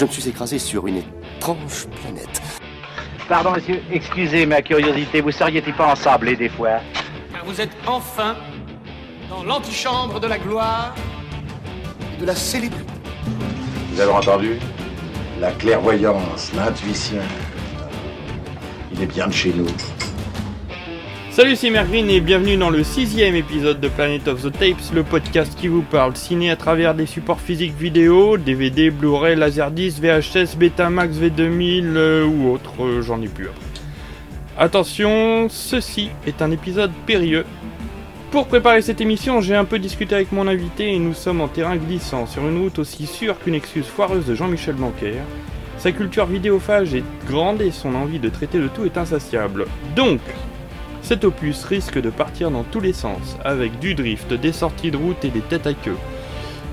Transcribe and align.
Je 0.00 0.06
me 0.06 0.10
suis 0.10 0.30
écrasé 0.30 0.58
sur 0.58 0.86
une 0.86 0.96
étrange 0.96 1.86
planète. 2.00 2.40
Pardon, 3.28 3.50
monsieur, 3.50 3.82
excusez 3.92 4.46
ma 4.46 4.62
curiosité, 4.62 5.20
vous 5.20 5.30
seriez-il 5.30 5.74
pas 5.74 5.92
ensablé 5.92 6.36
des 6.36 6.48
fois? 6.48 6.80
Car 7.30 7.44
vous 7.44 7.60
êtes 7.60 7.76
enfin 7.86 8.34
dans 9.28 9.42
l'antichambre 9.42 10.18
de 10.18 10.26
la 10.26 10.38
gloire 10.38 10.94
De 12.18 12.24
la 12.24 12.34
célébrité. 12.34 12.82
Vous 13.92 14.00
avez 14.00 14.10
entendu? 14.10 14.58
La 15.38 15.52
clairvoyance, 15.52 16.50
l'intuition. 16.54 17.20
Il 18.94 19.02
est 19.02 19.06
bien 19.06 19.26
de 19.26 19.34
chez 19.34 19.52
nous. 19.52 19.66
Salut, 21.32 21.54
c'est 21.54 21.70
Mergreen 21.70 22.10
et 22.10 22.20
bienvenue 22.20 22.56
dans 22.56 22.70
le 22.70 22.82
sixième 22.82 23.36
épisode 23.36 23.78
de 23.78 23.86
Planet 23.86 24.26
of 24.26 24.42
the 24.42 24.50
Tapes, 24.50 24.92
le 24.92 25.04
podcast 25.04 25.56
qui 25.56 25.68
vous 25.68 25.82
parle 25.82 26.16
ciné 26.16 26.50
à 26.50 26.56
travers 26.56 26.92
des 26.92 27.06
supports 27.06 27.40
physiques 27.40 27.76
vidéo, 27.78 28.36
DVD, 28.36 28.90
Blu-ray, 28.90 29.36
Laserdisc, 29.36 30.00
VHS, 30.00 30.56
Betamax, 30.58 31.18
V2000 31.18 31.82
euh, 31.94 32.26
ou 32.26 32.50
autre, 32.50 32.82
euh, 32.82 33.00
j'en 33.00 33.22
ai 33.22 33.28
plus. 33.28 33.48
Attention, 34.58 35.46
ceci 35.48 36.10
est 36.26 36.42
un 36.42 36.50
épisode 36.50 36.90
périlleux. 37.06 37.46
Pour 38.32 38.48
préparer 38.48 38.82
cette 38.82 39.00
émission, 39.00 39.40
j'ai 39.40 39.54
un 39.54 39.64
peu 39.64 39.78
discuté 39.78 40.16
avec 40.16 40.32
mon 40.32 40.48
invité 40.48 40.92
et 40.92 40.98
nous 40.98 41.14
sommes 41.14 41.40
en 41.40 41.48
terrain 41.48 41.76
glissant 41.76 42.26
sur 42.26 42.42
une 42.46 42.60
route 42.60 42.80
aussi 42.80 43.06
sûre 43.06 43.38
qu'une 43.38 43.54
excuse 43.54 43.86
foireuse 43.86 44.26
de 44.26 44.34
Jean-Michel 44.34 44.74
Blanquer. 44.74 45.14
Sa 45.78 45.92
culture 45.92 46.26
vidéophage 46.26 46.92
est 46.92 47.04
grande 47.28 47.62
et 47.62 47.70
son 47.70 47.94
envie 47.94 48.18
de 48.18 48.28
traiter 48.28 48.58
de 48.58 48.68
tout 48.68 48.84
est 48.84 48.98
insatiable. 48.98 49.66
Donc, 49.94 50.20
cet 51.02 51.24
opus 51.24 51.64
risque 51.64 52.00
de 52.00 52.10
partir 52.10 52.50
dans 52.50 52.62
tous 52.64 52.80
les 52.80 52.92
sens, 52.92 53.36
avec 53.44 53.78
du 53.78 53.94
drift, 53.94 54.32
des 54.32 54.52
sorties 54.52 54.90
de 54.90 54.96
route 54.96 55.24
et 55.24 55.30
des 55.30 55.40
têtes 55.40 55.66
à 55.66 55.74
queue. 55.74 55.96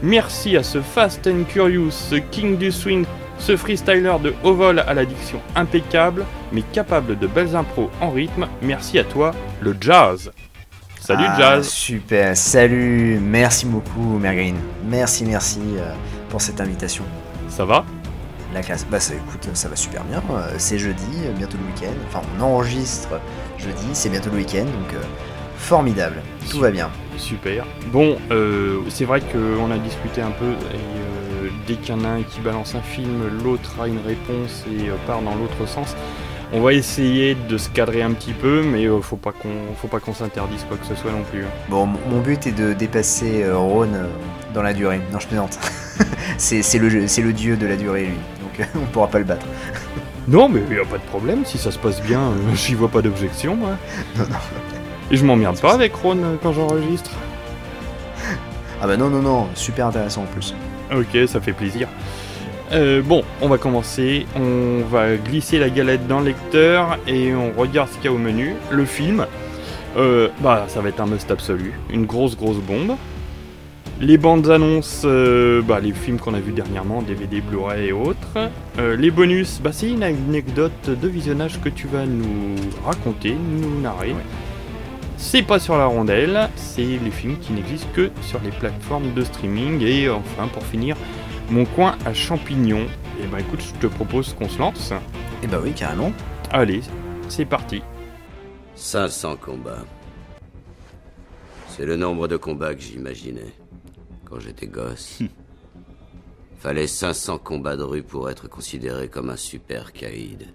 Merci 0.04 0.56
à 0.58 0.64
ce 0.64 0.82
Fast 0.82 1.26
and 1.28 1.44
Curious, 1.50 1.92
ce 1.92 2.16
King 2.16 2.58
du 2.58 2.72
Swing, 2.72 3.06
ce 3.40 3.58
freestyler 3.58 4.16
de 4.24 4.34
haut 4.44 4.54
vol 4.54 4.80
à 4.80 4.94
l'addiction 4.94 5.40
impeccable, 5.56 6.26
mais 6.52 6.62
capable 6.62 7.18
de 7.18 7.28
belles 7.28 7.56
impros 7.56 7.90
en 8.02 8.12
rythme. 8.12 8.48
Merci 8.62 9.00
à 9.00 9.04
toi, 9.04 9.32
le 9.62 9.76
jazz. 9.80 10.32
Salut 11.00 11.26
Ah, 11.26 11.36
jazz. 11.40 11.70
Super, 11.70 12.36
salut, 12.36 13.20
merci 13.22 13.66
beaucoup 13.66 14.20
Mergreen. 14.20 14.58
Merci, 14.90 15.26
merci 15.26 15.62
euh, 15.78 15.94
pour 16.30 16.42
cette 16.42 16.60
invitation. 16.60 17.06
Ça 17.50 17.66
va? 17.66 17.86
La 18.54 18.62
classe, 18.62 18.86
bah 18.90 19.00
ça, 19.00 19.14
écoute, 19.14 19.50
ça 19.54 19.68
va 19.68 19.76
super 19.76 20.04
bien. 20.06 20.24
euh, 20.32 20.54
C'est 20.58 20.80
jeudi, 20.80 21.04
euh, 21.26 21.34
bientôt 21.34 21.58
le 21.58 21.66
week-end. 21.66 21.96
Enfin, 22.08 22.22
on 22.40 22.44
enregistre 22.44 23.10
jeudi, 23.58 23.88
c'est 23.94 24.10
bientôt 24.10 24.30
le 24.32 24.38
week-end, 24.38 24.64
donc 24.66 24.94
euh, 24.94 25.02
formidable. 25.58 26.16
Tout 26.50 26.60
va 26.60 26.72
bien. 26.72 26.90
Super. 27.18 27.66
Bon, 27.92 28.18
euh, 28.32 28.80
c'est 28.90 29.06
vrai 29.06 29.22
qu'on 29.22 29.70
a 29.72 29.78
discuté 29.78 30.22
un 30.22 30.32
peu, 30.32 30.46
et 30.46 30.76
euh, 31.46 31.50
dès 31.68 31.76
qu'il 31.76 31.94
y 31.96 31.98
en 31.98 32.04
a 32.06 32.10
un 32.10 32.24
qui 32.24 32.40
balance 32.40 32.74
un 32.76 32.82
film, 32.82 33.24
l'autre 33.44 33.76
a 33.82 33.88
une 33.88 34.00
réponse 34.06 34.64
et 34.72 34.90
part 35.06 35.22
dans 35.22 35.36
l'autre 35.36 35.68
sens. 35.68 35.96
On 36.54 36.62
va 36.62 36.72
essayer 36.72 37.36
de 37.50 37.58
se 37.58 37.68
cadrer 37.70 38.02
un 38.02 38.14
petit 38.14 38.32
peu, 38.32 38.64
mais 38.64 38.88
faut 39.02 39.18
pas 39.18 39.34
qu'on 39.34 39.76
faut 39.76 39.90
pas 39.90 40.00
qu'on 40.00 40.14
s'interdise 40.14 40.64
quoi 40.64 40.78
que 40.78 40.86
ce 40.86 40.96
soit 40.96 41.12
non 41.12 41.24
plus. 41.30 41.44
hein. 41.44 41.50
Bon, 41.70 41.86
mon 41.86 42.22
but 42.22 42.48
est 42.48 42.54
de 42.54 42.72
dépasser 42.72 43.44
Rhône 43.52 43.96
euh, 43.96 44.08
dans 44.54 44.62
la 44.62 44.72
durée. 44.74 45.02
Non, 45.12 45.20
je 45.20 45.28
plaisante. 45.28 45.60
c'est 46.38 46.62
le, 46.80 46.88
le 46.88 47.34
dieu 47.34 47.58
de 47.58 47.68
la 47.68 47.76
durée, 47.76 48.06
lui. 48.06 48.16
Donc 48.58 48.68
on 48.76 48.86
pourra 48.86 49.08
pas 49.08 49.20
le 49.20 49.26
battre. 49.26 49.46
Non, 50.28 50.50
mais 50.50 50.60
y 50.60 50.78
a 50.78 50.84
pas 50.84 50.98
de 50.98 51.04
problème, 51.04 51.46
si 51.46 51.58
ça 51.58 51.72
se 51.72 51.80
passe 51.80 52.02
bien, 52.02 52.20
euh, 52.20 52.34
j'y 52.54 52.74
vois 52.74 52.90
pas 52.90 53.02
d'objection, 53.02 53.56
moi. 53.56 53.78
Et 55.10 55.16
je 55.16 55.24
m'emmerde 55.24 55.58
pas 55.62 55.74
avec 55.74 55.96
Ron 55.96 56.18
euh, 56.18 56.36
quand 56.44 56.52
j'enregistre. 56.52 57.12
Ah 58.82 58.88
bah 58.88 58.98
non, 58.98 59.10
non, 59.10 59.22
non, 59.22 59.48
super 59.54 59.88
intéressant 59.88 60.24
en 60.24 60.26
plus. 60.26 60.54
Ok, 60.94 61.18
ça 61.28 61.40
fait 61.40 61.54
plaisir. 61.54 61.88
Euh, 62.74 63.02
bon, 63.02 63.24
on 63.42 63.48
va 63.48 63.58
commencer. 63.58 64.26
On 64.36 64.82
va 64.86 65.16
glisser 65.16 65.60
la 65.60 65.70
galette 65.70 66.08
dans 66.08 66.20
le 66.20 66.26
lecteur 66.26 66.98
et 67.08 67.34
on 67.34 67.54
regarde 67.58 67.88
ce 67.88 67.96
qu'il 67.96 68.06
y 68.06 68.08
a 68.10 68.12
au 68.12 68.18
menu. 68.18 68.56
Le 68.70 68.84
film, 68.84 69.26
bah, 70.42 70.66
ça 70.68 70.82
va 70.82 70.90
être 70.90 71.00
un 71.00 71.08
must 71.08 71.32
absolu. 71.32 71.74
Une 71.90 72.06
grosse, 72.06 72.36
grosse 72.36 72.58
bombe. 72.58 72.98
Les 74.00 74.20
bandes 74.20 74.48
annonces, 74.52 75.02
euh, 75.06 75.64
bah, 75.64 75.80
les 75.80 75.92
films 75.92 76.20
qu'on 76.20 76.36
a 76.36 76.40
vus 76.40 76.52
dernièrement, 76.52 77.02
DVD, 77.02 77.42
Blu-ray 77.42 77.88
et 77.88 77.92
autres. 77.92 78.52
Euh, 78.78 78.96
les 78.96 79.10
bonus, 79.10 79.60
bah, 79.60 79.72
c'est 79.74 79.90
une 79.90 80.04
anecdote 80.04 80.88
de 80.88 81.08
visionnage 81.08 81.60
que 81.60 81.70
tu 81.70 81.88
vas 81.88 82.06
nous 82.06 82.56
raconter, 82.86 83.34
nous 83.34 83.82
narrer. 83.82 84.14
C'est 85.18 85.42
pas 85.42 85.58
sur 85.58 85.80
la 85.80 85.88
rondelle, 85.88 86.48
c'est 86.56 86.86
les 86.86 87.10
films 87.10 87.40
qui 87.40 87.54
n'existent 87.54 87.88
que 87.96 88.12
sur 88.22 88.40
les 88.44 88.52
plateformes 88.52 89.16
de 89.16 89.24
streaming. 89.24 89.82
Et 89.82 90.08
enfin, 90.12 90.48
pour 90.48 90.64
finir, 90.64 90.96
mon 91.50 91.66
coin 91.66 91.98
à 92.06 92.14
champignons. 92.14 92.86
Et 93.20 93.26
bah 93.26 93.40
écoute, 93.40 93.64
je 93.64 93.80
te 93.80 93.88
propose 93.88 94.36
qu'on 94.36 94.48
se 94.48 94.60
lance. 94.60 94.94
Eh 95.42 95.48
bah 95.48 95.58
oui, 95.64 95.72
carrément. 95.72 96.14
Allez, 96.52 96.82
c'est 97.30 97.46
parti. 97.46 97.82
500 98.76 99.38
combats. 99.38 99.86
C'est 101.68 101.88
le 101.88 101.96
nombre 101.96 102.28
de 102.28 102.38
combats 102.38 102.76
que 102.76 102.82
j'imaginais 102.82 103.54
quand 104.30 104.40
j'étais 104.40 104.68
gosse. 104.68 105.20
Fallait 106.60 106.88
500 106.88 107.38
combats 107.40 107.78
de 107.78 107.84
rue 107.84 108.04
pour 108.04 108.30
être 108.30 108.48
considéré 108.50 109.08
comme 109.08 109.30
un 109.30 109.36
super 109.38 109.94
caïd. 109.94 110.48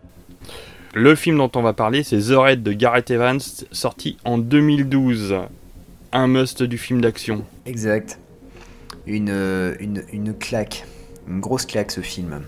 Le 0.95 1.15
film 1.15 1.39
dont 1.39 1.51
on 1.55 1.63
va 1.63 1.73
parler, 1.73 2.03
c'est 2.03 2.19
The 2.19 2.37
Raid 2.37 2.63
de 2.63 2.73
Gareth 2.73 3.11
Evans, 3.11 3.41
sorti 3.71 4.19
en 4.25 4.37
2012. 4.37 5.37
Un 6.13 6.27
must 6.27 6.63
du 6.63 6.77
film 6.77 7.01
d'action. 7.01 7.45
Exact. 7.65 8.19
Une, 9.07 9.31
euh, 9.31 9.75
une, 9.81 10.03
une 10.13 10.35
claque. 10.35 10.85
Une 11.27 11.41
grosse 11.41 11.65
claque 11.65 11.93
ce 11.93 12.03
film. 12.03 12.43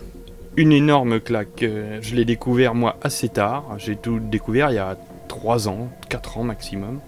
Une 0.57 0.71
énorme 0.71 1.19
claque. 1.19 1.63
Euh, 1.63 1.99
Je 2.01 2.13
l'ai 2.13 2.25
découvert 2.25 2.75
moi 2.75 2.97
assez 3.01 3.29
tard. 3.29 3.75
J'ai 3.77 3.95
tout 3.95 4.19
découvert 4.19 4.69
il 4.69 4.75
y 4.75 4.79
a 4.79 4.97
3 5.27 5.67
ans, 5.67 5.89
4 6.09 6.37
ans 6.37 6.43
maximum. 6.43 6.99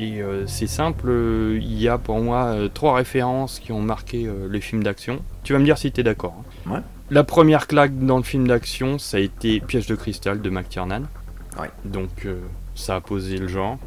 Et 0.00 0.20
euh, 0.22 0.46
c'est 0.46 0.66
simple, 0.66 1.06
euh, 1.08 1.58
il 1.62 1.80
y 1.80 1.88
a 1.88 1.98
pour 1.98 2.18
moi 2.20 2.46
euh, 2.46 2.68
trois 2.68 2.94
références 2.96 3.60
qui 3.60 3.70
ont 3.72 3.80
marqué 3.80 4.28
les 4.50 4.60
films 4.60 4.82
d'action. 4.82 5.20
Tu 5.44 5.52
vas 5.52 5.58
me 5.58 5.64
dire 5.64 5.78
si 5.78 5.92
tu 5.92 6.00
es 6.00 6.04
d'accord. 6.04 6.34
hein. 6.66 6.70
Ouais. 6.72 6.80
La 7.10 7.22
première 7.22 7.66
claque 7.66 7.98
dans 7.98 8.16
le 8.16 8.22
film 8.22 8.48
d'action, 8.48 8.98
ça 8.98 9.18
a 9.18 9.20
été 9.20 9.60
Piège 9.60 9.86
de 9.86 9.94
cristal 9.94 10.40
de 10.40 10.50
McTiernan. 10.50 11.02
Ouais. 11.60 11.70
Donc 11.84 12.24
euh, 12.24 12.40
ça 12.74 12.96
a 12.96 13.00
posé 13.00 13.36
le 13.38 13.46
genre. 13.46 13.78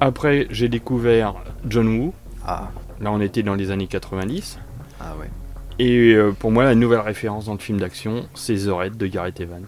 Après, 0.00 0.46
j'ai 0.50 0.68
découvert 0.68 1.34
John 1.66 1.88
Woo. 1.98 2.14
Ah, 2.46 2.70
Là, 3.00 3.12
on 3.12 3.20
était 3.20 3.44
dans 3.44 3.54
les 3.54 3.70
années 3.70 3.86
90. 3.86 4.58
ah 5.00 5.14
ouais. 5.20 5.30
Et 5.78 6.12
euh, 6.14 6.32
pour 6.32 6.50
moi, 6.50 6.64
la 6.64 6.74
nouvelle 6.74 6.98
référence 7.00 7.44
dans 7.46 7.52
le 7.52 7.58
film 7.60 7.78
d'action, 7.78 8.26
c'est 8.34 8.56
The 8.56 8.70
Raid 8.70 8.96
de 8.96 9.06
Gareth 9.06 9.40
Evans. 9.40 9.66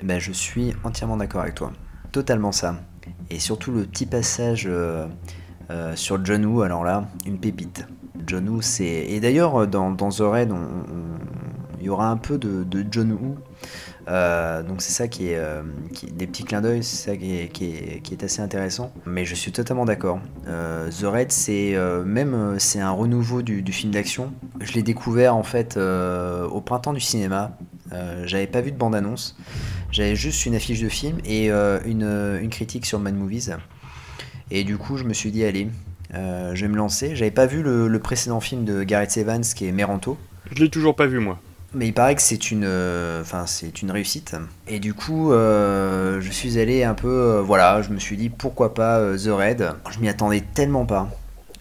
Eh 0.00 0.04
ben, 0.04 0.18
je 0.18 0.32
suis 0.32 0.74
entièrement 0.84 1.16
d'accord 1.16 1.40
avec 1.40 1.54
toi. 1.54 1.72
Totalement 2.12 2.52
ça. 2.52 2.76
Et 3.30 3.38
surtout 3.38 3.72
le 3.72 3.84
petit 3.84 4.06
passage 4.06 4.64
euh, 4.66 5.06
euh, 5.70 5.94
sur 5.96 6.24
John 6.24 6.44
Woo, 6.46 6.62
alors 6.62 6.84
là, 6.84 7.08
une 7.26 7.38
pépite. 7.38 7.86
John 8.26 8.48
Woo, 8.48 8.62
c'est. 8.62 8.84
Et 8.84 9.20
d'ailleurs, 9.20 9.66
dans, 9.66 9.94
The 9.94 10.20
Raid, 10.20 10.52
il 11.80 11.86
y 11.86 11.88
aura 11.88 12.10
un 12.10 12.16
peu 12.16 12.38
de, 12.38 12.64
de 12.64 12.84
John 12.90 13.12
Woo. 13.12 13.36
Euh, 14.10 14.62
donc 14.64 14.82
c'est 14.82 14.92
ça 14.92 15.06
qui 15.06 15.28
est, 15.28 15.36
euh, 15.36 15.62
des 16.12 16.26
petits 16.26 16.42
clins 16.42 16.60
d'œil, 16.60 16.82
c'est 16.82 17.10
ça 17.10 17.16
qui 17.16 17.32
est, 17.32 18.22
assez 18.24 18.42
intéressant. 18.42 18.92
Mais 19.06 19.24
je 19.24 19.34
suis 19.34 19.52
totalement 19.52 19.84
d'accord. 19.84 20.20
Euh, 20.48 20.90
The 20.90 21.04
Raid, 21.04 21.32
c'est 21.32 21.76
même 22.04 22.56
c'est 22.58 22.80
un 22.80 22.90
renouveau 22.90 23.42
du, 23.42 23.64
film 23.72 23.92
d'action. 23.92 24.32
Je 24.60 24.72
l'ai 24.72 24.82
découvert 24.82 25.36
en 25.36 25.42
fait 25.42 25.76
au 25.76 26.60
printemps 26.60 26.92
du 26.92 27.00
cinéma. 27.00 27.56
J'avais 28.24 28.46
pas 28.46 28.60
vu 28.60 28.72
de 28.72 28.76
bande 28.76 28.94
annonce. 28.94 29.36
J'avais 29.90 30.14
juste 30.14 30.46
une 30.46 30.54
affiche 30.54 30.80
de 30.80 30.88
film 30.88 31.18
et 31.24 31.50
une, 31.50 32.48
critique 32.50 32.86
sur 32.86 32.98
Mad 32.98 33.14
Movies. 33.14 33.56
Et 34.50 34.64
du 34.64 34.76
coup, 34.76 34.96
je 34.96 35.04
me 35.04 35.12
suis 35.12 35.30
dit, 35.30 35.44
allez, 35.44 35.68
je 36.12 36.60
vais 36.60 36.68
me 36.68 36.76
lancer. 36.76 37.14
J'avais 37.14 37.30
pas 37.30 37.46
vu 37.46 37.62
le, 37.62 37.86
le 37.86 37.98
précédent 38.00 38.40
film 38.40 38.64
de 38.64 38.82
Gareth 38.82 39.16
Evans 39.16 39.42
qui 39.42 39.66
est 39.66 39.72
Meranto. 39.72 40.18
Je 40.52 40.62
l'ai 40.64 40.70
toujours 40.70 40.96
pas 40.96 41.06
vu, 41.06 41.20
moi. 41.20 41.38
Mais 41.72 41.86
il 41.88 41.92
paraît 41.92 42.16
que 42.16 42.22
c'est 42.22 42.50
une, 42.50 42.64
euh, 42.64 43.20
enfin 43.22 43.46
c'est 43.46 43.80
une 43.82 43.92
réussite. 43.92 44.34
Et 44.66 44.80
du 44.80 44.92
coup, 44.92 45.32
euh, 45.32 46.20
je 46.20 46.30
suis 46.32 46.58
allé 46.58 46.82
un 46.82 46.94
peu, 46.94 47.08
euh, 47.08 47.42
voilà, 47.42 47.80
je 47.82 47.90
me 47.90 47.98
suis 48.00 48.16
dit 48.16 48.28
pourquoi 48.28 48.74
pas 48.74 49.16
The 49.16 49.28
Raid. 49.28 49.72
Je 49.90 50.00
m'y 50.00 50.08
attendais 50.08 50.40
tellement 50.54 50.84
pas, 50.84 51.08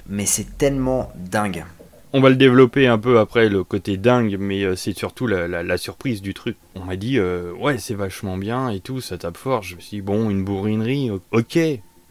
mais 0.07 0.25
c'est 0.25 0.57
tellement 0.57 1.11
dingue. 1.15 1.63
On 2.11 2.21
va 2.21 2.29
le 2.29 2.37
développer 2.37 2.87
un 2.87 2.97
peu 2.97 3.19
après, 3.19 3.49
le 3.49 3.63
côté 3.63 3.97
dingue, 3.97 4.37
mais 4.39 4.75
c'est 4.75 4.97
surtout 4.97 5.27
la, 5.27 5.47
la- 5.47 5.77
surprise 5.77 6.23
du 6.23 6.33
truc. 6.33 6.57
On 6.73 6.83
m'a 6.85 6.95
dit, 6.95 7.19
ouais, 7.19 7.77
c'est 7.77 7.93
vachement 7.93 8.35
bien 8.35 8.69
et 8.69 8.79
tout, 8.79 8.99
ça 9.01 9.19
tape 9.19 9.37
fort. 9.37 9.61
Je 9.61 9.75
me 9.75 9.79
suis 9.79 9.97
dit, 9.97 10.01
bon, 10.01 10.31
une 10.31 10.43
bourrinerie, 10.43 11.11
ok, 11.31 11.59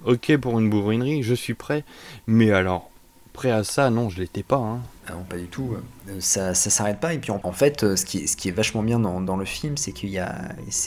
ok 0.05 0.37
pour 0.37 0.61
une 0.61 0.71
bourrinerie, 0.71 1.25
je 1.25 1.35
suis 1.35 1.55
prêt. 1.55 1.83
Mais 2.29 2.53
alors, 2.53 2.93
prêt 3.33 3.51
à 3.51 3.65
ça, 3.65 3.91
non, 3.91 4.09
je 4.09 4.21
l'étais 4.21 4.45
pas. 4.45 4.59
Hein. 4.59 4.79
Non, 5.11 5.23
pas 5.29 5.37
du 5.37 5.47
tout. 5.47 5.75
Euh, 6.09 6.17
Ça, 6.21 6.55
ça 6.55 6.71
s'arrête 6.71 7.01
pas. 7.01 7.15
Et 7.15 7.19
puis 7.19 7.31
en, 7.31 7.53
fait, 7.53 7.83
euh, 7.85 7.97
ce 7.97 8.05
qui, 8.05 8.19
est- 8.19 8.27
ce 8.27 8.37
qui 8.37 8.49
est 8.49 8.53
vachement 8.53 8.83
bien 8.83 8.99
dans, 8.99 9.21
dans 9.21 9.37
le 9.37 9.45
film, 9.45 9.77
c'est 9.77 9.93
qu'il 9.93 10.09
y 10.11 10.19
a, 10.19 10.35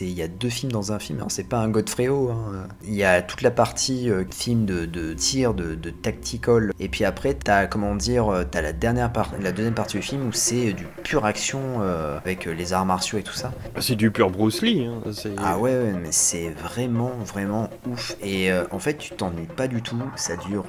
il 0.02 0.10
y 0.12 0.22
a 0.22 0.28
deux 0.28 0.50
films 0.50 0.72
dans 0.72 0.92
un 0.92 1.00
film. 1.00 1.20
Alors, 1.20 1.32
c'est 1.32 1.44
pas 1.44 1.58
un 1.60 1.70
Godfreyo. 1.70 2.30
hein. 2.32 2.68
Il 2.84 2.94
y 2.96 3.04
a 3.04 3.22
toute 3.22 3.42
la 3.42 3.52
partie 3.52 4.10
euh, 4.10 4.24
film 4.32 4.66
de, 4.66 4.86
de 4.86 5.14
tir, 5.14 5.54
de, 5.54 5.76
de 5.76 5.90
tactical. 5.90 6.72
Et 6.80 6.88
puis 6.90 7.04
après, 7.06 7.34
t'as 7.34 7.68
comment 7.68 7.96
dire, 7.96 8.46
t'as 8.52 8.62
la 8.62 8.74
dernière 8.74 9.12
part, 9.12 9.32
la 9.42 9.52
deuxième 9.52 9.74
partie 9.76 9.98
du 9.98 10.04
film 10.04 10.28
où 10.28 10.32
c'est 10.32 10.74
du 10.74 10.86
pure 11.04 11.26
action 11.26 11.60
euh, 11.82 12.18
avec 12.18 12.46
les 12.46 12.74
arts 12.74 12.86
martiaux 12.86 13.18
et 13.20 13.24
tout 13.24 13.34
ça. 13.34 13.52
C'est 13.80 13.96
du 13.96 14.12
pur 14.12 14.30
Bruce 14.30 14.62
Lee. 14.62 14.86
hein, 14.86 15.02
Ah 15.38 15.58
ouais, 15.60 15.72
ouais, 15.72 15.94
mais 16.02 16.12
c'est 16.12 16.50
vraiment, 16.50 17.12
vraiment 17.26 17.70
ouf. 17.88 18.16
Et 18.22 18.52
euh, 18.52 18.66
en 18.72 18.80
fait, 18.80 18.98
tu 18.98 19.12
t'ennuies 19.16 19.46
pas 19.48 19.68
du 19.68 19.82
tout. 19.82 19.98
Ça 20.16 20.36
dure, 20.36 20.66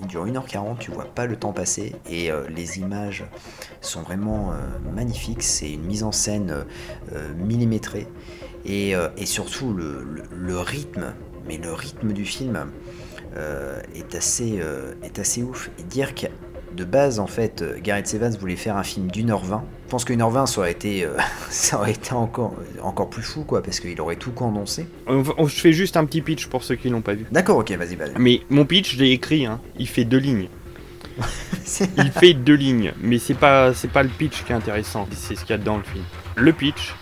il 0.00 0.06
dure 0.06 0.26
1h40, 0.26 0.78
tu 0.78 0.90
vois 0.90 1.04
pas 1.06 1.26
le 1.26 1.36
temps 1.36 1.52
passer. 1.52 1.94
Et 2.10 2.30
les 2.54 2.78
images 2.78 2.85
sont 3.80 4.02
vraiment 4.02 4.52
euh, 4.52 4.56
magnifiques. 4.94 5.42
C'est 5.42 5.70
une 5.72 5.84
mise 5.84 6.02
en 6.02 6.12
scène 6.12 6.64
euh, 7.12 7.32
millimétrée. 7.34 8.06
Et, 8.64 8.94
euh, 8.96 9.08
et 9.16 9.26
surtout, 9.26 9.72
le, 9.72 10.02
le- 10.04 10.22
le 10.36 10.58
rythme, 10.58 11.14
mais 11.46 11.56
le 11.58 11.72
rythme 11.72 12.12
du 12.12 12.24
film 12.24 12.66
est, 13.94 14.14
assez, 14.14 14.60
est 15.02 15.18
assez 15.18 15.42
ouf. 15.42 15.70
Et 15.78 15.82
dire 15.82 16.14
que 16.14 16.26
de 16.74 16.84
base, 16.84 17.20
en 17.20 17.26
fait, 17.26 17.62
Gareth 17.82 18.12
Evans 18.14 18.34
voulait 18.38 18.56
faire 18.56 18.76
un 18.76 18.82
film 18.82 19.10
d'une 19.10 19.30
heure 19.30 19.44
vingt. 19.44 19.64
Je 19.86 19.90
pense 19.90 20.04
qu'une 20.04 20.20
heure 20.20 20.30
vingt, 20.30 20.46
ça 20.46 20.60
aurait 20.60 20.72
été, 20.72 21.04
euh, 21.04 21.16
ça 21.50 21.78
aurait 21.78 21.92
été 21.92 22.12
encore, 22.12 22.54
encore 22.82 23.08
plus 23.08 23.22
fou, 23.22 23.44
quoi, 23.44 23.62
parce 23.62 23.78
qu'il 23.80 23.98
aurait 24.00 24.16
tout 24.16 24.32
condensé. 24.32 24.86
On 25.06 25.22
on- 25.38 25.46
je 25.46 25.60
fais 25.60 25.72
juste 25.72 25.96
un 25.96 26.04
petit 26.04 26.20
pitch 26.22 26.46
pour 26.48 26.64
ceux 26.64 26.74
qui 26.76 26.88
l'ont 26.90 27.02
pas 27.02 27.14
vu. 27.14 27.26
D'accord, 27.30 27.58
ok, 27.58 27.70
vas-y, 27.72 27.94
vas-y. 27.96 28.12
Mais 28.18 28.40
mon 28.50 28.64
pitch, 28.66 28.96
je 28.96 29.02
l'ai 29.04 29.10
écrit. 29.12 29.46
Hein. 29.46 29.60
Il 29.78 29.86
fait 29.88 30.04
deux 30.04 30.18
lignes. 30.18 30.48
Il 31.98 32.10
fait 32.12 32.34
deux 32.34 32.54
lignes, 32.54 32.92
mais 33.00 33.18
c'est 33.18 33.34
pas 33.34 33.72
c'est 33.74 33.90
pas 33.90 34.02
le 34.02 34.08
pitch 34.08 34.44
qui 34.44 34.52
est 34.52 34.54
intéressant, 34.54 35.08
c'est 35.12 35.34
ce 35.34 35.40
qu'il 35.44 35.50
y 35.50 35.58
a 35.58 35.62
dans 35.62 35.76
le 35.76 35.82
film. 35.82 36.04
Le 36.36 36.52
pitch 36.52 36.94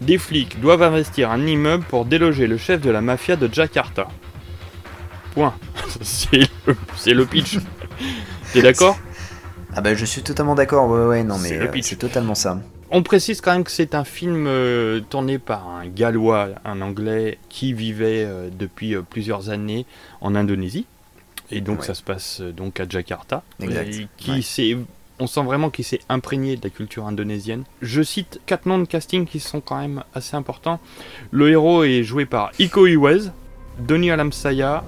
des 0.00 0.18
flics 0.18 0.60
doivent 0.60 0.82
investir 0.82 1.30
un 1.30 1.46
immeuble 1.46 1.84
pour 1.84 2.04
déloger 2.04 2.46
le 2.46 2.56
chef 2.56 2.80
de 2.80 2.90
la 2.90 3.00
mafia 3.00 3.36
de 3.36 3.52
Jakarta. 3.52 4.08
Point. 5.34 5.54
C'est 6.02 6.48
le, 6.66 6.76
c'est 6.96 7.12
le 7.14 7.26
pitch. 7.26 7.58
T'es 8.52 8.62
d'accord? 8.62 8.96
Ah 9.76 9.80
bah, 9.80 9.94
je 9.94 10.04
suis 10.04 10.22
totalement 10.22 10.54
d'accord, 10.54 10.88
ouais, 10.88 11.06
ouais, 11.06 11.24
non, 11.24 11.38
mais 11.38 11.48
C'est 11.48 11.60
euh, 11.60 11.66
pitch. 11.66 11.86
c'est 11.86 11.96
totalement 11.96 12.34
ça. 12.34 12.60
On 12.90 13.02
précise 13.02 13.40
quand 13.40 13.52
même 13.52 13.64
que 13.64 13.70
c'est 13.70 13.94
un 13.94 14.04
film 14.04 14.46
euh, 14.46 15.00
tourné 15.00 15.38
par 15.38 15.68
un 15.68 15.86
Gallois, 15.86 16.50
un 16.64 16.80
Anglais, 16.80 17.38
qui 17.48 17.72
vivait 17.72 18.24
euh, 18.24 18.48
depuis 18.56 18.96
plusieurs 19.10 19.50
années 19.50 19.86
en 20.20 20.34
Indonésie. 20.34 20.86
Et 21.56 21.60
donc 21.60 21.80
Ouais. 21.80 21.86
ça 21.86 21.94
se 21.94 22.02
passe 22.02 22.40
euh, 22.40 22.52
donc 22.52 22.80
à 22.80 22.88
Jakarta. 22.88 23.42
Et 23.60 23.66
qui 24.16 24.30
Ouais. 24.30 24.78
on 25.20 25.26
sent 25.26 25.42
vraiment 25.42 25.70
qu'il 25.70 25.84
s'est 25.84 26.00
imprégné 26.08 26.56
de 26.56 26.62
la 26.64 26.70
culture 26.70 27.06
indonésienne. 27.06 27.64
Je 27.82 28.02
cite 28.02 28.40
quatre 28.46 28.66
noms 28.66 28.78
de 28.78 28.84
casting 28.86 29.26
qui 29.26 29.40
sont 29.40 29.60
quand 29.60 29.78
même 29.78 30.02
assez 30.14 30.36
importants. 30.36 30.80
Le 31.30 31.50
héros 31.50 31.84
est 31.84 32.02
joué 32.02 32.26
par 32.26 32.50
Iko 32.58 32.86
Uwais, 32.86 33.30
Donny 33.78 34.10
Alamsaya, 34.10 34.82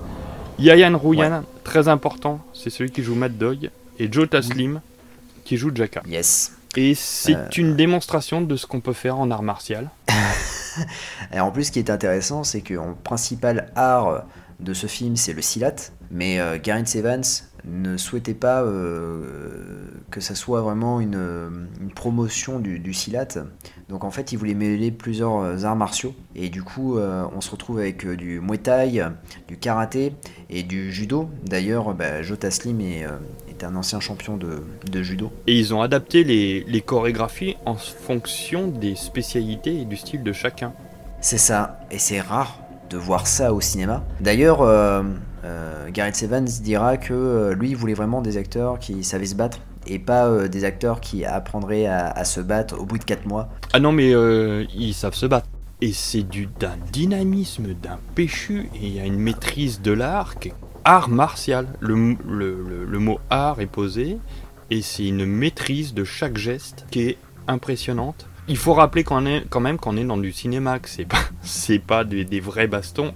Yayan 0.59 0.97
Ruyan, 0.99 1.45
très 1.65 1.89
important, 1.89 2.41
c'est 2.55 2.71
celui 2.71 2.91
qui 2.91 3.03
joue 3.03 3.15
Mad 3.15 3.37
Dog, 3.39 3.71
et 3.99 4.11
Joe 4.11 4.29
Taslim, 4.29 4.81
qui 5.45 5.57
joue 5.57 5.71
Jaka. 5.75 6.03
Yes. 6.09 6.53
Et 6.77 6.95
c'est 6.95 7.35
Euh. 7.37 7.49
une 7.57 7.77
démonstration 7.77 8.41
de 8.43 8.57
ce 8.57 8.67
qu'on 8.67 8.81
peut 8.81 8.93
faire 8.93 9.19
en 9.19 9.31
art 9.31 9.43
martial. 9.43 9.91
Et 11.33 11.41
en 11.41 11.51
plus, 11.51 11.65
ce 11.65 11.73
qui 11.73 11.79
est 11.79 11.89
intéressant, 11.91 12.45
c'est 12.45 12.61
que 12.61 12.75
en 12.77 12.93
principal 12.95 13.71
art 13.77 14.25
de 14.61 14.75
ce 14.75 14.87
film, 14.87 15.17
c'est 15.17 15.33
le 15.33 15.41
silat. 15.43 15.75
Mais 16.11 16.41
euh, 16.41 16.59
Gareth 16.63 16.95
Evans 16.97 17.23
ne 17.65 17.97
souhaitait 17.97 18.35
pas 18.35 18.63
euh, 18.63 19.89
que 20.11 20.21
ça 20.21 20.37
soit 20.37 20.61
vraiment 20.61 21.01
une, 21.01 21.69
une 21.81 21.91
promotion 21.91 22.61
du, 22.61 22.79
du 22.79 22.95
silat. 22.95 23.27
Donc 23.89 24.05
en 24.05 24.11
fait, 24.11 24.33
il 24.33 24.39
voulait 24.39 24.55
mêler 24.55 24.93
plusieurs 24.93 25.39
euh, 25.39 25.65
arts 25.65 25.77
martiaux. 25.77 26.15
Et 26.35 26.49
du 26.49 26.63
coup, 26.63 26.97
euh, 26.97 27.25
on 27.35 27.41
se 27.41 27.51
retrouve 27.51 27.79
avec 27.79 28.07
du 28.07 28.41
muay 28.41 28.59
thai, 28.59 29.03
du 29.49 29.57
karaté 29.57 30.13
et 30.49 30.63
du 30.63 30.93
judo. 30.93 31.29
D'ailleurs, 31.45 31.93
bah, 31.95 32.23
Joe 32.23 32.39
Taslim 32.39 32.81
est, 32.81 33.05
est 33.49 33.65
un 33.65 33.75
ancien 33.75 33.99
champion 33.99 34.37
de, 34.37 34.63
de 34.91 35.03
judo. 35.03 35.33
Et 35.47 35.59
ils 35.59 35.75
ont 35.75 35.83
adapté 35.83 36.23
les, 36.23 36.65
les 36.69 36.81
chorégraphies 36.81 37.57
en 37.65 37.75
fonction 37.75 38.69
des 38.69 38.95
spécialités 38.95 39.81
et 39.81 39.85
du 39.85 39.97
style 39.97 40.23
de 40.23 40.33
chacun. 40.33 40.73
C'est 41.21 41.39
ça, 41.39 41.81
et 41.91 41.99
c'est 41.99 42.21
rare 42.21 42.61
de 42.91 42.97
voir 42.97 43.27
ça 43.27 43.53
au 43.53 43.61
cinéma. 43.61 44.05
D'ailleurs, 44.21 44.63
euh, 45.47 45.89
Gareth 45.91 46.23
Evans 46.23 46.45
dira 46.45 46.97
que 46.97 47.15
euh, 47.15 47.55
lui, 47.55 47.75
voulait 47.75 47.95
vraiment 47.95 48.21
des 48.21 48.37
acteurs 48.37 48.79
qui 48.79 49.05
savaient 49.05 49.27
se 49.27 49.35
battre, 49.35 49.59
et 49.87 49.99
pas 49.99 50.27
euh, 50.27 50.49
des 50.49 50.65
acteurs 50.65 51.01
qui 51.01 51.25
apprendraient 51.25 51.87
à, 51.87 52.25
se 52.25 52.41
battre 52.41 52.79
au 52.81 52.85
bout 52.85 52.99
de 52.99 53.05
4 53.05 53.27
mois. 53.27 53.49
Ah 53.73 53.81
non, 53.81 53.93
mais 53.93 54.13
euh, 54.13 54.65
ils 54.75 54.95
savent 54.95 55.15
se 55.15 55.27
battre. 55.27 55.47
Et 55.81 55.93
c'est 55.93 56.23
du 56.23 56.47
d'un 56.47 56.77
dynamisme, 56.93 57.75
d'un 57.75 57.99
péchu, 58.15 58.69
et 58.75 58.87
il 58.87 58.95
y 58.97 59.01
a 59.01 59.05
une 59.05 59.19
maîtrise 59.19 59.81
de 59.83 59.93
l'art 59.93 60.35
art 60.85 61.09
martial. 61.09 61.67
Le, 61.81 62.17
le- 62.27 62.85
le- 62.85 62.99
mot 62.99 63.19
art 63.31 63.61
est 63.61 63.67
posé, 63.67 64.19
et 64.71 64.83
c'est 64.83 65.07
une 65.07 65.27
maîtrise 65.27 65.95
de 65.95 66.05
chaque 66.05 66.39
geste 66.39 66.87
qui 66.91 67.03
est 67.03 67.19
impressionnante. 67.47 68.27
Il 68.49 68.57
faut 68.57 68.75
rappeler 68.75 69.03
qu'on 69.05 69.27
est 69.27 69.45
quand 69.51 69.61
même 69.61 69.77
qu'on 69.77 69.97
est 69.97 70.05
dans 70.05 70.17
du 70.17 70.33
cinéma, 70.33 70.79
que 70.79 70.89
c'est 70.89 71.05
pas 71.05 71.19
pas 71.87 72.05
des 72.05 72.41
vrais 72.41 72.69
bastons. 72.69 73.13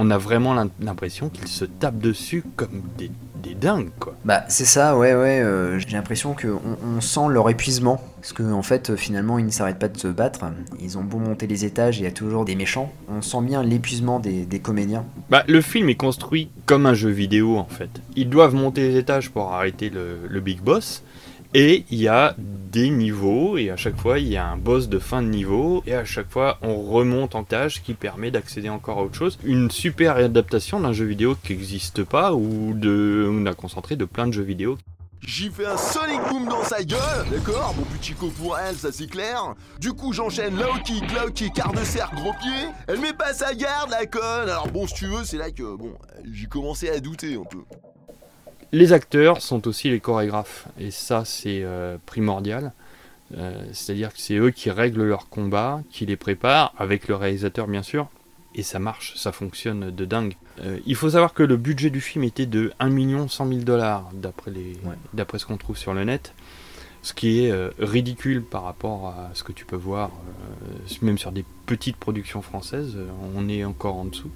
On 0.00 0.10
a 0.10 0.16
vraiment 0.16 0.54
l'im- 0.54 0.70
l'impression 0.80 1.28
qu'ils 1.28 1.48
se 1.48 1.64
tapent 1.64 1.98
dessus 1.98 2.44
comme 2.56 2.82
des, 2.96 3.10
des 3.42 3.54
dingues, 3.54 3.90
quoi. 3.98 4.14
Bah, 4.24 4.44
c'est 4.48 4.64
ça, 4.64 4.96
ouais, 4.96 5.12
ouais, 5.14 5.40
euh, 5.42 5.78
j'ai 5.80 5.88
l'impression 5.90 6.34
qu'on 6.34 6.60
on 6.96 7.00
sent 7.00 7.28
leur 7.30 7.50
épuisement, 7.50 8.00
parce 8.20 8.32
qu'en 8.32 8.52
en 8.52 8.62
fait, 8.62 8.94
finalement, 8.94 9.38
ils 9.40 9.44
ne 9.46 9.50
s'arrêtent 9.50 9.80
pas 9.80 9.88
de 9.88 9.98
se 9.98 10.06
battre. 10.06 10.44
Ils 10.80 10.98
ont 10.98 11.02
beau 11.02 11.18
monter 11.18 11.48
les 11.48 11.64
étages, 11.64 11.98
il 11.98 12.04
y 12.04 12.06
a 12.06 12.12
toujours 12.12 12.44
des 12.44 12.54
méchants. 12.54 12.92
On 13.10 13.22
sent 13.22 13.42
bien 13.42 13.62
l'épuisement 13.64 14.20
des, 14.20 14.46
des 14.46 14.60
comédiens. 14.60 15.04
Bah, 15.30 15.42
le 15.48 15.60
film 15.60 15.88
est 15.88 15.96
construit 15.96 16.48
comme 16.64 16.86
un 16.86 16.94
jeu 16.94 17.10
vidéo 17.10 17.58
en 17.58 17.66
fait. 17.66 17.90
Ils 18.14 18.28
doivent 18.28 18.54
monter 18.54 18.88
les 18.88 18.96
étages 18.98 19.30
pour 19.30 19.52
arrêter 19.52 19.90
le, 19.90 20.18
le 20.28 20.40
big 20.40 20.60
boss. 20.60 21.02
Et 21.54 21.86
il 21.90 21.98
y 21.98 22.08
a 22.08 22.34
des 22.38 22.90
niveaux, 22.90 23.56
et 23.56 23.70
à 23.70 23.76
chaque 23.76 23.96
fois 23.96 24.18
il 24.18 24.28
y 24.28 24.36
a 24.36 24.46
un 24.46 24.58
boss 24.58 24.90
de 24.90 24.98
fin 24.98 25.22
de 25.22 25.28
niveau, 25.28 25.82
et 25.86 25.94
à 25.94 26.04
chaque 26.04 26.30
fois 26.30 26.58
on 26.60 26.82
remonte 26.82 27.34
en 27.34 27.42
tâche 27.42 27.82
qui 27.82 27.94
permet 27.94 28.30
d'accéder 28.30 28.68
encore 28.68 28.98
à 28.98 29.02
autre 29.02 29.14
chose. 29.14 29.38
Une 29.44 29.70
super 29.70 30.16
adaptation 30.16 30.78
d'un 30.78 30.92
jeu 30.92 31.06
vidéo 31.06 31.36
qui 31.42 31.54
n'existe 31.54 32.04
pas, 32.04 32.34
ou 32.34 32.74
a 33.46 33.54
concentré 33.54 33.96
de 33.96 34.04
plein 34.04 34.26
de 34.26 34.32
jeux 34.32 34.42
vidéo. 34.42 34.76
J'y 35.26 35.50
fais 35.50 35.66
un 35.66 35.76
sonic 35.76 36.20
boom 36.30 36.48
dans 36.48 36.62
sa 36.62 36.82
gueule, 36.84 37.26
d'accord 37.30 37.74
Mon 37.76 37.84
petit 37.96 38.12
coup 38.12 38.28
pour 38.28 38.58
elle, 38.58 38.76
ça 38.76 38.92
c'est 38.92 39.08
clair. 39.08 39.54
Du 39.80 39.92
coup, 39.92 40.12
j'enchaîne 40.12 40.56
low 40.56 40.74
kick, 40.84 41.52
quart 41.54 41.72
de 41.72 41.82
cercle, 41.82 42.16
gros 42.16 42.34
pied. 42.34 42.68
Elle 42.86 43.00
met 43.00 43.12
pas 43.12 43.32
sa 43.32 43.54
garde, 43.54 43.90
la 43.90 44.06
conne. 44.06 44.48
Alors 44.48 44.68
bon, 44.68 44.86
si 44.86 44.94
tu 44.94 45.06
veux, 45.06 45.24
c'est 45.24 45.36
là 45.36 45.50
que, 45.50 45.76
bon, 45.76 45.92
j'ai 46.32 46.46
commencé 46.46 46.88
à 46.88 47.00
douter 47.00 47.34
un 47.34 47.44
peu. 47.44 47.64
Les 48.72 48.92
acteurs 48.92 49.40
sont 49.40 49.66
aussi 49.66 49.88
les 49.88 50.00
chorégraphes, 50.00 50.68
et 50.78 50.90
ça 50.90 51.24
c'est 51.24 51.62
euh, 51.62 51.96
primordial. 52.04 52.72
Euh, 53.36 53.62
C'est-à-dire 53.72 54.12
que 54.12 54.18
c'est 54.20 54.36
eux 54.36 54.50
qui 54.50 54.70
règlent 54.70 55.04
leurs 55.04 55.28
combats, 55.28 55.82
qui 55.90 56.04
les 56.06 56.16
préparent, 56.16 56.74
avec 56.78 57.08
le 57.08 57.14
réalisateur 57.14 57.66
bien 57.66 57.82
sûr, 57.82 58.08
et 58.54 58.62
ça 58.62 58.78
marche, 58.78 59.14
ça 59.16 59.32
fonctionne 59.32 59.90
de 59.90 60.04
dingue. 60.04 60.36
Euh, 60.60 60.78
il 60.86 60.96
faut 60.96 61.10
savoir 61.10 61.32
que 61.32 61.42
le 61.42 61.56
budget 61.56 61.88
du 61.90 62.00
film 62.00 62.24
était 62.24 62.46
de 62.46 62.72
1 62.78 62.90
million 62.90 63.28
100 63.28 63.48
000 63.48 63.60
dollars, 63.60 64.10
d'après 64.12 64.50
Ouais. 64.50 65.38
ce 65.38 65.46
qu'on 65.46 65.56
trouve 65.56 65.78
sur 65.78 65.94
le 65.94 66.04
net, 66.04 66.34
ce 67.02 67.14
qui 67.14 67.44
est 67.44 67.52
ridicule 67.78 68.42
par 68.42 68.64
rapport 68.64 69.08
à 69.08 69.30
ce 69.32 69.44
que 69.44 69.52
tu 69.52 69.64
peux 69.64 69.76
voir, 69.76 70.10
même 71.00 71.16
sur 71.16 71.32
des 71.32 71.44
petites 71.66 71.96
productions 71.96 72.42
françaises, 72.42 72.96
on 73.34 73.48
est 73.48 73.64
encore 73.64 73.96
en 73.96 74.06
dessous. 74.06 74.30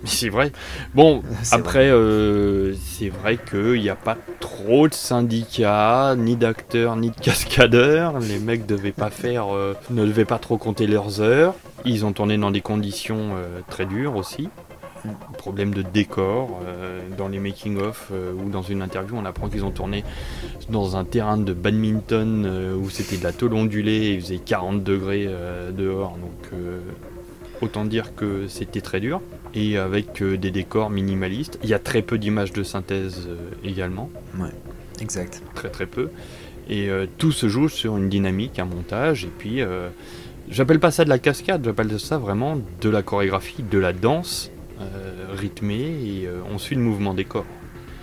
C'est 0.04 0.30
vrai. 0.30 0.52
Bon, 0.94 1.22
après, 1.52 1.90
euh, 1.90 2.74
c'est 2.74 3.08
vrai 3.08 3.38
qu'il 3.38 3.80
n'y 3.80 3.90
a 3.90 3.96
pas 3.96 4.16
trop 4.40 4.88
de 4.88 4.94
syndicats, 4.94 6.14
ni 6.16 6.36
d'acteurs, 6.36 6.96
ni 6.96 7.10
de 7.10 7.16
cascadeurs. 7.16 8.18
Les 8.20 8.38
mecs 8.38 8.66
devaient 8.66 8.92
pas 8.92 9.10
faire, 9.10 9.54
euh, 9.54 9.74
ne 9.90 10.06
devaient 10.06 10.24
pas 10.24 10.38
trop 10.38 10.56
compter 10.56 10.86
leurs 10.86 11.20
heures. 11.20 11.54
Ils 11.84 12.04
ont 12.04 12.12
tourné 12.12 12.38
dans 12.38 12.50
des 12.50 12.60
conditions 12.60 13.34
euh, 13.34 13.60
très 13.68 13.84
dures 13.84 14.16
aussi. 14.16 14.48
Problème 15.38 15.72
de 15.72 15.80
décor. 15.80 16.60
dans 17.16 17.28
les 17.28 17.38
making-of 17.38 18.12
ou 18.36 18.50
dans 18.50 18.60
une 18.60 18.82
interview, 18.82 19.16
on 19.16 19.24
apprend 19.24 19.48
qu'ils 19.48 19.64
ont 19.64 19.70
tourné 19.70 20.04
dans 20.68 20.98
un 20.98 21.04
terrain 21.04 21.38
de 21.38 21.54
badminton 21.54 22.74
où 22.78 22.90
c'était 22.90 23.16
de 23.16 23.24
la 23.24 23.32
tôle 23.32 23.54
ondulée 23.54 23.92
et 23.92 24.14
il 24.16 24.20
faisait 24.20 24.36
40 24.36 24.84
degrés 24.84 25.26
dehors. 25.72 26.18
Donc, 26.18 26.52
autant 27.60 27.84
dire 27.84 28.14
que 28.14 28.46
c'était 28.48 28.80
très 28.80 29.00
dur 29.00 29.20
et 29.54 29.76
avec 29.78 30.22
euh, 30.22 30.36
des 30.36 30.50
décors 30.50 30.90
minimalistes. 30.90 31.58
Il 31.62 31.68
y 31.68 31.74
a 31.74 31.78
très 31.78 32.02
peu 32.02 32.18
d'images 32.18 32.52
de 32.52 32.62
synthèse 32.62 33.26
euh, 33.28 33.36
également, 33.64 34.10
Exact. 35.00 35.42
très 35.54 35.68
très 35.70 35.86
peu. 35.86 36.10
Et 36.68 36.88
euh, 36.88 37.06
tout 37.18 37.32
se 37.32 37.48
joue 37.48 37.68
sur 37.68 37.96
une 37.96 38.08
dynamique, 38.08 38.58
un 38.58 38.64
montage, 38.64 39.24
et 39.24 39.32
puis 39.38 39.60
euh, 39.60 39.88
j'appelle 40.48 40.78
pas 40.78 40.90
ça 40.90 41.04
de 41.04 41.08
la 41.08 41.18
cascade, 41.18 41.64
j'appelle 41.64 41.98
ça 41.98 42.18
vraiment 42.18 42.58
de 42.80 42.88
la 42.88 43.02
chorégraphie, 43.02 43.62
de 43.62 43.78
la 43.78 43.92
danse 43.92 44.50
euh, 44.80 44.84
rythmée, 45.34 45.74
et 46.04 46.28
on 46.52 46.58
suit 46.58 46.76
le 46.76 46.82
mouvement 46.82 47.12
des 47.14 47.24
corps. 47.24 47.46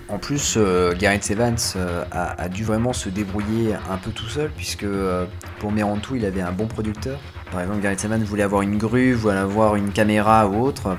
En 0.10 0.20
plus, 0.20 0.56
euh, 0.58 0.94
Gareth 0.98 1.30
Evans 1.32 1.58
euh, 1.76 2.04
a, 2.12 2.42
a 2.42 2.48
dû 2.50 2.64
vraiment 2.64 2.94
se 2.94 3.10
débrouiller 3.10 3.74
un 3.90 3.98
peu 3.98 4.12
tout 4.12 4.28
seul, 4.28 4.50
puisque 4.56 4.84
euh, 4.84 5.26
pour 5.60 5.72
Merantou, 5.72 6.16
il 6.16 6.24
avait 6.26 6.42
un 6.42 6.54
bon 6.54 6.66
producteur. 6.68 7.20
Par 7.51 7.62
exemple, 7.62 7.80
Gareth 7.80 8.04
Evans 8.04 8.24
voulait 8.24 8.44
avoir 8.44 8.62
une 8.62 8.77
grue, 8.77 9.13
voulait 9.13 9.36
avoir 9.36 9.75
une 9.75 9.92
caméra 9.92 10.48
ou 10.48 10.62
autre. 10.63 10.98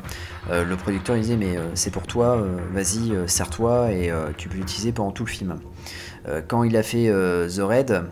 Euh, 0.51 0.65
le 0.65 0.77
producteur 0.77 1.17
disait 1.17 1.37
mais 1.37 1.57
euh, 1.57 1.69
c'est 1.75 1.91
pour 1.91 2.07
toi, 2.07 2.37
euh, 2.37 2.57
vas-y, 2.73 3.13
serre-toi 3.29 3.93
et 3.93 4.11
tu 4.37 4.49
peux 4.49 4.57
l'utiliser 4.57 4.93
pendant 4.93 5.11
tout 5.11 5.25
le 5.25 5.31
film. 5.31 5.59
Quand 6.47 6.63
il 6.63 6.77
a 6.77 6.83
fait 6.83 7.07
The 7.07 7.61
Raid, 7.61 8.03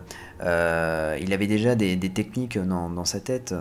il 0.41 1.33
avait 1.33 1.45
déjà 1.45 1.75
des, 1.75 1.97
techniques 1.99 2.57
dans, 2.57 3.05
sa 3.05 3.19
tête, 3.19 3.53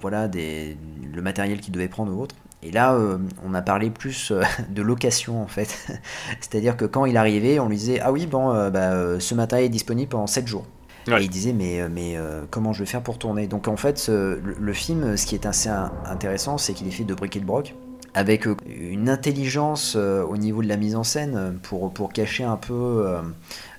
voilà, 0.00 0.28
le 0.28 1.22
matériel 1.22 1.60
qu'il 1.60 1.72
devait 1.72 1.88
prendre 1.88 2.12
ou 2.12 2.20
autre. 2.20 2.34
Et 2.62 2.70
là, 2.70 2.98
on 3.46 3.54
a 3.54 3.62
parlé 3.62 3.88
plus 3.88 4.32
de 4.68 4.82
location 4.82 5.42
en 5.42 5.46
fait. 5.46 5.78
C'est-à-dire 6.40 6.76
que 6.76 6.84
quand 6.84 7.06
il 7.06 7.16
arrivait, 7.16 7.58
on 7.58 7.68
lui 7.68 7.76
disait 7.76 8.00
Ah 8.00 8.12
oui, 8.12 8.26
bon, 8.26 8.70
bah, 8.70 9.18
ce 9.18 9.34
matériel 9.34 9.66
est 9.66 9.70
disponible 9.70 10.10
pendant 10.10 10.26
7 10.26 10.46
jours. 10.46 10.66
Ouais. 11.12 11.22
Et 11.22 11.24
il 11.24 11.30
disait 11.30 11.52
Mais, 11.52 11.80
euh, 11.80 11.88
mais 11.92 12.16
euh, 12.16 12.42
comment 12.50 12.72
je 12.72 12.80
vais 12.80 12.86
faire 12.86 13.02
pour 13.02 13.18
tourner? 13.18 13.46
Donc 13.46 13.68
en 13.68 13.76
fait, 13.76 13.98
ce- 13.98 14.38
le, 14.40 14.56
le 14.58 14.72
film, 14.72 15.16
ce 15.16 15.26
qui 15.26 15.34
est 15.34 15.46
assez 15.46 15.68
in- 15.68 15.92
intéressant, 16.06 16.58
c'est 16.58 16.72
qu'il 16.74 16.86
est 16.86 16.92
fait 16.92 17.04
de 17.04 17.14
bric 17.14 17.36
et 17.36 17.40
de 17.40 17.44
broc. 17.44 17.74
Avec 18.14 18.46
euh, 18.46 18.56
une 18.66 19.08
intelligence 19.08 19.94
euh, 19.96 20.22
au 20.24 20.36
niveau 20.36 20.62
de 20.62 20.68
la 20.68 20.76
mise 20.76 20.96
en 20.96 21.04
scène 21.04 21.58
pour, 21.62 21.92
pour 21.92 22.12
cacher 22.12 22.42
un 22.44 22.56
peu 22.56 22.72
euh, 23.06 23.20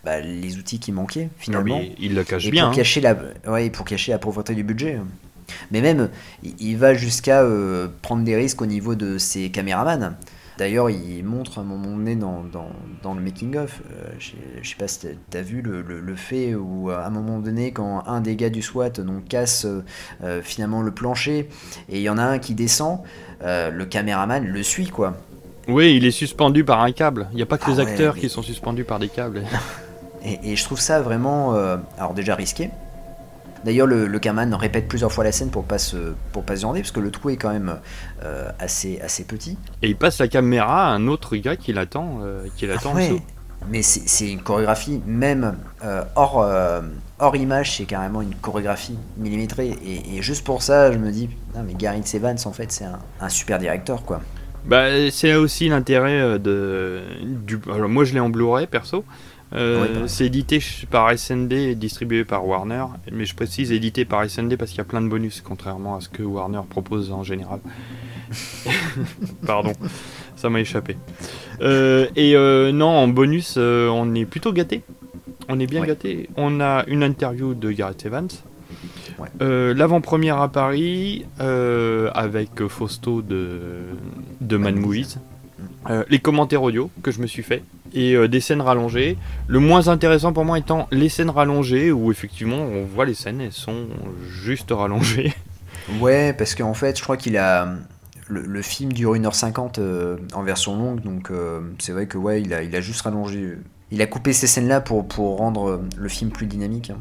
bah, 0.06 0.20
les 0.22 0.58
outils 0.58 0.80
qui 0.80 0.92
manquaient 0.92 1.24
Non, 1.26 1.30
finalement. 1.40 1.80
mais 1.80 1.96
il 2.00 2.14
le 2.16 2.24
cache 2.24 2.46
Et 2.46 2.52
bien. 2.52 2.66
pour 2.66 2.74
hein. 2.74 2.76
cacher 2.76 3.02
la, 3.02 3.16
ouais, 3.48 3.70
pour 3.70 3.86
cacher 3.86 4.12
la 4.12 4.20
pauvreté 4.20 4.54
du 4.56 4.64
budget. 4.64 5.00
Mais 5.72 5.82
même, 5.82 6.10
il, 6.60 6.78
va 6.78 6.94
jusqu'à 6.94 7.44
prendre 8.04 8.24
des 8.24 8.36
risques 8.36 8.62
au 8.62 8.68
niveau 8.68 8.94
de 8.94 9.18
ses 9.18 9.50
caméramans. 9.50 10.16
D'ailleurs, 10.60 10.90
il 10.90 11.24
montre 11.24 11.58
à 11.58 11.62
un 11.62 11.64
moment 11.64 11.96
donné 11.96 12.18
dans, 12.18 12.44
dans, 12.44 12.68
dans 13.02 13.14
le 13.14 13.22
making-of, 13.22 13.82
euh, 13.92 14.10
je 14.20 14.32
sais- 14.70 14.76
pas 14.78 14.90
si 14.90 15.08
t'as 15.32 15.40
as 15.40 15.42
vu 15.42 15.62
le, 15.62 15.82
le- 15.82 16.02
le 16.02 16.16
fait 16.16 16.54
où 16.54 16.90
à 16.92 17.06
un 17.06 17.10
moment 17.10 17.40
donné, 17.40 17.72
quand 17.72 18.04
un 18.06 18.20
des 18.20 18.36
gars 18.36 18.50
du 18.50 18.62
SWAT 18.62 18.90
donc, 18.90 19.26
casse 19.30 19.64
euh, 19.64 19.86
euh, 20.24 20.42
finalement 20.44 20.82
le 20.82 20.92
plancher, 20.92 21.48
et 21.88 21.98
il 22.00 22.02
y 22.02 22.10
en 22.10 22.18
a 22.18 22.24
un 22.24 22.40
qui 22.40 22.56
descend, 22.56 23.00
euh, 23.42 23.72
le 23.72 23.86
caméraman 23.86 24.46
le 24.46 24.62
suit 24.62 24.88
quoi. 24.90 25.16
Oui, 25.70 25.96
il 25.96 26.04
est 26.06 26.12
suspendu 26.12 26.66
par 26.66 26.82
un 26.82 26.92
câble. 26.92 27.28
Il 27.32 27.38
n'y 27.38 27.42
a 27.42 27.46
pas 27.46 27.58
que 27.58 27.64
Ah 27.68 27.72
les 27.72 27.78
ouais, 27.78 27.92
acteurs 27.92 28.16
mais- 28.16 28.20
qui 28.22 28.30
sont 28.30 28.42
suspendus 28.42 28.84
par 28.84 29.00
des 29.00 29.08
câbles. 29.10 29.44
Et, 30.26 30.52
et 30.52 30.56
je 30.58 30.64
trouve 30.66 30.82
ça 30.82 31.00
vraiment, 31.02 31.56
euh, 31.56 31.78
alors 31.98 32.14
déjà 32.14 32.36
risqué. 32.36 32.70
D'ailleurs, 33.66 33.88
le, 33.88 34.08
le 34.08 34.56
répète 34.56 34.88
plusieurs 34.88 35.12
fois 35.12 35.24
la 35.24 35.32
scène 35.32 35.50
pour 35.50 35.64
pas 35.64 35.78
se, 35.78 36.14
pour 36.32 36.44
pas 36.44 36.56
se 36.56 36.66
parce 36.66 36.92
que 36.92 37.00
le 37.00 37.12
trou 37.12 37.30
est 37.30 37.38
quand 37.38 37.52
même 37.52 37.80
euh, 38.24 38.50
assez, 38.60 39.00
assez 39.02 39.24
petit. 39.24 39.58
Et 39.82 39.90
il 39.90 39.96
passe 39.96 40.20
la 40.20 40.28
caméra 40.28 40.88
à 40.88 40.92
un 40.92 41.08
autre 41.08 41.36
gars 41.36 41.56
qui 41.56 41.74
l'attend, 41.74 42.20
euh, 42.24 42.46
qui 42.56 42.68
l'attend 42.68 42.92
en 42.92 42.96
Ouais. 42.96 43.22
Mais 43.70 43.82
c'est 43.82 44.32
une 44.32 44.42
chorégraphie, 44.42 45.02
même 45.06 45.58
euh, 45.84 46.04
hors, 46.16 46.50
hors 47.20 47.36
image, 47.36 47.76
c'est 47.76 47.84
carrément 47.84 48.22
une 48.22 48.34
chorégraphie 48.36 48.98
millimétrée. 49.18 49.76
Et, 49.86 50.16
et 50.16 50.22
juste 50.22 50.46
pour 50.46 50.62
ça, 50.62 50.94
je 50.94 50.98
me 50.98 51.12
dis, 51.12 51.30
non, 51.54 51.64
mais 51.68 51.74
Gary 51.74 52.02
Evans, 52.14 52.38
en 52.46 52.54
fait, 52.54 52.72
c'est 52.72 52.86
un, 52.86 53.00
un 53.20 53.28
super 53.28 53.60
directeur, 53.60 54.06
quoi. 54.06 54.22
Bah, 54.64 55.12
c'est 55.12 55.36
aussi 55.36 55.68
l'intérêt 55.68 56.40
de. 56.40 57.02
Du... 57.22 57.60
Alors, 57.70 57.90
moi, 57.90 58.06
je 58.06 58.14
l'ai 58.14 58.22
en 58.22 58.30
Blu-ray 58.30 58.68
perso. 58.68 59.04
Euh, 59.54 59.82
Ouais, 60.02 60.08
c'est 60.08 60.26
édité 60.28 60.62
par 60.92 61.10
SND 61.18 61.54
et 61.54 61.76
distribué 61.76 62.24
par 62.24 62.46
Warner. 62.48 62.86
Mais 63.12 63.26
je 63.26 63.36
précise 63.36 63.72
édité 63.72 64.06
par 64.06 64.30
SND 64.30 64.56
parce 64.58 64.70
qu'il 64.72 64.78
y 64.78 64.82
a 64.82 64.86
plein 64.86 65.02
de 65.02 65.08
bonus, 65.08 65.42
contrairement 65.42 65.96
à 65.96 66.02
ce 66.02 66.10
que 66.10 66.22
Warner 66.24 66.62
propose 66.70 67.12
en 67.12 67.24
général. 67.24 67.60
Pardon, 69.46 69.74
ça 70.36 70.50
m'a 70.50 70.60
échappé. 70.60 70.98
Euh, 71.62 72.08
et 72.16 72.36
euh, 72.36 72.72
non, 72.72 72.90
en 72.90 73.08
bonus, 73.08 73.58
on 73.58 74.14
est 74.16 74.26
plutôt 74.26 74.54
gâté. 74.54 74.84
On 75.48 75.60
est 75.60 75.66
bien 75.68 75.82
Ouais. 75.82 75.88
gâté. 75.88 76.30
On 76.38 76.60
a 76.62 76.84
une 76.88 77.04
interview 77.04 77.54
de 77.56 77.72
Gareth 77.72 78.06
Evans. 78.06 78.28
Ouais. 79.18 79.74
L'avant-première 79.74 80.40
à 80.40 80.50
Paris 80.50 81.26
avec 81.40 82.68
Fausto 82.68 83.22
de, 83.22 83.80
de 84.42 84.58
Movies. 84.58 85.18
Les 86.10 86.20
commentaires 86.20 86.62
audio 86.64 86.90
que 87.02 87.10
je 87.12 87.20
me 87.20 87.26
suis 87.28 87.44
fait 87.44 87.64
et 87.94 88.14
euh, 88.14 88.28
des 88.28 88.40
scènes 88.40 88.62
rallongées. 88.62 89.18
Le 89.48 89.60
moins 89.60 89.88
intéressant 89.88 90.34
pour 90.34 90.46
moi 90.46 90.58
étant 90.58 90.88
les 90.92 91.10
scènes 91.10 91.30
rallongées 91.30 91.92
où 91.92 92.12
effectivement 92.12 92.58
on 92.58 92.86
voit 92.86 93.06
les 93.06 93.14
scènes, 93.14 93.42
elles 93.42 93.52
sont 93.52 93.88
juste 94.30 94.72
rallongées. 94.72 95.34
Ouais, 96.00 96.34
parce 96.34 96.54
qu'en 96.54 96.76
fait, 96.76 96.98
je 96.98 97.04
crois 97.04 97.18
qu'il 97.18 97.36
a. 97.38 97.68
Le, 98.28 98.62
film 98.62 98.94
dure 98.94 99.16
1h50 99.16 99.80
euh, 99.80 100.18
en 100.34 100.44
version 100.44 100.78
longue, 100.78 101.02
donc 101.02 101.32
euh, 101.32 101.62
c'est 101.80 101.94
vrai 101.94 102.06
que 102.06 102.20
ouais, 102.20 102.44
il 102.44 102.54
a, 102.54 102.62
il 102.62 102.76
a 102.76 102.82
juste 102.82 103.02
rallongé. 103.02 103.58
Il 103.90 104.04
a 104.04 104.06
coupé 104.06 104.34
ces 104.34 104.46
scènes-là 104.46 104.82
pour, 104.82 105.08
pour 105.08 105.38
rendre 105.38 105.82
le 105.98 106.10
film 106.10 106.30
plus 106.30 106.46
dynamique. 106.46 106.92
hein. 106.92 107.00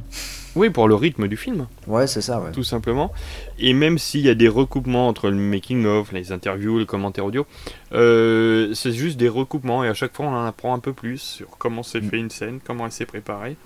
Oui, 0.58 0.70
pour 0.70 0.88
le 0.88 0.94
rythme 0.96 1.28
du 1.28 1.36
film. 1.36 1.66
Ouais, 1.86 2.06
c'est 2.06 2.20
ça, 2.20 2.40
ouais. 2.40 2.50
tout 2.52 2.64
simplement. 2.64 3.12
Et 3.58 3.72
même 3.72 3.96
s'il 3.98 4.20
y 4.22 4.28
a 4.28 4.34
des 4.34 4.48
recoupements 4.48 5.08
entre 5.08 5.30
le 5.30 5.36
making-of, 5.36 6.12
les 6.12 6.32
interviews, 6.32 6.78
les 6.80 6.86
commentaires 6.86 7.24
audio, 7.24 7.46
euh, 7.92 8.74
c'est 8.74 8.92
juste 8.92 9.16
des 9.18 9.28
recoupements 9.28 9.84
et 9.84 9.88
à 9.88 9.94
chaque 9.94 10.14
fois 10.14 10.26
on 10.26 10.34
en 10.34 10.44
apprend 10.44 10.74
un 10.74 10.78
peu 10.78 10.92
plus 10.92 11.18
sur 11.18 11.48
comment 11.58 11.82
s'est 11.82 12.00
fait 12.00 12.18
une 12.18 12.30
scène, 12.30 12.58
comment 12.64 12.86
elle 12.86 12.92
s'est 12.92 13.06
préparée. 13.06 13.56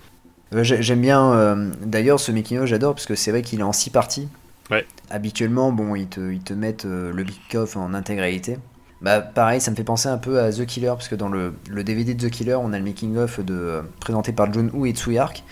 Euh, 0.53 0.63
j'ai- 0.63 0.81
J'aime 0.83 1.01
bien, 1.01 1.33
euh, 1.33 1.71
d'ailleurs, 1.83 2.19
ce 2.19 2.31
making-of, 2.31 2.67
j'adore, 2.67 2.93
parce 2.93 3.05
que 3.07 3.15
c'est 3.15 3.31
vrai 3.31 3.41
qu'il 3.41 3.59
est 3.59 3.63
en 3.63 3.73
six 3.73 3.89
parties. 3.89 4.27
Ouais. 4.69 4.85
Habituellement, 5.09 5.71
bon, 5.71 5.95
ils 5.95 6.07
te, 6.07 6.31
ils 6.31 6.41
te 6.41 6.53
mettent 6.53 6.85
le 6.85 7.11
making-of 7.13 7.75
en 7.75 7.93
intégralité. 7.93 8.57
Bah, 9.01 9.19
pareil, 9.19 9.59
ça 9.59 9.69
me 9.71 9.75
fait 9.75 9.83
penser 9.83 10.07
un 10.07 10.17
peu 10.17 10.39
à 10.39 10.51
The 10.53 10.65
Killer, 10.65 10.87
parce 10.89 11.09
que 11.09 11.15
dans 11.15 11.27
le, 11.27 11.53
le 11.69 11.83
DVD 11.83 12.13
de 12.13 12.27
The 12.27 12.31
Killer, 12.31 12.55
on 12.55 12.71
a 12.71 12.77
le 12.77 12.85
making-of 12.85 13.41
de, 13.43 13.81
présenté 13.99 14.31
par 14.31 14.53
John 14.53 14.69
Woo 14.73 14.85
et 14.85 14.91
Tsuyark. 14.93 15.43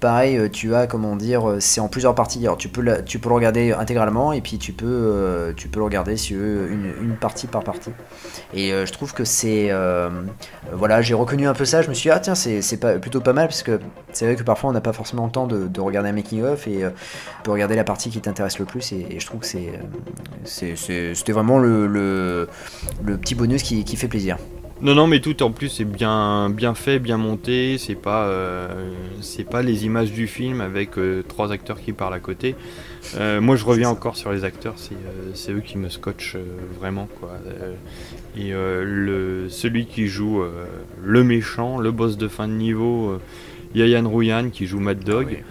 Pareil, 0.00 0.38
euh, 0.38 0.48
tu 0.48 0.74
as, 0.74 0.86
comment 0.86 1.14
dire, 1.14 1.46
euh, 1.46 1.60
c'est 1.60 1.78
en 1.80 1.88
plusieurs 1.88 2.14
parties. 2.14 2.38
Alors, 2.46 2.56
tu 2.56 2.68
peux, 2.68 2.80
la- 2.80 3.02
tu 3.02 3.18
peux 3.18 3.28
le 3.28 3.34
regarder 3.34 3.72
intégralement, 3.72 4.32
et 4.32 4.40
puis 4.40 4.56
tu 4.56 4.72
peux, 4.72 4.86
euh, 4.86 5.52
tu 5.54 5.68
peux 5.68 5.78
le 5.78 5.84
regarder, 5.84 6.16
si 6.16 6.32
une, 6.32 6.94
une 7.02 7.16
partie 7.16 7.46
par 7.46 7.62
partie. 7.62 7.90
Et 8.54 8.70
je 8.70 8.92
trouve 8.92 9.12
que 9.12 9.24
c'est. 9.24 9.70
voilà, 10.72 11.02
j'ai 11.02 11.14
reconnu 11.14 11.46
un 11.46 11.52
peu 11.54 11.64
ça. 11.66 11.82
Je 11.82 11.88
me 11.88 11.94
suis 11.94 12.08
dit, 12.08 12.14
ah 12.14 12.20
tiens, 12.20 12.34
c'est 12.34 12.76
pas, 12.78 12.98
plutôt 12.98 13.20
pas 13.20 13.34
mal, 13.34 13.48
parce 13.48 13.62
que 13.62 13.78
c'est 14.12 14.24
vrai 14.24 14.36
que 14.36 14.42
parfois 14.42 14.70
on 14.70 14.72
n'a 14.72 14.80
pas 14.80 14.92
forcément 14.92 15.26
le 15.26 15.32
temps 15.32 15.46
de, 15.46 15.68
de 15.68 15.80
regarder 15.80 16.08
un 16.08 16.12
making-of, 16.12 16.66
et 16.66 16.78
tu 16.78 17.42
peux 17.44 17.50
regarder 17.50 17.76
la 17.76 17.84
partie 17.84 18.10
qui 18.10 18.20
t'intéresse 18.20 18.58
le 18.58 18.64
plus, 18.64 18.92
et, 18.92 19.20
je 19.20 19.26
trouve 19.26 19.40
que 19.40 19.46
c'est, 19.46 20.76
c'était 20.76 21.32
vraiment 21.32 21.58
le, 21.58 21.86
le, 21.86 22.48
le 23.04 23.16
petit 23.18 23.34
bonus 23.34 23.62
qui 23.62 23.96
fait 23.96 24.08
plaisir. 24.08 24.38
Non, 24.82 24.94
non, 24.94 25.06
mais 25.06 25.20
tout 25.20 25.42
en 25.42 25.50
plus 25.50 25.68
c'est 25.68 25.84
bien, 25.84 26.48
bien 26.48 26.74
fait, 26.74 26.98
bien 26.98 27.18
monté. 27.18 27.76
C'est 27.76 27.94
pas, 27.94 28.24
euh, 28.24 28.94
c'est 29.20 29.44
pas 29.44 29.60
les 29.60 29.84
images 29.84 30.10
du 30.10 30.26
film 30.26 30.62
avec 30.62 30.96
euh, 30.96 31.22
trois 31.28 31.52
acteurs 31.52 31.80
qui 31.82 31.92
parlent 31.92 32.14
à 32.14 32.18
côté. 32.20 32.54
Euh, 33.18 33.42
moi, 33.42 33.56
je 33.56 33.64
reviens 33.66 33.90
encore 33.90 34.16
sur 34.16 34.32
les 34.32 34.42
acteurs. 34.44 34.74
C'est, 34.76 34.96
c'est 35.34 35.52
eux 35.52 35.60
qui 35.60 35.76
me 35.76 35.90
scotchent 35.90 36.38
vraiment, 36.78 37.08
quoi. 37.20 37.32
Et 38.38 38.52
le, 38.52 39.48
celui 39.50 39.84
qui 39.86 40.06
joue 40.06 40.42
le 41.02 41.24
méchant, 41.24 41.78
le 41.78 41.90
boss 41.92 42.16
de 42.16 42.28
fin 42.28 42.48
de 42.48 42.54
niveau, 42.54 43.18
Yayan 43.74 44.08
Rouyan, 44.08 44.48
qui 44.50 44.66
joue 44.66 44.80
Mad 44.80 45.00
Dog, 45.00 45.42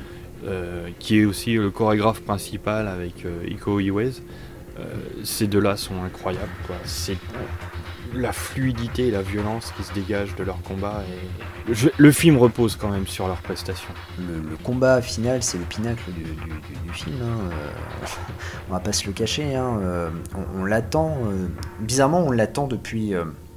Ah 0.47 0.49
oui. 0.85 0.93
qui 0.99 1.19
est 1.19 1.25
aussi 1.25 1.53
le 1.53 1.69
chorégraphe 1.69 2.21
principal 2.21 2.87
avec 2.87 3.25
Iko 3.47 3.79
Iwez. 3.79 4.11
Euh, 4.79 4.83
ces 5.23 5.47
deux-là 5.47 5.77
sont 5.77 6.01
incroyables. 6.03 6.49
C'est 6.85 7.17
la 8.13 8.31
fluidité 8.31 9.07
et 9.07 9.11
la 9.11 9.21
violence 9.21 9.71
qui 9.77 9.83
se 9.83 9.93
dégagent 9.93 10.35
de 10.35 10.43
leur 10.43 10.61
combat. 10.63 11.03
Le 11.97 12.11
film 12.11 12.37
repose 12.37 12.75
quand 12.75 12.89
même 12.89 13.07
sur 13.07 13.27
leurs 13.27 13.41
prestations. 13.41 13.93
Le, 14.17 14.57
combat 14.63 15.01
final, 15.01 15.43
c'est 15.43 15.57
le 15.57 15.63
pinacle 15.65 16.11
du, 16.11 16.25
film. 16.93 17.17
hein, 17.21 17.51
euh, 17.51 18.05
on 18.69 18.73
va 18.73 18.79
pas 18.79 18.93
se 18.93 19.05
le 19.05 19.13
cacher. 19.13 19.55
hein, 19.55 19.79
euh, 19.81 20.09
on 20.57 20.65
l'attend. 20.65 21.17
euh, 21.27 21.47
bizarrement, 21.79 22.21
on 22.25 22.31
l'attend 22.31 22.67
depuis. 22.67 23.13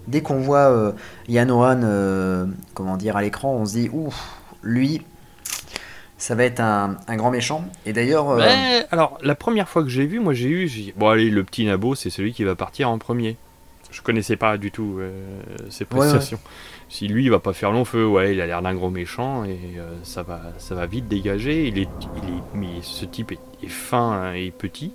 dès 0.07 0.21
qu'on 0.21 0.41
voit 0.41 0.95
Yann 1.29 1.51
euh, 1.51 2.47
comment 2.75 2.97
à 2.97 3.23
l'écran, 3.23 3.55
on 3.55 3.65
se 3.65 3.73
dit, 3.73 3.89
ouf, 3.93 4.15
lui, 4.63 5.03
ça 6.23 6.37
va 6.37 6.45
être 6.45 6.61
un, 6.61 6.97
grand 7.17 7.33
méchant. 7.33 7.65
Et 7.85 7.93
d'ailleurs. 7.93 8.31
Euh, 8.31 8.83
Alors, 8.93 9.19
la 9.23 9.35
première 9.35 9.69
fois 9.69 9.83
que 9.83 9.89
j'ai 9.89 10.07
vu, 10.07 10.21
moi 10.21 10.35
j'ai 10.35 10.49
eu. 10.49 10.69
J'ai... 10.69 10.95
Bon, 10.97 11.09
allez, 11.09 11.29
le 11.29 11.43
petit 11.43 11.65
nabo, 11.65 11.97
c'est 11.97 12.11
celui 12.11 12.33
qui 12.33 12.45
va 12.45 12.55
partir 12.55 12.89
en 12.89 12.99
premier. 12.99 13.37
Je 13.91 14.03
connaissais 14.03 14.37
pas 14.37 14.57
du 14.57 14.71
tout 14.71 14.99
euh, 15.01 15.11
ses 15.69 15.85
prestations. 15.85 16.39
Si 16.89 17.09
lui, 17.09 17.25
il 17.25 17.31
va 17.31 17.41
pas 17.41 17.53
faire 17.53 17.73
long 17.73 17.85
feu, 17.85 18.07
ouais, 18.07 18.35
il 18.35 18.41
a 18.41 18.47
l'air 18.47 18.63
d'un 18.63 18.73
gros 18.73 18.89
méchant 18.89 19.43
et 19.45 19.59
euh, 19.79 19.91
ça, 20.05 20.23
va, 20.23 20.41
ça 20.59 20.77
va 20.77 20.87
vite 20.87 21.09
dégager. 21.09 21.67
Il 21.67 21.79
est, 21.79 21.89
il 22.23 22.29
est, 22.29 22.43
mais 22.55 22.83
ce 22.83 23.05
type 23.05 23.33
est, 23.33 23.67
fin 23.67 24.13
hein, 24.13 24.35
et 24.35 24.53
petit. 24.53 24.93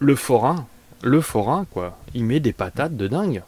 Le 0.00 0.16
forain, 0.16 0.66
le 1.00 1.20
forain, 1.20 1.64
quoi. 1.70 1.96
Il 2.12 2.24
met 2.24 2.40
des 2.40 2.52
patates 2.52 2.96
de 2.96 3.06
dingue. 3.06 3.42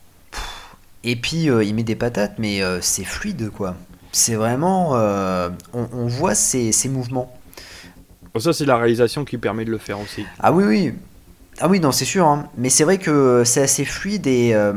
Et 1.08 1.14
puis, 1.14 1.48
euh, 1.48 1.62
il 1.62 1.72
met 1.72 1.84
des 1.84 1.94
patates, 1.94 2.34
mais 2.38 2.62
euh, 2.62 2.80
c'est 2.80 3.04
fluide, 3.04 3.50
quoi. 3.50 3.76
C'est 4.16 4.34
vraiment. 4.34 4.92
euh, 4.94 5.50
on, 5.74 5.86
on 5.92 6.06
voit 6.06 6.34
ses 6.34 6.72
mouvements. 6.88 7.30
Bon, 8.32 8.40
ça, 8.40 8.54
c'est 8.54 8.64
la 8.64 8.78
réalisation 8.78 9.26
qui 9.26 9.36
permet 9.36 9.66
de 9.66 9.70
le 9.70 9.76
faire 9.76 10.00
aussi. 10.00 10.24
Ah 10.40 10.52
oui, 10.52 10.64
oui. 10.64 10.94
Ah 11.58 11.68
oui, 11.68 11.80
non, 11.80 11.92
c'est 11.92 12.06
sûr. 12.06 12.26
hein. 12.26 12.48
Mais 12.56 12.70
c'est 12.70 12.84
vrai 12.84 12.96
que 12.96 13.42
c'est 13.44 13.60
assez 13.60 13.84
fluide 13.84 14.26
et 14.26 14.54
euh, 14.54 14.72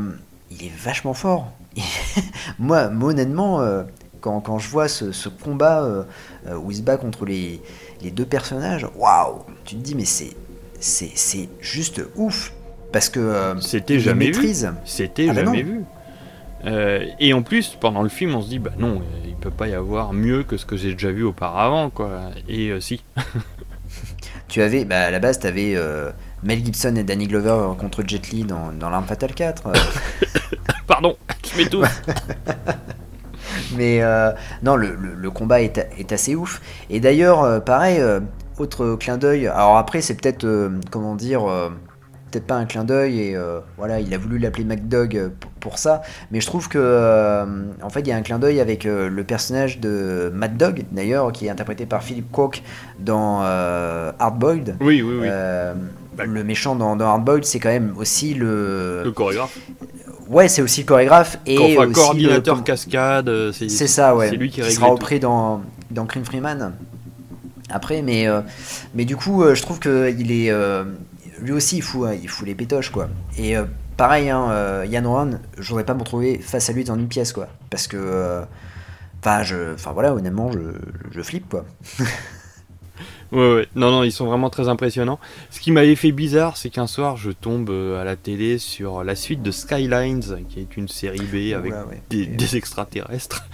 il 0.50 0.66
est 0.66 0.72
vachement 0.76 1.14
fort. 1.14 1.50
moi, 2.58 2.90
moi, 2.90 3.12
honnêtement, 3.12 3.62
euh, 3.62 3.82
quand, 4.20 4.40
quand 4.42 4.58
je 4.58 4.68
vois 4.68 4.88
ce, 4.88 5.10
ce 5.10 5.30
combat 5.30 6.04
où 6.62 6.70
il 6.70 6.76
se 6.76 6.82
bat 6.82 6.98
contre 6.98 7.24
les, 7.24 7.62
les 8.02 8.10
deux 8.10 8.26
personnages, 8.26 8.86
waouh 8.94 9.38
Tu 9.64 9.74
te 9.76 9.80
dis, 9.80 9.94
mais 9.94 10.04
c'est, 10.04 10.36
c'est, 10.80 11.48
juste 11.62 12.02
ouf. 12.14 12.52
Parce 12.92 13.08
que. 13.08 13.54
C'était 13.62 14.00
jamais 14.00 14.32
vu. 14.32 14.54
C'était 14.84 15.28
Ah 15.30 15.32
bah 15.32 15.44
jamais 15.46 15.62
vu. 15.62 15.80
Euh, 16.66 17.04
et 17.18 17.32
en 17.32 17.42
plus, 17.42 17.76
pendant 17.80 18.02
le 18.02 18.08
film, 18.08 18.34
on 18.34 18.42
se 18.42 18.48
dit, 18.48 18.58
bah 18.58 18.70
non, 18.78 18.96
euh, 19.00 19.26
il 19.26 19.34
peut 19.34 19.50
pas 19.50 19.66
y 19.68 19.74
avoir 19.74 20.12
mieux 20.12 20.42
que 20.42 20.56
ce 20.56 20.66
que 20.66 20.76
j'ai 20.76 20.92
déjà 20.92 21.10
vu 21.10 21.22
auparavant, 21.24 21.90
quoi. 21.90 22.20
Et 22.48 22.68
euh, 22.70 22.80
si. 22.80 23.02
Tu 24.48 24.62
avais, 24.62 24.84
bah, 24.84 25.02
à 25.02 25.10
la 25.12 25.18
base, 25.20 25.38
tu 25.38 25.46
avais 25.46 25.76
Mel 26.42 26.64
Gibson 26.64 26.94
et 26.96 27.04
Danny 27.04 27.26
Glover 27.28 27.74
contre 27.78 28.02
Jet 28.06 28.30
Li 28.30 28.42
dans, 28.44 28.72
dans 28.72 28.90
L'Arme 28.90 29.04
Fatale 29.04 29.32
4. 29.34 29.66
euh, 29.68 29.72
Pardon, 30.88 31.16
je 31.52 31.56
m'étouffe. 31.58 32.02
Mais 33.76 34.02
euh, 34.02 34.32
non, 34.62 34.74
le, 34.76 34.94
le- 34.96 35.14
le 35.14 35.30
combat 35.30 35.60
est, 35.62 35.78
est 35.98 36.12
assez 36.12 36.34
ouf. 36.34 36.60
Et 36.88 36.98
d'ailleurs, 37.00 37.62
pareil, 37.64 38.00
autre 38.58 38.96
clin 38.96 39.18
d'œil. 39.18 39.46
Alors 39.46 39.76
après, 39.76 40.00
c'est 40.02 40.14
peut-être, 40.20 40.70
comment 40.90 41.14
dire, 41.14 41.42
peut-être 42.30 42.46
pas 42.46 42.56
un 42.56 42.64
clin 42.64 42.84
d'œil. 42.84 43.20
Et 43.20 43.36
euh, 43.36 43.60
voilà, 43.76 44.00
il 44.00 44.12
a 44.14 44.18
voulu 44.18 44.38
l'appeler 44.38 44.64
MacDog 44.64 45.16
euh, 45.16 45.28
pour, 45.60 45.78
ça. 45.78 46.02
Mais 46.30 46.40
je 46.40 46.46
trouve 46.46 46.68
que, 46.68 46.78
euh, 46.80 47.44
en 47.82 47.90
fait, 47.90 48.00
il 48.00 48.08
y 48.08 48.12
a 48.12 48.16
un 48.16 48.22
clin 48.22 48.38
d'œil 48.38 48.60
avec 48.60 48.86
euh, 48.86 49.08
le 49.08 49.24
personnage 49.24 49.80
de 49.80 50.30
Mad 50.34 50.56
Dog, 50.56 50.84
d'ailleurs, 50.92 51.32
qui 51.32 51.46
est 51.46 51.50
interprété 51.50 51.86
par 51.86 52.02
Philip 52.02 52.30
Kwok 52.30 52.62
dans 52.98 53.40
euh, 53.42 54.12
Hard 54.18 54.38
Boiled. 54.38 54.76
Oui, 54.80 55.02
oui, 55.02 55.16
oui. 55.20 55.28
Bah, 56.16 56.24
le 56.24 56.42
méchant 56.42 56.74
dans, 56.74 56.96
dans 56.96 57.06
Hard 57.06 57.24
Boiled, 57.24 57.44
c'est 57.44 57.60
quand 57.60 57.68
même 57.68 57.94
aussi 57.96 58.34
le. 58.34 59.02
le 59.04 59.12
chorégraphe. 59.12 59.58
Ouais, 60.28 60.48
c'est 60.48 60.62
aussi 60.62 60.82
le 60.82 60.86
chorégraphe 60.86 61.38
et 61.44 61.58
enfin, 61.58 61.86
aussi 61.86 61.92
coordinateur 61.92 62.56
le, 62.56 62.62
cascade. 62.62 63.52
C'est 63.52 63.86
ça, 63.86 64.14
ouais. 64.14 64.30
C'est 64.30 64.36
lui 64.36 64.50
qui 64.50 64.60
qui 64.60 64.70
sera 64.70 64.88
repris 64.88 65.18
dans, 65.18 65.60
dans 65.90 66.04
Green 66.04 66.24
Freeman. 66.24 66.72
Après, 67.70 68.02
mais, 68.02 68.26
euh, 68.26 68.40
mais 68.94 69.04
du 69.04 69.16
coup, 69.16 69.42
euh, 69.42 69.54
je 69.54 69.62
trouve 69.62 69.78
que 69.78 70.12
il 70.18 70.32
est. 70.32 70.50
euh, 70.50 70.84
lui 71.42 71.52
aussi, 71.52 71.76
il 71.78 71.82
fout, 71.82 72.08
euh, 72.08 72.14
il 72.14 72.28
fout 72.28 72.46
les 72.46 72.54
pétoches, 72.54 72.90
quoi. 72.90 73.08
Et 73.36 73.56
euh, 73.56 73.64
pareil, 73.96 74.30
hein, 74.30 74.50
euh, 74.50 74.86
Yann 74.88 75.06
Rohan, 75.06 75.30
je 75.58 75.68
voudrais 75.68 75.84
pas 75.84 75.94
me 75.94 76.00
retrouver 76.00 76.38
face 76.38 76.68
à 76.70 76.72
lui 76.72 76.84
dans 76.84 76.96
une 76.96 77.08
pièce, 77.08 77.32
quoi. 77.32 77.48
Parce 77.70 77.86
que. 77.86 77.96
euh, 77.98 78.42
Enfin, 79.22 79.42
je, 79.42 79.74
enfin 79.74 79.92
voilà, 79.92 80.14
honnêtement, 80.14 80.50
je, 80.50 80.60
je 81.10 81.20
flippe, 81.20 81.50
quoi. 81.50 81.66
Ouais, 83.32 83.54
ouais. 83.54 83.68
Non, 83.76 83.92
non, 83.92 84.02
ils 84.02 84.10
sont 84.10 84.26
vraiment 84.26 84.50
très 84.50 84.68
impressionnants. 84.68 85.20
Ce 85.50 85.60
qui 85.60 85.70
m'avait 85.70 85.94
fait 85.94 86.10
bizarre, 86.10 86.56
c'est 86.56 86.68
qu'un 86.68 86.88
soir, 86.88 87.16
je 87.16 87.30
tombe 87.30 87.70
euh, 87.70 88.00
à 88.00 88.04
la 88.04 88.16
télé 88.16 88.58
sur 88.58 89.04
la 89.04 89.14
suite 89.14 89.40
de 89.40 89.52
Skylines, 89.52 90.44
qui 90.48 90.58
est 90.58 90.76
une 90.76 90.88
série 90.88 91.20
B 91.20 91.54
avec 91.56 91.70
Oula, 91.70 91.86
ouais. 91.86 92.02
des, 92.10 92.26
des 92.26 92.56
extraterrestres. 92.56 93.46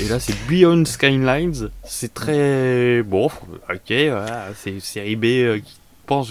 Et 0.00 0.04
là, 0.06 0.20
c'est 0.20 0.36
Beyond 0.48 0.84
Skylines. 0.84 1.70
C'est 1.82 2.14
très. 2.14 3.02
Bon, 3.02 3.26
ok, 3.68 3.88
voilà, 3.88 4.44
c'est 4.54 4.70
une 4.70 4.80
série 4.80 5.16
B 5.16 5.60
qui 5.60 5.79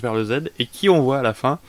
vers 0.01 0.13
le 0.13 0.23
Z. 0.25 0.49
Et 0.59 0.65
qui 0.65 0.89
on 0.89 1.01
voit 1.01 1.19
à 1.19 1.21
la 1.21 1.33
fin? 1.33 1.59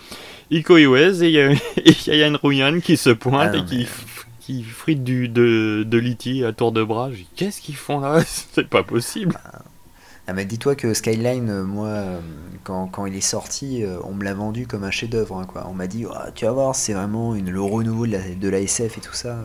Iko 0.50 0.76
Uwais 0.76 1.22
et 1.22 1.26
il 1.28 1.30
y 1.32 1.40
a- 1.40 1.52
et 1.52 1.94
Yayan 2.06 2.36
Rouyan 2.42 2.80
qui 2.80 2.96
se 2.96 3.10
pointe 3.10 3.50
Ah 3.54 3.56
non, 3.56 3.62
et 3.62 3.66
qui. 3.66 3.76
mais- 3.78 3.84
f- 3.84 4.24
qui 4.40 4.62
frite 4.64 5.04
du, 5.04 5.28
de, 5.28 5.84
de 5.86 5.98
Liti 5.98 6.44
à 6.44 6.52
tour 6.52 6.72
de 6.72 6.82
bras. 6.82 7.08
Qu'est-ce 7.36 7.60
qu'ils 7.60 7.76
font 7.76 8.00
là? 8.00 8.20
C'est 8.26 8.68
pas 8.68 8.82
possible. 8.82 9.38
Ah, 10.26 10.32
mais 10.32 10.44
dis-toi 10.44 10.74
que 10.74 10.92
Skyline, 10.94 11.48
euh, 11.50 11.62
moi, 11.64 11.86
euh, 11.88 12.20
quand, 12.64 12.86
quand 12.88 13.06
il 13.06 13.14
est 13.16 13.20
sorti, 13.20 13.82
euh, 13.84 13.98
on 14.04 14.12
me 14.14 14.24
l'a 14.24 14.34
vendu 14.34 14.66
comme 14.66 14.84
un 14.84 14.90
chef-d'œuvre, 14.90 15.38
hein, 15.38 15.44
quoi. 15.46 15.66
On 15.68 15.72
m'a 15.74 15.86
dit, 15.86 16.04
Ah, 16.12 16.28
tu 16.34 16.44
vas 16.46 16.52
voir, 16.52 16.74
c'est 16.74 16.92
vraiment 16.94 17.34
une, 17.34 17.50
le 17.50 17.60
renouveau 17.60 18.06
de 18.06 18.12
la, 18.12 18.18
de 18.28 18.48
la 18.48 18.60
SF 18.60 18.98
et 18.98 19.00
tout 19.00 19.14
ça. 19.14 19.36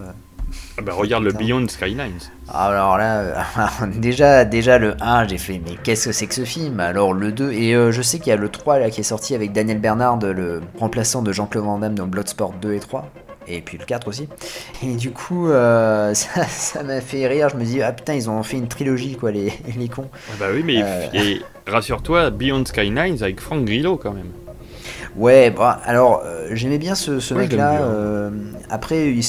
Ah 0.77 0.81
bah, 0.81 0.93
regarde 0.93 1.23
le. 1.23 1.31
Beyond 1.31 1.67
Skylines. 1.67 2.19
Alors 2.53 2.97
là, 2.97 3.19
euh, 3.19 3.35
déjà, 3.95 4.45
déjà 4.45 4.77
le 4.77 4.95
1, 5.01 5.27
j'ai 5.27 5.37
fait, 5.37 5.61
mais 5.65 5.75
qu'est-ce 5.83 6.05
que 6.05 6.11
c'est 6.11 6.27
que 6.27 6.33
ce 6.35 6.45
film? 6.45 6.79
Alors 6.79 7.13
le 7.13 7.31
2, 7.31 7.51
et 7.51 7.73
euh, 7.75 7.91
je 7.91 8.01
sais 8.01 8.19
qu'il 8.19 8.27
y 8.27 8.31
a 8.31 8.35
le 8.35 8.49
3 8.49 8.79
là 8.79 8.89
qui 8.89 9.01
est 9.01 9.03
sorti 9.05 9.35
avec 9.35 9.51
Daniel 9.53 9.79
Bernard, 9.79 10.19
le 10.19 10.61
remplaçant 10.79 11.21
de 11.21 11.31
Jean-Claude 11.31 11.63
Van 11.65 11.79
Damme 11.79 11.95
dans 11.95 12.07
Bloodsport 12.07 12.53
2 12.61 12.73
et 12.73 12.79
3. 12.79 13.09
Et 13.47 13.61
puis 13.61 13.77
le 13.77 13.85
4 13.85 14.07
aussi. 14.07 14.27
Et 14.83 14.95
du 14.95 15.11
coup, 15.11 15.49
euh, 15.49 16.13
ça 16.13 16.83
m'a 16.83 16.99
fait 17.01 17.27
rire. 17.27 17.49
Je 17.49 17.57
me 17.57 17.63
dis, 17.63 17.81
ah 17.81 17.91
putain, 17.93 18.13
ils 18.15 18.27
ont 18.29 18.41
fait 18.43 18.57
une 18.57 18.67
trilogie, 18.67 19.15
quoi, 19.17 19.31
les, 19.31 19.53
les 19.77 19.87
cons. 19.87 20.09
Ah 20.31 20.35
bah 20.39 20.45
oui, 20.53 20.63
mais 20.65 20.81
Euh. 20.83 21.05
et 21.13 21.41
rassure-toi, 21.67 22.31
Beyond 22.31 22.65
Skylines 22.65 23.21
avec 23.21 23.39
Frank 23.39 23.63
Grillo 23.65 23.97
quand 23.97 24.13
même. 24.13 24.31
Ouais, 25.15 25.49
bah, 25.49 25.79
alors 25.85 26.23
euh, 26.25 26.49
j'aimais 26.51 26.77
bien 26.77 26.95
ce, 26.95 27.33
mec-là. 27.33 27.81
euh, 27.81 28.29
après, 28.69 29.11
il, 29.11 29.23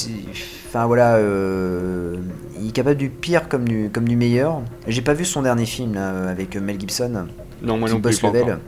enfin 0.69 0.87
voilà, 0.87 1.17
euh, 1.17 2.17
il 2.61 2.69
est 2.69 2.73
capable 2.73 2.97
du 2.97 3.09
pire 3.09 3.49
comme 3.49 3.69
du, 3.69 3.91
comme 3.93 4.09
du 4.09 4.17
meilleur. 4.17 4.63
J'ai 4.89 5.03
pas 5.03 5.15
vu 5.15 5.25
son 5.25 5.43
dernier 5.43 5.67
film 5.67 5.95
là, 5.95 6.29
avec 6.29 6.57
Mel 6.57 6.81
Gibson, 6.81 7.27
Non, 7.63 7.79
moi 7.79 7.89
Big 7.89 7.97
non 7.97 8.01
plus. 8.01 8.21
Boss 8.21 8.23
Level. 8.23 8.59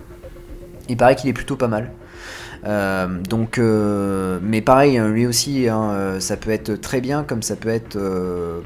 Il 0.89 0.97
paraît 0.97 1.17
qu'il 1.17 1.29
est 1.29 1.35
plutôt 1.35 1.57
pas 1.57 1.69
mal. 1.69 1.91
Euh, 2.65 3.07
donc, 3.29 3.59
euh, 3.59 4.39
mais 4.43 4.61
pareil, 4.61 4.99
hein, 4.99 5.09
lui 5.09 5.27
aussi, 5.27 5.69
hein, 5.69 5.91
euh, 5.93 6.21
ça 6.21 6.37
peut 6.37 6.51
être 6.51 6.75
très 6.75 7.01
bien 7.01 7.23
comme 7.23 7.43
ça 7.43 7.57
peut 7.57 7.69
être 7.69 7.97
euh, 7.97 8.61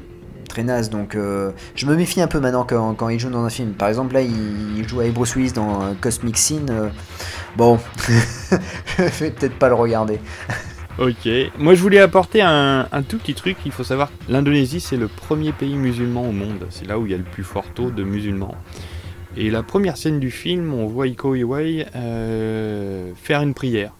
très 0.47 0.63
naze. 0.63 0.89
Donc, 0.89 1.15
euh, 1.15 1.51
je 1.75 1.85
me 1.85 1.95
méfie 1.95 2.21
un 2.21 2.27
peu 2.27 2.39
maintenant 2.39 2.65
quand, 2.65 2.93
quand 2.95 3.09
il 3.09 3.19
joue 3.19 3.29
dans 3.29 3.43
un 3.43 3.49
film. 3.49 3.73
Par 3.73 3.87
exemple, 3.87 4.13
là, 4.13 4.21
il, 4.21 4.77
il 4.77 4.87
joue 4.87 4.99
avec 4.99 5.13
Bruce 5.13 5.35
Willis 5.35 5.51
dans 5.53 5.81
euh, 5.81 5.93
Cosmic 5.99 6.37
Scene. 6.37 6.69
euh, 6.69 6.89
bon, 7.57 7.79
je 8.97 9.03
vais 9.23 9.31
peut-être 9.31 9.57
pas 9.57 9.69
le 9.69 9.75
regarder. 9.75 10.19
Ok. 10.99 11.27
Moi, 11.57 11.73
je 11.73 11.81
voulais 11.81 11.99
apporter 11.99 12.41
un, 12.41 12.87
un 12.91 13.01
tout 13.01 13.17
petit 13.17 13.33
truc. 13.33 13.57
Il 13.65 13.71
faut 13.71 13.83
savoir 13.83 14.09
que 14.09 14.31
l'Indonésie, 14.31 14.79
c'est 14.79 14.97
le 14.97 15.07
premier 15.07 15.51
pays 15.51 15.75
musulman 15.75 16.27
au 16.27 16.31
monde. 16.31 16.67
C'est 16.69 16.87
là 16.87 16.99
où 16.99 17.05
il 17.05 17.11
y 17.11 17.15
a 17.15 17.17
le 17.17 17.23
plus 17.23 17.43
fort 17.43 17.65
taux 17.73 17.89
de 17.89 18.03
musulmans. 18.03 18.55
Et 19.35 19.49
la 19.49 19.63
première 19.63 19.97
scène 19.97 20.19
du 20.19 20.29
film, 20.29 20.73
on 20.73 20.85
voit 20.85 21.07
Iko 21.07 21.35
euh, 21.35 23.11
faire 23.15 23.41
une 23.41 23.53
prière. 23.55 23.93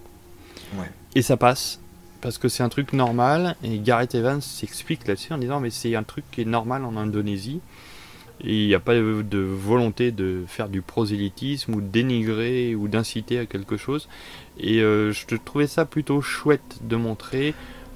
Ouais. 0.78 0.90
Et 1.16 1.22
ça 1.24 1.38
passe. 1.38 1.80
Parce 2.24 2.38
que 2.38 2.48
c'est 2.48 2.64
un 2.64 2.70
truc 2.70 2.94
normal. 2.94 3.56
Et 3.64 3.78
Gareth 3.80 4.16
Evans 4.16 4.42
s'explique 4.42 5.06
là-dessus 5.08 5.34
en 5.34 5.38
disant 5.38 5.60
Mais 5.60 5.70
c'est 5.70 5.94
un 5.96 6.04
truc 6.04 6.24
qui 6.32 6.42
est 6.42 6.46
normal 6.46 6.86
en 6.86 6.96
Indonésie. 6.96 7.60
Et 8.42 8.64
il 8.64 8.68
n'y 8.68 8.74
a 8.74 8.80
pas 8.80 8.96
de, 8.96 9.38
volonté 9.40 10.12
de 10.12 10.44
faire 10.48 10.70
du 10.70 10.82
prosélytisme 10.82 11.76
ou 11.76 11.82
de 11.82 11.88
dénigrer 11.88 12.76
ou 12.76 12.88
d'inciter 12.88 13.40
à 13.40 13.46
quelque 13.46 13.78
chose. 13.78 14.08
Et 14.60 14.82
euh, 14.82 15.12
je 15.12 15.36
trouvais 15.36 15.68
ça 15.68 15.86
plutôt 15.86 16.22
chouette 16.22 16.80
de 16.82 16.96
montrer 16.96 17.54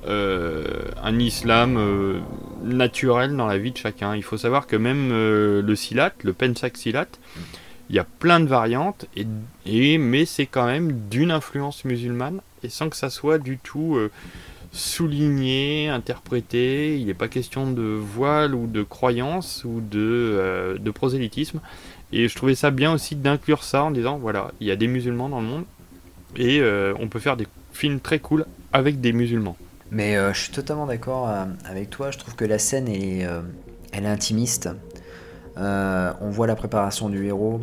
euh, 0.08 0.63
un 1.02 1.18
islam 1.20 1.78
euh, 1.78 2.20
naturel 2.63 3.36
dans 3.36 3.48
la 3.48 3.58
vie 3.58 3.72
de 3.72 3.78
chacun. 3.78 4.16
Il 4.16 4.24
faut 4.24 4.38
savoir 4.38 4.68
que 4.68 4.76
même 4.76 5.10
le 5.10 5.76
silat, 5.76 6.13
le 6.24 6.34
pensak 6.34 6.78
silat, 6.78 7.08
il 7.90 7.96
y 7.96 8.00
a 8.00 8.04
plein 8.06 8.40
de 8.42 8.48
variantes, 8.48 9.06
et- 9.16 9.98
mais 9.98 10.26
c'est 10.26 10.46
quand 10.46 10.66
même 10.66 10.92
d'une 11.10 11.32
influence 11.32 11.86
musulmane, 11.86 12.42
et 12.63 12.70
sans 12.70 12.89
que 12.89 12.96
ça 12.96 13.10
soit 13.10 13.38
du 13.38 13.58
tout 13.58 13.96
euh, 13.96 14.12
souligné, 14.72 15.89
interprété. 15.89 17.00
Il 17.00 17.08
n'est 17.08 17.13
pas 17.13 17.28
question 17.28 17.72
de 17.72 17.82
voile 17.82 18.56
ou 18.56 18.67
de 18.67 18.84
croyance 18.84 19.63
ou 19.65 19.82
de, 19.82 20.00
euh, 20.00 20.78
de 20.78 20.91
prosélytisme. 20.91 21.60
Et 22.12 22.28
je 22.28 22.36
trouvais 22.36 22.56
ça 22.56 22.72
bien 22.72 22.93
aussi 22.93 23.15
d'inclure 23.15 23.63
ça 23.63 23.84
en 23.84 23.91
disant 23.91 24.17
voilà, 24.17 24.52
il 24.60 24.67
y 24.67 24.72
a 24.72 24.76
des 24.76 24.88
musulmans 24.88 25.30
dans 25.30 25.41
le 25.41 25.48
monde, 25.48 25.65
et 26.38 26.60
euh, 26.62 26.93
on 27.00 27.10
peut 27.10 27.20
faire 27.20 27.36
des 27.36 27.48
films 27.74 28.00
très 28.00 28.20
cool 28.20 28.46
avec 28.72 29.02
des 29.02 29.12
musulmans. 29.12 29.58
Mais 29.91 30.15
je 30.34 30.38
suis 30.38 30.52
totalement 30.52 30.86
d'accord 30.86 31.30
avec 31.63 31.89
toi. 31.89 32.12
Je 32.12 32.17
trouve 32.17 32.36
que 32.36 32.43
la 32.43 32.60
scène 32.60 32.89
est, 32.89 33.26
elle 33.93 34.04
est 34.04 34.10
intimiste. 34.10 34.70
On 35.56 36.30
voit 36.30 36.46
la 36.46 36.56
préparation 36.56 37.08
du 37.08 37.26
héros. 37.26 37.62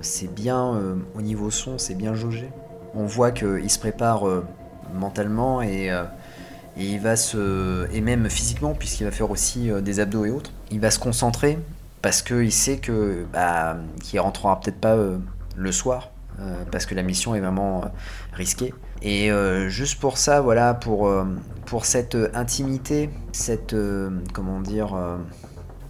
C'est 0.00 0.32
bien 0.32 0.80
au 1.14 1.20
niveau 1.20 1.50
son, 1.50 1.76
c'est 1.76 1.94
bien 1.94 2.14
jaugé. 2.14 2.48
On 2.94 3.04
voit 3.04 3.32
qu'il 3.32 3.70
se 3.70 3.78
prépare 3.78 4.28
euh, 4.28 4.44
mentalement 4.94 5.62
et, 5.62 5.90
euh, 5.90 6.04
et 6.76 6.84
il 6.84 7.00
va 7.00 7.16
se 7.16 7.88
et 7.92 8.00
même 8.00 8.28
physiquement 8.28 8.74
puisqu'il 8.74 9.04
va 9.04 9.10
faire 9.10 9.30
aussi 9.30 9.70
euh, 9.70 9.80
des 9.80 10.00
abdos 10.00 10.24
et 10.24 10.30
autres. 10.30 10.50
Il 10.70 10.80
va 10.80 10.90
se 10.90 10.98
concentrer 10.98 11.58
parce 12.02 12.22
qu'il 12.22 12.52
sait 12.52 12.78
que 12.78 13.24
bah, 13.32 13.76
qu'il 14.02 14.20
rentrera 14.20 14.60
peut-être 14.60 14.80
pas 14.80 14.96
le 15.56 15.72
soir 15.72 16.10
parce 16.72 16.86
que 16.86 16.96
la 16.96 17.04
mission 17.04 17.36
est 17.36 17.40
vraiment 17.40 17.84
risquée. 18.32 18.74
Et 19.02 19.30
juste 19.68 20.00
pour 20.00 20.18
ça, 20.18 20.40
voilà, 20.40 20.74
pour, 20.74 21.08
pour 21.66 21.84
cette 21.84 22.16
intimité, 22.34 23.10
cette, 23.30 23.76
comment 24.32 24.60
dire, 24.60 24.96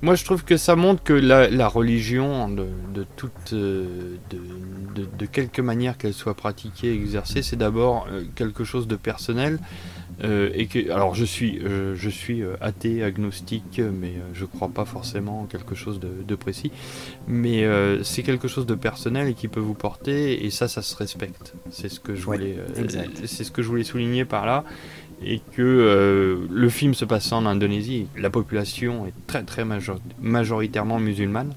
Moi, 0.03 0.17
je 0.17 0.25
trouve 0.25 0.45
que 0.45 0.57
ça 0.57 0.75
montre 0.77 1.03
que 1.03 1.13
la, 1.13 1.49
la 1.49 1.69
religion, 1.69 2.49
de, 2.49 2.67
de 2.93 3.07
toute, 3.17 3.53
euh, 3.53 4.17
de, 4.31 5.03
de, 5.03 5.09
de 5.17 5.27
quelque 5.27 5.63
manière 5.63 5.97
qu'elle 5.97 6.13
soit 6.13 6.35
pratiquée, 6.35 6.93
exercée, 6.93 7.43
c'est 7.43 7.57
d'abord 7.57 8.09
euh, 8.11 8.25
quelque 8.35 8.65
chose 8.65 8.87
de 8.87 8.97
personnel, 8.97 9.59
Euh, 10.23 10.51
et 10.55 10.67
que, 10.67 10.91
alors 10.91 11.15
je 11.15 11.25
suis, 11.25 11.59
je 11.95 12.11
suis 12.11 12.43
athée, 12.61 13.03
agnostique, 13.03 13.81
mais 13.81 14.15
je 14.35 14.45
crois 14.45 14.69
pas 14.69 14.85
forcément 14.85 15.41
en 15.41 15.47
quelque 15.47 15.75
chose 15.75 16.01
de, 16.01 16.35
précis. 16.37 16.71
Mais 17.27 17.65
euh, 17.65 18.03
c'est 18.03 18.23
quelque 18.23 18.47
chose 18.47 18.67
de 18.67 18.75
personnel 18.75 19.29
et 19.29 19.35
qui 19.35 19.49
peut 19.49 19.61
vous 19.61 19.75
porter, 19.75 20.45
et 20.45 20.51
ça, 20.51 20.69
ça 20.69 20.83
se 20.83 20.95
respecte. 20.97 21.55
C'est 21.71 21.89
ce 21.89 21.99
que 21.99 22.15
je 22.15 22.25
voulais, 22.25 22.57
c'est 23.25 23.45
ce 23.45 23.51
que 23.51 23.63
je 23.63 23.69
voulais 23.69 23.85
souligner 23.85 24.25
par 24.27 24.45
là, 24.45 24.65
et 25.25 25.41
que 25.53 25.63
euh, 25.63 26.47
le 26.51 26.69
film 26.69 26.95
se 26.95 27.05
passant 27.05 27.39
en 27.39 27.47
Indonésie, 27.47 28.07
la 28.17 28.31
population 28.31 29.07
est 29.07 29.15
très 29.27 29.43
très 29.43 29.65
major- 29.65 30.01
majoritairement 30.21 30.99
musulmane. 30.99 31.53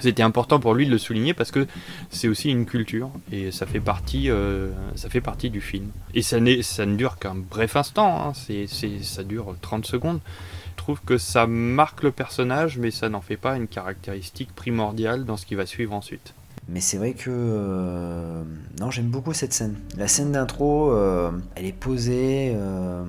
C'était 0.00 0.22
important 0.22 0.60
pour 0.60 0.74
lui 0.74 0.86
de 0.86 0.92
le 0.92 0.98
souligner 0.98 1.34
parce 1.34 1.50
que 1.50 1.66
c'est 2.10 2.28
aussi 2.28 2.50
une 2.50 2.66
culture 2.66 3.10
et 3.32 3.50
ça 3.50 3.66
fait 3.66 3.80
partie, 3.80 4.30
euh, 4.30 4.70
ça 4.94 5.08
fait 5.08 5.20
partie 5.20 5.50
du 5.50 5.60
film. 5.60 5.86
Et 6.14 6.22
ça, 6.22 6.38
ça 6.62 6.86
ne 6.86 6.94
dure 6.96 7.18
qu'un 7.18 7.34
bref 7.34 7.74
instant, 7.74 8.28
hein, 8.28 8.32
ça 9.02 9.24
dure 9.24 9.56
30 9.60 9.86
secondes. 9.86 10.20
Je 10.72 10.76
trouve 10.84 11.00
que 11.04 11.18
ça 11.18 11.48
marque 11.48 12.04
le 12.04 12.12
personnage, 12.12 12.78
mais 12.78 12.92
ça 12.92 13.08
n'en 13.08 13.20
fait 13.20 13.36
pas 13.36 13.56
une 13.56 13.66
caractéristique 13.66 14.54
primordiale 14.54 15.24
dans 15.24 15.36
ce 15.36 15.44
qui 15.46 15.56
va 15.56 15.66
suivre 15.66 15.92
ensuite. 15.92 16.32
Mais 16.68 16.80
c'est 16.80 16.98
vrai 16.98 17.12
que. 17.12 17.30
euh, 17.30 18.42
Non, 18.80 18.90
j'aime 18.90 19.06
beaucoup 19.08 19.32
cette 19.32 19.52
scène. 19.52 19.76
La 19.96 20.06
scène 20.08 20.32
d'intro, 20.32 20.90
euh, 20.92 21.30
elle 21.54 21.64
est 21.64 21.72
posée. 21.72 22.52
euh, 22.54 23.04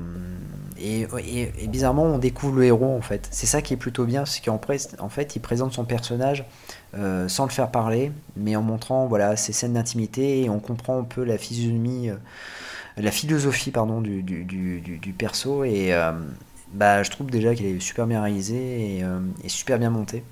Et, 0.81 1.05
bizarrement, 1.67 2.03
on 2.05 2.17
découvre 2.19 2.55
le 2.57 2.63
héros 2.65 2.95
en 2.95 3.01
fait. 3.01 3.27
C'est 3.31 3.47
ça 3.47 3.61
qui 3.61 3.73
est 3.73 3.77
plutôt 3.77 4.05
bien, 4.05 4.25
c'est 4.25 4.41
qu'en 4.43 4.59
fait, 5.09 5.35
il 5.35 5.39
présente 5.41 5.73
son 5.73 5.83
personnage 5.85 6.45
sans 7.27 7.43
le 7.45 7.51
faire 7.51 7.69
parler, 7.69 8.11
mais 8.37 8.55
en 8.55 8.61
montrant 8.63 9.05
voilà 9.07 9.35
ces 9.35 9.53
scènes 9.53 9.73
d'intimité 9.73 10.41
et 10.43 10.49
on 10.49 10.59
comprend 10.59 10.97
un 10.99 11.03
peu 11.03 11.23
la 11.23 11.37
physionomie, 11.37 12.09
la 12.97 13.11
philosophie 13.11 13.71
pardon 13.71 14.01
du, 14.01 14.23
du, 14.23 15.13
perso 15.17 15.63
et 15.65 15.91
bah 16.73 17.03
je 17.03 17.11
trouve 17.11 17.29
déjà 17.29 17.53
qu'il 17.55 17.65
est 17.65 17.79
super 17.79 18.07
bien 18.07 18.21
réalisé 18.23 18.97
et, 18.97 19.03
et 19.43 19.49
super 19.49 19.77
bien 19.79 19.89
monté. 19.91 20.23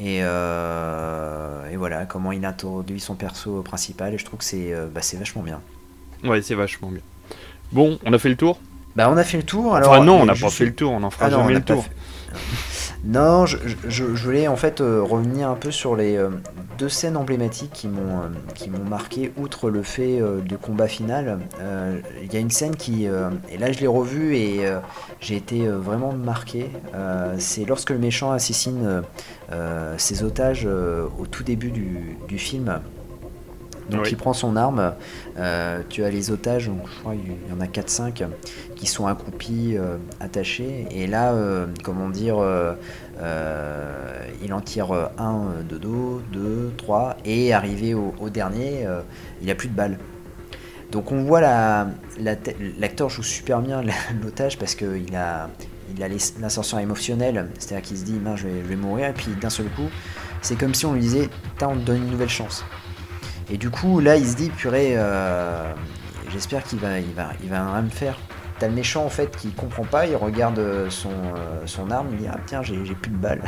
Et, 0.00 0.20
euh, 0.22 1.68
et 1.70 1.76
voilà 1.76 2.06
comment 2.06 2.32
il 2.32 2.44
introduit 2.44 2.98
son 3.00 3.14
perso 3.14 3.62
principal 3.62 4.14
et 4.14 4.18
je 4.18 4.24
trouve 4.24 4.38
que 4.40 4.44
c'est 4.44 4.72
euh, 4.72 4.86
bah, 4.92 5.00
c'est 5.02 5.16
vachement 5.16 5.42
bien. 5.42 5.60
Ouais, 6.24 6.42
c'est 6.42 6.54
vachement 6.54 6.88
bien. 6.90 7.02
Bon, 7.72 7.98
on 8.04 8.12
a 8.12 8.18
fait 8.18 8.28
le 8.28 8.36
tour? 8.36 8.58
Bah 8.96 9.08
on 9.10 9.16
a 9.16 9.24
fait 9.24 9.38
le 9.38 9.42
tour 9.44 9.74
alors. 9.76 9.90
Enfin 9.92 10.04
non, 10.04 10.16
on 10.18 10.22
euh, 10.22 10.26
n'a 10.26 10.34
je 10.34 10.44
pas 10.44 10.50
fait 10.50 10.66
le 10.66 10.74
tour, 10.74 10.92
on 10.92 11.00
n'en 11.00 11.10
fera 11.10 11.26
Ah 11.26 11.28
on 11.28 11.30
jamais 11.42 11.52
n'a 11.54 11.58
le 11.60 11.64
tour. 11.64 11.84
fait- 11.84 11.90
Non, 13.04 13.46
je, 13.46 14.04
voulais 14.04 14.46
en 14.46 14.54
fait 14.54 14.80
euh, 14.80 15.02
revenir 15.02 15.48
un 15.48 15.56
peu 15.56 15.72
sur 15.72 15.96
les 15.96 16.16
euh, 16.16 16.28
deux 16.78 16.88
scènes 16.88 17.16
emblématiques 17.16 17.72
qui 17.72 17.88
m'ont 17.88 18.20
euh, 18.20 18.28
qui 18.54 18.70
m'ont 18.70 18.84
marqué, 18.84 19.32
outre 19.36 19.70
le 19.70 19.82
fait 19.82 20.20
de 20.20 20.56
combat 20.56 20.86
final. 20.86 21.40
Il 22.22 22.32
y 22.32 22.36
a 22.36 22.40
une 22.40 22.50
scène 22.50 22.76
qui, 22.76 23.04
et 23.04 23.58
là 23.58 23.72
je 23.72 23.80
l'ai 23.80 23.86
revue 23.88 24.36
et 24.36 24.60
j'ai 25.20 25.36
été 25.36 25.66
vraiment 25.66 26.12
marqué. 26.12 26.70
C'est 27.38 27.64
lorsque 27.64 27.90
le 27.90 27.98
méchant 27.98 28.30
assassine 28.32 29.02
ses 29.98 30.22
otages 30.22 30.66
au 30.66 31.26
tout 31.26 31.42
début 31.42 31.70
du 31.70 32.38
film. 32.38 32.80
Donc 33.90 34.02
Oui. 34.02 34.08
il 34.12 34.16
prend 34.16 34.32
son 34.32 34.56
arme, 34.56 34.94
euh, 35.38 35.82
tu 35.88 36.04
as 36.04 36.10
les 36.10 36.30
otages, 36.30 36.68
donc 36.68 36.82
je 36.86 37.00
crois 37.00 37.14
qu'il 37.14 37.32
y 37.50 37.52
en 37.52 37.60
a 37.60 37.66
4-5 37.66 38.26
qui 38.76 38.86
sont 38.86 39.06
accroupis, 39.06 39.76
euh, 39.76 39.96
attachés, 40.20 40.86
et 40.90 41.06
là, 41.06 41.32
euh, 41.32 41.66
comment 41.82 42.08
dire, 42.08 42.36
il 44.42 44.52
en 44.54 44.60
tire 44.60 44.92
un 45.18 45.46
de 45.68 45.78
dos, 45.78 46.22
deux, 46.32 46.72
trois, 46.76 47.16
et 47.24 47.52
arrivé 47.52 47.94
au, 47.94 48.14
au 48.20 48.30
dernier, 48.30 48.86
il 49.42 49.50
a 49.50 49.54
plus 49.54 49.68
de 49.68 49.74
balles. 49.74 49.98
Donc 50.90 51.10
on 51.10 51.24
voit 51.24 51.40
la, 51.40 51.86
la 52.20 52.36
l'acteur 52.78 53.08
joue 53.08 53.22
super 53.22 53.60
bien 53.62 53.82
l'otage 54.22 54.58
parce 54.58 54.74
qu'il 54.74 55.16
a, 55.16 55.48
il 55.96 56.02
a 56.02 56.08
l'ascension 56.40 56.78
émotionnelle, 56.78 57.48
c'est-à-dire 57.58 57.82
qu'il 57.86 57.96
se 57.98 58.04
dit, 58.04 58.20
je 58.36 58.46
vais, 58.46 58.62
je 58.62 58.68
vais 58.68 58.76
mourir, 58.76 59.08
et 59.08 59.12
puis 59.12 59.32
d'un 59.40 59.50
seul 59.50 59.66
coup, 59.70 59.88
c'est 60.42 60.56
comme 60.56 60.74
si 60.74 60.84
on 60.86 60.92
lui 60.94 61.00
disait, 61.00 61.30
on 61.62 61.74
te 61.74 61.80
donne 61.80 61.98
une 61.98 62.10
nouvelle 62.10 62.28
chance. 62.28 62.64
Et 63.52 63.58
du 63.58 63.68
coup, 63.68 64.00
là, 64.00 64.16
il 64.16 64.26
se 64.26 64.34
dit, 64.34 64.48
purée, 64.48 64.94
euh, 64.96 65.74
j'espère 66.30 66.64
qu'il 66.64 66.78
va, 66.78 66.98
il 66.98 67.12
va, 67.12 67.32
il 67.42 67.50
va 67.50 67.82
me 67.82 67.90
faire. 67.90 68.18
T'as 68.58 68.66
le 68.68 68.72
méchant, 68.72 69.04
en 69.04 69.10
fait, 69.10 69.36
qui 69.36 69.50
comprend 69.50 69.84
pas, 69.84 70.06
il 70.06 70.16
regarde 70.16 70.58
euh, 70.58 70.88
son, 70.88 71.10
euh, 71.10 71.66
son 71.66 71.90
arme, 71.90 72.08
il 72.12 72.18
dit, 72.20 72.26
ah 72.32 72.38
tiens, 72.46 72.62
j'ai 72.62 72.78
plus 72.94 73.10
de 73.10 73.16
balles. 73.16 73.42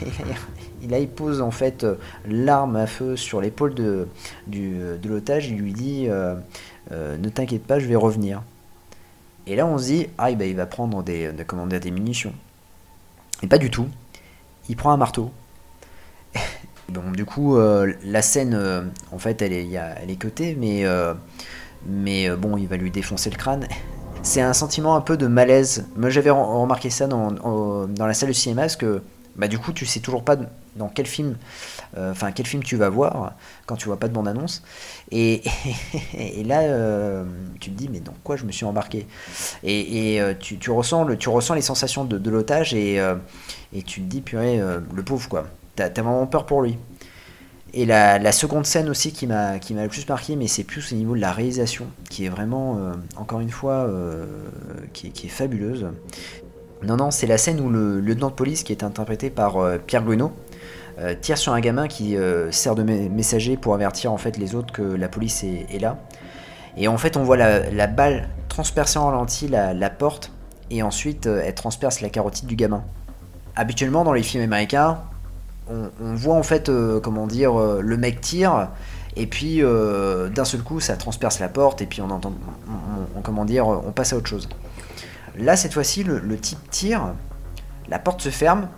Et 0.82 0.86
là, 0.86 1.00
il 1.00 1.08
pose, 1.08 1.40
en 1.40 1.50
fait, 1.50 1.84
l'arme 2.28 2.76
à 2.76 2.86
feu 2.86 3.16
sur 3.16 3.40
l'épaule 3.40 3.74
de, 3.74 4.06
du- 4.46 4.78
l'otage, 5.04 5.48
il 5.48 5.56
lui 5.58 5.72
dit, 5.72 6.08
ne 6.90 7.28
t'inquiète 7.28 7.64
pas, 7.66 7.80
je 7.80 7.86
vais 7.86 7.96
revenir. 7.96 8.40
Et 9.48 9.56
là, 9.56 9.66
on 9.66 9.78
se 9.78 9.84
dit, 9.86 10.06
ah, 10.16 10.30
il 10.30 10.54
va 10.54 10.66
prendre 10.66 11.02
des, 11.02 11.32
de 11.32 11.42
commander 11.42 11.80
des 11.80 11.90
munitions. 11.90 12.34
Et 13.42 13.48
pas 13.48 13.58
du 13.58 13.68
tout. 13.70 13.88
Il 14.68 14.76
prend 14.76 14.92
un 14.92 14.96
marteau. 14.96 15.32
Bon, 16.90 17.10
du 17.12 17.24
coup, 17.24 17.56
euh, 17.56 17.92
la 18.04 18.22
scène, 18.22 18.54
euh, 18.54 18.82
en 19.10 19.18
fait, 19.18 19.40
elle 19.42 19.52
est, 19.52 19.70
elle 19.72 20.10
est 20.10 20.16
cutée, 20.16 20.56
mais, 20.58 20.84
euh, 20.84 21.14
mais 21.86 22.28
bon, 22.30 22.56
il 22.56 22.68
va 22.68 22.76
lui 22.76 22.90
défoncer 22.90 23.30
le 23.30 23.36
crâne. 23.36 23.66
C'est 24.22 24.40
un 24.42 24.52
sentiment 24.52 24.94
un 24.96 25.00
peu 25.00 25.16
de 25.16 25.26
malaise. 25.26 25.86
Moi, 25.96 26.10
j'avais 26.10 26.30
re- 26.30 26.60
remarqué 26.60 26.90
ça 26.90 27.06
dans, 27.06 27.30
dans 27.30 28.06
la 28.06 28.14
salle 28.14 28.28
de 28.30 28.34
cinéma, 28.34 28.62
parce 28.62 28.76
que, 28.76 29.02
bah, 29.36 29.48
du 29.48 29.58
coup, 29.58 29.72
tu 29.72 29.86
sais 29.86 30.00
toujours 30.00 30.24
pas 30.24 30.36
dans 30.76 30.88
quel 30.88 31.06
film, 31.06 31.36
enfin, 31.96 32.32
quel 32.32 32.46
film 32.46 32.62
tu 32.62 32.76
vas 32.76 32.88
voir 32.88 33.32
quand 33.66 33.76
tu 33.76 33.86
vois 33.86 33.98
pas 33.98 34.08
de 34.08 34.12
bande-annonce. 34.12 34.62
Et, 35.10 35.42
et 36.18 36.44
là, 36.44 37.22
tu 37.60 37.70
te 37.70 37.76
dis, 37.76 37.88
mais 37.90 38.00
dans 38.00 38.14
quoi 38.24 38.36
je 38.36 38.44
me 38.44 38.52
suis 38.52 38.64
embarqué? 38.66 39.06
Et, 39.62 40.16
et, 40.16 40.36
tu, 40.38 40.58
tu 40.58 40.70
ressens 40.70 41.04
le, 41.04 41.16
tu 41.16 41.28
ressens 41.28 41.54
les 41.54 41.62
sensations 41.62 42.04
de, 42.04 42.18
de 42.18 42.30
l'otage 42.30 42.74
et, 42.74 43.00
tu 43.86 44.00
te 44.02 44.06
dis, 44.06 44.20
purée, 44.20 44.58
le 44.58 45.02
pauvre, 45.02 45.28
quoi. 45.28 45.46
T'as 45.76 45.88
vraiment 45.88 46.26
peur 46.26 46.46
pour 46.46 46.62
lui. 46.62 46.78
Et 47.76 47.86
la, 47.86 48.30
seconde 48.30 48.66
scène 48.66 48.88
aussi 48.88 49.12
qui 49.12 49.26
m'a 49.26 49.54
le 49.58 49.88
plus 49.88 50.08
marqué, 50.08 50.36
mais 50.36 50.46
c'est 50.46 50.62
plus 50.62 50.92
au 50.92 50.94
niveau 50.94 51.16
de 51.16 51.20
la 51.20 51.32
réalisation, 51.32 51.86
qui 52.08 52.24
est 52.24 52.28
vraiment, 52.28 52.78
euh, 52.78 52.92
encore 53.16 53.40
une 53.40 53.50
fois, 53.50 53.84
euh, 53.88 54.26
qui, 54.92 55.08
est- 55.08 55.28
fabuleuse. 55.28 55.88
Non, 56.84 56.96
non, 56.96 57.10
c'est 57.10 57.26
la 57.26 57.36
scène 57.36 57.58
où 57.60 57.68
le 57.70 57.98
lieutenant 57.98 58.28
de 58.28 58.34
police, 58.34 58.62
qui 58.62 58.70
est 58.70 58.84
interprété 58.84 59.28
par 59.28 59.56
euh, 59.56 59.78
Pierre 59.84 60.04
euh, 61.00 61.14
tire 61.20 61.36
sur 61.36 61.52
un 61.52 61.58
gamin 61.58 61.88
qui 61.88 62.16
sert 62.52 62.76
de 62.76 62.84
me- 62.84 63.08
messager 63.08 63.56
pour 63.56 63.74
avertir 63.74 64.12
en 64.12 64.18
fait 64.18 64.36
les 64.38 64.54
autres 64.54 64.72
que 64.72 64.82
la 64.82 65.08
police 65.08 65.42
est, 65.42 65.80
là. 65.80 65.98
Et 66.76 66.86
en 66.86 66.96
fait, 66.96 67.16
on 67.16 67.24
voit 67.24 67.36
la, 67.36 67.86
balle 67.88 68.28
transpercer 68.48 69.00
en 69.00 69.06
ralenti 69.06 69.48
la, 69.48 69.90
porte, 69.90 70.30
et 70.70 70.84
ensuite 70.84 71.26
elle 71.26 71.54
transperce 71.54 72.00
la 72.00 72.08
carotide 72.08 72.46
du 72.46 72.54
gamin. 72.54 72.84
Habituellement, 73.56 74.04
dans 74.04 74.12
les 74.12 74.22
films 74.22 74.44
américains, 74.44 75.00
on, 75.68 76.14
voit 76.14 76.34
en 76.34 76.42
fait, 76.42 76.68
euh, 76.68 77.00
comment 77.00 77.26
dire, 77.26 77.58
euh, 77.58 77.80
le 77.80 77.96
mec 77.96 78.20
tire, 78.20 78.68
et 79.16 79.26
puis 79.26 79.62
euh, 79.62 80.28
d'un 80.28 80.44
seul 80.44 80.62
coup, 80.62 80.80
ça 80.80 80.96
transperce 80.96 81.38
la 81.38 81.48
porte, 81.48 81.82
et 81.82 81.86
puis 81.86 82.02
on 82.02 82.10
entend, 82.10 82.32
comment 83.22 83.44
dire, 83.44 83.66
on 83.66 83.92
passe 83.92 84.12
à 84.12 84.16
autre 84.16 84.28
chose. 84.28 84.48
Là, 85.36 85.56
cette 85.56 85.72
fois-ci, 85.72 86.04
le, 86.04 86.18
le 86.18 86.36
type 86.36 86.58
tire, 86.70 87.14
la 87.88 87.98
porte 87.98 88.20
se 88.20 88.28
ferme, 88.28 88.68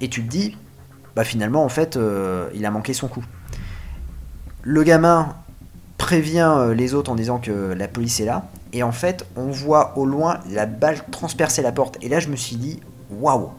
et 0.00 0.08
tu 0.08 0.24
te 0.24 0.30
dis, 0.30 0.56
bah 1.16 1.24
finalement, 1.24 1.64
en 1.64 1.68
fait, 1.68 1.98
il 2.54 2.66
a 2.66 2.70
manqué 2.70 2.92
son 2.92 3.08
coup. 3.08 3.24
Le 4.62 4.82
gamin 4.82 5.34
prévient 5.98 6.72
les 6.74 6.94
autres 6.94 7.10
en 7.10 7.14
disant 7.14 7.38
que 7.38 7.72
la 7.72 7.88
police 7.88 8.20
est 8.20 8.24
là, 8.24 8.46
et 8.72 8.82
en 8.82 8.92
fait, 8.92 9.24
on 9.36 9.46
voit 9.46 9.96
au 9.96 10.04
loin 10.04 10.40
la 10.50 10.66
balle 10.66 10.98
transpercer 11.10 11.62
la 11.62 11.72
porte. 11.72 11.96
Et 12.02 12.08
là, 12.08 12.18
je 12.18 12.28
me 12.28 12.36
suis 12.36 12.56
dit, 12.56 12.80
waouh, 13.10 13.50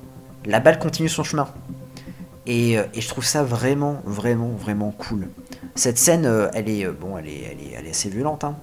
la 0.45 0.59
balle 0.59 0.77
continue 0.77 1.09
son 1.09 1.23
chemin. 1.23 1.47
Et, 2.47 2.77
euh, 2.77 2.84
et 2.93 3.01
je 3.01 3.08
trouve 3.08 3.25
ça 3.25 3.43
vraiment, 3.43 4.01
vraiment, 4.05 4.49
vraiment 4.49 4.91
cool. 4.91 5.27
Cette 5.73 5.97
scène, 5.97 6.25
euh, 6.25 6.47
elle 6.53 6.69
est, 6.69 6.86
euh, 6.86 6.91
bon, 6.91 7.17
elle 7.17 7.27
est, 7.27 7.41
elle 7.51 7.60
est, 7.60 7.71
elle 7.77 7.88
est 7.88 7.91
assez 7.91 8.10
violente, 8.10 8.43
hein. 8.43 8.55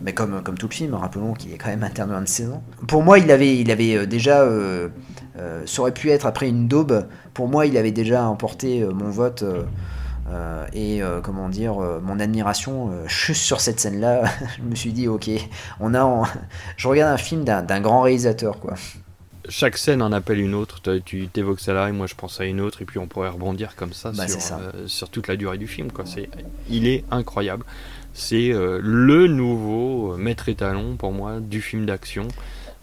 mais 0.00 0.12
comme, 0.12 0.42
comme 0.42 0.58
tout 0.58 0.68
le 0.68 0.74
film, 0.74 0.94
rappelons 0.94 1.32
qu'il 1.32 1.52
est 1.52 1.58
quand 1.58 1.68
même 1.68 1.84
interne 1.84 2.10
de 2.10 2.14
26 2.14 2.50
ans. 2.50 2.62
Pour 2.88 3.02
moi, 3.02 3.18
il 3.18 3.30
avait, 3.30 3.56
il 3.56 3.70
avait 3.70 4.06
déjà, 4.06 4.46
ça 5.66 5.80
aurait 5.80 5.94
pu 5.94 6.10
être 6.10 6.26
après 6.26 6.48
une 6.48 6.66
daube. 6.66 7.06
Pour 7.32 7.48
moi, 7.48 7.66
il 7.66 7.76
avait 7.76 7.92
déjà 7.92 8.24
emporté 8.26 8.84
mon 8.84 9.10
vote 9.10 9.44
et 10.72 11.00
comment 11.22 11.48
dire, 11.48 11.76
mon 12.02 12.18
admiration 12.18 12.90
juste 13.06 13.42
sur 13.42 13.60
cette 13.60 13.80
scène-là. 13.80 14.24
je 14.58 14.62
me 14.62 14.74
suis 14.74 14.92
dit, 14.92 15.08
ok, 15.08 15.30
on 15.80 15.94
a, 15.94 16.24
je 16.76 16.88
regarde 16.88 17.12
un 17.12 17.18
film 17.18 17.44
d'un 17.44 17.80
grand 17.80 18.02
réalisateur, 18.02 18.58
quoi. 18.58 18.74
Chaque 19.48 19.76
scène 19.76 20.00
en 20.02 20.12
appelle 20.12 20.40
une 20.40 20.54
autre. 20.54 20.80
Tu 21.04 21.28
t'évoques 21.28 21.60
celle-là 21.60 21.88
et 21.88 21.92
moi 21.92 22.06
je 22.06 22.14
pense 22.14 22.40
à 22.40 22.44
une 22.46 22.60
autre 22.60 22.80
et 22.82 22.84
puis 22.84 22.98
on 22.98 23.06
pourrait 23.06 23.28
rebondir 23.28 23.76
comme 23.76 23.92
ça, 23.92 24.10
Bah, 24.12 24.26
sur, 24.26 24.40
c'est 24.40 24.48
ça. 24.48 24.58
euh, 24.58 24.86
sur 24.88 25.08
toute 25.10 25.28
la 25.28 25.36
durée 25.36 25.58
du 25.58 25.66
film. 25.66 25.92
Quoi. 25.92 26.04
Il 26.70 26.86
est 26.86 27.04
incroyable. 27.10 27.64
C'est 28.14 28.52
euh, 28.52 28.78
le 28.82 29.26
nouveau 29.26 30.12
euh, 30.12 30.16
maître 30.16 30.48
étalon 30.48 30.96
pour 30.96 31.12
moi 31.12 31.40
du 31.40 31.60
film 31.60 31.84
d'action 31.84 32.28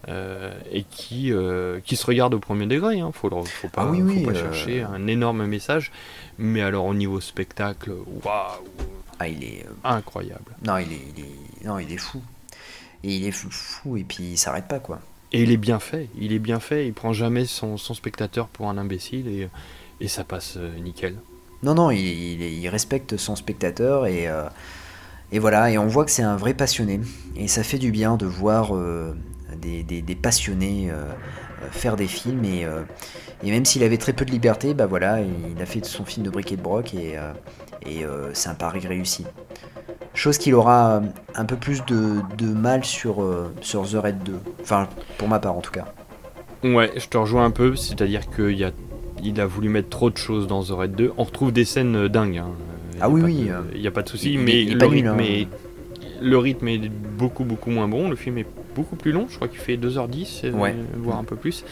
euh, 0.10 0.52
et 0.72 0.84
qui, 0.84 1.32
euh, 1.32 1.80
qui 1.86 1.96
se 1.96 2.06
regarde 2.06 2.34
au 2.34 2.40
premier 2.40 2.68
degré. 2.68 3.00
Hein. 3.00 3.12
Faut, 3.14 3.30
le- 3.30 3.44
faut 3.44 3.70
pas, 3.70 3.84
Ah 3.84 3.90
oui, 3.92 4.00
faut 4.02 4.06
oui, 4.20 4.24
pas 4.24 4.32
euh, 4.32 4.36
chercher 4.54 4.82
un 4.84 5.08
énorme 5.08 5.46
message. 5.46 5.92
Mais 6.38 6.62
alors 6.62 6.86
au 6.86 6.94
niveau 6.94 7.22
spectacle, 7.22 7.92
waouh, 8.24 8.62
Ah, 9.20 9.28
il 9.28 9.44
est, 9.44 9.66
incroyable. 9.84 10.52
non, 10.66 10.78
il 10.78 10.92
est, 10.94 11.02
il 11.18 11.24
est- 11.24 11.66
non, 11.68 11.80
il 11.80 11.92
est 11.92 11.98
fou. 11.98 12.22
et 13.04 13.16
il 13.16 13.26
est 13.26 13.32
fou, 13.32 13.48
fou, 13.52 13.98
et 13.98 14.04
puis 14.04 14.24
il 14.34 14.38
s'arrête 14.38 14.68
pas 14.68 14.80
quoi. 14.80 15.00
Et 15.34 15.44
il 15.44 15.52
est 15.52 15.58
bien 15.58 15.80
fait, 15.80 16.10
il 16.20 16.34
est 16.34 16.40
bien 16.40 16.60
fait, 16.60 16.88
il 16.88 16.94
prend 16.94 17.14
jamais 17.14 17.46
son, 17.46 17.78
spectateur 17.78 18.48
pour 18.48 18.70
un 18.70 18.78
imbécile 18.78 19.50
et, 20.00 20.08
ça 20.08 20.24
passe 20.24 20.56
euh, 20.58 20.78
nickel. 20.80 21.16
Non, 21.64 21.76
non, 21.76 21.92
il, 21.92 22.68
respecte 22.68 23.18
son 23.18 23.36
spectateur 23.36 24.08
et, 24.08 24.28
euh, 24.28 24.50
et 25.32 25.40
voilà, 25.40 25.70
et 25.72 25.78
on 25.78 25.88
voit 25.88 26.06
que 26.06 26.12
c'est 26.12 26.24
un 26.24 26.36
vrai 26.36 26.54
passionné. 26.54 27.00
Et 27.36 27.48
ça 27.48 27.64
fait 27.64 27.78
du 27.78 27.92
bien 27.92 28.18
de 28.18 28.26
voir 28.26 28.76
euh, 28.76 29.16
des, 29.58 30.18
passionnés 30.22 30.92
faire 31.72 31.96
des 31.96 32.08
films. 32.08 32.44
Et, 32.44 32.66
même 33.44 33.64
s'il 33.64 33.84
avait 33.84 33.98
très 33.98 34.14
peu 34.14 34.26
de 34.26 34.32
liberté, 34.32 34.74
bah 34.74 34.88
voilà, 34.88 35.22
il 35.22 35.62
a 35.62 35.66
fait 35.66 35.86
son 35.86 36.04
film 36.04 36.26
de 36.26 36.32
briquet 36.32 36.58
de 36.58 36.62
broc 36.62 36.94
et, 36.94 37.16
c'est 38.34 38.50
un 38.50 38.56
pari 38.56 38.86
réussi. 38.86 39.26
Chose 40.14 40.38
qu'il 40.38 40.54
aura 40.56 40.98
euh, 40.98 41.00
un 41.36 41.46
peu 41.46 41.56
plus 41.56 41.84
de, 41.86 42.16
de 42.38 42.46
mal 42.54 42.84
sur, 42.84 43.22
euh, 43.24 43.54
sur 43.62 43.88
The 43.90 43.96
Red 43.96 44.24
2. 44.24 44.34
Enfin, 44.62 44.88
pour 45.18 45.28
ma 45.28 45.40
part 45.40 45.56
en 45.56 45.62
tout 45.62 45.72
cas. 45.72 45.86
Ouais, 46.64 46.92
je 46.98 47.08
te 47.08 47.18
rejoins 47.18 47.46
un 47.46 47.52
peu, 47.52 47.76
c'est-à-dire 47.76 48.30
qu'il 48.30 48.64
a, 48.64 48.72
il 49.24 49.40
a 49.40 49.46
voulu 49.46 49.70
mettre 49.70 49.90
trop 49.90 50.10
de 50.10 50.18
choses 50.18 50.48
dans 50.48 50.64
The 50.64 50.70
Red 50.72 50.96
2. 50.96 51.14
On 51.18 51.24
retrouve 51.24 51.52
des 51.52 51.66
scènes 51.66 51.96
euh, 51.96 52.10
dingues. 52.10 52.38
hein. 52.40 52.50
Ah 53.00 53.10
oui, 53.10 53.22
oui, 53.24 53.50
Il 53.74 53.82
n'y 53.82 53.88
a 53.88 53.92
pas 53.92 54.04
de 54.04 54.10
souci, 54.10 54.38
mais 54.38 54.64
le, 54.66 54.86
nul, 54.88 55.08
hein. 55.08 55.18
est, 55.20 55.48
le 56.22 56.38
rythme 56.38 56.68
est 56.68 56.90
beaucoup, 56.90 57.46
beaucoup 57.46 57.72
moins 57.72 57.88
bon. 57.88 58.10
Le 58.10 58.16
film 58.16 58.38
est 58.38 58.46
beaucoup 58.76 58.96
plus 58.96 59.12
long, 59.12 59.26
je 59.30 59.38
crois 59.38 59.48
qu'il 59.48 59.58
fait 59.60 59.76
2h10, 59.76 60.42
euh, 60.46 60.52
Ouais. 60.52 60.76
voire 60.98 61.18
un 61.18 61.24
peu 61.24 61.36
plus. 61.36 61.64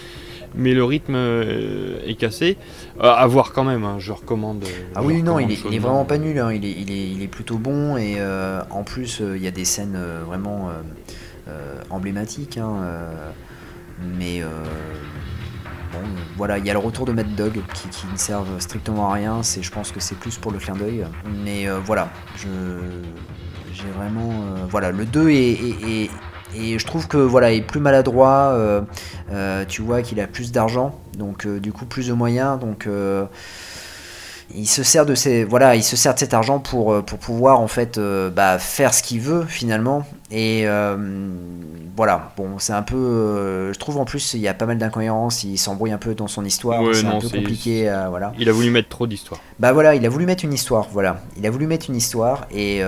Mais 0.55 0.73
le 0.73 0.83
rythme 0.83 1.13
euh, 1.15 1.99
est 2.05 2.15
cassé. 2.15 2.57
Euh, 2.99 3.03
à 3.13 3.25
voir 3.27 3.53
quand 3.53 3.63
même, 3.63 3.83
hein, 3.83 3.95
je 3.99 4.11
recommande. 4.11 4.63
euh, 4.63 4.67
Ah 4.95 5.01
je 5.01 5.07
oui, 5.07 5.21
non, 5.23 5.39
il 5.39 5.43
est, 5.43 5.45
il 5.47 5.51
est 5.53 5.61
chaudement. 5.61 5.79
vraiment 5.79 6.05
pas 6.05 6.17
nul, 6.17 6.37
hein, 6.39 6.51
il, 6.51 6.65
est, 6.65 6.71
il, 6.71 6.91
est, 6.91 7.09
il 7.11 7.21
est 7.21 7.27
plutôt 7.27 7.57
bon 7.57 7.97
et 7.97 8.17
en 8.69 8.83
plus 8.83 9.21
il 9.35 9.41
y 9.41 9.47
a 9.47 9.51
des 9.51 9.65
scènes 9.65 9.97
vraiment 10.25 10.69
emblématiques. 11.89 12.57
hein, 12.57 12.77
mais 14.17 14.41
euh, 14.41 14.47
bon, 15.91 15.99
voilà, 16.37 16.57
il 16.57 16.65
y 16.65 16.69
a 16.69 16.73
le 16.73 16.79
retour 16.79 17.05
de 17.05 17.11
Mad 17.11 17.35
Dog 17.35 17.59
qui, 17.73 17.89
qui 17.89 18.07
ne 18.11 18.17
servent 18.17 18.59
strictement 18.59 19.09
à 19.09 19.13
rien, 19.13 19.43
c'est, 19.43 19.61
je 19.61 19.71
pense 19.71 19.91
que 19.91 19.99
c'est 19.99 20.15
plus 20.17 20.37
pour 20.37 20.51
le 20.51 20.57
clin 20.57 20.75
d'œil. 20.75 21.05
Mais 21.43 21.67
euh, 21.67 21.79
voilà, 21.83 22.09
je, 22.37 22.47
j'ai 23.73 23.89
vraiment. 23.97 24.29
euh, 24.31 24.65
voilà, 24.69 24.91
le 24.91 25.05
2 25.05 25.29
est. 25.29 25.35
est- 25.51 26.03
est- 26.05 26.09
et 26.55 26.79
je 26.79 26.85
trouve 26.85 27.07
que 27.07 27.17
voilà, 27.17 27.51
il 27.51 27.59
est 27.59 27.61
plus 27.61 27.79
maladroit. 27.79 28.51
euh, 28.53 28.81
euh, 29.31 29.65
tu 29.67 29.81
vois 29.81 30.01
qu'il 30.01 30.19
a 30.19 30.27
plus 30.27 30.51
d'argent, 30.51 30.95
donc 31.17 31.45
euh, 31.45 31.59
du 31.59 31.71
coup 31.71 31.85
plus 31.85 32.07
de 32.07 32.13
moyens. 32.13 32.59
Donc 32.59 32.87
il 34.55 34.65
se 34.67 34.81
sert 34.81 35.05
de 35.05 35.13
ces 35.13 35.43
voilà 35.43 35.75
il 35.75 35.83
se 35.83 35.95
sert 35.95 36.15
de 36.15 36.19
cet 36.19 36.33
argent 36.33 36.57
pour 36.57 37.03
pour 37.05 37.19
pouvoir 37.19 37.59
en 37.59 37.67
fait 37.67 37.99
bah, 37.99 38.57
faire 38.57 38.95
ce 38.95 39.03
qu'il 39.03 39.21
veut 39.21 39.45
finalement 39.45 40.07
et 40.31 40.65
voilà 41.95 42.31
bon 42.35 42.57
c'est 42.57 42.73
un 42.73 42.81
peu 42.81 43.71
je 43.71 43.77
trouve 43.77 43.97
en 43.97 44.05
plus 44.05 44.33
il 44.33 44.39
y 44.39 44.47
a 44.47 44.55
pas 44.55 44.65
mal 44.65 44.79
d'incohérences 44.79 45.43
il 45.43 45.59
s'embrouille 45.59 45.91
un 45.91 45.99
peu 45.99 46.15
dans 46.15 46.27
son 46.27 46.43
histoire 46.45 46.81
Ouais, 46.81 46.95
c'est 46.95 47.05
un 47.05 47.19
peu 47.19 47.29
compliqué 47.29 47.83
voilà 48.09 48.33
Il 48.39 48.49
a 48.49 48.51
voulu 48.51 48.71
mettre 48.71 48.89
trop 48.89 49.05
d'histoire. 49.05 49.39
bah 49.59 49.71
voilà 49.71 49.93
il 49.93 50.03
a 50.03 50.09
voulu 50.09 50.25
mettre 50.25 50.43
une 50.45 50.53
histoire 50.53 50.87
voilà 50.91 51.21
il 51.37 51.45
a 51.45 51.51
voulu 51.51 51.67
mettre 51.67 51.87
une 51.87 51.95
histoire 51.95 52.47
et 52.51 52.81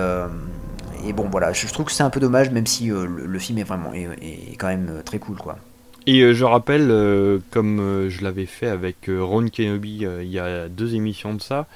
et 1.04 1.12
bon 1.12 1.28
voilà 1.28 1.52
je, 1.52 1.66
trouve 1.68 1.86
que 1.86 1.92
c'est 1.92 2.02
un 2.02 2.10
peu 2.10 2.20
dommage 2.20 2.50
même 2.50 2.66
si 2.66 2.90
euh, 2.90 3.06
le, 3.06 3.26
le 3.26 3.38
film 3.38 3.58
est 3.58 3.64
vraiment 3.64 3.92
est, 3.94 4.08
est 4.22 4.56
quand 4.56 4.68
même 4.68 4.88
euh, 4.90 5.02
très 5.02 5.18
cool 5.18 5.36
quoi. 5.36 5.58
Et 6.06 6.20
euh, 6.20 6.32
je 6.32 6.44
rappelle, 6.44 6.90
euh, 6.90 7.38
comme 7.50 8.08
je 8.08 8.24
l'avais 8.24 8.46
fait 8.46 8.66
avec 8.66 9.08
Ron 9.08 9.46
Kenobi 9.48 10.04
euh, 10.04 10.22
il 10.22 10.30
y 10.30 10.38
a 10.38 10.68
deux 10.68 10.94
émissions 10.94 11.34
de 11.34 11.40
ça, 11.40 11.66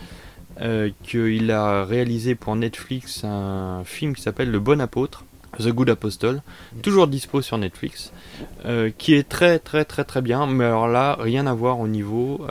euh, 0.61 0.91
qu'il 1.05 1.51
a 1.51 1.85
réalisé 1.85 2.35
pour 2.35 2.57
Netflix 2.57 3.23
un 3.25 3.83
film 3.85 4.15
qui 4.15 4.23
s'appelle 4.23 4.51
Le 4.51 4.59
Bon 4.59 4.81
Apôtre, 4.81 5.25
The 5.61 5.69
Good 5.69 5.91
Apostle, 5.91 6.43
toujours 6.83 7.07
dispo 7.07 7.41
sur 7.41 7.57
Netflix, 7.57 8.12
qui 8.99 9.15
est 9.15 9.27
très 9.27 9.59
très 9.59 9.87
très 9.87 10.05
très 10.05 10.21
bien, 10.21 10.47
mais 10.47 10.65
alors 10.65 10.87
là, 10.87 11.17
rien 11.19 11.47
à 11.47 11.55
voir 11.55 11.81
au 11.81 11.89
niveau 11.89 12.47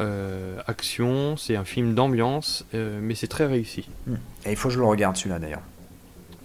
action, 0.66 1.38
c'est 1.38 1.56
un 1.56 1.66
film 1.66 1.94
d'ambiance, 1.94 2.66
mais 2.74 3.14
c'est 3.14 3.28
très 3.28 3.46
réussi. 3.46 3.88
et 4.48 4.52
il 4.52 4.56
faut 4.56 4.70
que 4.70 4.74
je 4.74 4.80
le 4.80 4.86
regarde 4.86 5.18
celui-là 5.18 5.38
d'ailleurs 5.38 5.62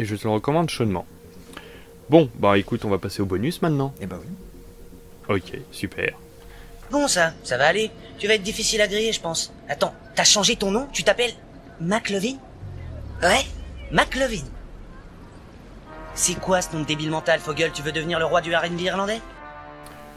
Et 0.00 0.06
je 0.06 0.16
te 0.16 0.24
le 0.24 0.30
recommande 0.30 0.70
chaudement. 0.70 1.04
Bon, 2.08 2.30
bah 2.38 2.56
écoute, 2.56 2.86
on 2.86 2.88
va 2.88 2.96
passer 2.96 3.20
au 3.20 3.26
bonus 3.26 3.60
maintenant. 3.60 3.92
et 4.00 4.06
bah 4.06 4.16
oui 4.18 5.36
Ok, 5.36 5.58
super. 5.70 6.14
Bon 6.90 7.06
ça, 7.06 7.34
ça 7.44 7.58
va 7.58 7.66
aller. 7.66 7.90
Tu 8.18 8.26
vas 8.26 8.34
être 8.34 8.42
difficile 8.42 8.80
à 8.80 8.88
griller, 8.88 9.12
je 9.12 9.20
pense. 9.20 9.52
Attends, 9.68 9.92
t'as 10.14 10.24
changé 10.24 10.56
ton 10.56 10.70
nom? 10.70 10.88
Tu 10.90 11.04
t'appelles 11.04 11.34
McLovin? 11.82 12.36
Ouais 13.22 13.44
McLovin. 13.92 14.42
C'est 16.14 16.40
quoi 16.40 16.62
ce 16.62 16.74
nom 16.74 16.80
de 16.80 16.86
débile 16.86 17.10
mental, 17.10 17.38
Fogel? 17.38 17.70
Tu 17.70 17.82
veux 17.82 17.92
devenir 17.92 18.18
le 18.18 18.24
roi 18.24 18.40
du 18.40 18.54
R&B 18.54 18.80
irlandais? 18.80 19.20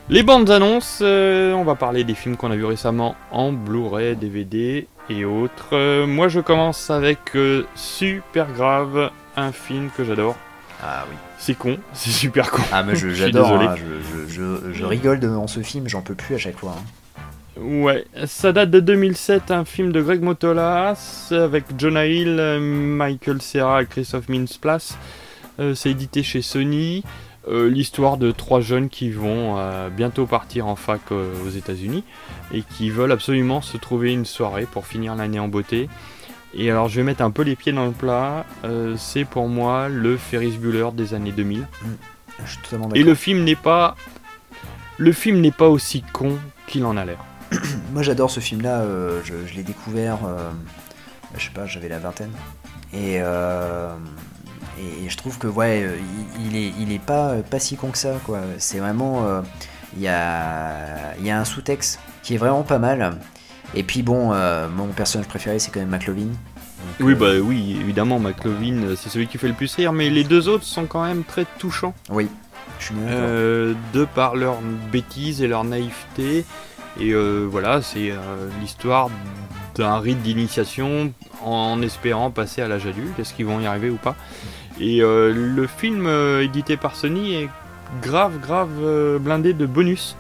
Les 0.10 0.24
bandes 0.24 0.50
annonces, 0.50 1.00
euh, 1.02 1.52
on 1.54 1.66
va 1.66 1.76
parler 1.76 2.06
des 2.06 2.16
films 2.16 2.38
qu'on 2.38 2.52
a 2.52 2.56
vus 2.56 2.66
récemment 2.66 3.16
en 3.32 3.52
Blu-ray, 3.52 4.16
DVD 4.16 4.88
et 5.10 5.26
autres. 5.26 5.74
Euh, 5.74 6.08
moi 6.08 6.30
je 6.30 6.40
commence 6.40 6.90
avec 6.90 7.36
euh, 7.36 7.66
Super 7.76 8.52
Grave, 8.54 9.12
un 9.38 9.52
film 9.52 9.90
que 9.96 10.04
j'adore. 10.04 10.36
ah 10.82 11.06
oui 11.10 11.16
C'est 11.38 11.56
con, 11.58 11.78
c'est 11.94 12.12
super 12.12 12.52
con. 12.52 12.62
Ah, 12.72 12.84
mais 12.84 12.96
je- 12.96 13.10
Je 13.10 13.14
j'adore, 13.16 13.50
désolé. 13.60 13.68
hein, 13.68 13.76
je, 13.78 14.28
je, 14.28 14.34
je, 14.34 14.74
je 14.74 14.86
rigole 14.86 15.20
devant 15.20 15.48
ce 15.48 15.62
film, 15.62 15.88
j'en 15.90 16.02
peux 16.02 16.16
plus 16.16 16.36
à 16.36 16.38
chaque 16.38 16.58
fois. 16.58 16.76
hein. 16.78 17.60
Ouais, 17.62 18.06
ça 18.26 18.52
date 18.52 18.72
de 18.72 18.80
2007, 18.80 19.52
un 19.52 19.64
film 19.64 19.92
de 19.92 20.02
Greg 20.02 20.22
Motolas 20.24 21.28
avec 21.32 21.66
Jonah 21.78 22.08
Hill, 22.08 22.36
Michael 22.60 23.42
Cera 23.44 23.84
et 23.84 23.86
Christophe 23.86 24.28
Mintz-Plasse. 24.28 24.98
Euh, 25.60 25.76
c'est 25.76 25.92
édité 25.92 26.24
chez 26.24 26.42
Sony. 26.42 27.04
Euh, 27.48 27.70
L'histoire 27.70 28.18
de 28.18 28.32
trois 28.32 28.60
jeunes 28.62 28.90
qui 28.90 29.12
vont 29.12 29.58
euh, 29.60 29.90
bientôt 29.90 30.26
partir 30.26 30.66
en 30.66 30.76
fac 30.76 31.02
euh, 31.12 31.30
aux 31.46 31.50
États-Unis 31.50 32.04
et 32.54 32.64
qui 32.64 32.90
veulent 32.90 33.12
absolument 33.12 33.62
se 33.62 33.78
trouver 33.78 34.14
une 34.14 34.26
soirée 34.26 34.66
pour 34.66 34.88
finir 34.88 35.14
l'année 35.14 35.40
en 35.40 35.48
beauté. 35.50 35.90
Et 36.56 36.70
alors, 36.70 36.88
je 36.88 36.98
vais 36.98 37.04
mettre 37.04 37.24
un 37.24 37.32
peu 37.32 37.42
les 37.42 37.56
pieds 37.56 37.72
dans 37.74 37.86
le 37.86 37.92
plat. 37.92 38.46
euh, 38.64 38.96
c'est 38.98 39.26
pour 39.26 39.48
moi 39.48 39.90
le 39.90 40.18
Ferris 40.18 40.58
Bueller 40.58 40.90
des 40.94 41.14
années 41.14 41.32
2000. 41.32 41.68
Je 42.46 42.50
suis 42.52 42.60
totalement 42.62 42.86
Et 42.88 42.90
d'accord. 42.90 43.06
le 43.06 43.16
film 43.16 43.44
n'est 43.44 43.56
pas, 43.56 43.96
le 44.98 45.12
film 45.12 45.42
n'est 45.42 45.52
pas 45.52 45.68
aussi 45.68 46.04
con 46.14 46.38
qu'il 46.68 46.86
en 46.86 46.96
a 46.98 47.06
l'air. 47.06 47.18
Moi 47.94 48.02
j'adore 48.04 48.30
ce 48.32 48.40
film-là, 48.40 48.82
euh, 48.82 49.22
je, 49.24 49.34
je 49.48 49.54
l'ai 49.56 49.64
découvert, 49.64 50.20
euh, 50.26 50.50
je 51.38 51.44
sais 51.46 51.52
pas, 51.52 51.66
j'avais 51.66 51.90
la 51.90 52.00
vingtaine. 52.00 52.32
Et, 52.94 53.16
et, 53.16 53.20
et 55.06 55.10
je 55.10 55.18
trouve 55.18 55.38
que 55.40 55.48
ouais, 55.48 55.88
il, 56.40 56.48
il 56.48 56.56
est, 56.56 56.74
il 56.80 56.92
est 56.92 57.00
pas, 57.04 57.36
pas 57.50 57.60
si 57.60 57.76
con 57.76 57.90
que 57.90 57.98
ça, 57.98 58.16
quoi. 58.24 58.40
C'est 58.60 58.78
vraiment. 58.80 59.42
Il 59.96 60.02
y, 60.02 60.08
a, 60.08 61.16
il 61.20 61.26
y 61.26 61.30
a 61.32 61.40
un 61.40 61.46
sous-texte 61.46 62.00
qui 62.24 62.34
est 62.34 62.38
vraiment 62.38 62.64
pas 62.64 62.80
mal. 62.80 63.18
Et 63.76 63.84
puis 63.84 64.04
bon, 64.04 64.32
euh, 64.34 64.68
mon 64.70 64.88
personnage 64.88 65.28
préféré 65.28 65.60
c'est 65.60 65.72
quand 65.72 65.80
même 65.80 65.90
McLovin. 65.90 66.26
Donc, 67.00 67.08
Oui, 67.08 67.14
euh, 67.14 67.16
bah 67.16 67.42
oui, 67.42 67.78
évidemment, 67.80 68.20
McLovin, 68.20 68.84
euh, 68.84 68.96
c'est 68.96 69.10
celui 69.10 69.28
qui 69.28 69.38
fait 69.38 69.48
le 69.48 69.54
plus 69.54 69.74
rire, 69.76 69.94
mais 69.94 70.10
les 70.10 70.24
deux 70.24 70.50
autres 70.50 70.66
sont 70.66 70.86
quand 70.86 71.04
même 71.04 71.24
très 71.24 71.46
touchants, 71.58 71.94
Oui, 72.10 72.28
je 72.80 72.86
suis 72.86 72.96
de 72.96 74.06
par 74.06 74.36
leur 74.36 74.58
bêtise 74.92 75.42
et 75.42 75.48
leur 75.48 75.64
naïveté. 75.64 76.46
Et 77.00 77.14
voilà, 77.14 77.82
c'est 77.82 78.12
l'histoire 78.62 79.10
d'un 79.76 80.00
rite 80.00 80.22
d'initiation 80.22 81.12
en 81.44 81.82
espérant 81.82 82.32
passer 82.32 82.62
à 82.62 82.68
l'âge 82.68 82.86
adulte. 82.86 83.18
Est-ce 83.20 83.34
qu'ils 83.34 83.46
vont 83.46 83.60
y 83.60 83.66
arriver 83.66 83.90
ou 83.90 83.98
pas 83.98 84.16
Et 84.80 85.02
euh, 85.02 85.34
le 85.34 85.68
film 85.68 86.08
euh, 86.08 86.44
édité 86.44 86.78
par 86.78 86.96
Sony 86.96 87.36
est 87.36 87.50
grave, 88.02 88.40
grave 88.40 88.70
euh, 88.82 89.20
blindé 89.20 89.54
de 89.54 89.66
bonus. 89.66 90.16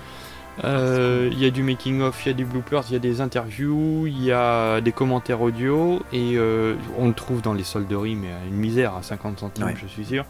Euh, 0.64 1.30
Il 1.32 1.40
y 1.40 1.46
a 1.46 1.50
du 1.50 1.64
making 1.64 2.02
of, 2.02 2.26
il 2.26 2.30
y 2.30 2.32
a 2.32 2.36
du 2.36 2.46
bloopers, 2.46 2.84
il 2.90 2.94
y 2.94 2.96
a 2.96 3.00
des 3.00 3.22
interviews, 3.22 4.06
il 4.08 4.24
y 4.24 4.32
a 4.32 4.82
des 4.82 4.92
commentaires 4.92 5.42
audio 5.42 6.02
et 6.14 6.34
euh, 6.36 6.76
on 6.98 7.08
le 7.08 7.14
trouve 7.14 7.42
dans 7.42 7.54
les 7.54 7.64
solderies 7.64 8.16
mais 8.16 8.32
à 8.32 8.46
une 8.48 8.56
misère 8.56 8.96
à 8.96 9.02
50 9.04 9.40
centimes 9.40 9.66
Ouais. 9.66 9.76
je 9.82 9.88
suis 9.88 10.06
sûr. 10.06 10.26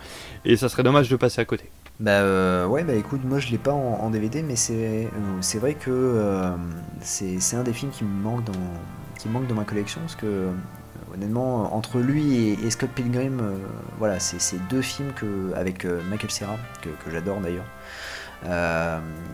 Et 0.45 0.55
ça 0.55 0.69
serait 0.69 0.83
dommage 0.83 1.09
de 1.09 1.15
passer 1.17 1.41
à 1.41 1.45
côté. 1.45 1.69
Bah 1.99 2.12
euh, 2.12 2.65
ouais 2.65 2.83
bah 2.83 2.93
écoute 2.95 3.21
moi 3.23 3.38
je 3.39 3.49
l'ai 3.51 3.59
pas 3.59 3.71
en, 3.73 3.99
en 4.01 4.09
DVD 4.09 4.41
mais 4.41 4.55
c'est 4.55 4.73
euh, 5.13 5.59
vrai 5.59 5.75
que 5.75 5.91
euh, 5.91 6.49
c'est 7.01 7.55
un 7.55 7.63
des 7.63 7.73
films 7.73 7.91
qui 7.91 8.03
me 8.03 8.09
manque 8.23 8.43
dans 8.45 8.53
qui 9.19 9.29
manque 9.29 9.45
dans 9.47 9.53
ma 9.55 9.63
collection 9.63 10.01
parce 10.01 10.15
que 10.15 10.47
honnêtement 11.13 11.75
entre 11.75 11.99
lui 11.99 12.47
et, 12.49 12.65
et 12.65 12.71
Scott 12.71 12.89
Pilgrim 12.95 13.39
voilà 13.99 14.19
c'est 14.19 14.57
deux 14.69 14.81
films 14.81 15.12
que 15.15 15.53
avec 15.55 15.86
Michael 15.86 16.31
Cera 16.31 16.57
que, 16.81 16.89
que 16.89 17.12
j'adore 17.12 17.39
d'ailleurs 17.41 17.65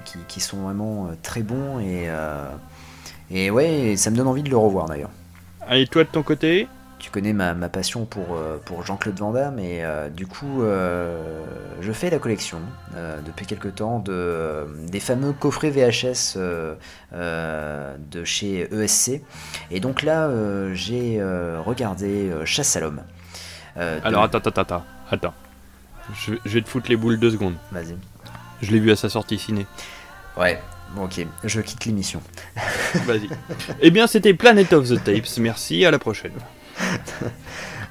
qui, 0.06 0.17
qui 0.28 0.39
sont 0.39 0.58
vraiment 0.58 1.08
euh, 1.08 1.10
très 1.24 1.41
bons 1.41 1.80
et 1.80 2.06
euh, 2.10 2.50
et 3.32 3.50
ouais 3.52 3.95
ça 3.98 4.10
me 4.12 4.15
donne 4.15 4.28
envie 4.28 4.43
de 4.43 4.50
le 4.50 4.58
revoir 4.58 4.86
d'ailleurs 4.88 5.10
Allez, 5.67 5.86
toi 5.88 6.04
de 6.04 6.10
ton 6.10 6.24
côté 6.24 6.67
tu 7.00 7.12
connais 7.12 7.32
ma, 7.32 7.54
ma 7.54 7.69
passion 7.69 8.04
pour, 8.06 8.36
euh, 8.36 8.58
pour 8.65 8.86
Jean-Claude 8.86 9.17
Van 9.19 9.32
Damme 9.32 9.58
et 9.58 9.86
euh, 9.86 10.10
du 10.10 10.28
coup 10.28 10.62
euh, 10.63 11.45
je 11.80 11.93
fais 11.93 12.10
la 12.10 12.19
collection 12.19 12.60
euh, 12.95 13.22
depuis 13.26 13.45
quelque 13.45 13.69
temps 13.69 14.00
de, 14.00 14.12
euh, 14.12 14.65
des 14.89 15.00
fameux 15.00 15.32
coffrets 15.32 15.69
VHS 15.69 16.34
euh, 16.36 16.76
euh, 17.13 17.95
de 18.12 18.26
chez 18.26 18.67
ESC 18.74 19.22
et 19.72 19.80
donc 19.80 20.02
là 20.04 20.28
euh, 20.28 20.74
j'ai 20.74 21.22
euh, 21.22 21.62
regardé 21.65 22.30
euh, 22.30 22.43
Chasse 22.45 22.76
à 22.76 22.82
l'homme. 22.82 23.02
Euh, 23.78 24.02
de- 24.02 24.06
Alors 24.06 24.24
attends, 24.24 24.39
attends, 24.39 24.62
attends, 24.62 24.84
attends. 25.10 25.34
Je, 26.15 26.34
je 26.43 26.50
vais 26.50 26.62
te 26.62 26.67
foutre 26.67 26.89
les 26.89 26.98
boules 26.98 27.17
deux 27.19 27.32
secondes. 27.32 27.56
Vas-y. 27.72 27.95
Je 28.62 28.72
l'ai 28.72 28.80
vu 28.80 28.91
à 28.91 28.95
sa 28.95 29.10
sortie 29.10 29.38
ciné. 29.38 29.65
Ouais, 30.38 30.60
bon, 30.95 31.04
ok, 31.06 31.26
je 31.43 31.62
quitte 31.62 31.86
l'émission. 31.86 32.22
Vas-y. 33.06 33.30
eh 33.82 33.91
bien, 33.91 34.08
c'était 34.08 34.34
Planet 34.34 34.72
of 34.74 34.88
the 34.89 35.04
Tapes. 35.04 35.38
Merci, 35.39 35.86
à 35.86 35.91
la 35.91 36.00
prochaine. 36.00 36.34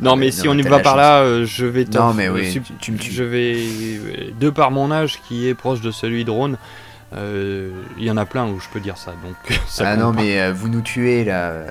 Non, 0.01 0.15
mais 0.15 0.27
Non, 0.27 0.33
si 0.33 0.43
mais 0.43 0.49
on 0.51 0.59
y 0.59 0.63
va 0.63 0.79
par 0.79 0.93
chance. 0.93 0.97
là, 0.97 1.19
euh, 1.23 1.45
je 1.45 1.67
vais 1.67 1.85
Non, 1.87 1.91
t'en- 1.91 2.15
mais 2.15 2.29
oui, 2.29 2.63
tu- 2.81 2.93
me 2.93 2.99
tues. 2.99 3.11
Je 3.11 3.25
vais. 3.25 3.57
euh, 3.57 4.31
De 4.39 4.49
par 4.49 4.71
mon 4.71 4.93
âge 4.93 5.19
qui 5.27 5.49
est 5.49 5.55
proche 5.55 5.81
de 5.81 5.91
celui 5.91 6.25
de 6.25 6.31
Ron, 6.31 6.55
euh, 7.17 7.73
il 7.99 8.05
y 8.05 8.11
en 8.13 8.17
a 8.17 8.25
plein 8.25 8.47
où 8.47 8.61
je 8.61 8.69
peux 8.73 8.79
dire 8.79 8.97
ça. 8.97 9.11
Donc, 9.25 9.59
ça 9.69 9.89
ah 9.89 9.97
non, 9.97 10.13
pas. 10.15 10.23
mais 10.23 10.41
euh, 10.41 10.53
vous 10.53 10.69
nous 10.69 10.83
tuez 10.83 11.25
là 11.25 11.65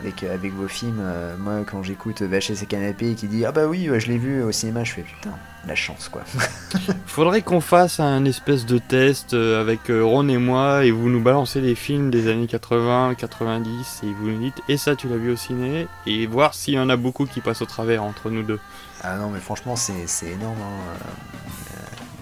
avec, 0.00 0.22
avec 0.22 0.52
vos 0.54 0.68
films. 0.68 1.00
Euh, 1.00 1.36
moi, 1.38 1.60
quand 1.70 1.82
j'écoute 1.82 2.22
VHS 2.22 2.62
et 2.62 2.66
Canapé 2.66 3.14
qui 3.14 3.26
dit 3.28 3.44
Ah 3.44 3.52
bah 3.52 3.66
oui, 3.66 3.88
je 3.98 4.06
l'ai 4.06 4.18
vu 4.18 4.42
au 4.42 4.52
cinéma, 4.52 4.84
je 4.84 4.92
fais 4.92 5.02
putain, 5.02 5.30
la 5.66 5.74
chance 5.74 6.08
quoi. 6.08 6.22
Faudrait 7.06 7.42
qu'on 7.42 7.60
fasse 7.60 8.00
un 8.00 8.24
espèce 8.24 8.66
de 8.66 8.78
test 8.78 9.34
euh, 9.34 9.60
avec 9.60 9.90
euh, 9.90 10.02
Ron 10.04 10.28
et 10.28 10.38
moi 10.38 10.84
et 10.84 10.90
vous 10.90 11.08
nous 11.08 11.20
balancez 11.22 11.60
des 11.60 11.74
films 11.74 12.10
des 12.10 12.28
années 12.28 12.46
80, 12.46 13.14
90 13.16 14.00
et 14.04 14.06
vous 14.20 14.28
nous 14.30 14.38
dites 14.38 14.60
et 14.68 14.76
ça 14.76 14.94
tu 14.96 15.08
l'as 15.08 15.16
vu 15.16 15.30
au 15.32 15.36
ciné 15.36 15.86
et 16.06 16.26
voir 16.26 16.54
s'il 16.54 16.74
y 16.74 16.78
en 16.78 16.88
a 16.90 16.96
beaucoup 16.96 17.26
qui 17.26 17.40
passent 17.40 17.62
au 17.62 17.66
travers 17.66 18.02
entre 18.02 18.30
nous 18.30 18.42
deux. 18.42 18.60
Ah 19.02 19.16
non, 19.16 19.30
mais 19.30 19.40
franchement, 19.40 19.76
c'est 19.76 20.26
énorme 20.26 20.56
hein, 20.60 20.96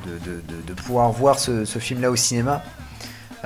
euh, 0.06 0.18
de, 0.18 0.30
de- 0.30 0.40
de- 0.40 0.62
de 0.66 0.72
pouvoir 0.74 1.10
voir 1.10 1.38
ce, 1.38 1.64
ce 1.64 1.78
film-là 1.78 2.10
au 2.10 2.16
cinéma. 2.16 2.62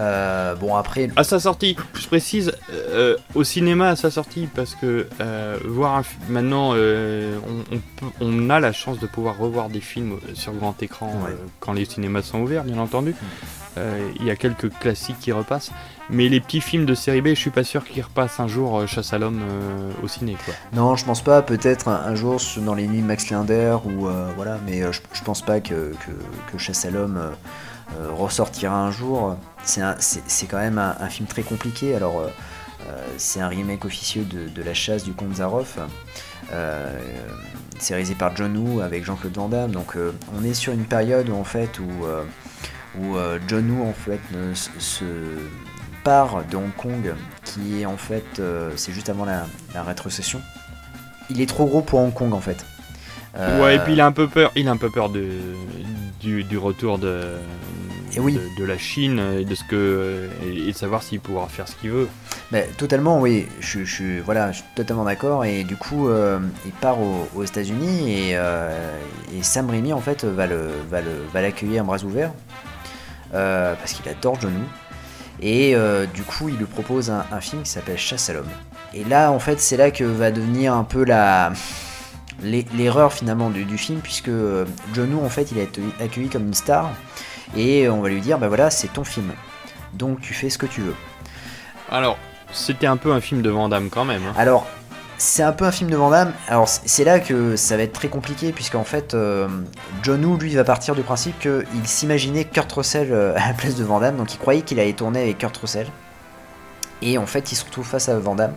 Euh, 0.00 0.54
bon, 0.54 0.74
après, 0.76 1.10
À 1.16 1.24
sa 1.24 1.38
sortie, 1.38 1.76
je 1.94 2.06
précise, 2.06 2.52
euh, 2.72 3.16
au 3.34 3.44
cinéma 3.44 3.90
à 3.90 3.96
sa 3.96 4.10
sortie, 4.10 4.48
parce 4.54 4.74
que 4.74 5.06
euh, 5.20 5.58
voir 5.66 5.96
un 5.96 6.02
maintenant, 6.30 6.70
on, 6.74 7.74
on 7.74 7.76
peut- 7.96 8.12
on 8.20 8.48
a 8.50 8.60
la 8.60 8.72
chance 8.72 8.98
de 8.98 9.06
pouvoir 9.06 9.36
revoir 9.38 9.68
des 9.68 9.80
films 9.80 10.18
sur 10.34 10.52
grand 10.54 10.82
écran 10.82 11.08
Ouais. 11.24 11.36
quand 11.60 11.72
les 11.74 11.84
cinémas 11.84 12.22
sont 12.22 12.40
ouverts, 12.40 12.64
bien 12.64 12.78
entendu. 12.78 13.14
Il 14.18 14.26
y 14.26 14.30
a 14.30 14.36
quelques 14.36 14.68
classiques 14.78 15.18
qui 15.20 15.32
repassent, 15.32 15.70
mais 16.10 16.28
les 16.28 16.40
petits 16.40 16.60
films 16.60 16.84
de 16.86 16.94
série 16.94 17.20
B, 17.22 17.28
je 17.28 17.34
suis 17.34 17.50
pas 17.50 17.64
sûr 17.64 17.84
qu'ils 17.84 18.02
repassent 18.02 18.38
un 18.40 18.48
jour 18.48 18.86
Chasse 18.86 19.12
à 19.14 19.18
l'homme 19.18 19.40
au 20.02 20.08
ciné. 20.08 20.36
Quoi. 20.44 20.52
non, 20.74 20.96
je 20.96 21.04
pense 21.04 21.22
pas. 21.22 21.40
Peut-être 21.40 21.88
un, 21.88 22.14
jour 22.14 22.38
dans 22.58 22.74
les 22.74 22.86
nuits 22.86 23.00
Max 23.00 23.30
Linder 23.30 23.76
ou 23.86 24.08
voilà, 24.36 24.58
mais 24.66 24.80
je, 24.92 25.00
je 25.12 25.22
pense 25.22 25.40
pas 25.42 25.60
que, 25.60 25.92
que, 25.92 26.52
que 26.52 26.58
Chasse 26.58 26.84
à 26.84 26.90
l'homme 26.90 27.18
ressortira 28.12 28.76
un 28.76 28.90
jour. 28.90 29.36
C'est 29.64 30.46
quand 30.48 30.58
même 30.58 30.78
un, 30.78 31.08
film 31.08 31.28
très 31.28 31.42
compliqué. 31.42 31.94
Alors, 31.94 32.20
euh, 32.20 32.28
euh, 32.88 33.06
c'est 33.18 33.40
un 33.40 33.48
remake 33.48 33.84
officieux 33.84 34.24
de, 34.24 34.62
La 34.62 34.74
Chasse 34.74 35.04
du 35.04 35.12
comte 35.12 35.36
Zaroff. 35.36 35.78
Euh, 36.52 36.98
c'est 37.78 37.94
réalisé 37.94 38.14
par 38.14 38.36
John 38.36 38.56
Woo 38.56 38.80
avec 38.80 39.04
Jean-Claude 39.04 39.34
Van 39.34 39.48
Damme. 39.48 39.70
Donc, 39.70 39.96
euh, 39.96 40.12
on 40.38 40.44
est 40.44 40.54
sur 40.54 40.72
une 40.72 40.84
période 40.84 41.28
où, 41.28 41.34
en 41.34 41.44
fait 41.44 41.78
où, 41.78 42.04
euh, 42.04 42.24
euh, 43.00 43.38
John 43.46 43.70
Woo 43.70 43.86
en 43.86 43.92
fait 43.92 44.20
se- 44.78 45.04
part 46.02 46.44
de 46.50 46.56
Hong 46.56 46.74
Kong, 46.76 47.14
qui 47.44 47.82
est 47.82 47.86
en 47.86 47.98
fait 47.98 48.24
euh, 48.38 48.72
c'est 48.76 48.90
juste 48.92 49.10
avant 49.10 49.26
la, 49.26 49.46
la 49.74 49.82
rétrocession. 49.82 50.40
Il 51.28 51.40
est 51.42 51.46
trop 51.46 51.66
gros 51.66 51.82
pour 51.82 52.00
Hong 52.00 52.12
Kong 52.12 52.32
en 52.32 52.40
fait. 52.40 52.64
Euh, 53.36 53.62
Ouais, 53.62 53.76
et 53.76 53.78
puis 53.78 53.92
il 53.92 54.00
a 54.00 54.06
un 54.06 54.12
peu 54.12 54.26
peur, 54.28 54.50
il 54.56 54.66
a 54.68 54.72
un 54.72 54.76
peu 54.76 54.90
peur 54.90 55.08
de, 55.08 55.24
du, 56.20 56.42
du 56.44 56.58
retour 56.58 56.98
de, 56.98 57.22
Et 58.16 58.20
oui. 58.20 58.34
de, 58.34 58.40
de 58.58 58.64
la 58.66 58.76
Chine 58.76 59.20
et 59.38 59.44
de 59.44 59.54
ce 59.54 59.62
que 59.64 60.28
et 60.44 60.72
de 60.72 60.76
savoir 60.76 61.02
s'il 61.02 61.20
pourra 61.20 61.46
faire 61.48 61.68
ce 61.68 61.76
qu'il 61.76 61.90
veut. 61.90 62.08
Bah, 62.50 62.58
totalement, 62.76 63.20
oui. 63.20 63.46
Je, 63.60 63.84
je, 63.84 63.94
suis- 63.94 64.18
voilà, 64.20 64.50
je 64.50 64.56
suis 64.56 64.64
totalement 64.74 65.04
d'accord. 65.04 65.44
Et 65.44 65.62
du 65.62 65.76
coup, 65.76 66.08
euh, 66.08 66.40
il 66.66 66.72
part 66.72 67.00
au- 67.00 67.28
aux 67.36 67.44
États-Unis 67.44 68.10
et, 68.12 68.30
euh, 68.34 68.96
et 69.32 69.42
Sam 69.44 69.70
Raimi 69.70 69.92
en 69.92 70.00
fait 70.00 70.24
va 70.24 70.46
le 70.48 70.70
va 70.90 71.00
le 71.00 71.10
va 71.32 71.40
l'accueillir 71.42 71.82
en 71.82 71.86
bras 71.86 72.02
ouverts 72.02 72.32
euh, 73.34 73.74
parce 73.76 73.92
qu'il 73.92 74.08
adore 74.10 74.38
John 74.40 74.52
Woo. 74.52 74.64
Et 75.42 75.74
euh, 75.76 76.04
du 76.12 76.22
coup, 76.22 76.48
il 76.48 76.56
lui 76.56 76.66
propose 76.66 77.10
un, 77.10 77.24
un 77.32 77.40
film 77.40 77.62
qui 77.62 77.70
s'appelle 77.70 77.96
Chasse 77.96 78.28
à 78.28 78.32
l'homme. 78.34 78.48
Et 78.92 79.04
là, 79.04 79.30
en 79.30 79.38
fait, 79.38 79.60
c'est 79.60 79.76
là 79.76 79.90
que 79.92 80.02
va 80.04 80.32
devenir 80.32 80.74
un 80.74 80.84
peu 80.84 81.04
la 81.04 81.52
l'erreur 82.42 83.12
finalement 83.12 83.50
du, 83.50 83.64
du 83.64 83.78
film 83.78 84.00
puisque 84.00 84.28
euh, 84.28 84.64
John 84.94 85.12
Woo 85.14 85.24
en 85.24 85.28
fait 85.28 85.50
il 85.52 85.58
a 85.58 85.62
été 85.62 85.82
accueilli 86.00 86.28
comme 86.28 86.46
une 86.46 86.54
star 86.54 86.90
et 87.56 87.88
on 87.88 88.00
va 88.00 88.08
lui 88.08 88.20
dire 88.20 88.38
bah 88.38 88.48
voilà 88.48 88.70
c'est 88.70 88.88
ton 88.88 89.04
film 89.04 89.32
donc 89.94 90.20
tu 90.20 90.34
fais 90.34 90.50
ce 90.50 90.58
que 90.58 90.66
tu 90.66 90.80
veux 90.80 90.94
Alors, 91.90 92.16
c'était 92.52 92.86
un 92.86 92.96
peu 92.96 93.12
un 93.12 93.20
film 93.20 93.42
de 93.42 93.50
Van 93.50 93.68
Damme 93.68 93.90
quand 93.90 94.04
même. 94.04 94.22
hein. 94.28 94.34
alors, 94.38 94.66
c'est 95.18 95.42
un 95.42 95.52
peu 95.52 95.66
un 95.66 95.70
film 95.72 95.90
de 95.90 95.96
Van 95.96 96.08
Damme. 96.10 96.32
Alors, 96.48 96.66
c'est 96.66 97.04
là 97.04 97.20
que 97.20 97.54
ça 97.54 97.76
va 97.76 97.82
être 97.82 97.92
très 97.92 98.08
compliqué, 98.08 98.52
puisqu'en 98.52 98.84
fait, 98.84 99.12
euh, 99.12 99.48
John 100.02 100.24
Woo, 100.24 100.38
lui, 100.38 100.54
va 100.54 100.64
partir 100.64 100.94
du 100.94 101.02
principe 101.02 101.38
qu'il 101.40 101.66
s'imaginait 101.84 102.44
Kurt 102.44 102.72
Russell 102.72 103.08
euh, 103.12 103.34
à 103.36 103.48
la 103.48 103.52
place 103.52 103.74
de 103.74 103.84
Van 103.84 104.00
Damme, 104.00 104.16
donc 104.16 104.32
il 104.32 104.38
croyait 104.38 104.62
qu'il 104.62 104.80
allait 104.80 104.94
tourner 104.94 105.20
avec 105.20 105.36
Kurt 105.36 105.54
Russell. 105.58 105.88
Et 107.02 107.18
en 107.18 107.26
fait, 107.26 107.52
il 107.52 107.56
se 107.56 107.64
retrouve 107.66 107.86
face 107.86 108.08
à 108.08 108.18
Van 108.18 108.34
Damme. 108.34 108.54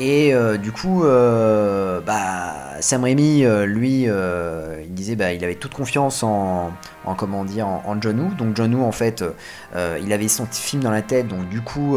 Et 0.00 0.34
euh, 0.34 0.56
du 0.56 0.72
coup, 0.72 1.04
euh, 1.04 2.00
bah, 2.00 2.52
Sam 2.80 3.04
Raimi, 3.04 3.44
euh, 3.44 3.64
lui, 3.64 4.02
il 4.04 4.94
disait, 4.94 5.14
bah, 5.16 5.32
il 5.32 5.44
avait 5.44 5.54
toute 5.54 5.72
confiance 5.74 6.22
en, 6.22 6.72
en 7.04 7.14
comment 7.14 7.44
dire, 7.44 7.66
en, 7.68 7.82
en 7.86 8.00
John 8.00 8.18
Woo. 8.20 8.34
Donc 8.34 8.56
John 8.56 8.74
Woo, 8.74 8.82
en 8.84 8.92
fait, 8.92 9.24
il 9.74 10.12
avait 10.12 10.28
son 10.28 10.46
film 10.46 10.82
dans 10.82 10.90
la 10.90 11.02
tête, 11.02 11.28
donc 11.28 11.48
du 11.48 11.60
coup, 11.60 11.96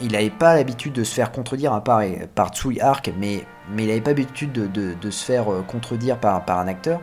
il 0.00 0.12
n'avait 0.12 0.30
pas 0.30 0.54
l'habitude 0.56 0.92
de 0.92 1.04
se 1.04 1.14
faire 1.14 1.30
contredire 1.32 1.72
à 1.72 1.82
part 1.84 2.00
par 2.34 2.48
Tsui 2.50 2.80
Hark, 2.80 3.12
mais, 3.18 3.44
mais 3.74 3.84
il 3.84 3.88
n'avait 3.88 4.00
pas 4.00 4.10
l'habitude 4.10 4.52
de, 4.52 4.66
de- 4.66 4.94
de 5.00 5.10
se 5.10 5.24
faire 5.24 5.46
contredire 5.68 6.18
par, 6.18 6.44
par 6.44 6.58
un 6.58 6.66
acteur. 6.68 7.00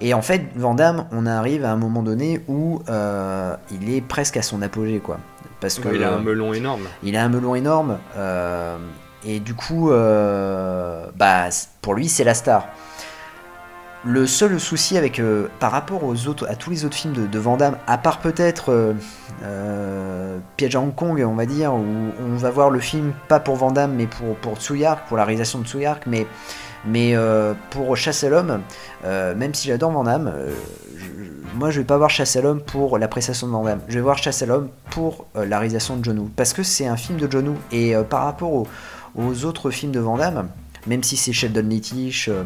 Et 0.00 0.14
en 0.14 0.22
fait, 0.22 0.42
Van 0.56 0.74
Damme, 0.74 1.06
on 1.12 1.26
arrive 1.26 1.64
à 1.64 1.70
un 1.70 1.76
moment 1.76 2.02
donné 2.02 2.40
où 2.48 2.82
il 3.70 3.94
est 3.94 4.00
presque 4.02 4.36
à 4.36 4.42
son 4.42 4.60
apogée, 4.62 5.00
quoi. 5.00 5.18
Parce 5.60 5.78
que 5.78 5.88
il 5.94 6.02
a 6.02 6.14
un 6.14 6.20
melon 6.20 6.52
énorme. 6.52 6.82
il 7.04 7.16
a 7.16 7.24
un 7.24 7.28
melon 7.28 7.54
énorme. 7.54 7.98
euh, 8.16 8.76
et 9.24 9.40
du 9.40 9.54
coup, 9.54 9.90
euh, 9.90 11.06
bah, 11.16 11.44
pour 11.80 11.94
lui, 11.94 12.08
c'est 12.08 12.24
la 12.24 12.34
star. 12.34 12.66
Le 14.04 14.26
seul 14.26 14.58
souci 14.58 14.98
avec, 14.98 15.20
euh, 15.20 15.46
par 15.60 15.70
rapport 15.70 16.02
aux 16.02 16.26
autres, 16.26 16.48
à 16.50 16.56
tous 16.56 16.70
les 16.70 16.84
autres 16.84 16.96
films 16.96 17.14
de, 17.14 17.26
de 17.28 17.40
à 17.86 17.98
part 17.98 18.18
peut-être 18.18 18.72
euh, 18.72 18.94
euh, 19.44 20.38
Piège 20.56 20.74
à 20.74 20.80
Hong 20.80 20.92
Kong, 20.92 21.24
on 21.24 21.34
va 21.36 21.46
dire, 21.46 21.72
où 21.72 21.84
on 22.20 22.34
va 22.36 22.50
voir 22.50 22.68
le 22.70 22.80
film 22.80 23.12
pas 23.28 23.38
pour 23.38 23.54
Van 23.54 23.72
mais 23.88 24.08
pour, 24.08 24.34
pour 24.36 24.56
Tsui 24.56 24.84
Hark, 24.84 25.06
pour 25.06 25.16
la 25.16 25.24
réalisation 25.24 25.60
de 25.60 25.66
Tsui 25.66 25.86
Hark, 25.86 26.02
mais, 26.08 26.26
mais 26.84 27.14
euh, 27.14 27.54
pour 27.70 27.96
Chasse 27.96 28.24
à 28.24 28.28
l'homme, 28.28 28.60
même 29.04 29.54
si 29.54 29.68
j'adore 29.68 29.92
Van 29.92 30.02
Damme, 30.02 30.34
je- 30.96 31.56
moi 31.56 31.70
je 31.70 31.78
vais 31.78 31.86
pas 31.86 31.96
voir 31.96 32.10
Chasse 32.10 32.34
à 32.34 32.40
l'homme 32.40 32.60
pour 32.60 32.98
l'appréciation 32.98 33.46
de 33.46 33.52
Van 33.52 33.62
Damme, 33.62 33.80
je 33.86 33.94
vais 33.94 34.00
voir 34.00 34.18
Chasse 34.18 34.42
à 34.42 34.46
l'homme 34.46 34.68
pour 34.90 35.26
la 35.36 35.60
réalisation 35.60 35.96
de 35.96 36.04
John 36.04 36.28
parce 36.34 36.52
que 36.54 36.64
c'est 36.64 36.88
un 36.88 36.96
film 36.96 37.18
de 37.20 37.30
John 37.30 37.50
Woo, 37.50 37.56
et 37.70 37.94
par 38.10 38.24
rapport 38.24 38.52
aux, 38.52 38.66
aux 39.14 39.44
autres 39.44 39.70
films 39.70 39.92
de 39.92 40.00
Van 40.00 40.16
Damme, 40.16 40.48
même 40.86 41.02
si 41.02 41.16
c'est 41.16 41.32
Sheldon 41.32 41.66
Lettich, 41.68 42.28
euh, 42.28 42.44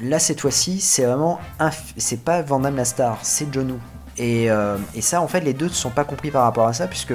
là 0.00 0.18
cette 0.18 0.40
fois-ci 0.40 0.80
c'est 0.80 1.04
vraiment 1.04 1.40
c'est 1.96 2.22
pas 2.22 2.42
Van 2.42 2.60
Damme 2.60 2.76
la 2.76 2.84
star, 2.84 3.18
c'est 3.22 3.52
John 3.52 3.78
euh, 4.20 4.78
et 4.94 5.00
ça, 5.00 5.20
en 5.20 5.28
fait, 5.28 5.40
les 5.40 5.52
deux 5.52 5.66
ne 5.66 5.70
sont 5.70 5.90
pas 5.90 6.04
compris 6.04 6.30
par 6.30 6.44
rapport 6.44 6.66
à 6.66 6.72
ça, 6.72 6.86
puisque 6.86 7.14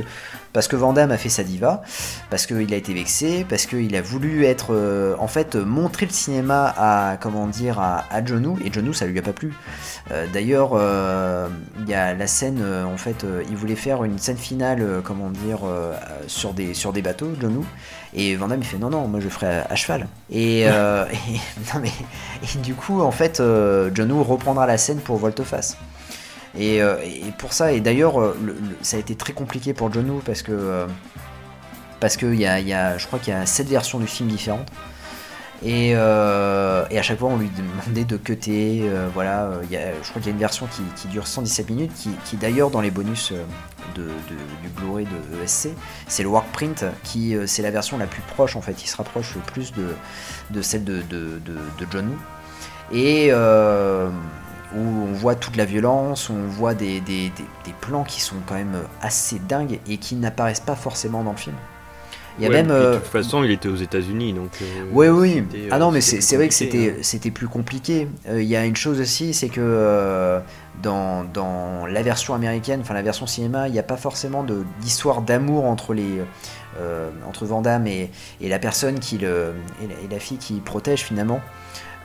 parce 0.53 0.67
que 0.67 0.75
Van 0.75 0.93
Damme 0.93 1.11
a 1.11 1.17
fait 1.17 1.29
sa 1.29 1.43
diva, 1.43 1.81
parce 2.29 2.45
qu'il 2.45 2.73
a 2.73 2.77
été 2.77 2.93
vexé, 2.93 3.45
parce 3.47 3.65
qu'il 3.65 3.95
a 3.95 4.01
voulu 4.01 4.45
être, 4.45 4.73
euh, 4.73 5.15
en 5.17 5.27
fait, 5.27 5.55
montrer 5.55 6.05
le 6.05 6.11
cinéma 6.11 6.73
à, 6.77 7.17
comment 7.17 7.47
dire, 7.47 7.79
à, 7.79 8.05
à 8.11 8.23
John 8.23 8.57
et 8.63 8.71
John 8.71 8.93
ça 8.93 9.05
lui 9.05 9.17
a 9.17 9.21
pas 9.21 9.33
plu. 9.33 9.53
D'ailleurs, 10.33 10.71
il 11.79 11.89
y 11.89 11.93
a 11.93 12.13
la 12.13 12.27
scène, 12.27 12.61
en 12.63 12.97
fait, 12.97 13.25
il 13.49 13.55
voulait 13.55 13.75
faire 13.75 14.03
une 14.03 14.17
scène 14.17 14.37
finale, 14.37 15.01
comment 15.03 15.29
dire, 15.29 15.59
sur 16.27 16.53
des 16.53 16.73
sur 16.73 16.91
des 16.91 17.01
bateaux, 17.01 17.31
John 17.39 17.57
Woo, 17.57 17.65
et 18.13 18.35
Van 18.35 18.47
Damme 18.47 18.59
il 18.61 18.65
fait 18.65 18.77
non 18.77 18.89
non, 18.89 19.07
moi 19.07 19.19
je 19.19 19.29
ferai 19.29 19.59
à, 19.59 19.67
à 19.69 19.75
cheval. 19.75 20.07
Et, 20.29 20.63
euh, 20.67 21.05
et- 21.29 21.73
non 21.73 21.79
mais 21.81 21.91
et 22.43 22.57
du 22.59 22.73
coup, 22.73 23.01
en 23.01 23.11
fait, 23.11 23.39
euh, 23.39 23.89
John 23.93 24.11
Woo 24.11 24.23
reprendra 24.23 24.65
la 24.67 24.77
scène 24.77 24.99
pour 24.99 25.17
Volte-Face. 25.17 25.77
Et, 26.57 26.81
euh, 26.81 26.97
et 27.03 27.31
pour 27.37 27.53
ça, 27.53 27.71
et 27.71 27.79
d'ailleurs, 27.79 28.19
euh, 28.19 28.35
ça 28.81 28.97
a 28.97 28.99
été 28.99 29.15
très 29.15 29.31
compliqué 29.33 29.73
pour 29.73 29.91
John 29.93 30.09
Woo 30.09 30.21
parce 30.25 30.41
que, 30.41 30.85
parce 32.01 32.17
que 32.17 32.25
y 32.33 32.45
a, 32.45 32.59
y 32.59 32.73
a, 32.73 32.97
je 32.97 33.07
crois 33.07 33.19
qu'il 33.19 33.33
y 33.33 33.35
a 33.35 33.45
sept 33.45 33.67
versions 33.69 33.99
du 33.99 34.07
film 34.07 34.27
différentes. 34.29 34.67
Et, 35.63 35.91
euh, 35.95 36.85
et 36.89 36.97
à 36.97 37.03
chaque 37.03 37.19
fois, 37.19 37.29
on 37.29 37.37
lui 37.37 37.49
demandait 37.49 38.03
de 38.03 38.17
cutter. 38.17 38.81
euh, 38.83 39.09
voilà, 39.13 39.43
euh, 39.45 39.61
je 40.01 40.09
crois 40.09 40.21
qu'il 40.21 40.25
y 40.25 40.29
a 40.29 40.31
une 40.33 40.39
version 40.39 40.67
qui, 40.67 40.81
qui 40.95 41.07
dure 41.07 41.27
117 41.27 41.69
minutes, 41.69 41.93
qui, 41.93 42.09
qui 42.25 42.35
d'ailleurs, 42.35 42.71
dans 42.71 42.81
les 42.81 42.89
bonus 42.89 43.31
du 43.95 44.69
Blu-ray 44.75 45.05
de 45.05 45.43
ESC, 45.43 45.69
c'est 46.07 46.23
le 46.23 46.29
workprint, 46.29 46.85
qui 47.03 47.35
c'est 47.45 47.61
la 47.61 47.71
version 47.71 47.97
la 47.97 48.07
plus 48.07 48.21
proche, 48.23 48.55
en 48.55 48.61
fait, 48.61 48.81
il 48.83 48.87
se 48.87 48.97
rapproche 48.97 49.35
le 49.35 49.41
plus 49.41 49.71
de, 49.73 50.61
celle 50.61 50.83
de, 50.83 51.01
de. 51.01 51.39
Et 52.91 53.31
où 54.73 54.79
on 54.79 55.13
voit 55.13 55.35
toute 55.35 55.57
la 55.57 55.65
violence, 55.65 56.29
où 56.29 56.33
on 56.33 56.47
voit 56.47 56.73
des 56.73 57.01
plans 57.81 58.03
qui 58.03 58.21
sont 58.21 58.37
quand 58.47 58.55
même 58.55 58.77
assez 59.01 59.39
dingues 59.39 59.79
et 59.87 59.97
qui 59.97 60.15
n'apparaissent 60.15 60.59
pas 60.59 60.75
forcément 60.75 61.23
dans 61.23 61.31
le 61.31 61.37
film. 61.37 61.55
Il 62.39 62.43
y 62.43 62.47
a 62.47 62.49
Ouais, 62.49 62.55
même. 62.63 62.71
euh, 62.71 62.93
De 62.93 62.97
toute 62.99 63.07
façon, 63.07 63.43
il 63.43 63.51
était 63.51 63.67
aux 63.69 63.75
États-Unis, 63.75 64.33
donc. 64.33 64.49
euh, 64.61 64.65
Oui, 64.91 65.07
oui. 65.09 65.43
Ah 65.69 65.75
euh, 65.75 65.79
non, 65.79 65.91
mais 65.91 66.01
c'est 66.01 66.35
vrai 66.35 66.47
que 66.47 66.53
c'était 66.53 66.95
c'était 67.01 67.31
plus 67.31 67.47
compliqué. 67.47 68.07
Euh, 68.27 68.41
Il 68.41 68.47
y 68.47 68.55
a 68.55 68.65
une 68.65 68.75
chose 68.75 68.99
aussi, 69.01 69.33
c'est 69.33 69.49
que 69.49 70.39
dans, 70.81 71.23
dans 71.25 71.85
la 71.85 72.01
version 72.01 72.33
américaine, 72.33 72.79
enfin 72.81 72.93
la 72.93 73.01
version 73.01 73.27
cinéma, 73.27 73.67
il 73.67 73.71
n'y 73.73 73.79
a 73.79 73.83
pas 73.83 73.97
forcément 73.97 74.43
de- 74.43 74.63
d'histoire 74.81 75.21
d'amour 75.21 75.65
entre 75.65 75.93
les 75.93 76.21
entre 77.27 77.45
Van 77.45 77.61
Damme 77.61 77.85
et, 77.85 78.09
et 78.39 78.47
la 78.49 78.57
personne 78.57 78.99
qui 78.99 79.17
le 79.17 79.53
et 79.83 79.87
la, 79.87 79.93
et 79.93 80.07
la 80.09 80.19
fille 80.19 80.37
qui 80.37 80.53
protège 80.61 81.01
finalement. 81.01 81.41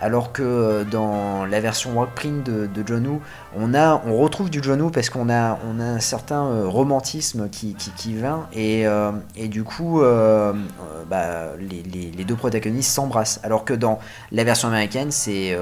Alors 0.00 0.32
que 0.32 0.42
euh, 0.42 0.84
dans 0.84 1.46
la 1.46 1.60
version 1.60 1.94
workprint 1.94 2.44
de, 2.44 2.66
de 2.66 2.86
John 2.86 3.06
Woo, 3.06 3.20
on, 3.56 4.16
retrouve 4.16 4.50
du 4.50 4.62
John 4.62 4.82
Woo 4.82 4.90
parce 4.90 5.08
qu'on 5.08 5.30
a, 5.30 5.58
on 5.66 5.80
a 5.80 5.84
un 5.84 6.00
certain 6.00 6.44
euh, 6.44 6.68
romantisme 6.68 7.48
qui, 7.48 7.74
qui, 7.74 8.12
vient 8.12 8.46
et, 8.52 8.86
euh, 8.86 9.12
et 9.36 9.48
du 9.48 9.64
coup 9.64 10.02
bah, 11.08 11.56
les 11.58 12.24
deux 12.24 12.36
protagonistes 12.36 12.92
s'embrassent. 12.92 13.40
Alors 13.42 13.64
que 13.64 13.72
dans 13.72 13.98
la 14.32 14.44
version 14.44 14.68
américaine, 14.68 15.10
c'est 15.10 15.56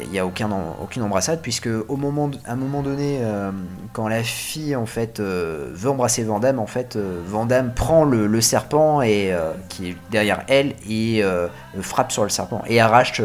il 0.00 0.08
n'y 0.10 0.18
a, 0.18 0.26
aucun, 0.26 0.50
aucune 0.82 1.02
embrassade 1.02 1.40
puisque 1.40 1.68
au 1.88 1.96
moment 1.96 2.30
à 2.46 2.52
un 2.52 2.56
moment 2.56 2.82
donné 2.82 3.18
euh, 3.22 3.52
quand 3.92 4.08
la 4.08 4.22
fille 4.24 4.74
en 4.74 4.86
fait 4.86 5.20
euh, 5.20 5.70
veut 5.72 5.90
embrasser 5.90 6.24
Van 6.24 6.40
Damme 6.40 6.58
en 6.58 6.66
fait 6.66 6.96
euh, 6.96 7.20
Van 7.26 7.46
Damme 7.46 7.72
prend 7.74 8.04
le, 8.04 8.26
le 8.26 8.40
serpent 8.40 9.02
et 9.02 9.32
qui 9.68 9.90
est 9.90 9.96
derrière 10.10 10.42
elle 10.48 10.74
et 10.88 11.22
frappe 11.80 12.10
sur 12.12 12.24
le 12.24 12.28
serpent 12.28 12.62
et 12.66 12.80
arrache 12.80 13.20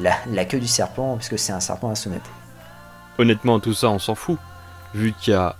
la, 0.00 0.12
la 0.30 0.44
queue 0.44 0.60
du 0.60 0.68
serpent 0.68 1.14
parce 1.14 1.28
que 1.28 1.36
c'est 1.36 1.52
un 1.52 1.60
serpent 1.60 1.90
à 1.90 1.94
sonnette. 1.94 2.22
Honnêtement, 3.18 3.60
tout 3.60 3.74
ça, 3.74 3.90
on 3.90 3.98
s'en 4.00 4.14
fout, 4.14 4.38
vu 4.94 5.12
qu'il 5.20 5.32
y 5.32 5.36
a 5.36 5.54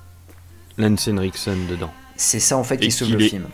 Lance 0.77 1.07
Henriksen 1.09 1.67
dedans. 1.69 1.91
C'est 2.17 2.41
ça 2.41 2.57
en 2.57 2.65
fait 2.65 2.79
qui 2.79 2.91
sauve 2.91 3.13
le 3.13 3.23
est- 3.23 3.29
film. 3.29 3.47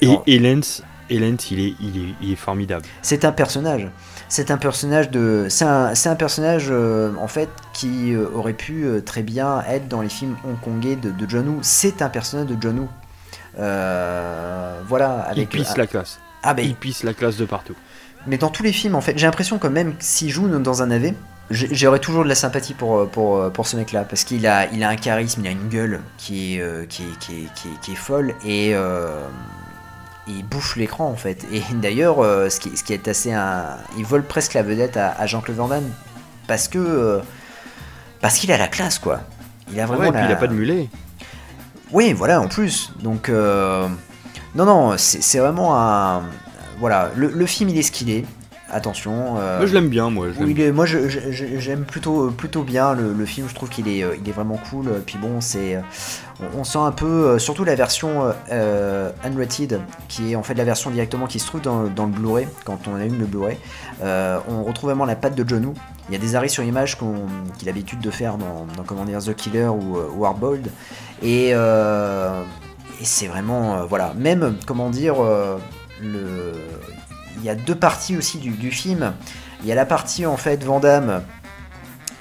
Et, 0.00 0.10
et 0.26 0.38
Lance, 0.40 0.82
et 1.08 1.18
Lance, 1.18 1.50
il 1.52 1.60
est, 1.60 1.74
il 1.80 1.96
est, 1.96 2.14
il 2.20 2.32
est 2.32 2.36
formidable. 2.36 2.84
C'est 3.02 3.24
un 3.24 3.32
personnage. 3.32 3.88
C'est 4.36 4.50
un 4.50 4.56
personnage 4.56 5.10
de. 5.10 5.46
C'est 5.48 5.64
un, 5.64 5.94
c'est 5.94 6.08
un 6.08 6.16
personnage 6.16 6.66
euh, 6.68 7.12
en 7.20 7.28
fait 7.28 7.48
qui 7.72 8.12
euh, 8.12 8.26
aurait 8.34 8.52
pu 8.52 8.84
euh, 8.84 9.00
très 9.00 9.22
bien 9.22 9.62
être 9.68 9.86
dans 9.86 10.02
les 10.02 10.08
films 10.08 10.34
hongkongais 10.44 10.96
de, 10.96 11.12
de 11.12 11.30
John 11.30 11.46
Woo. 11.48 11.58
C'est 11.62 12.02
un 12.02 12.08
personnage 12.08 12.48
de 12.48 12.56
John 12.60 12.80
Woo. 12.80 12.88
Voilà. 14.88 15.20
Avec, 15.20 15.36
il 15.44 15.46
pisse 15.46 15.76
la 15.76 15.86
classe. 15.86 16.18
ah, 16.42 16.52
ben, 16.52 16.64
Il 16.66 16.74
pisse 16.74 17.04
la 17.04 17.14
classe 17.14 17.36
de 17.36 17.44
partout. 17.44 17.76
Mais 18.26 18.36
dans 18.36 18.48
tous 18.48 18.64
les 18.64 18.72
films, 18.72 18.96
en 18.96 19.00
fait, 19.00 19.16
j'ai 19.16 19.26
l'impression 19.26 19.58
que 19.58 19.68
même 19.68 19.94
s'il 20.00 20.30
joue 20.30 20.48
dans 20.48 20.82
un 20.82 20.90
AV, 20.90 21.12
j'aurais 21.50 22.00
toujours 22.00 22.24
de 22.24 22.28
la 22.28 22.34
sympathie 22.34 22.74
pour, 22.74 23.08
pour, 23.10 23.52
pour 23.52 23.68
ce 23.68 23.76
mec-là. 23.76 24.02
Parce 24.02 24.24
qu'il 24.24 24.48
a, 24.48 24.66
il 24.72 24.82
a 24.82 24.88
un 24.88 24.96
charisme, 24.96 25.42
il 25.44 25.46
a 25.46 25.52
une 25.52 25.68
gueule 25.68 26.00
qui 26.18 26.56
est, 26.56 26.88
qui 26.88 27.02
est, 27.02 27.18
qui 27.20 27.32
est, 27.44 27.48
qui 27.54 27.68
est- 27.68 27.80
qui 27.82 27.92
est 27.92 27.96
folle 27.96 28.34
et 28.44 28.74
euh, 28.74 29.10
il 30.28 30.44
bouffe 30.44 30.76
l'écran 30.76 31.08
en 31.08 31.16
fait. 31.16 31.44
Et 31.52 31.62
d'ailleurs, 31.74 32.22
euh, 32.24 32.48
ce, 32.48 32.60
qui, 32.60 32.76
ce 32.76 32.84
qui 32.84 32.92
est 32.92 33.08
assez. 33.08 33.32
un- 33.32 33.76
il 33.98 34.04
vole 34.04 34.22
presque 34.24 34.54
la 34.54 34.62
vedette 34.62 34.96
à, 34.96 35.12
à 35.18 35.26
Jean-Claude 35.26 35.56
Van 35.56 35.68
Damme. 35.68 35.90
Parce 36.46 36.68
que. 36.68 36.78
euh, 36.78 37.20
parce 38.20 38.36
qu'il 38.38 38.50
a 38.52 38.58
la 38.58 38.68
classe 38.68 38.98
quoi. 38.98 39.20
Il 39.72 39.78
a 39.80 39.86
vraiment 39.86 40.02
Ouais, 40.02 40.08
et 40.08 40.12
puis 40.12 40.20
la- 40.20 40.28
il 40.28 40.32
a 40.32 40.36
pas 40.36 40.46
de 40.46 40.54
mulet. 40.54 40.88
oui, 41.92 42.12
voilà, 42.12 42.40
en 42.40 42.48
plus. 42.48 42.92
Donc, 43.02 43.28
euh, 43.28 43.86
non, 44.54 44.64
non, 44.64 44.94
c'est 44.98 45.22
c'est 45.22 45.38
vraiment 45.38 45.78
un. 45.78 46.22
Voilà, 46.80 47.10
le, 47.14 47.28
le 47.28 47.46
film, 47.46 47.68
il 47.70 47.78
est 47.78 47.82
ce 47.82 47.92
qu'il 47.92 48.10
est. 48.10 48.24
Attention. 48.70 49.36
euh, 49.38 49.58
Moi, 49.58 49.66
je 49.66 49.74
l'aime 49.74 49.88
bien, 49.88 50.08
moi. 50.10 50.28
je 50.36 50.42
oui, 50.42 50.58
est- 50.60 50.72
moi, 50.72 50.86
je- 50.86 51.08
je- 51.08 51.30
je- 51.30 51.58
j'aime 51.58 51.84
plutôt, 51.84 52.30
plutôt 52.30 52.62
bien 52.62 52.94
le, 52.94 53.12
le 53.12 53.26
film. 53.26 53.46
Je 53.48 53.54
trouve 53.54 53.68
qu'il 53.68 53.86
est, 53.88 54.02
euh, 54.02 54.16
il 54.20 54.28
est 54.28 54.32
vraiment 54.32 54.58
cool. 54.70 54.86
Puis 55.06 55.18
bon, 55.18 55.40
c'est, 55.42 55.76
euh, 55.76 55.80
on, 56.56 56.60
on 56.60 56.64
sent 56.64 56.78
un 56.78 56.90
peu, 56.90 57.06
euh, 57.06 57.38
surtout 57.38 57.64
la 57.64 57.74
version 57.74 58.32
euh, 58.50 59.10
unrated, 59.22 59.80
qui 60.08 60.32
est 60.32 60.36
en 60.36 60.42
fait 60.42 60.54
la 60.54 60.64
version 60.64 60.90
directement 60.90 61.26
qui 61.26 61.38
se 61.38 61.46
trouve 61.46 61.60
dans, 61.60 61.84
dans 61.84 62.06
le 62.06 62.12
Blu-ray, 62.12 62.48
quand 62.64 62.78
on 62.88 62.94
allume 62.96 63.18
le 63.18 63.26
Blu-ray. 63.26 63.58
Euh, 64.02 64.38
on 64.48 64.64
retrouve 64.64 64.90
vraiment 64.90 65.04
la 65.04 65.14
patte 65.16 65.34
de 65.34 65.44
John 65.46 65.66
Woo. 65.66 65.74
Il 66.08 66.12
y 66.12 66.16
a 66.16 66.20
des 66.20 66.34
arrêts 66.34 66.48
sur 66.48 66.64
image 66.64 66.96
qu'il 66.98 67.68
a 67.68 67.72
l'habitude 67.72 68.00
de 68.00 68.10
faire 68.10 68.38
dans, 68.38 68.66
dans 68.76 68.82
comment 68.84 69.04
dire, 69.04 69.20
The 69.22 69.34
Killer 69.34 69.66
ou, 69.68 69.98
euh, 69.98 70.08
ou 70.16 70.24
Hardboiled. 70.24 70.68
Et, 71.22 71.50
euh, 71.52 72.42
et 73.00 73.04
c'est 73.04 73.26
vraiment, 73.26 73.76
euh, 73.76 73.84
voilà, 73.84 74.14
même, 74.16 74.56
comment 74.66 74.88
dire, 74.90 75.22
euh, 75.22 75.58
le... 76.02 76.52
il 77.36 77.44
y 77.44 77.50
a 77.50 77.54
deux 77.54 77.74
parties 77.74 78.16
aussi 78.16 78.38
du, 78.38 78.70
film. 78.70 79.12
Il 79.62 79.68
y 79.68 79.72
a 79.72 79.74
la 79.74 79.86
partie, 79.86 80.26
en 80.26 80.36
fait, 80.36 80.64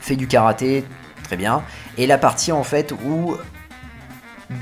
fait 0.02 0.16
du 0.16 0.28
karaté, 0.28 0.84
très 1.24 1.38
bien, 1.38 1.64
et 1.98 2.08
la 2.08 2.18
partie, 2.18 2.52
en 2.52 2.64
fait, 2.64 2.94
où 3.06 3.36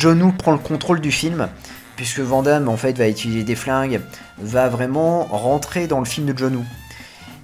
Woo 0.04 0.32
prend 0.38 0.52
le 0.52 0.58
contrôle 0.58 1.02
du 1.02 1.12
film, 1.12 1.50
puisque 1.96 2.20
Van 2.20 2.44
Damme, 2.44 2.70
en 2.70 2.78
fait, 2.78 2.98
va 2.98 3.08
utiliser 3.08 3.44
des 3.44 3.56
flingues, 3.56 4.02
va 4.40 4.70
vraiment 4.70 5.24
rentrer 5.26 5.88
dans 5.88 6.00
le 6.00 6.06
film 6.06 6.28
de 6.28 6.38
John 6.38 6.56
Woo. 6.56 6.66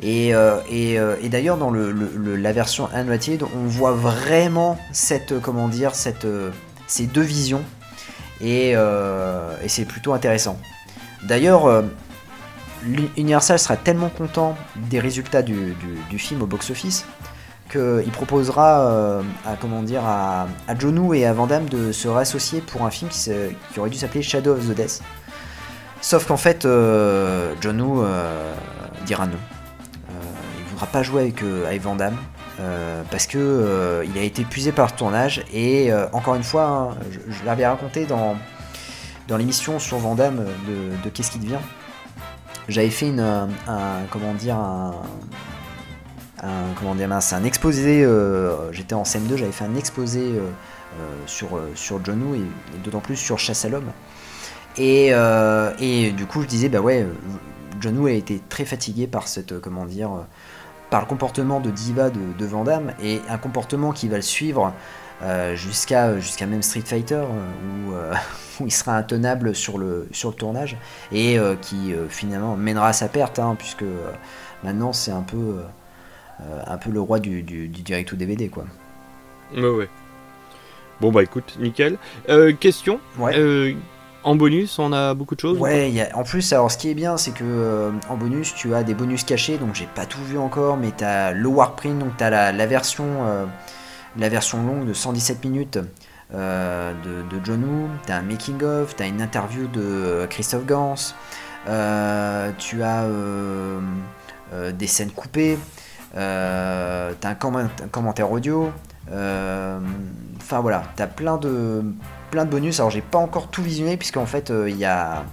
Et, 0.02 0.36
euh, 0.36 0.58
euh, 0.72 1.16
et 1.22 1.30
d'ailleurs, 1.30 1.58
dans 1.58 1.72
la 1.72 2.52
version 2.52 2.90
Unrated, 2.94 3.44
on 3.44 3.66
voit 3.66 3.94
vraiment 3.94 4.78
cette, 4.92 5.32
euh, 5.32 5.40
comment 5.40 5.68
dire, 5.68 5.96
cette, 5.96 6.28
ces 6.88 7.08
deux 7.08 7.22
visions. 7.22 7.64
Et, 8.42 8.76
c'est 9.68 9.86
plutôt 9.86 10.14
intéressant. 10.14 10.60
D'ailleurs, 11.24 11.84
Universal 13.18 13.60
sera 13.60 13.76
tellement 13.76 14.10
content 14.10 14.56
des 14.76 15.00
résultats 15.00 15.42
du, 15.42 15.76
film 16.18 16.42
au 16.42 16.46
box-office 16.46 17.06
qu'il 17.72 18.12
proposera 18.14 18.80
euh, 18.80 19.22
à, 19.46 19.56
comment 19.60 19.84
dire, 19.84 20.06
à, 20.06 20.48
à 20.68 20.78
John 20.78 21.14
et 21.14 21.26
à 21.26 21.34
Van 21.34 21.48
Damme 21.48 21.68
de 21.68 21.92
se 21.92 22.08
réassocier 22.08 22.62
pour 22.62 22.84
un 22.84 22.90
film 22.90 23.10
qui, 23.10 23.80
aurait 23.80 23.90
dû 23.90 23.98
s'appeler 23.98 24.22
Shadow 24.22 24.54
of 24.54 24.68
the 24.68 24.74
Death. 24.74 25.02
Sauf 26.02 26.26
qu'en 26.26 26.38
fait, 26.38 26.66
euh, 26.66 27.54
John 27.60 27.82
euh, 27.82 28.54
dira 29.06 29.26
non. 29.26 29.34
Euh, 29.34 30.14
il 30.58 30.64
ne 30.64 30.70
voudra 30.70 30.88
pas 30.88 31.04
jouer 31.04 31.24
avec, 31.24 31.42
avec 31.66 31.82
Van 31.82 31.96
Damme. 31.96 32.18
parce 33.12 33.28
que 33.28 34.04
il 34.06 34.18
a 34.18 34.24
été 34.24 34.44
épuisé 34.44 34.72
par 34.72 34.88
le 34.88 34.92
tournage 34.92 35.44
et 35.54 35.92
encore 36.12 36.36
une 36.36 36.44
fois 36.44 36.66
hein, 36.66 36.98
je, 37.30 37.46
l'avais 37.46 37.68
raconté 37.68 38.06
dans, 38.06 38.36
dans 39.28 39.38
l'émission 39.38 39.80
sur 39.80 39.98
Van 39.98 40.16
Damme 40.16 40.46
de, 40.68 41.04
de 41.04 41.10
Qu'est-ce 41.10 41.32
qui 41.32 41.40
devient 41.40 41.60
j'avais 42.68 42.90
fait 42.90 43.08
une, 43.08 43.20
un, 43.20 43.50
un- 43.68 44.04
comment 44.12 44.34
dire 44.34 44.56
un, 44.58 44.94
un- 46.44 46.74
comment 46.78 46.96
dire 46.96 47.10
un 47.12 47.44
exposé 47.44 48.04
euh, 48.04 48.72
j'étais 48.72 48.94
en 48.96 49.04
CM2 49.04 49.38
j'avais 49.38 49.52
fait 49.52 49.66
un 49.66 49.76
exposé 49.76 50.20
euh, 50.22 50.40
euh, 51.00 51.16
sur, 51.26 51.58
euh, 51.58 51.72
sur 51.76 52.04
John 52.04 52.22
Woo 52.24 52.36
et, 52.36 52.42
d'autant 52.84 53.00
plus 53.00 53.16
sur 53.16 53.38
Chasse 53.40 53.66
à 53.66 53.70
l'homme. 53.70 53.92
Et, 54.78 55.10
euh, 55.12 55.72
et 55.80 56.12
du 56.12 56.26
coup 56.26 56.42
je 56.42 56.48
disais 56.48 56.70
bah 56.70 56.80
ouais 56.82 57.06
John 57.80 57.98
Woo 57.98 58.08
a 58.08 58.12
été 58.12 58.42
très 58.50 58.66
fatigué 58.66 59.08
par 59.08 59.28
cette 59.28 59.54
euh, 59.54 59.60
comment 59.62 59.86
dire 59.86 60.12
euh, 60.12 60.22
par 60.90 61.02
le 61.02 61.08
comportement 61.08 61.60
de 61.60 61.70
diva 61.72 62.10
de, 62.10 62.20
de 62.38 62.50
et 63.04 63.22
un 63.30 63.38
comportement 63.38 63.92
qui 63.92 64.08
va 64.08 64.16
le 64.18 64.22
suivre 64.22 64.68
euh, 64.68 64.70
jusqu'à 65.56 66.20
jusqu'à 66.20 66.46
même 66.46 66.62
Street 66.62 66.84
Fighter 66.86 67.16
euh, 67.16 67.88
où, 67.88 67.94
euh, 67.94 68.14
où 68.60 68.66
il 68.68 68.72
sera 68.72 68.96
intenable 68.96 69.56
sur 69.56 69.78
le, 69.78 70.08
sur 70.12 70.30
le 70.30 70.36
tournage 70.36 70.78
et 71.12 71.40
euh, 71.40 71.56
qui 71.56 71.94
euh, 71.94 72.08
finalement 72.10 72.56
mènera 72.56 72.90
à 72.90 72.94
sa 72.94 73.08
perte 73.08 73.40
hein, 73.40 73.56
puisque 73.58 73.84
euh, 73.84 74.12
maintenant 74.64 74.94
c'est 74.94 75.12
un 75.12 75.24
peu 75.24 75.38
euh, 75.38 75.62
euh, 76.42 76.62
un 76.68 76.78
peu 76.78 76.92
le 76.92 77.02
roi 77.02 77.20
du, 77.20 77.42
du, 77.44 77.68
du 77.68 77.82
direct 77.82 78.12
ou 78.12 78.16
DVD 78.16 78.48
quoi. 78.50 78.66
Ouais, 79.56 79.68
ouais. 79.70 79.90
Bon, 81.00 81.12
bah 81.12 81.24
écoute, 81.24 81.58
nickel. 81.60 81.98
Euh, 82.30 82.54
question 82.54 83.00
Ouais. 83.20 83.38
Euh, 83.38 83.74
En 84.24 84.36
bonus, 84.36 84.78
on 84.80 84.92
a 84.94 85.14
beaucoup 85.14 85.36
de 85.36 85.40
choses 85.40 85.58
ou 85.58 85.62
Ouais, 85.62 85.90
il 85.90 85.96
y 85.96 86.02
a- 86.02 86.10
en 86.18 86.24
plus, 86.24 86.52
alors 86.54 86.70
ce 86.72 86.78
qui 86.78 86.90
est 86.90 86.96
bien, 86.96 87.18
c'est 87.18 87.32
que 87.32 87.44
euh, 87.46 87.92
en 88.10 88.18
bonus, 88.18 88.54
tu 88.56 88.74
as 88.74 88.84
des 88.84 88.94
bonus 88.96 89.24
cachés, 89.24 89.58
donc 89.58 89.74
j'ai 89.76 89.88
pas 89.96 90.06
tout 90.06 90.24
vu 90.24 90.38
encore, 90.38 90.76
mais 90.76 90.92
tu 90.98 91.04
as 91.04 91.32
le 91.34 91.48
Warprint, 91.48 92.00
donc 92.00 92.18
tu 92.18 92.24
as 92.24 92.30
la, 92.30 92.52
la 92.52 92.66
version, 92.66 93.06
euh, 93.26 93.46
la 94.18 94.30
version 94.30 94.64
longue 94.64 94.86
de 94.86 94.94
117 94.94 95.44
minutes 95.46 95.80
euh, 96.34 96.94
de, 97.04 97.38
de 97.38 97.46
John 97.46 97.64
Woo, 97.64 97.90
tu 98.06 98.12
as 98.12 98.18
un 98.18 98.22
making-of, 98.22 98.96
tu 98.96 99.04
as 99.04 99.08
une 99.08 99.22
interview 99.22 99.68
de 99.68 99.82
euh, 99.82 100.28
Christophe 100.28 100.66
Gans, 100.66 100.96
euh, 101.68 102.52
tu 102.58 102.84
as 102.84 103.08
des 104.72 104.88
scènes 104.88 105.12
coupées, 105.12 105.58
euh, 106.16 107.14
tu 107.20 107.28
as 107.28 107.30
un, 107.30 107.56
un 107.56 107.88
commentaire 107.92 108.32
audio, 108.32 108.72
enfin 109.08 110.60
voilà, 110.62 110.84
tu 110.96 111.04
as 111.04 111.08
plein 111.08 111.38
de, 111.38 111.84
plein 112.32 112.46
de 112.46 112.50
bonus. 112.50 112.80
Alors 112.80 112.90
j'ai 112.90 113.02
pas 113.02 113.20
encore 113.20 113.50
tout 113.50 113.64
visionné 113.64 113.98
puisqu'en 113.98 114.26
fait 114.26 114.52
il 114.68 114.78
y 114.78 114.86
a 114.86 115.24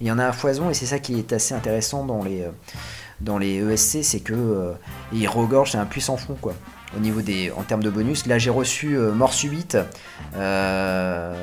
il 0.00 0.08
y 0.08 0.10
en 0.10 0.18
a 0.18 0.26
à 0.26 0.32
foison 0.32 0.68
et 0.68 0.74
c'est 0.74 0.86
ça 0.86 0.98
qui 0.98 1.16
est 1.18 1.32
assez 1.32 1.54
intéressant 1.54 2.04
dans 2.04 2.22
les 2.22 2.44
dans 3.20 3.38
les 3.38 3.58
ESC, 3.58 4.02
c'est 4.02 4.20
que 4.20 4.74
ils 5.12 5.28
regorgent, 5.28 5.72
c'est 5.72 5.78
un 5.78 5.86
puissant 5.86 6.16
fond 6.16 6.36
quoi. 6.40 6.54
Au 6.94 7.00
niveau 7.00 7.22
des 7.22 7.50
en 7.56 7.62
termes 7.62 7.82
de 7.82 7.90
bonus, 7.90 8.26
là 8.26 8.38
j'ai 8.38 8.50
reçu 8.50 8.96
euh, 8.96 9.12
Mort 9.12 9.32
subite. 9.32 9.78
Euh, 10.36 11.34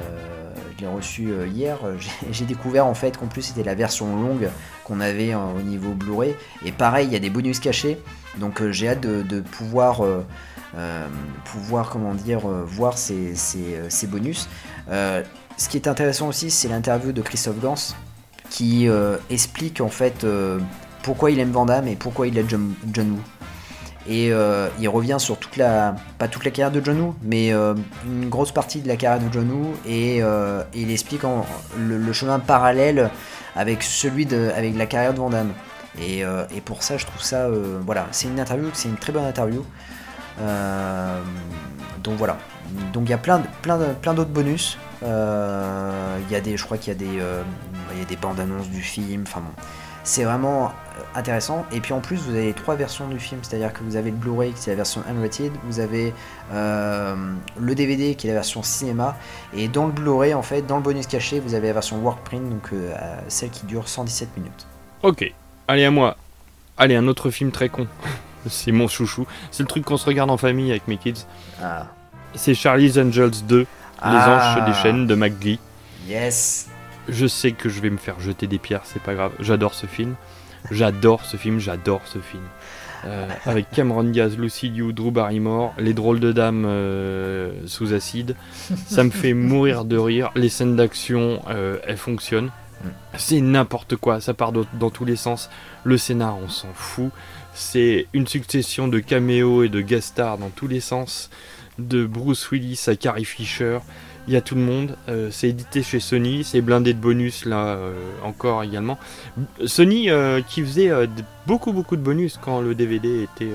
je 0.77 0.81
l'ai 0.81 0.87
reçu 0.91 1.31
euh, 1.31 1.47
hier. 1.47 1.77
J'ai- 2.31 2.45
découvert 2.45 2.85
en 2.85 2.93
fait 2.93 3.17
qu'en 3.17 3.27
plus 3.27 3.41
c'était 3.41 3.63
la 3.63 3.75
version 3.75 4.15
longue 4.15 4.49
qu'on 4.83 4.99
avait 4.99 5.33
euh, 5.33 5.39
au 5.57 5.61
niveau 5.61 5.91
Blu-ray. 5.93 6.35
Et 6.65 6.71
pareil, 6.71 7.07
il 7.07 7.13
y 7.13 7.15
a 7.15 7.19
des 7.19 7.29
bonus 7.29 7.59
cachés. 7.59 7.99
Donc 8.37 8.67
j'ai 8.69 8.89
hâte 8.89 9.01
de, 9.01 9.41
pouvoir 9.41 10.01
pouvoir 11.45 11.89
comment 11.89 12.13
dire 12.13 12.41
voir 12.47 12.97
ces, 12.97 13.33
bonus. 14.07 14.47
Ce 14.87 15.67
qui 15.67 15.77
est 15.77 15.87
intéressant 15.87 16.27
aussi, 16.27 16.51
c'est 16.51 16.67
l'interview 16.67 17.11
de 17.11 17.21
Christophe 17.21 17.59
Gans, 17.59 17.95
qui 18.51 18.87
explique 19.31 19.81
en 19.81 19.89
fait 19.89 20.25
pourquoi 21.01 21.31
il 21.31 21.39
aime 21.39 21.51
Van 21.51 21.65
Damme 21.65 21.87
et 21.87 21.95
pourquoi 21.95 22.27
il 22.27 22.37
aime 22.37 22.47
John, 22.47 22.73
John 22.93 23.11
Woo. 23.11 23.38
Et 24.07 24.31
euh, 24.31 24.69
il 24.79 24.87
revient 24.87 25.17
sur 25.19 25.37
toute 25.37 25.57
la, 25.57 25.95
pas 26.17 26.27
toute 26.27 26.45
la 26.45 26.51
carrière 26.51 26.71
de 26.71 26.83
John 26.83 26.99
Woo, 26.99 27.15
mais 27.21 27.51
euh, 27.53 27.75
une 28.05 28.29
grosse 28.29 28.51
partie 28.51 28.81
de 28.81 28.87
la 28.87 28.95
carrière 28.95 29.21
de 29.21 29.31
John 29.31 29.51
Woo 29.51 29.73
et 29.85 30.23
euh, 30.23 30.63
il 30.73 30.89
explique 30.91 31.23
le, 31.77 32.13
chemin 32.13 32.39
parallèle 32.39 33.09
avec 33.55 33.83
celui 33.83 34.25
de, 34.25 34.51
avec 34.55 34.77
la 34.77 34.85
carrière 34.85 35.13
de 35.13 35.19
Van 35.19 35.29
Damme. 35.29 35.51
Et, 36.01 36.23
euh, 36.23 36.45
pour 36.63 36.81
ça, 36.83 36.97
je 36.97 37.05
trouve 37.05 37.21
ça, 37.21 37.49
voilà, 37.85 38.07
c'est 38.11 38.27
une 38.27 38.39
interview, 38.39 38.69
c'est 38.73 38.87
une 38.87 38.97
très 38.97 39.11
bonne 39.11 39.25
interview. 39.25 39.65
Donc 42.01 42.17
voilà. 42.17 42.37
Donc 42.93 43.03
il 43.05 43.09
y 43.09 43.13
a 43.13 43.17
plein, 43.17 43.41
plein, 43.61 43.79
plein 44.01 44.13
d'autres 44.13 44.29
bonus. 44.31 44.77
Il 45.01 45.07
y 45.07 46.35
a 46.35 46.41
des, 46.41 46.55
je 46.55 46.63
crois 46.63 46.77
qu'il 46.77 46.93
y 46.93 46.95
a 46.95 46.99
des, 46.99 47.21
il 47.93 47.99
y 47.99 48.01
a 48.01 48.05
des 48.07 48.15
bandes 48.15 48.39
annonces 48.39 48.69
du 48.69 48.81
film. 48.81 49.23
Enfin 49.27 49.41
bon, 49.41 49.63
c'est 50.09 50.23
vraiment 50.23 50.65
euh, 50.65 51.01
intéressant. 51.13 51.65
Et 51.71 51.79
puis 51.81 51.93
en 51.93 51.99
plus, 51.99 52.17
vous 52.17 52.33
avez 52.35 52.53
trois 52.53 52.75
versions 52.75 53.07
du 53.07 53.19
film, 53.19 53.41
c'est-à-dire 53.43 53.71
que 53.71 53.83
vous 53.83 53.95
avez 53.95 54.09
le 54.09 54.17
Blu-ray 54.17 54.53
qui 54.53 54.69
est 54.69 54.73
la 54.73 54.77
version 54.77 55.03
unrated, 55.07 55.51
vous 55.65 55.79
avez 55.79 56.13
euh, 56.51 57.15
le 57.59 57.75
DVD 57.75 58.15
qui 58.15 58.25
est 58.25 58.29
la 58.31 58.35
version 58.35 58.63
cinéma, 58.63 59.15
et 59.53 59.67
dans 59.67 59.85
le 59.85 59.91
Blu-ray, 59.91 60.33
en 60.33 60.41
fait, 60.41 60.63
dans 60.63 60.77
le 60.77 60.81
bonus 60.81 61.05
caché, 61.05 61.39
vous 61.39 61.53
avez 61.53 61.67
la 61.67 61.73
version 61.73 61.99
workprint, 61.99 62.49
donc 62.49 62.69
euh, 62.73 62.91
euh, 62.99 63.19
celle 63.27 63.51
qui 63.51 63.67
dure 63.67 63.87
117 63.87 64.35
minutes. 64.37 64.65
Ok, 65.03 65.31
allez 65.67 65.85
à 65.85 65.91
moi. 65.91 66.17
Allez, 66.77 66.95
un 66.95 67.07
autre 67.07 67.29
film 67.29 67.51
très 67.51 67.69
con. 67.69 67.87
C'est 68.49 68.71
mon 68.71 68.87
chouchou. 68.87 69.27
C'est 69.51 69.61
le 69.61 69.67
truc 69.67 69.85
qu'on 69.85 69.97
se 69.97 70.05
regarde 70.05 70.31
en 70.31 70.37
famille 70.37 70.71
avec 70.71 70.87
mes 70.87 70.97
kids. 70.97 71.25
Ah. 71.61 71.85
C'est 72.33 72.55
Charlie's 72.55 72.97
Angels 72.97 73.43
2, 73.47 73.67
Ah. 74.01 74.11
Les 74.11 74.63
Anges 74.63 74.65
des 74.65 74.81
Chaînes 74.81 75.05
de 75.05 75.13
McGee. 75.13 75.59
Yes. 76.07 76.68
Je 77.09 77.27
sais 77.27 77.51
que 77.51 77.69
je 77.69 77.81
vais 77.81 77.89
me 77.89 77.97
faire 77.97 78.19
jeter 78.19 78.47
des 78.47 78.59
pierres, 78.59 78.83
c'est 78.85 79.01
pas 79.01 79.13
grave. 79.13 79.31
J'adore 79.39 79.73
ce 79.73 79.85
film. 79.85 80.15
J'adore 80.71 81.25
ce 81.25 81.37
film, 81.37 81.59
j'adore 81.59 82.01
ce 82.05 82.19
film. 82.19 82.43
Euh, 83.05 83.27
avec 83.45 83.69
Cameron 83.71 84.03
Diaz, 84.03 84.37
Lucy 84.37 84.69
Liu, 84.69 84.91
Drew 84.91 85.11
Barrymore, 85.11 85.73
les 85.77 85.93
drôles 85.93 86.19
de 86.19 86.31
dames 86.31 86.65
euh, 86.67 87.53
sous 87.65 87.93
acide. 87.93 88.35
Ça 88.87 89.03
me 89.03 89.09
fait 89.09 89.33
mourir 89.33 89.85
de 89.85 89.97
rire. 89.97 90.31
Les 90.35 90.49
scènes 90.49 90.75
d'action, 90.75 91.41
euh, 91.49 91.77
elles 91.85 91.97
fonctionnent. 91.97 92.51
C'est 93.17 93.41
n'importe 93.41 93.97
quoi, 93.97 94.21
ça 94.21 94.33
part 94.33 94.53
dans, 94.53 94.89
tous 94.89 95.05
les 95.05 95.17
sens. 95.17 95.49
Le 95.83 95.97
scénar, 95.97 96.37
on 96.37 96.47
s'en 96.47 96.73
fout. 96.73 97.11
C'est 97.53 98.07
une 98.13 98.27
succession 98.27 98.87
de 98.87 98.99
caméos 98.99 99.63
et 99.63 99.69
de 99.69 99.81
guest 99.81 100.09
stars 100.09 100.37
dans 100.37 100.49
tous 100.49 100.67
les 100.67 100.79
sens. 100.79 101.29
De 101.77 102.05
Bruce 102.05 102.49
Willis 102.51 102.85
à 102.87 102.95
Carrie 102.95 103.25
Fisher. 103.25 103.79
Il 104.29 104.33
y 104.33 104.35
a 104.35 104.41
tout 104.41 104.53
le 104.53 104.61
monde. 104.61 104.95
Euh, 105.09 105.29
c'est 105.31 105.49
édité 105.49 105.81
chez 105.81 105.99
Sony. 105.99 106.43
C'est 106.43 106.61
blindé 106.61 106.93
de 106.93 106.99
bonus 106.99 107.45
là 107.45 107.65
euh, 107.69 107.93
encore 108.23 108.61
également. 108.61 108.99
Sony 109.65 110.11
euh, 110.11 110.41
qui 110.47 110.61
faisait 110.61 110.91
beaucoup 111.47 111.73
beaucoup 111.73 111.95
de 111.95 112.01
bonus 112.03 112.37
quand 112.39 112.61
le 112.61 112.75
DVD 112.75 113.23
était, 113.23 113.49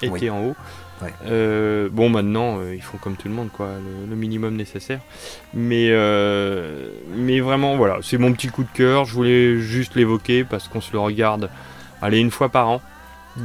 était 0.00 0.12
Oui. 0.12 0.30
en 0.30 0.40
haut. 0.44 0.56
Ouais. 1.02 1.88
Bon 1.90 2.10
maintenant 2.10 2.60
ils 2.72 2.80
font 2.82 2.96
comme 2.98 3.16
tout 3.16 3.26
le 3.26 3.34
monde 3.34 3.48
quoi, 3.52 3.70
le, 3.84 4.08
le 4.08 4.14
minimum 4.14 4.54
nécessaire. 4.54 5.00
Mais 5.52 5.88
mais 7.16 7.40
vraiment 7.40 7.76
voilà, 7.76 7.98
c'est 8.00 8.16
mon 8.18 8.32
petit 8.32 8.48
coup 8.48 8.62
de 8.62 8.68
cœur. 8.72 9.06
Je 9.06 9.14
voulais 9.14 9.58
juste 9.58 9.96
l'évoquer 9.96 10.44
parce 10.44 10.68
qu'on 10.68 10.80
se 10.80 10.92
le 10.92 11.00
regarde, 11.00 11.50
allez 12.02 12.20
une 12.20 12.30
fois 12.30 12.50
par 12.50 12.68
an. 12.68 12.80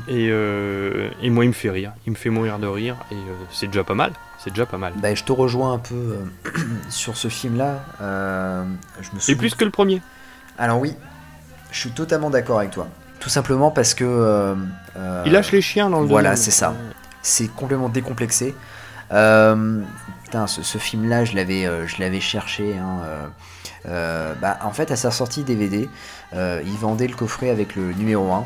Et, 0.07 0.29
euh, 0.31 1.09
et 1.21 1.29
moi 1.29 1.45
il 1.45 1.49
me 1.49 1.53
fait 1.53 1.69
rire, 1.69 1.93
il 2.05 2.11
me 2.11 2.15
fait 2.17 2.29
mourir 2.31 2.59
de 2.59 2.67
rire 2.67 2.95
et 3.11 3.15
c'est 3.51 3.67
déjà 3.67 3.83
pas 3.83 3.93
mal. 3.95 4.11
C'est 4.45 4.51
déjà 4.51 4.65
pas 4.65 4.77
mal. 4.77 4.93
Bah, 4.95 5.13
je 5.13 5.23
te 5.25 5.31
rejoins 5.33 5.73
un 5.73 5.79
peu 5.79 5.95
euh, 5.95 6.51
sur 6.89 7.17
ce 7.17 7.27
film-là. 7.27 7.83
Euh, 8.01 8.63
je 9.01 9.09
me 9.11 9.17
Et 9.17 9.19
souviens- 9.19 9.37
plus 9.37 9.55
que 9.55 9.65
le 9.65 9.71
premier. 9.71 10.01
Alors 10.57 10.79
oui, 10.79 10.95
je 11.71 11.79
suis 11.79 11.91
totalement 11.91 12.29
d'accord 12.29 12.59
avec 12.59 12.71
toi. 12.71 12.87
Tout 13.19 13.29
simplement 13.29 13.71
parce 13.71 13.93
que... 13.93 14.03
euh, 14.05 14.55
euh, 14.97 15.23
Il 15.25 15.31
lâche 15.33 15.51
les 15.51 15.61
chiens 15.61 15.89
dans 15.89 15.99
le 16.01 16.07
Voilà, 16.07 16.35
c'est 16.35 16.51
ça. 16.51 16.73
C'est 17.23 17.47
complètement 17.47 17.89
décomplexé. 17.89 18.55
Euh, 19.11 19.81
putain, 20.23 20.45
ce, 20.47 20.61
ce 20.63 20.77
film-là, 20.77 21.25
je 21.25 21.35
l'avais, 21.35 21.65
euh, 21.65 21.87
je 21.87 21.99
l'avais 21.99 22.19
cherché. 22.21 22.77
hein, 22.77 22.99
bah, 24.41 24.59
en 24.63 24.71
fait, 24.71 24.91
à 24.91 24.95
sa 24.95 25.09
sortie 25.11 25.43
DVD, 25.43 25.89
euh, 26.33 26.61
il 26.65 26.73
vendait 26.77 27.07
le 27.07 27.15
coffret 27.15 27.49
avec 27.49 27.75
le 27.75 27.93
numéro 27.93 28.31
1. 28.31 28.45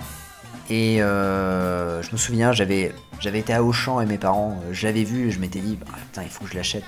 Et 0.70 1.02
euh, 1.02 2.02
je 2.04 2.12
me 2.12 2.18
souviens, 2.18 2.52
j'avais, 2.52 2.94
j'avais 3.20 3.40
été 3.40 3.54
à 3.54 3.64
Auchan 3.64 3.98
avec 3.98 4.10
mes 4.10 4.18
parents, 4.18 4.60
euh, 4.64 4.70
je 4.72 4.86
l'avais 4.86 5.04
vu 5.04 5.28
et 5.28 5.32
je 5.32 5.40
m'étais 5.40 5.60
dit, 5.60 5.80
Ah, 5.92 5.96
putain, 6.12 6.22
il 6.24 6.30
faut 6.30 6.44
que 6.46 6.52
je 6.52 6.56
l'achète. 6.56 6.84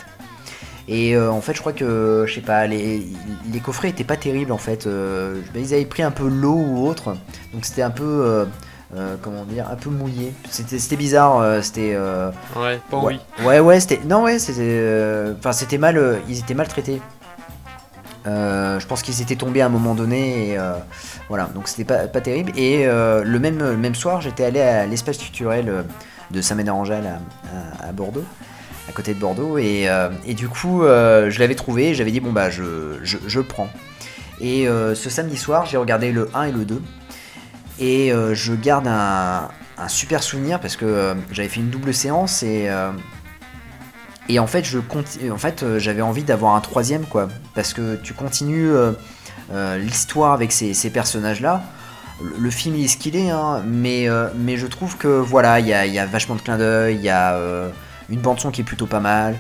Et 0.88 1.16
euh, 1.16 1.32
en 1.32 1.42
fait, 1.42 1.54
je 1.54 1.60
crois 1.62 1.74
que, 1.74 2.26
je 2.28 2.34
sais 2.34 2.42
pas, 2.42 2.68
les, 2.68 3.08
les 3.52 3.60
coffrets 3.60 3.90
étaient 3.90 4.04
pas 4.04 4.18
terribles 4.18 4.52
en 4.52 4.58
fait. 4.58 4.86
Euh, 4.88 5.40
bah, 5.54 5.60
ils 5.60 5.74
avaient 5.74 5.86
pris 5.86 6.04
un 6.04 6.12
peu 6.12 6.28
l'eau 6.28 6.56
ou 6.56 6.88
autre, 6.88 7.16
donc 7.54 7.66
c'était 7.66 7.82
un 7.84 7.92
peu, 7.92 8.46
euh, 8.96 9.16
comment 9.22 9.46
dire, 9.46 9.68
un 9.72 9.76
peu 9.76 9.90
mouillé. 9.90 10.34
C'était, 10.50 10.80
c'était 10.80 10.98
bizarre. 10.98 11.38
euh, 11.40 11.62
c'était. 11.62 11.94
euh, 11.96 12.30
Ouais, 12.56 12.80
pas 12.90 12.98
ouais, 12.98 13.04
envie. 13.38 13.46
ouais, 13.48 13.60
ouais, 13.60 13.80
c'était, 13.80 14.02
non, 14.06 14.24
ouais, 14.24 14.38
c'était, 14.40 15.34
enfin, 15.40 15.54
c'était 15.54 15.78
mal, 15.78 16.20
ils 16.28 16.40
étaient 16.40 16.56
mal 16.56 16.68
traités. 16.68 17.00
Euh, 18.28 18.80
je 18.80 18.86
pense 18.86 19.02
qu'ils 19.02 19.22
étaient 19.22 19.36
tombés 19.36 19.62
à 19.62 19.66
un 19.66 19.70
moment 19.70 19.96
donné 19.96 20.50
et 20.50 20.58
euh, 20.58 20.74
voilà. 21.30 21.46
Donc 21.56 21.68
c'était 21.68 21.84
pas, 21.84 22.22
terrible. 22.22 22.52
Et 22.56 22.86
euh, 22.86 23.24
le 23.24 23.40
même 23.40 23.96
soir 23.96 24.22
j'étais 24.22 24.46
allé 24.46 24.62
à 24.62 24.86
l'espace 24.86 25.18
culturel 25.18 25.86
de 26.30 26.42
Saint-Médard-en-Jalles 26.42 27.20
à, 27.82 27.92
Bordeaux 27.92 28.24
à 28.88 28.92
côté 28.92 29.14
de 29.14 29.20
Bordeaux. 29.20 29.58
Et, 29.58 29.88
du 30.36 30.48
coup 30.48 30.82
je 30.84 31.40
l'avais 31.40 31.56
trouvé 31.56 31.94
j'avais 31.94 32.12
dit 32.12 32.20
bon 32.20 32.32
bah 32.32 32.50
je, 32.50 33.00
je, 33.04 33.40
le 33.40 33.46
prends. 33.46 33.70
Et 34.40 34.68
ce 34.68 35.10
samedi 35.10 35.38
soir 35.38 35.66
j'ai 35.66 35.78
regardé 35.78 36.12
le 36.12 36.30
1 36.34 36.44
et 36.44 36.52
le 36.52 36.66
2 36.66 36.82
et 37.80 38.14
je 38.34 38.54
garde 38.54 38.88
un, 38.88 39.50
un 39.78 39.88
super 39.88 40.22
souvenir 40.22 40.60
parce 40.60 40.76
que 40.76 41.16
j'avais 41.32 41.50
fait 41.50 41.60
une 41.60 41.70
double 41.70 41.94
séance 41.94 42.44
et 42.44 42.70
et 44.32 44.40
en 44.40 44.48
fait, 44.48 44.64
je 44.64 44.80
en 45.32 45.38
fait, 45.38 45.64
euh, 45.64 45.80
j'avais 45.80 46.02
envie 46.02 46.24
d'avoir 46.24 46.56
un 46.56 46.62
troisième, 46.62 47.06
quoi, 47.06 47.28
parce 47.54 47.74
que 47.74 47.96
tu 47.98 48.14
continues 48.14 48.70
euh, 48.72 48.92
euh, 49.54 49.78
l'histoire 49.78 50.32
avec 50.34 50.52
ces, 50.52 50.74
ces 50.74 50.90
personnages-là. 50.90 51.64
Le, 52.24 52.34
le 52.40 52.50
film 52.50 52.76
il 52.76 52.86
est 52.86 52.88
ce 52.88 52.98
qu'il 52.98 53.16
est, 53.16 53.30
hein, 53.30 53.62
mais, 53.66 54.08
mais 54.38 54.58
je 54.58 54.68
trouve 54.68 54.96
que 54.98 55.08
voilà, 55.08 55.60
il 55.60 55.68
y 55.68 55.74
a, 55.74 55.86
il 55.86 55.94
y 55.94 56.00
a 56.00 56.06
vachement 56.06 56.36
de 56.36 56.42
clins 56.42 56.58
d'œil, 56.58 56.96
il 56.96 57.02
y 57.02 57.10
a 57.10 57.38
une 58.10 58.20
bande 58.20 58.40
son 58.40 58.52
qui 58.52 58.62
est 58.62 58.64
plutôt 58.66 58.86
pas 58.86 59.00
mal. 59.00 59.36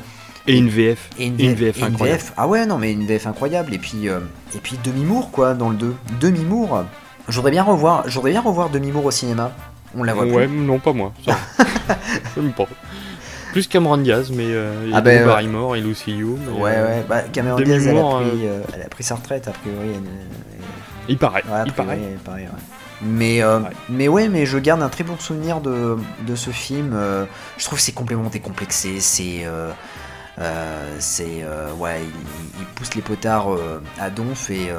Et 0.48 0.58
une 0.58 0.70
VF. 0.70 1.10
Et 1.20 1.28
une, 1.28 1.40
Et 1.40 1.46
une 1.46 1.54
VF, 1.54 1.78
une 1.78 1.84
incroyable. 1.86 2.20
VF. 2.20 2.34
Ah 2.36 2.48
ouais, 2.48 2.66
non, 2.66 2.80
mais 2.80 2.92
une 2.92 3.06
VF 3.06 3.28
incroyable. 3.28 3.74
Et 3.76 3.78
puis, 3.78 4.08
et 4.08 4.58
puis 4.64 4.80
Demi-Moore, 4.84 5.30
quoi, 5.30 5.54
dans 5.54 5.70
le 5.70 5.76
2. 5.76 5.96
Demi-Moore. 6.20 6.86
Je 7.28 7.36
voudrais 7.36 7.52
bien 7.52 7.62
revoir, 7.64 8.04
je 8.10 8.20
bien 8.20 8.42
revoir 8.42 8.72
Demi-Moore 8.72 9.06
au 9.06 9.12
cinéma. 9.12 9.52
On 9.96 10.04
la 10.04 10.14
voit 10.14 10.26
Ouais, 10.26 10.48
plus. 10.48 10.58
non, 10.58 10.80
pas 10.80 10.94
moi. 10.94 11.14
ça 11.26 11.38
va. 11.88 11.96
J'aime 12.36 12.52
pas. 12.54 12.66
Plus 13.52 13.68
Cameron 13.68 13.98
Diaz, 13.98 14.32
mais 14.32 14.46
euh, 14.48 14.92
Ah 14.94 15.02
ben, 15.02 15.22
euh, 15.22 15.26
Barrymore 15.26 15.76
et 15.76 15.82
Lucy 15.82 16.12
Liu. 16.14 16.36
mais, 16.40 16.62
Ouais, 16.62 16.72
euh, 16.76 16.88
ouais. 17.00 17.06
Bah, 17.08 17.22
Cameron 17.34 17.58
Demi 17.58 17.70
Diaz, 17.70 17.88
elle 17.88 17.98
a, 17.98 18.02
pris, 18.02 18.48
euh, 18.48 18.50
euh, 18.50 18.62
elle 18.76 18.82
a 18.82 18.86
pris 18.90 19.04
sa 19.04 19.16
retraite, 19.16 19.48
a 19.48 19.52
priori. 19.52 19.90
elle- 19.96 20.02
Il 21.10 21.18
paraît. 21.18 21.44
Ouais, 21.50 21.60
il 21.66 21.72
priori, 21.74 21.88
paraît. 21.98 22.18
paraît, 22.24 22.42
ouais. 22.44 22.50
Mais, 23.04 23.42
euh, 23.44 23.60
mais 23.90 24.08
ouais, 24.08 24.30
mais 24.30 24.46
je 24.46 24.58
garde 24.60 24.82
un 24.82 24.90
très 24.90 25.04
bon 25.04 25.18
souvenir 25.18 25.60
de, 25.60 25.98
de 26.28 26.36
ce 26.36 26.52
film. 26.52 26.96
je 27.58 27.66
trouve 27.66 27.80
que 27.80 27.84
c'est 27.84 27.92
complètement 27.94 28.30
décomplexé. 28.30 29.00
C'est. 29.00 29.46
c'est. 31.00 31.44
ouais, 31.80 32.02
il, 32.04 32.60
il- 32.62 32.66
pousse 32.76 32.96
les 32.96 33.02
potards 33.02 33.48
à 34.00 34.10
donf 34.10 34.50
et. 34.50 34.70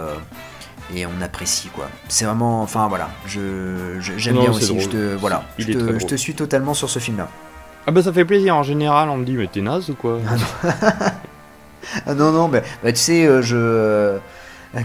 et 0.94 1.06
on 1.06 1.20
apprécie 1.22 1.68
quoi. 1.68 1.88
C'est 2.08 2.24
vraiment, 2.24 2.62
enfin 2.62 2.86
voilà, 2.88 3.10
je 3.26 3.98
j'aime 4.16 4.38
bien 4.38 4.50
aussi. 4.50 4.78
Je 4.80 4.88
te 4.88 5.14
voilà, 5.16 5.42
Il 5.58 5.66
je 5.66 5.72
te, 5.72 5.98
je 5.98 6.06
te 6.06 6.14
suis 6.14 6.34
totalement 6.34 6.74
sur 6.74 6.88
ce 6.90 6.98
film-là. 6.98 7.28
Ah 7.86 7.90
bah 7.90 8.02
ça 8.02 8.12
fait 8.12 8.24
plaisir 8.24 8.56
en 8.56 8.62
général, 8.62 9.08
on 9.08 9.16
me 9.16 9.24
dit 9.24 9.32
mais 9.36 9.48
t'es 9.48 9.60
naze 9.60 9.90
ou 9.90 9.94
quoi 9.94 10.18
Ah 12.06 12.14
non, 12.14 12.30
non, 12.32 12.48
mais 12.48 12.62
bah, 12.82 12.92
tu 12.92 12.98
sais, 12.98 13.26
euh, 13.26 13.42
je. 13.42 13.56
euh, 13.56 14.18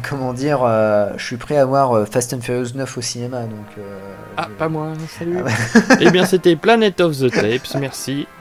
comment 0.09 0.33
dire, 0.33 0.61
euh, 0.63 1.11
je 1.17 1.23
suis 1.25 1.37
prêt 1.37 1.57
à 1.57 1.65
voir 1.65 1.95
euh, 1.95 2.05
Fast 2.05 2.33
and 2.33 2.41
Furious 2.41 2.73
9 2.75 2.97
au 2.97 3.01
cinéma, 3.01 3.41
donc. 3.43 3.65
euh, 3.77 3.99
Ah, 4.35 4.47
pas 4.57 4.67
moi, 4.67 4.93
salut. 5.19 5.37
Ah 5.39 5.43
ouais. 5.43 5.97
eh 6.01 6.09
bien 6.11 6.25
c'était 6.25 6.55
Planet 6.55 6.99
of 7.01 7.17
the 7.17 7.29
Tapes, 7.31 7.75
merci. 7.79 8.27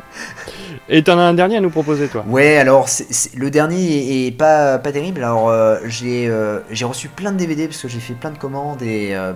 Et 0.88 1.02
t'en 1.02 1.18
as 1.18 1.22
un 1.22 1.34
dernier 1.34 1.56
à 1.56 1.60
nous 1.60 1.70
proposer 1.70 2.06
toi 2.06 2.24
Ouais, 2.28 2.58
alors 2.58 2.88
le 3.34 3.50
dernier 3.50 4.26
est, 4.26 4.30
pas, 4.30 4.78
pas 4.78 4.92
terrible. 4.92 5.22
Alors 5.22 5.48
euh, 5.48 5.78
j'ai 5.86 6.28
euh, 6.28 6.60
reçu 6.84 7.08
plein 7.08 7.32
de 7.32 7.38
DVD 7.38 7.66
parce 7.66 7.82
que 7.82 7.88
j'ai 7.88 7.98
fait 7.98 8.14
plein 8.14 8.30
de 8.30 8.38
commandes 8.38 8.82
et 8.82 9.14
euh, 9.16 9.32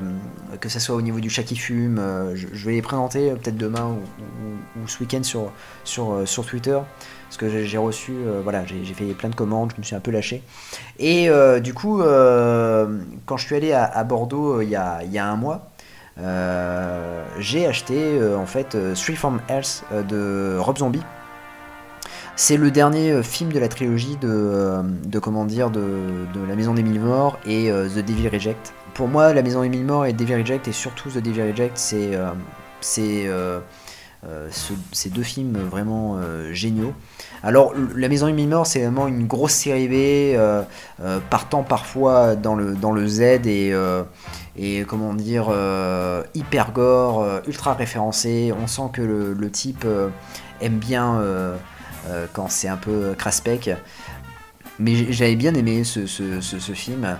que 0.61 0.69
ça 0.69 0.79
soit 0.79 0.95
au 0.95 1.03
niveau 1.03 1.19
du 1.19 1.29
chat 1.29 1.43
qui 1.43 1.57
fume, 1.57 1.99
euh, 1.99 2.37
je, 2.37 2.67
vais 2.67 2.75
les 2.75 2.83
présenter 2.83 3.31
peut-être 3.31 3.57
demain 3.57 3.97
ou, 4.77 4.87
ce 4.87 5.01
week-end 5.01 5.23
sur, 5.25 5.53
sur, 5.83 6.23
sur 6.25 6.47
Twitter 6.47 6.79
parce 7.25 7.37
que 7.37 7.65
j'ai 7.65 7.79
reçu, 7.79 8.13
voilà, 8.43 8.65
j'ai 8.67 8.95
fait 8.95 9.05
plein 9.15 9.29
de 9.29 9.37
commandes, 9.37 9.73
je 9.75 9.81
me 9.81 9.85
suis 9.85 9.95
un 9.95 10.01
peu 10.01 10.11
lâché. 10.11 10.43
Et 10.99 11.29
du 11.63 11.75
coup, 11.75 11.99
quand 11.99 13.37
je 13.37 13.47
suis 13.47 13.55
allé 13.55 13.73
à, 13.73 14.03
Bordeaux 14.05 14.61
il 14.61 14.69
y, 14.69 14.75
a, 14.75 15.05
y 15.05 15.19
a 15.19 15.27
un 15.27 15.37
mois, 15.37 15.71
j'ai 17.39 17.67
acheté 17.67 18.19
en 18.37 18.47
fait 18.47 18.77
Three 18.95 19.17
from 19.17 19.41
euh, 19.51 20.03
de 20.03 20.59
Rob 20.59 20.79
Zombie. 20.79 21.03
C'est 22.43 22.57
le 22.57 22.70
dernier 22.70 23.11
euh, 23.11 23.22
film 23.22 23.53
de 23.53 23.59
la 23.59 23.68
trilogie 23.68 24.16
de, 24.16 24.26
euh, 24.26 24.82
de 24.82 25.18
comment 25.18 25.45
dire 25.45 25.70
de, 25.70 25.84
La 26.49 26.57
Maison 26.57 26.72
des 26.72 26.82
Mille 26.82 26.99
Morts 26.99 27.38
et 27.45 27.70
euh, 27.70 27.86
The 27.86 27.99
Devil 27.99 28.28
Reject 28.28 28.72
pour 28.95 29.09
moi, 29.09 29.34
La 29.34 29.43
Maison 29.43 29.61
des 29.61 29.68
Mille 29.68 29.84
Morts 29.84 30.07
et 30.07 30.14
Devil 30.14 30.36
Reject, 30.36 30.66
et 30.66 30.72
surtout 30.72 31.11
The 31.11 31.18
Devil 31.18 31.43
Reject, 31.43 31.76
c'est 31.76 32.18
c'est, 32.80 33.26
ce- 34.51 34.72
ces 34.91 35.11
deux 35.11 35.22
films 35.22 35.59
vraiment 35.70 36.18
géniaux. 36.51 36.93
Alors, 37.43 37.72
La 37.95 38.09
Maison 38.09 38.26
des 38.26 38.32
Mille 38.32 38.49
Morts, 38.49 38.66
c'est 38.66 38.80
vraiment 38.80 39.07
une 39.07 39.26
grosse 39.26 39.53
série 39.53 39.88
B, 39.88 40.36
partant 41.30 41.62
parfois 41.62 42.34
dans 42.36 42.55
le, 42.55 43.07
Z 43.07 43.20
et, 43.47 44.84
comment 44.88 45.14
dire, 45.14 45.55
hyper 46.34 46.72
gore, 46.72 47.24
ultra 47.47 47.74
référencé. 47.74 48.53
On 48.61 48.66
sent 48.66 48.91
que 48.93 49.03
le, 49.03 49.51
type 49.51 49.86
aime 50.61 50.78
bien 50.78 51.22
quand 52.33 52.51
c'est 52.51 52.69
un 52.69 52.77
peu 52.77 53.15
craspec. 53.17 53.71
Mais 54.81 55.13
j'avais 55.13 55.37
bien 55.37 55.55
aimé 55.55 55.85
ce, 55.85 56.07
film. 56.75 57.19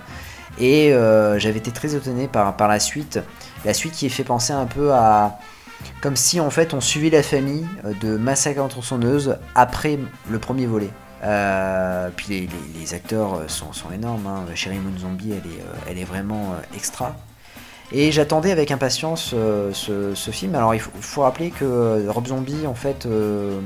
Et 0.59 0.91
euh, 0.91 1.39
j'avais 1.39 1.59
été 1.59 1.71
très 1.71 1.95
étonné 1.95 2.27
par, 2.27 2.57
par 2.57 2.67
la 2.67 2.79
suite. 2.79 3.19
La 3.63 3.73
suite 3.73 3.93
qui 3.93 4.09
fait 4.09 4.23
penser 4.23 4.51
un 4.51 4.65
peu 4.65 4.93
à. 4.93 5.39
Comme 6.01 6.15
si 6.15 6.39
en 6.39 6.51
fait 6.51 6.75
on 6.75 6.81
suivait 6.81 7.09
la 7.09 7.23
famille 7.23 7.65
euh, 7.85 7.93
de 8.01 8.17
Massacre 8.17 8.61
en 8.61 8.67
tronçonneuse 8.67 9.37
après 9.55 9.97
le 10.29 10.39
premier 10.39 10.67
volet. 10.67 10.89
Euh, 11.23 12.09
puis 12.15 12.49
les, 12.75 12.93
acteurs 12.93 13.35
euh, 13.35 13.47
sont, 13.47 13.73
sont 13.73 13.91
énormes. 13.91 14.27
Hein. 14.27 14.45
Sherry 14.53 14.77
Moon 14.77 14.97
Zombie, 14.99 15.31
elle 15.31 15.51
est, 15.51 15.61
euh, 15.61 15.89
elle 15.89 15.97
est 15.97 16.03
vraiment 16.03 16.53
euh, 16.53 16.75
extra. 16.75 17.15
Et 17.93 18.11
j'attendais 18.11 18.51
avec 18.51 18.71
impatience 18.71 19.31
euh, 19.33 19.73
ce, 19.73 20.31
film. 20.31 20.55
Alors 20.55 20.73
il 20.73 20.79
faut, 20.79 21.21
rappeler 21.21 21.49
que 21.51 21.65
euh, 21.65 22.05
Rob 22.09 22.27
Zombie, 22.27 22.65
en 22.65 22.73
fait, 22.73 23.05
euh, 23.05 23.59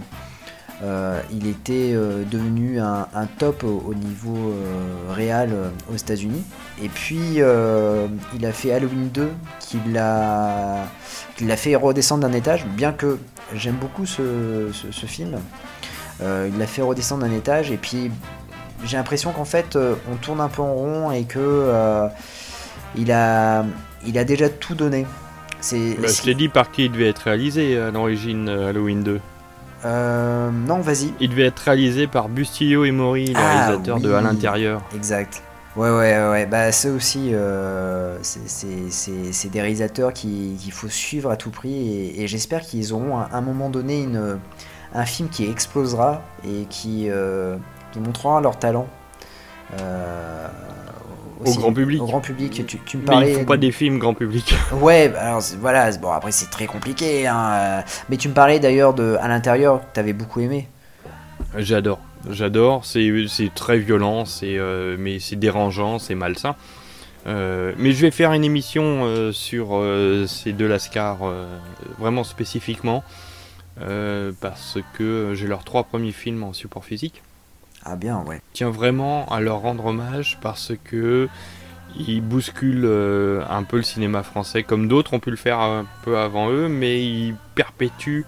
euh, 0.84 1.22
il 1.32 1.48
était 1.48 1.92
euh, 1.94 2.24
devenu 2.30 2.80
un, 2.80 3.08
un 3.14 3.26
top 3.28 3.64
au, 3.64 3.84
au 3.88 3.94
niveau 3.94 4.36
euh, 4.36 5.14
réel 5.14 5.50
euh, 5.54 5.70
aux 5.92 5.96
États-Unis. 5.96 6.44
Et 6.84 6.90
puis 6.90 7.38
il 7.38 8.46
a 8.46 8.52
fait 8.52 8.72
Halloween 8.74 9.10
2 9.14 9.30
qui 9.60 9.78
l'a 9.94 10.86
qui 11.38 11.46
l'a 11.46 11.58
fait 11.58 11.76
redescendre 11.76 12.28
d'un 12.28 12.34
étage, 12.34 12.66
bien 12.66 12.92
que 12.92 13.18
j'aime 13.54 13.76
beaucoup 13.76 14.06
ce, 14.06 14.70
ce- 14.74 14.92
ce 14.92 15.06
film. 15.06 15.38
Il 16.22 16.58
l'a 16.58 16.68
fait 16.68 16.82
redescendre 16.82 17.26
d'un 17.26 17.32
étage 17.34 17.72
et 17.72 17.78
puis 17.78 18.10
j'ai 18.86 18.98
l'impression 18.98 19.32
qu'en 19.32 19.46
fait 19.46 19.78
on 20.12 20.16
tourne 20.16 20.40
un 20.42 20.48
peu 20.50 20.62
en 20.62 20.74
rond 20.74 21.12
et 21.12 21.24
que 21.24 22.08
il 22.98 23.12
a 23.12 23.66
il 24.06 24.18
a 24.18 24.24
déjà 24.24 24.50
tout 24.50 24.76
donné. 24.76 25.06
C'est 25.62 25.96
Bah, 26.00 26.08
je 26.08 26.22
t'ai 26.22 26.36
dit 26.36 26.50
par 26.50 26.72
qui 26.72 26.86
il 26.86 26.92
devait 26.92 27.10
être 27.10 27.24
réalisé 27.24 27.78
à 27.80 27.92
l'origine 27.92 28.48
Halloween 28.50 29.04
2. 29.04 29.20
Euh, 29.86 30.50
non, 30.52 30.80
vas-y. 30.82 31.14
Il 31.20 31.30
devait 31.30 31.46
être 31.46 31.60
réalisé 31.60 32.08
par 32.08 32.28
Bustillo 32.28 32.86
et 32.86 32.92
Mori, 32.92 33.26
les 33.28 33.34
Ah, 33.36 33.48
réalisateurs 33.68 34.00
de 34.00 34.10
oui. 34.10 34.16
À 34.16 34.22
l'intérieur. 34.22 34.82
Exact. 34.96 35.44
Ouais, 35.76 35.90
ouais, 35.90 36.30
ouais. 36.30 36.46
Bah, 36.46 36.72
ça 36.72 36.90
aussi, 36.90 37.32
euh, 37.34 38.18
c'est- 38.22 39.50
des 39.50 39.62
réalisateurs 39.62 40.14
qui- 40.14 40.58
qu'il 40.60 40.72
faut 40.72 40.88
suivre 40.90 41.30
à 41.30 41.36
tout 41.38 41.52
prix. 41.52 41.74
Et, 41.74 42.24
et 42.24 42.28
j'espère 42.28 42.62
qu'ils 42.62 42.94
auront 42.94 43.18
à 43.18 43.30
un 43.34 43.42
moment 43.42 43.70
donné 43.70 44.02
une, 44.04 44.40
un 44.94 45.06
film 45.06 45.30
qui 45.30 45.50
explosera 45.50 46.22
et 46.48 46.66
qui, 46.70 47.08
euh, 47.10 47.58
qui 47.92 48.00
montrera 48.00 48.42
leur 48.42 48.58
talent. 48.58 48.88
euh, 49.82 50.48
Au 51.44 51.54
grand 51.54 51.74
public. 51.74 52.02
Au 52.02 52.06
grand 52.06 52.22
public. 52.22 52.66
Tu, 52.66 52.78
tu 52.86 52.98
me 52.98 53.02
Mais 53.02 53.08
parlais. 53.08 53.32
ils 53.32 53.36
font 53.36 53.46
pas 53.46 53.58
des 53.58 53.72
films 53.72 53.98
grand 54.00 54.14
public. 54.14 54.56
Ouais, 54.74 55.10
bah, 55.10 55.20
alors 55.22 55.44
voilà, 55.60 55.92
bon 55.98 56.12
après 56.12 56.32
c'est 56.32 56.50
très 56.50 56.66
compliqué, 56.66 57.28
hein, 57.28 57.52
euh, 57.54 57.82
mais 58.10 58.18
tu 58.18 58.30
me 58.30 58.34
parlais 58.34 58.60
d'ailleurs 58.60 58.94
de 58.94 59.18
à 59.20 59.28
l'intérieur, 59.28 59.82
que 59.82 59.86
t'avais 59.94 60.14
beaucoup 60.14 60.40
aimé. 60.40 60.68
J'adore, 61.58 62.00
j'adore. 62.30 62.86
C'est 62.86 63.10
c'est 63.28 63.54
très 63.54 63.78
violent, 63.78 64.26
c'est 64.26 64.58
euh, 64.58 64.96
mais 65.00 65.20
c'est 65.20 65.36
dérangeant, 65.36 66.00
c'est 66.00 66.16
malsain. 66.16 66.56
Euh, 67.28 67.74
mais 67.78 67.92
je 67.92 68.02
vais 68.02 68.12
faire 68.12 68.34
une 68.34 68.44
émission 68.44 69.02
euh, 69.04 69.32
sur 69.32 69.82
ces 70.28 70.54
deux 70.54 70.68
Lascars 70.68 71.24
euh, 71.24 71.58
vraiment 71.98 72.24
spécifiquement 72.24 73.04
parce 74.40 74.78
que 74.94 75.34
j'ai 75.36 75.48
leurs 75.48 75.66
trois 75.66 75.84
premiers 75.84 76.14
films 76.14 76.44
en 76.44 76.54
support 76.54 76.86
physique. 76.86 77.22
Ah 77.86 77.96
bien, 77.96 78.24
ouais. 78.26 78.38
Je 78.52 78.58
tiens 78.58 78.70
vraiment 78.72 79.28
à 79.28 79.40
leur 79.40 79.60
rendre 79.60 79.86
hommage 79.86 80.38
parce 80.42 80.74
que 80.84 81.30
ils 81.98 82.22
bousculent 82.22 82.84
euh, 82.84 83.44
un 83.50 83.64
peu 83.64 83.78
le 83.78 83.84
cinéma 83.84 84.24
français 84.24 84.64
comme 84.64 84.88
d'autres 84.88 85.14
ont 85.14 85.20
pu 85.20 85.30
le 85.30 85.38
faire 85.38 85.60
un 85.60 85.86
peu 86.04 86.18
avant 86.18 86.50
eux, 86.50 86.68
mais 86.68 87.04
ils 87.06 87.36
perpétuent 87.54 88.26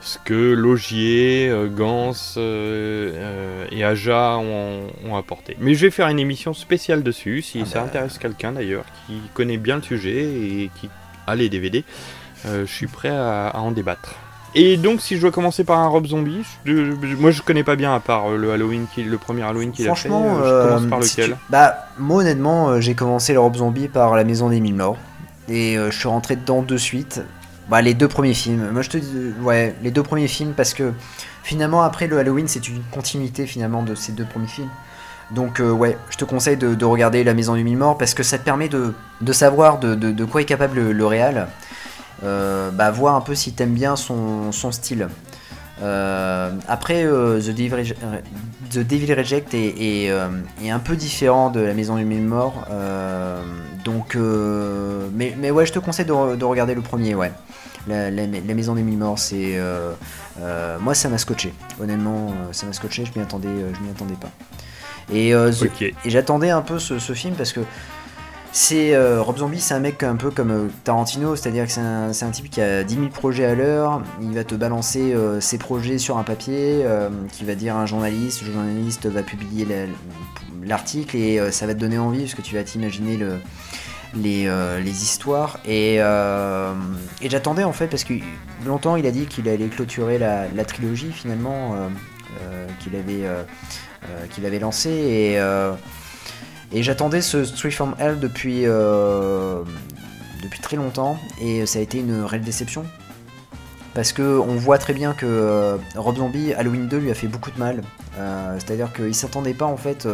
ce 0.00 0.18
que 0.24 0.54
Logier, 0.54 1.48
euh, 1.50 1.68
Gans 1.68 2.12
euh, 2.38 3.66
et 3.70 3.84
Aja 3.84 4.38
ont, 4.38 4.86
ont 5.04 5.16
apporté. 5.16 5.56
Mais 5.60 5.74
je 5.74 5.86
vais 5.86 5.90
faire 5.90 6.08
une 6.08 6.18
émission 6.18 6.54
spéciale 6.54 7.02
dessus, 7.02 7.42
si 7.42 7.60
Ah 7.62 7.66
ça 7.66 7.78
bah. 7.80 7.86
intéresse 7.86 8.16
quelqu'un 8.18 8.52
d'ailleurs 8.52 8.84
qui 9.06 9.20
connaît 9.34 9.58
bien 9.58 9.76
le 9.76 9.82
sujet 9.82 10.24
et 10.24 10.70
qui 10.80 10.88
a 11.26 11.34
les 11.34 11.48
DVD. 11.48 11.84
je 12.44 12.64
suis 12.64 12.86
prêt 12.86 13.10
à, 13.10 13.48
à 13.48 13.58
en 13.58 13.70
débattre. 13.70 14.14
Et 14.54 14.76
donc, 14.76 15.00
si 15.00 15.16
je 15.16 15.20
dois 15.20 15.30
commencer 15.30 15.62
par 15.64 15.78
un 15.78 15.88
Rob 15.88 16.06
Zombie, 16.06 16.42
je- 16.64 16.92
je- 17.02 17.16
moi 17.16 17.30
je 17.30 17.42
connais 17.42 17.64
pas 17.64 17.76
bien 17.76 17.94
à 17.94 18.00
part 18.00 18.30
euh, 18.30 18.36
le 18.36 18.50
Halloween, 18.52 18.86
qui, 18.94 19.04
le 19.04 19.18
premier 19.18 19.42
Halloween 19.42 19.70
qu'il 19.72 19.86
a 19.88 19.94
fait. 19.94 20.08
Franchement, 20.08 20.38
euh, 20.38 20.44
je 20.44 20.48
euh, 20.52 20.68
commence 20.76 20.90
par 20.90 21.04
si 21.04 21.20
lequel? 21.20 21.30
tu- 21.36 21.40
Bah, 21.50 21.86
moi 21.98 22.22
honnêtement, 22.22 22.80
j'ai 22.80 22.94
commencé 22.94 23.32
le 23.34 23.40
Rob 23.40 23.56
Zombie 23.56 23.88
par 23.88 24.16
La 24.16 24.24
Maison 24.24 24.48
des 24.48 24.60
Mille 24.60 24.74
Morts. 24.74 24.96
Et 25.48 25.76
je 25.76 25.90
suis 25.96 26.08
rentré 26.08 26.36
dedans 26.36 26.60
de 26.62 26.76
suite. 26.76 27.22
Bah, 27.70 27.80
les 27.82 27.94
deux 27.94 28.08
premiers 28.08 28.34
films. 28.34 28.68
Moi, 28.72 28.82
je 28.82 28.88
te 28.90 28.96
dis, 28.98 29.32
ouais, 29.42 29.74
les 29.82 29.90
deux 29.90 30.02
premiers 30.02 30.28
films 30.28 30.52
parce 30.56 30.72
que 30.74 30.92
finalement, 31.42 31.82
après 31.82 32.06
le 32.06 32.18
Halloween, 32.18 32.48
c'est 32.48 32.66
une 32.68 32.82
continuité 32.90 33.46
finalement 33.46 33.82
de 33.82 33.94
ces 33.94 34.12
deux 34.12 34.24
premiers 34.24 34.46
films. 34.46 34.68
Donc, 35.30 35.60
euh, 35.60 35.70
ouais, 35.70 35.98
je 36.08 36.16
te 36.16 36.24
conseille 36.24 36.56
de, 36.56 36.74
de 36.74 36.84
regarder 36.86 37.22
La 37.24 37.34
Maison 37.34 37.54
des 37.54 37.62
Mille 37.62 37.76
Morts 37.76 37.98
parce 37.98 38.14
que 38.14 38.22
ça 38.22 38.38
te 38.38 38.44
permet 38.44 38.68
de, 38.70 38.94
de 39.20 39.32
savoir 39.34 39.78
de, 39.78 39.94
de- 39.94 40.10
de 40.12 40.24
quoi 40.24 40.40
est 40.40 40.46
capable 40.46 40.76
le, 40.76 40.92
le 40.92 41.06
réal. 41.06 41.48
Euh, 42.24 42.70
bah, 42.70 42.90
voir 42.90 43.14
un 43.14 43.20
peu 43.20 43.34
si 43.34 43.52
t'aimes 43.52 43.74
bien 43.74 43.94
son, 43.96 44.50
son 44.52 44.72
style. 44.72 45.08
Euh, 45.80 46.50
après, 46.66 47.04
euh, 47.04 47.40
The, 47.40 47.50
Devil 47.50 47.74
Reject, 47.74 48.00
The 48.70 48.78
Devil 48.78 49.14
Reject 49.14 49.54
est, 49.54 49.68
est, 49.78 50.10
euh, 50.10 50.26
est 50.62 50.70
un 50.70 50.80
peu 50.80 50.96
différent 50.96 51.50
de 51.50 51.60
La 51.60 51.74
Maison 51.74 51.96
du 51.96 52.04
Mille 52.04 52.22
Morts. 52.24 52.66
donc, 53.84 54.16
mais, 55.14 55.36
mais 55.38 55.50
ouais, 55.52 55.66
je 55.66 55.72
te 55.72 55.78
conseille 55.78 56.06
de, 56.06 56.12
re- 56.12 56.36
de 56.36 56.44
regarder 56.44 56.74
le 56.74 56.82
premier, 56.82 57.14
ouais. 57.14 57.30
La, 57.86 58.10
la- 58.10 58.26
la 58.26 58.54
Maison 58.54 58.74
des 58.74 58.82
Mille 58.82 58.98
Morts, 58.98 59.18
c'est. 59.20 59.56
moi, 60.80 60.94
ça 60.94 61.08
m'a 61.08 61.18
scotché. 61.18 61.54
Honnêtement, 61.80 62.34
ça 62.50 62.66
m'a 62.66 62.72
scotché, 62.72 63.04
je 63.04 63.16
m'y 63.16 63.22
attendais, 63.24 63.48
je 63.48 63.80
m'y 63.80 63.90
attendais 63.90 64.16
pas. 64.20 64.30
Et, 65.14 65.32
j'attendais 66.04 66.50
un 66.50 66.62
peu 66.62 66.80
ce, 66.80 66.98
ce 66.98 67.12
film 67.12 67.34
parce 67.34 67.52
que 67.52 67.60
c'est 68.58 68.92
euh, 68.92 69.22
Rob 69.22 69.38
Zombie, 69.38 69.60
c'est 69.60 69.74
un 69.74 69.78
mec 69.78 70.02
un 70.02 70.16
peu 70.16 70.32
comme 70.32 70.50
euh, 70.50 70.66
Tarantino, 70.82 71.36
c'est-à-dire 71.36 71.64
que 71.64 71.70
c'est 71.70 71.80
un, 71.80 72.10
un 72.10 72.30
type 72.32 72.50
qui 72.50 72.60
a 72.60 72.82
10 72.82 72.94
000 72.94 73.06
projets 73.06 73.44
à 73.44 73.54
l'heure, 73.54 74.02
il 74.20 74.34
va 74.34 74.42
te 74.42 74.56
balancer 74.56 75.14
euh, 75.14 75.40
ses 75.40 75.58
projets 75.58 75.98
sur 75.98 76.18
un 76.18 76.24
papier, 76.24 76.84
qui 77.30 77.44
va 77.44 77.54
dire 77.54 77.76
un 77.76 77.86
journaliste, 77.86 78.42
le 78.42 78.52
journaliste 78.52 79.06
va 79.06 79.22
publier 79.22 79.64
la- 79.64 79.86
l'article 80.66 81.16
et 81.16 81.52
ça 81.52 81.68
va 81.68 81.74
te 81.74 81.78
donner 81.78 81.98
envie 81.98 82.22
parce 82.22 82.34
que 82.34 82.42
tu 82.42 82.56
vas 82.56 82.64
t'imaginer 82.64 83.16
le, 83.16 83.38
les, 84.16 85.02
histoires. 85.02 85.60
Et, 85.64 85.98
j'attendais 87.22 87.64
en 87.64 87.72
fait 87.72 87.86
parce 87.86 88.02
que 88.02 88.14
longtemps 88.66 88.96
il 88.96 89.06
a 89.06 89.12
dit 89.12 89.26
qu'il 89.26 89.48
allait 89.48 89.68
clôturer 89.68 90.18
la, 90.18 90.64
trilogie 90.64 91.12
finalement 91.12 91.76
qu'il 92.80 92.96
avait, 92.96 93.24
qu'il 94.30 94.44
avait 94.46 94.58
lancée 94.58 94.90
et. 94.90 95.38
Et 96.72 96.82
j'attendais 96.82 97.22
ce 97.22 97.44
Street 97.44 97.70
from 97.70 97.94
Hell 97.98 98.18
depuis, 98.20 98.62
euh, 98.66 99.62
depuis 100.42 100.60
très 100.60 100.76
longtemps 100.76 101.18
et 101.40 101.64
ça 101.66 101.78
a 101.78 101.82
été 101.82 101.98
une 101.98 102.22
réelle 102.22 102.42
déception. 102.42 102.84
Parce 103.94 104.12
que 104.12 104.38
on 104.38 104.54
voit 104.54 104.78
très 104.78 104.92
bien 104.92 105.14
que 105.14 105.26
euh, 105.26 105.76
Rob 105.96 106.18
Zombie, 106.18 106.52
Halloween 106.52 106.86
2 106.86 106.98
lui 106.98 107.10
a 107.10 107.14
fait 107.14 107.26
beaucoup 107.26 107.50
de 107.50 107.58
mal. 107.58 107.82
Euh, 108.18 108.54
C'est-à-dire 108.58 108.92
qu'il 108.92 109.14
s'attendait 109.14 109.54
pas 109.54 109.64
en 109.64 109.78
fait 109.78 110.06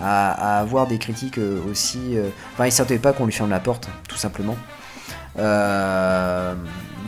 à, 0.00 0.58
avoir 0.58 0.88
des 0.88 0.98
critiques 0.98 1.38
aussi. 1.70 2.16
Enfin, 2.54 2.66
il 2.66 2.72
s'attendait 2.72 2.98
pas 2.98 3.12
qu'on 3.12 3.26
lui 3.26 3.32
ferme 3.32 3.50
la 3.50 3.60
porte, 3.60 3.88
tout 4.08 4.16
simplement. 4.16 4.56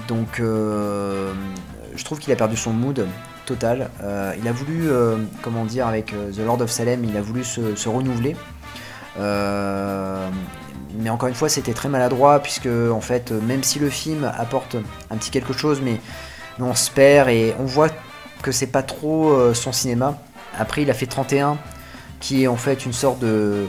Donc, 0.08 0.38
je 0.38 2.04
trouve 2.04 2.18
qu'il 2.20 2.32
a 2.32 2.36
perdu 2.36 2.56
son 2.56 2.72
mood 2.72 3.06
total. 3.46 3.90
Il 4.40 4.48
a 4.48 4.52
voulu, 4.52 4.88
comment 5.42 5.64
dire, 5.64 5.86
avec 5.86 6.06
The 6.06 6.38
Lord 6.38 6.62
of 6.62 6.70
Salem, 6.70 7.04
il 7.04 7.16
a 7.16 7.22
voulu 7.22 7.44
se 7.44 7.88
renouveler. 7.88 8.36
Euh, 9.18 10.28
mais 10.94 11.10
encore 11.10 11.28
une 11.28 11.34
fois, 11.34 11.48
c'était 11.48 11.72
très 11.72 11.88
maladroit 11.88 12.40
puisque 12.40 12.66
en 12.66 13.00
fait, 13.00 13.32
même 13.32 13.62
si 13.62 13.78
le 13.78 13.90
film 13.90 14.30
apporte 14.36 14.76
un 15.10 15.16
petit 15.16 15.30
quelque 15.30 15.52
chose, 15.52 15.80
mais, 15.82 15.98
on 16.62 16.74
se 16.74 16.90
perd 16.90 17.30
et 17.30 17.54
on 17.58 17.64
voit 17.64 17.88
que 18.42 18.52
c'est 18.52 18.66
pas 18.66 18.82
trop 18.82 19.30
euh, 19.30 19.54
son 19.54 19.72
cinéma. 19.72 20.18
Après, 20.58 20.82
il 20.82 20.90
a 20.90 20.94
fait 20.94 21.06
31, 21.06 21.56
qui 22.20 22.42
est 22.42 22.48
en 22.48 22.56
fait 22.56 22.84
une 22.84 22.92
sorte 22.92 23.18
de, 23.18 23.66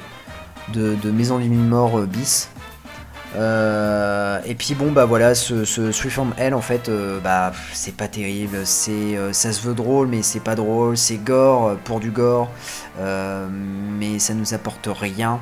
de, 0.73 0.95
de 0.95 1.11
Maison 1.11 1.39
du 1.39 1.47
Mille 1.47 1.69
Morts 1.69 1.99
euh, 1.99 2.05
bis. 2.05 2.49
Euh, 3.35 4.39
et 4.45 4.55
puis 4.55 4.75
bon 4.75 4.91
bah 4.91 5.05
voilà 5.05 5.35
ce, 5.35 5.63
ce 5.63 5.91
Street 5.93 6.09
from 6.09 6.33
Hell 6.37 6.53
en 6.53 6.59
fait 6.59 6.89
euh, 6.89 7.19
bah 7.21 7.53
c'est 7.71 7.95
pas 7.95 8.09
terrible 8.09 8.65
c'est 8.65 8.91
euh, 8.91 9.31
ça 9.31 9.53
se 9.53 9.65
veut 9.65 9.73
drôle 9.73 10.09
mais 10.09 10.21
c'est 10.21 10.41
pas 10.41 10.55
drôle 10.55 10.97
c'est 10.97 11.15
gore 11.15 11.77
pour 11.85 12.01
du 12.01 12.11
gore 12.11 12.49
mais 12.99 14.19
ça 14.19 14.33
nous 14.33 14.53
apporte 14.53 14.89
rien 14.91 15.39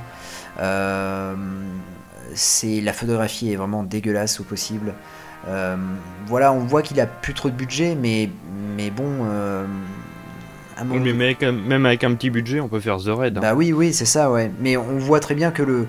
c'est 2.35 2.81
la 2.81 2.93
photographie 2.93 3.51
est 3.51 3.55
vraiment 3.55 3.83
dégueulasse 3.83 4.39
au 4.39 4.43
possible. 4.43 4.93
Voilà, 6.27 6.53
on 6.53 6.59
voit 6.59 6.83
qu'il 6.83 6.99
a 6.99 7.07
plus 7.07 7.33
trop 7.33 7.49
de 7.49 7.55
budget, 7.55 7.95
mais 7.95 8.29
mais 8.77 8.91
bon. 8.91 9.25
Oui, 10.85 10.99
mais 11.13 11.25
avec 11.25 11.41
même 11.41 11.85
avec 11.85 12.03
un 12.03 12.13
petit 12.13 12.29
budget, 12.29 12.59
on 12.59 12.67
peut 12.67 12.79
faire 12.79 12.97
The 12.97 13.07
Raid. 13.07 13.37
hein. 13.37 13.41
bah 13.41 13.53
oui, 13.55 13.73
oui, 13.73 13.93
c'est 13.93 14.05
ça, 14.05 14.29
ouais. 14.29 14.51
Mais 14.59 14.77
on 14.77 14.97
voit 14.99 15.19
très 15.19 15.33
bien 15.33 15.49
que 15.51 15.63
le, 15.63 15.87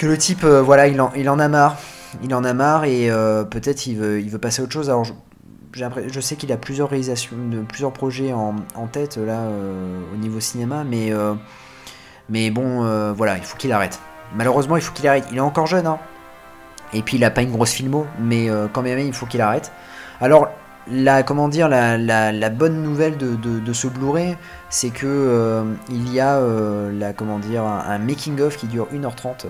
que 0.00 0.06
le 0.06 0.16
type, 0.16 0.44
euh, 0.44 0.62
voilà, 0.62 0.86
il 0.88 0.98
en, 0.98 1.12
il 1.14 1.28
en 1.28 1.38
a 1.38 1.46
marre. 1.48 1.76
Il 2.22 2.34
en 2.34 2.42
a 2.42 2.54
marre 2.54 2.84
et 2.84 3.10
euh, 3.10 3.44
peut-être 3.44 3.86
il 3.86 3.98
veut, 3.98 4.20
il 4.20 4.30
veut 4.30 4.38
passer 4.38 4.62
à 4.62 4.64
autre 4.64 4.72
chose. 4.72 4.88
Alors, 4.88 5.04
je, 5.04 5.12
je 5.74 6.20
sais 6.20 6.36
qu'il 6.36 6.50
a 6.52 6.56
plusieurs 6.56 6.88
réalisations, 6.88 7.36
plusieurs 7.68 7.92
projets 7.92 8.32
en, 8.32 8.54
tête, 8.90 9.18
là, 9.18 9.40
euh, 9.40 10.00
au 10.14 10.16
niveau 10.16 10.40
cinéma, 10.40 10.84
mais, 10.84 11.12
mais 12.30 12.50
bon, 12.50 13.12
voilà, 13.12 13.36
il 13.36 13.44
faut 13.44 13.58
qu'il 13.58 13.72
arrête. 13.72 14.00
Malheureusement, 14.34 14.76
il 14.76 14.82
faut 14.82 14.94
qu'il 14.94 15.06
arrête. 15.06 15.26
Il 15.30 15.36
est 15.36 15.40
encore 15.40 15.66
jeune, 15.66 15.86
hein. 15.86 15.98
Et 16.92 17.02
puis, 17.02 17.18
il 17.18 17.24
a 17.24 17.30
pas 17.30 17.42
une 17.42 17.52
grosse 17.52 17.72
filmo, 17.72 18.06
mais 18.18 18.48
quand 18.72 18.82
même, 18.82 18.98
il 18.98 19.12
faut 19.12 19.26
qu'il 19.26 19.42
arrête. 19.42 19.70
Alors, 20.20 20.48
la, 20.90 21.22
comment 21.22 21.48
dire, 21.48 21.68
la, 21.68 21.98
la, 21.98 22.32
la 22.32 22.48
bonne 22.50 22.82
nouvelle 22.82 23.16
de, 23.18 23.72
ce 23.72 23.86
Blu-ray, 23.86 24.36
c'est 24.70 24.90
que 24.90 25.62
il 25.90 26.12
y 26.12 26.20
a 26.20 26.40
la, 26.90 27.12
comment 27.12 27.38
dire, 27.38 27.64
un, 27.64 27.84
un 27.86 27.98
making-of 27.98 28.56
qui 28.56 28.66
dure 28.66 28.88
1h30, 28.92 29.46
euh, 29.46 29.48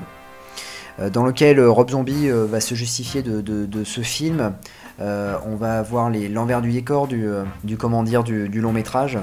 dans 1.09 1.25
lequel 1.25 1.59
euh, 1.59 1.71
Rob 1.71 1.89
Zombie 1.91 2.29
euh, 2.29 2.45
va 2.45 2.61
se 2.61 2.75
justifier 2.75 3.23
de, 3.23 3.41
de, 3.41 3.65
de 3.65 3.85
ce 3.85 4.03
film. 4.03 4.53
Euh, 5.01 5.37
on 5.47 5.57
va 5.57 5.81
voir 5.81 6.11
les- 6.11 6.29
l'envers 6.29 6.61
du 6.61 6.71
décor 6.73 7.07
du, 7.09 7.27
euh, 7.27 7.45
du, 7.65 7.79
comment 7.79 8.03
dire, 8.03 8.23
du, 8.23 8.51
du 8.51 8.61
long 8.61 8.73
métrage. 8.73 9.17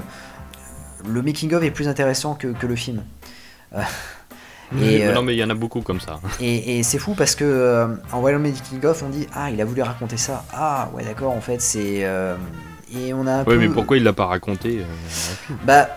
Le 1.08 1.22
making-of 1.22 1.62
est 1.62 1.70
plus 1.70 1.86
intéressant 1.86 2.34
que, 2.34 2.48
que 2.48 2.66
le 2.66 2.74
film. 2.74 3.02
Euh, 3.76 3.80
euh, 4.82 5.12
Non, 5.14 5.22
mais 5.22 5.34
il 5.36 5.38
y 5.38 5.44
en 5.44 5.50
a 5.50 5.54
beaucoup 5.54 5.80
comme 5.82 6.00
ça. 6.00 6.18
et, 6.40 6.78
et 6.78 6.82
c'est 6.82 6.98
fou 6.98 7.14
parce 7.16 7.36
que 7.36 7.44
euh, 7.44 7.86
en 8.12 8.20
voyant 8.20 8.38
le 8.38 8.42
making 8.50 8.84
of, 8.84 9.02
on 9.04 9.08
dit 9.10 9.28
ah 9.34 9.50
il 9.50 9.60
a 9.60 9.64
voulu 9.64 9.82
raconter 9.82 10.16
ça. 10.16 10.44
Ah 10.52 10.90
ouais 10.94 11.04
d'accord 11.04 11.32
en 11.32 11.40
fait 11.40 11.60
c'est 11.62 12.04
euh, 12.04 12.34
et 12.92 13.12
on 13.14 13.26
a 13.26 13.32
un 13.34 13.44
peu. 13.44 13.56
mais 13.58 13.68
pourquoi 13.68 13.98
il 13.98 14.02
l'a 14.02 14.12
pas 14.12 14.26
raconté 14.26 14.80
euh, 14.80 15.54
Bah 15.64 15.88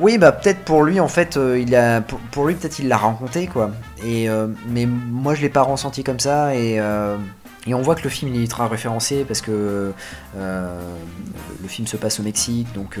oui 0.00 0.18
bah 0.18 0.32
peut-être 0.32 0.60
pour 0.64 0.82
lui 0.84 1.00
en 1.00 1.08
fait 1.08 1.36
euh, 1.36 1.58
il 1.58 1.74
a 1.74 2.00
pour, 2.00 2.18
pour 2.30 2.46
lui 2.46 2.54
peut-être 2.54 2.78
il 2.78 2.88
l'a 2.88 2.96
raconté 2.96 3.46
quoi. 3.46 3.70
Et 4.04 4.28
euh, 4.28 4.46
mais 4.68 4.86
moi 4.86 5.34
je 5.34 5.42
l'ai 5.42 5.48
pas 5.48 5.62
ressenti 5.62 6.04
comme 6.04 6.20
ça 6.20 6.54
et 6.54 6.78
euh, 6.80 7.16
et 7.66 7.74
on 7.74 7.82
voit 7.82 7.94
que 7.96 8.02
le 8.04 8.08
film 8.10 8.32
il 8.34 8.38
est 8.40 8.42
ultra 8.44 8.66
référencé 8.68 9.24
parce 9.26 9.40
que 9.42 9.92
le 10.36 11.68
film 11.68 11.86
se 11.86 11.96
passe 11.96 12.20
au 12.20 12.22
Mexique 12.22 12.72
donc 12.74 12.98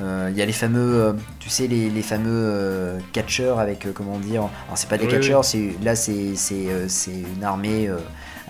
il 0.00 0.36
y 0.36 0.42
a 0.42 0.46
les 0.46 0.52
fameux 0.52 1.14
tu 1.38 1.48
sais 1.50 1.66
les, 1.66 1.90
les 1.90 2.02
fameux 2.02 2.98
catcheurs 3.12 3.58
avec 3.60 3.86
euh, 3.86 3.92
comment 3.94 4.18
dire 4.18 4.42
alors 4.66 4.76
c'est 4.76 4.88
pas 4.88 4.98
des 4.98 5.06
Oui, 5.06 5.12
catcheurs 5.12 5.44
c'est 5.44 5.74
là 5.82 5.94
c'est 5.94 6.34
c'est 6.34 6.66
une 7.36 7.44
armée 7.44 7.88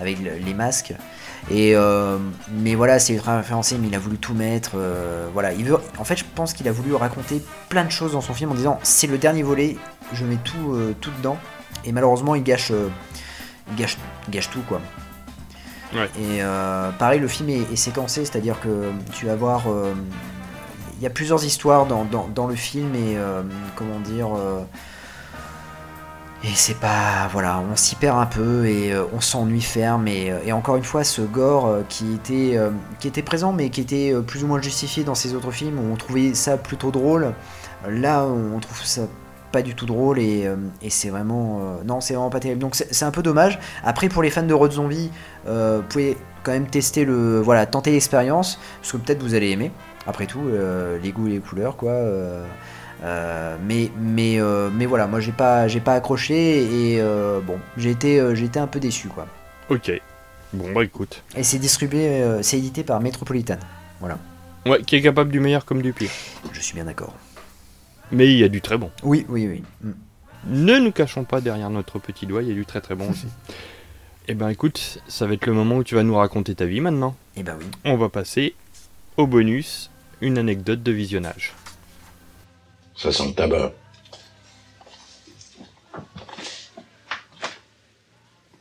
avec 0.00 0.18
le- 0.22 0.36
les 0.44 0.54
masques 0.54 0.94
et 1.51 1.76
euh, 1.76 2.18
mais 2.51 2.74
voilà 2.74 2.99
c'est 2.99 3.12
ultra 3.14 3.36
référencé 3.36 3.76
mais 3.78 3.88
il 3.88 3.95
a 3.95 3.99
voulu 3.99 4.16
tout 4.18 4.32
mettre 4.34 4.72
euh, 4.76 5.28
voilà 5.34 5.53
il 5.53 5.64
veut 5.64 5.76
en 5.99 6.05
fait 6.05 6.16
je 6.16 6.24
pense 6.34 6.53
qu'il 6.55 6.66
a 6.68 6.72
voulu 6.72 6.95
raconter 6.95 7.42
plein 7.68 7.84
de 7.84 7.90
choses 7.90 8.12
dans 8.12 8.22
son 8.22 8.32
film 8.32 8.51
en 8.53 8.55
disant 8.55 8.78
c'est 8.82 9.07
le 9.07 9.18
dernier 9.18 9.42
volet 9.42 9.76
je 10.14 10.24
mets 10.24 10.38
tout 10.42 10.72
euh, 10.72 10.95
tout 11.03 11.11
dedans 11.18 11.36
et 11.84 11.92
malheureusement 11.92 12.34
il 12.34 12.42
gâche 12.42 12.70
euh, 12.70 12.88
il 13.70 13.76
gâche, 13.76 13.99
il 14.28 14.30
gâche 14.32 14.51
tout 14.51 14.62
quoi 14.68 14.80
Ouais. 15.95 16.11
et 16.18 16.42
euh, 16.42 16.90
pareil, 16.99 17.20
le 17.20 17.28
film 17.28 17.51
est, 17.51 17.72
est 17.72 17.76
séquencé, 17.76 18.24
c'est-à-dire 18.24 18.59
que 18.61 18.90
tu 19.12 19.26
vas 19.26 19.36
voir. 19.36 19.62
Il 20.97 21.03
y 21.05 21.07
a 21.07 21.11
plusieurs 21.11 21.45
histoires 21.45 21.86
dans, 21.86 22.05
dans- 22.05 22.26
dans 22.34 22.49
le 22.49 22.57
film 22.57 22.97
et 22.97 23.16
comment 23.76 24.01
dire. 24.01 24.26
Et 26.45 26.55
c'est 26.55 26.78
pas. 26.78 27.28
Voilà, 27.32 27.62
on 27.70 27.74
s'y 27.74 27.95
perd 27.97 28.18
un 28.18 28.26
peu 28.26 28.66
et 28.66 28.92
euh, 28.92 29.05
on 29.14 29.20
s'ennuie 29.20 29.62
ferme. 29.62 30.07
Et, 30.09 30.30
euh, 30.30 30.38
et 30.45 30.53
encore 30.53 30.76
une 30.76 30.84
fois, 30.84 31.03
ce 31.03 31.22
gore 31.22 31.66
euh, 31.66 31.82
qui, 31.88 32.12
était, 32.14 32.59
qui 33.01 33.09
était 33.09 33.22
présent 33.22 33.53
mais 33.53 33.70
qui 33.70 33.80
était 33.80 34.14
plus 34.26 34.45
ou 34.45 34.47
moins 34.47 34.61
justifié 34.61 35.05
dans 35.05 35.14
ces 35.14 35.34
autres 35.34 35.51
films 35.51 35.78
où 35.78 35.92
on 35.92 35.97
trouvait 35.97 36.34
ça 36.34 36.57
plutôt 36.57 36.90
drôle. 36.90 37.32
Là, 37.88 38.24
on 38.24 38.59
trouve 38.61 38.82
ça 38.84 39.03
pas 39.53 39.62
du 39.62 39.74
tout 39.74 39.86
drôle 39.86 40.18
et, 40.18 40.49
c'est 40.88 41.11
vraiment. 41.11 41.78
non, 41.84 42.01
c'est 42.01 42.14
vraiment 42.14 42.30
pas 42.30 42.40
terrible. 42.40 42.61
Donc 42.61 42.74
c'est 42.74 43.05
un 43.05 43.11
peu 43.11 43.22
dommage. 43.22 43.59
Après, 43.84 44.09
pour 44.09 44.22
les 44.22 44.30
fans 44.30 44.42
de 44.42 44.55
Road 44.55 44.72
Zombie, 44.72 45.11
vous 45.47 45.82
pouvez 45.88 46.16
quand 46.42 46.53
même 46.53 46.66
tester 46.66 47.05
le. 47.05 47.40
Voilà, 47.40 47.66
tenter 47.66 47.92
l'expérience 47.92 48.59
parce 48.80 48.92
que 48.92 48.97
peut-être 48.99 49.22
vous 49.22 49.34
allez 49.34 49.51
aimer. 49.51 49.70
Après 50.07 50.26
tout, 50.26 50.42
les 51.03 51.12
goûts 51.12 51.28
et 51.28 51.32
les 51.32 51.40
couleurs, 51.40 51.76
quoi. 51.76 51.92
Euh, 53.05 53.57
mais 53.62 53.90
mais 54.00 54.40
euh, 54.40 54.70
mais 54.72 54.86
voilà, 54.86 55.07
moi 55.07 55.20
j'ai 55.20 55.32
pas 55.32 55.68
j'ai 55.68 55.80
pas 55.80 55.94
accroché 55.94 56.94
et 56.94 57.00
euh, 57.00 57.40
bon, 57.40 57.59
j'ai 57.76 57.90
été 57.90 58.34
j'ai 58.34 58.46
été 58.46 58.59
un 58.59 58.66
peu 58.66 58.80
déçu, 58.80 59.09
quoi. 59.09 59.26
Ok. 59.68 59.92
Bon, 60.55 60.72
bah 60.72 60.84
écoute. 60.84 61.22
Et 61.36 61.42
c'est 61.42 61.59
distribué, 61.59 62.22
c'est 62.42 62.59
édité 62.59 62.84
par 62.84 63.00
Metropolitan. 63.00 63.59
Voilà, 64.00 64.18
Ouais, 64.66 64.82
qui 64.82 64.96
est 64.96 65.02
capable 65.02 65.30
du 65.30 65.40
meilleur 65.40 65.64
comme 65.64 65.82
du 65.82 65.92
pire. 65.92 66.11
je 66.52 66.61
suis 66.61 66.74
bien 66.74 66.84
d'accord. 66.84 67.14
Mais 68.12 68.26
il 68.30 68.38
y 68.38 68.44
a 68.44 68.48
du 68.48 68.61
très 68.61 68.78
bon. 68.78 68.90
Oui, 69.02 69.26
oui, 69.28 69.48
oui. 69.48 69.62
Mm. 69.82 69.92
Ne 70.46 70.78
nous 70.78 70.92
cachons 70.92 71.24
pas 71.24 71.40
derrière 71.40 71.70
notre 71.70 71.98
petit 71.98 72.26
doigt, 72.26 72.42
il 72.42 72.48
y 72.48 72.52
a 72.52 72.55
du 72.55 72.66
très 72.66 72.80
très 72.80 72.94
bon 72.94 73.11
aussi. 73.11 73.26
Eh 74.26 74.32
ben 74.32 74.48
écoute, 74.48 75.02
ça 75.07 75.26
va 75.26 75.34
être 75.34 75.44
le 75.44 75.52
moment 75.52 75.76
où 75.76 75.84
tu 75.84 75.96
vas 75.96 76.02
nous 76.02 76.14
raconter 76.16 76.55
ta 76.55 76.64
vie 76.64 76.80
maintenant. 76.80 77.14
Eh 77.36 77.42
ben 77.42 77.59
oui. 77.59 77.66
On 77.84 77.98
va 77.98 78.09
passer 78.09 78.55
au 79.18 79.26
bonus, 79.26 79.90
une 80.22 80.38
anecdote 80.38 80.82
de 80.82 80.92
visionnage. 80.92 81.52
Ça 82.97 83.12
sent 83.12 83.28
le 83.28 83.34
tabac. 83.34 83.72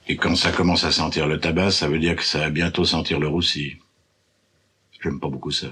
Et 0.07 0.17
quand 0.17 0.35
ça 0.35 0.51
commence 0.51 0.83
à 0.83 0.91
sentir 0.91 1.27
le 1.27 1.39
tabac, 1.39 1.71
ça 1.71 1.87
veut 1.87 1.99
dire 1.99 2.15
que 2.15 2.23
ça 2.23 2.39
va 2.39 2.49
bientôt 2.49 2.83
sentir 2.85 3.19
le 3.19 3.27
roussi. 3.27 3.77
J'aime 5.01 5.19
pas 5.19 5.29
beaucoup 5.29 5.51
ça. 5.51 5.67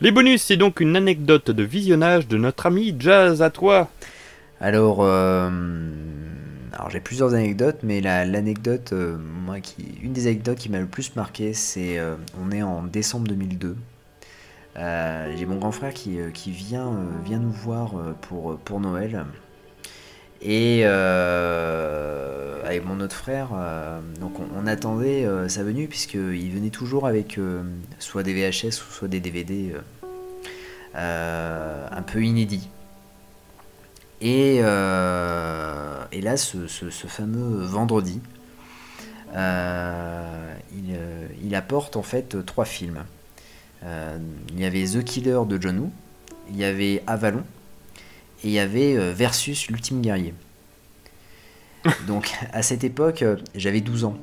Les 0.00 0.10
bonus, 0.12 0.42
c'est 0.42 0.56
donc 0.56 0.80
une 0.80 0.94
anecdote 0.94 1.50
de 1.50 1.62
visionnage 1.62 2.28
de 2.28 2.36
notre 2.36 2.66
ami 2.66 2.94
Jazz 2.98 3.42
à 3.42 3.50
toi. 3.50 3.90
Alors, 4.60 4.98
euh, 5.02 5.50
alors 6.72 6.90
j'ai 6.90 7.00
plusieurs 7.00 7.34
anecdotes, 7.34 7.78
mais 7.82 8.00
la- 8.00 8.24
l'anecdote, 8.24 8.92
euh, 8.92 9.16
moi, 9.18 9.60
qui, 9.60 9.76
une 10.02 10.12
des 10.12 10.26
anecdotes 10.26 10.58
qui 10.58 10.68
m'a 10.68 10.78
le 10.80 10.86
plus 10.86 11.16
marqué, 11.16 11.54
c'est, 11.54 11.98
euh, 11.98 12.14
on 12.40 12.50
est 12.52 12.62
en 12.62 12.82
décembre 12.82 13.26
2002. 13.28 13.76
Euh, 14.78 15.34
j'ai 15.36 15.46
mon 15.46 15.56
grand 15.56 15.72
frère 15.72 15.94
qui, 15.94 16.20
euh, 16.20 16.28
euh, 16.28 16.90
vient 17.24 17.38
nous 17.38 17.50
voir 17.50 17.92
pour, 18.20 18.80
Noël. 18.80 19.24
Et 20.42 20.84
avec 20.84 22.84
mon 22.84 23.00
autre 23.00 23.16
frère, 23.16 23.48
donc 24.20 24.34
on, 24.38 24.66
attendait 24.66 25.26
sa 25.48 25.62
venue 25.62 25.88
puisqu'il 25.88 26.52
venait 26.52 26.68
toujours 26.70 27.06
avec 27.06 27.40
soit 27.98 28.22
des 28.22 28.34
VHS 28.34 28.82
ou 28.82 28.92
soit 28.92 29.08
des 29.08 29.20
DVD 29.20 29.74
un 30.94 32.02
peu 32.06 32.22
inédits. 32.22 32.68
Et, 34.20 34.60
là, 34.60 36.36
ce, 36.36 36.66
fameux 37.08 37.64
vendredi, 37.64 38.20
il 39.34 41.54
apporte 41.54 41.96
en 41.96 42.02
fait 42.02 42.44
trois 42.44 42.66
films. 42.66 43.04
Euh, 43.86 44.18
il 44.52 44.60
y 44.60 44.64
avait 44.64 44.84
The 44.84 45.04
Killer 45.04 45.40
de 45.46 45.60
John 45.60 45.78
Woo, 45.78 45.90
il 46.50 46.56
y 46.56 46.64
avait 46.64 47.02
Avalon, 47.06 47.44
et 48.42 48.48
il 48.48 48.50
y 48.50 48.58
avait 48.58 48.96
euh, 48.96 49.12
Versus 49.12 49.68
l'ultime 49.68 50.00
guerrier. 50.00 50.34
Donc 52.06 52.32
à 52.52 52.62
cette 52.62 52.84
époque, 52.84 53.22
euh, 53.22 53.36
j'avais 53.54 53.80
12 53.80 54.04
ans. 54.04 54.16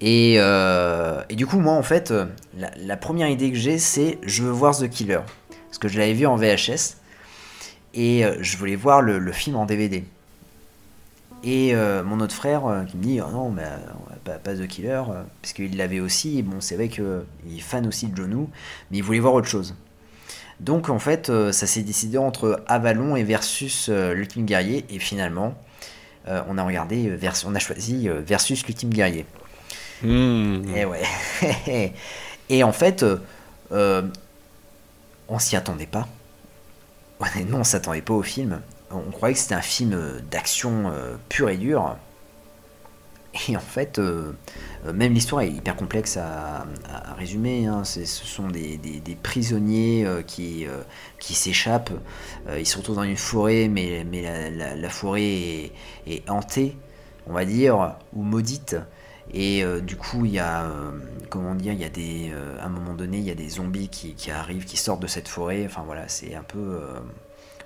Et, 0.00 0.36
euh, 0.38 1.22
et 1.28 1.36
du 1.36 1.46
coup, 1.46 1.60
moi 1.60 1.74
en 1.74 1.82
fait, 1.82 2.12
la, 2.56 2.70
la 2.76 2.96
première 2.96 3.28
idée 3.28 3.50
que 3.50 3.58
j'ai, 3.58 3.78
c'est 3.78 4.18
je 4.22 4.42
veux 4.42 4.50
voir 4.50 4.76
The 4.76 4.88
Killer. 4.88 5.20
Parce 5.68 5.78
que 5.78 5.88
je 5.88 5.98
l'avais 5.98 6.12
vu 6.12 6.26
en 6.26 6.36
VHS 6.36 6.96
et 7.94 8.24
je 8.40 8.56
voulais 8.56 8.76
voir 8.76 9.00
le, 9.00 9.18
le 9.18 9.32
film 9.32 9.56
en 9.56 9.64
DVD. 9.64 10.04
Et 11.44 11.74
euh, 11.74 12.04
mon 12.04 12.20
autre 12.20 12.34
frère 12.34 12.66
euh, 12.66 12.84
qui 12.84 12.96
me 12.96 13.02
dit 13.02 13.20
oh 13.20 13.30
non, 13.30 13.50
mais, 13.50 13.64
euh, 13.64 14.38
pas, 14.38 14.54
The 14.54 14.66
Killer, 14.66 15.02
euh, 15.10 15.22
parce 15.40 15.52
qu'il 15.52 15.76
l'avait 15.76 16.00
aussi. 16.00 16.38
Et 16.38 16.42
bon, 16.42 16.60
c'est 16.60 16.76
vrai 16.76 16.88
qu'il 16.88 17.04
est 17.04 17.60
fan 17.60 17.86
aussi 17.86 18.06
de 18.06 18.22
Woo, 18.22 18.48
mais 18.90 18.98
il 18.98 19.02
voulait 19.02 19.18
voir 19.18 19.34
autre 19.34 19.48
chose. 19.48 19.74
Donc 20.60 20.88
en 20.88 21.00
fait, 21.00 21.32
ça 21.50 21.66
s'est 21.66 21.82
décidé 21.82 22.18
entre 22.18 22.62
Avalon 22.68 23.16
et 23.16 23.24
Versus 23.24 23.88
l'Ultime 23.88 24.46
Guerrier, 24.46 24.84
et 24.90 25.00
finalement, 25.00 25.54
on 26.28 26.56
a 26.56 26.62
regardé, 26.62 27.08
vers- 27.08 27.34
on 27.46 27.54
a 27.56 27.58
choisi 27.58 28.08
Versus 28.08 28.64
l'Ultime 28.64 28.90
Guerrier. 28.90 29.26
Hmm. 30.04 30.62
Et 30.76 30.84
ouais. 30.84 31.02
et 32.48 32.62
en 32.62 32.70
fait, 32.70 33.04
on 33.72 35.38
s'y 35.40 35.56
attendait 35.56 35.86
pas. 35.86 36.06
Honnêtement, 37.18 37.58
on 37.58 37.64
s'attendait 37.64 38.02
pas 38.02 38.14
au 38.14 38.22
film. 38.22 38.60
On 38.94 39.10
croyait 39.10 39.34
que 39.34 39.40
c'était 39.40 39.54
un 39.54 39.62
film 39.62 39.92
euh, 39.94 40.20
d'action 40.30 40.90
euh, 40.90 41.16
pur 41.28 41.48
et 41.48 41.56
dur. 41.56 41.96
Et 43.48 43.56
en 43.56 43.60
fait, 43.60 43.98
euh, 43.98 44.32
même 44.92 45.14
l'histoire 45.14 45.40
est 45.40 45.50
hyper 45.50 45.74
complexe 45.74 46.18
à, 46.18 46.66
résumer. 47.16 47.66
hein. 47.66 47.82
Ce 47.82 48.04
sont 48.04 48.48
des, 48.48 48.78
prisonniers 49.22 50.06
qui, 50.26 50.66
s'échappent. 51.18 51.92
Ils 52.58 52.66
se 52.66 52.76
retrouvent 52.76 52.96
dans 52.96 53.02
une 53.04 53.16
forêt, 53.16 53.68
mais, 53.68 54.04
la, 54.52 54.90
forêt 54.90 55.72
est, 56.06 56.28
hantée, 56.28 56.76
on 57.26 57.32
va 57.32 57.46
dire, 57.46 57.96
ou 58.12 58.22
maudite. 58.22 58.76
Et 59.32 59.64
du 59.80 59.96
coup, 59.96 60.26
il 60.26 60.32
y 60.32 60.38
a, 60.38 60.70
comment 61.30 61.54
dire, 61.54 61.72
il 61.72 61.80
y 61.80 61.84
a 61.84 61.88
des, 61.88 62.34
à 62.60 62.66
un 62.66 62.68
moment 62.68 62.92
donné, 62.92 63.16
il 63.16 63.24
y 63.24 63.30
a 63.30 63.34
des 63.34 63.48
zombies 63.48 63.88
qui, 63.88 64.12
qui 64.12 64.30
arrivent, 64.30 64.66
qui 64.66 64.76
sortent 64.76 65.00
de 65.00 65.06
cette 65.06 65.28
forêt. 65.28 65.64
Enfin 65.64 65.84
voilà, 65.86 66.06
c'est 66.06 66.34
un 66.34 66.42
peu, 66.42 66.80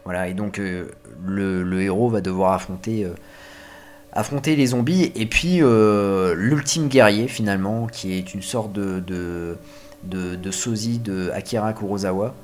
voilà. 0.07 0.29
Et 0.29 0.35
donc 0.35 0.61
euh, 0.61 0.87
le, 1.27 1.83
héros 1.83 2.09
va 2.09 2.21
devoir 2.21 2.53
affronter, 2.53 3.05
euh, 3.05 4.55
les 4.57 4.67
zombies. 4.67 5.13
Et 5.17 5.27
puis 5.27 5.59
euh, 5.61 6.35
l'ultime 6.37 6.89
guerrier 6.89 7.29
finalement, 7.29 7.89
qui 7.89 8.13
est 8.15 8.33
une 8.33 8.41
sorte 8.41 8.73
de, 8.73 9.01
de, 9.01 9.59
de, 10.05 10.37
de 10.37 10.51
sosie 10.53 10.99
de 10.99 11.31
Akira 11.35 11.73
Kurosawa. 11.73 12.35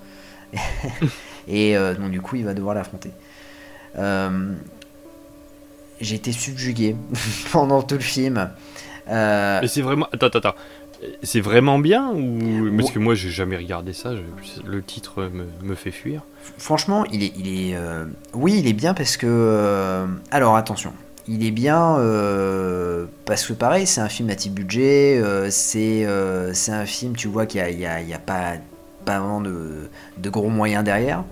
et 1.49 1.75
donc 1.99 2.11
du 2.11 2.21
coup, 2.21 2.37
il 2.37 2.45
va 2.45 2.53
devoir 2.53 2.75
l'affronter. 2.75 3.13
J'ai 6.01 6.17
été 6.17 6.33
subjugué 6.33 6.97
pendant 7.53 7.83
tout 7.83 7.95
le 7.95 8.01
film. 8.01 8.51
Mais 9.07 9.69
c'est 9.69 9.83
vraiment. 9.83 10.09
Attends, 10.13 10.27
attends, 10.27 10.39
attends. 10.41 10.55
C'est 11.23 11.41
vraiment 11.41 11.79
bien 11.79 12.11
ou. 12.13 12.71
Parce 12.77 12.91
que 12.91 12.99
moi, 12.99 13.15
j'ai 13.15 13.31
jamais 13.31 13.57
regardé 13.57 13.93
ça. 13.93 14.15
je- 14.15 14.63
Le 14.65 14.83
titre 14.83 15.25
me, 15.33 15.47
me 15.69 15.75
fait 15.75 15.91
fuir. 15.91 16.23
Franchement, 16.59 17.05
il 17.13 17.23
est, 17.25 17.33
il 17.37 17.49
est, 17.71 17.77
euh, 17.77 18.05
oui, 18.35 18.57
il 18.59 18.67
est 18.69 18.73
bien 18.73 18.95
parce 18.95 19.17
que, 19.17 19.27
euh, 19.29 20.07
alors 20.31 20.57
attention, 20.57 20.93
il 21.29 21.45
est 21.47 21.51
bien 21.51 21.97
euh, 21.99 23.07
parce 23.25 23.45
que 23.47 23.53
pareil, 23.53 23.87
c'est 23.87 24.01
un 24.01 24.09
film 24.09 24.31
à 24.31 24.35
petit 24.35 24.51
budget, 24.51 25.21
c'est, 25.51 26.07
c'est 26.53 26.73
un 26.73 26.87
film, 26.87 27.17
tu 27.17 27.29
vois 27.29 27.47
qu'il 27.47 27.61
y 27.61 27.63
a, 27.65 27.71
il 27.71 27.81
y 27.81 27.87
a- 27.87 28.01
il 28.01 28.09
y 28.09 28.15
a 28.15 28.19
pas, 28.19 28.55
pas 29.05 29.19
vraiment 29.19 29.41
de, 29.41 29.89
de 30.19 30.31
gros 30.31 30.49
moyens 30.51 30.85
derrière. 30.85 31.25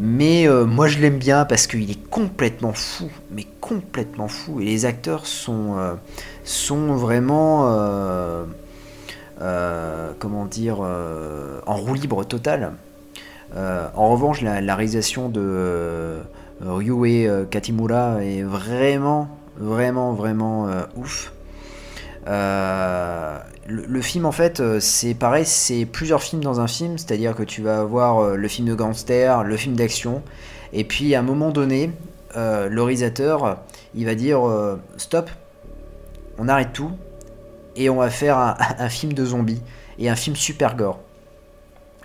Mais 0.00 0.46
euh, 0.46 0.64
moi 0.64 0.86
je 0.86 0.98
l'aime 0.98 1.18
bien 1.18 1.44
parce 1.44 1.66
qu'il 1.66 1.90
est 1.90 2.08
complètement 2.08 2.72
fou, 2.72 3.10
mais 3.32 3.44
complètement 3.60 4.28
fou. 4.28 4.60
Et 4.60 4.64
les 4.66 4.84
acteurs 4.84 5.26
sont, 5.26 5.76
euh, 5.78 5.94
sont 6.44 6.94
vraiment, 6.94 7.64
euh, 7.72 8.44
comment 9.38 10.46
dire, 10.46 10.78
euh, 10.82 11.60
en 11.66 11.76
roue 11.76 11.94
libre 11.94 12.24
totale. 12.24 12.72
Euh, 13.56 13.88
en 13.94 14.10
revanche, 14.10 14.42
la, 14.42 14.74
réalisation 14.74 15.28
de 15.28 15.40
euh, 15.42 16.22
Ryue 16.60 17.28
euh, 17.28 17.44
Katimura 17.44 18.22
est 18.24 18.42
vraiment, 18.42 19.28
vraiment, 19.56 20.12
vraiment 20.12 20.68
euh, 20.68 20.82
ouf. 20.96 21.32
Euh, 22.26 23.38
le, 23.66 24.00
film, 24.02 24.26
en 24.26 24.32
fait, 24.32 24.60
euh, 24.60 24.80
c'est 24.80 25.14
pareil, 25.14 25.46
c'est 25.46 25.86
plusieurs 25.86 26.22
films 26.22 26.42
dans 26.42 26.60
un 26.60 26.66
film, 26.66 26.98
c'est-à-dire 26.98 27.34
que 27.34 27.42
tu 27.42 27.62
vas 27.62 27.80
avoir 27.80 28.18
euh, 28.18 28.36
le 28.36 28.48
film 28.48 28.68
de 28.68 28.74
gangster, 28.74 29.44
le 29.44 29.56
film 29.56 29.76
d'action, 29.76 30.22
et 30.72 30.84
puis 30.84 31.14
à 31.14 31.20
un 31.20 31.22
moment 31.22 31.50
donné, 31.50 31.90
euh, 32.36 32.68
le 32.68 32.82
réalisateur, 32.82 33.58
il 33.94 34.04
va 34.04 34.14
dire 34.14 34.46
euh, 34.46 34.78
stop, 34.98 35.30
on 36.38 36.48
arrête 36.48 36.72
tout, 36.74 36.90
et 37.78 37.88
on 37.88 37.96
va 37.96 38.10
faire 38.10 38.36
un, 38.36 38.56
un 38.78 38.88
film 38.88 39.12
de 39.14 39.24
zombies, 39.24 39.62
et 39.98 40.08
un 40.08 40.16
film 40.16 40.36
super 40.36 40.76
gore. 40.76 41.00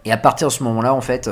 Et 0.06 0.12
à 0.12 0.18
partir 0.18 0.48
de 0.48 0.54
ce 0.54 0.64
moment-là, 0.64 0.94
en 0.94 1.02
fait, 1.02 1.30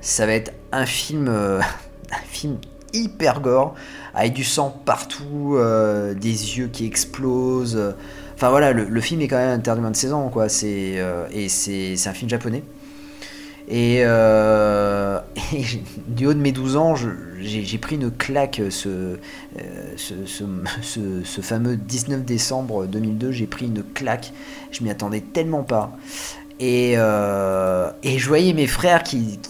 ça 0.00 0.26
va 0.26 0.32
être 0.32 0.52
un 0.72 0.86
film, 0.86 1.28
euh, 1.28 1.60
un 2.12 2.56
hyper 2.92 3.40
gore, 3.40 3.74
avec 4.14 4.32
du 4.32 4.44
sang 4.44 4.70
partout, 4.84 5.54
euh, 5.54 6.14
des 6.14 6.58
yeux 6.58 6.68
qui 6.68 6.86
explosent. 6.86 7.94
Enfin 8.34 8.50
voilà, 8.50 8.72
le, 8.72 9.00
film 9.00 9.20
est 9.20 9.28
quand 9.28 9.36
même 9.36 9.58
interdit 9.58 9.80
moins 9.80 9.90
de 9.90 9.96
16 9.96 10.12
ans, 10.12 10.28
quoi. 10.28 10.46
Euh, 10.64 11.26
et 11.30 11.48
c'est 11.48 11.94
un 12.06 12.12
film 12.12 12.28
japonais. 12.30 12.64
Et, 13.70 14.02
euh, 14.04 15.20
et 15.54 15.62
du 16.08 16.26
haut 16.26 16.34
de 16.34 16.40
mes 16.40 16.52
12 16.52 16.76
ans, 16.76 16.94
j'ai 17.40 17.78
pris 17.78 17.94
une 17.96 18.10
claque 18.10 18.60
ce, 18.70 18.88
euh, 18.88 19.94
ce, 19.96 21.40
fameux 21.42 21.76
19 21.76 22.24
décembre 22.24 22.86
2002. 22.86 23.32
J'ai 23.32 23.46
pris 23.46 23.66
une 23.66 23.82
claque. 23.82 24.32
Je 24.72 24.82
m'y 24.82 24.90
attendais 24.90 25.20
tellement 25.20 25.62
pas. 25.62 25.96
Et, 26.60 26.92
euh, 26.98 27.90
je 28.04 28.28
voyais 28.28 28.52
mes 28.52 28.66
frères 28.66 29.02
qui, 29.02 29.40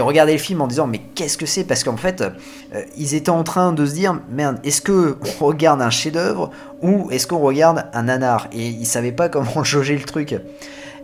regardaient 0.00 0.34
le 0.34 0.38
film 0.38 0.60
en 0.60 0.68
disant 0.68 0.86
mais 0.86 1.00
qu'est-ce 1.16 1.36
que 1.36 1.44
c'est? 1.44 1.64
Parce 1.64 1.82
qu'en 1.82 1.96
fait, 1.96 2.20
euh, 2.20 2.82
ils 2.96 3.14
étaient 3.14 3.30
en 3.30 3.42
train 3.42 3.72
de 3.72 3.84
se 3.84 3.94
dire 3.94 4.20
merde, 4.30 4.58
est-ce 4.62 4.80
que 4.80 5.16
on 5.40 5.44
regarde 5.44 5.82
un 5.82 5.90
chef-d'œuvre 5.90 6.52
ou 6.82 7.10
est-ce 7.10 7.26
qu'on 7.26 7.40
regarde 7.40 7.86
un 7.92 8.04
nanar 8.04 8.46
Et 8.52 8.68
ils 8.68 8.86
savaient 8.86 9.10
pas 9.10 9.28
comment 9.30 9.64
jauger 9.64 9.96
le 9.96 10.04
truc. 10.04 10.36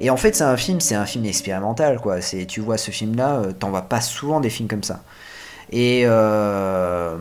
Et 0.03 0.11
en 0.11 0.19
fait, 0.19 0.37
c'est 0.37 0.45
un 0.45 0.59
film, 0.59 0.81
c'est 0.81 0.97
un 0.97 1.07
film 1.07 1.25
expérimental 1.27 2.01
quoi. 2.01 2.21
C'est 2.21 2.47
tu 2.47 2.61
vois 2.61 2.79
ce 2.79 2.91
film-là, 2.93 3.37
euh, 3.37 3.53
t'en 3.53 3.71
vois 3.71 3.83
pas 3.83 4.03
souvent 4.03 4.41
des 4.41 4.51
films 4.51 4.69
comme 4.69 4.85
ça. 4.85 5.03
Et 5.73 6.03
euh, 6.07 7.17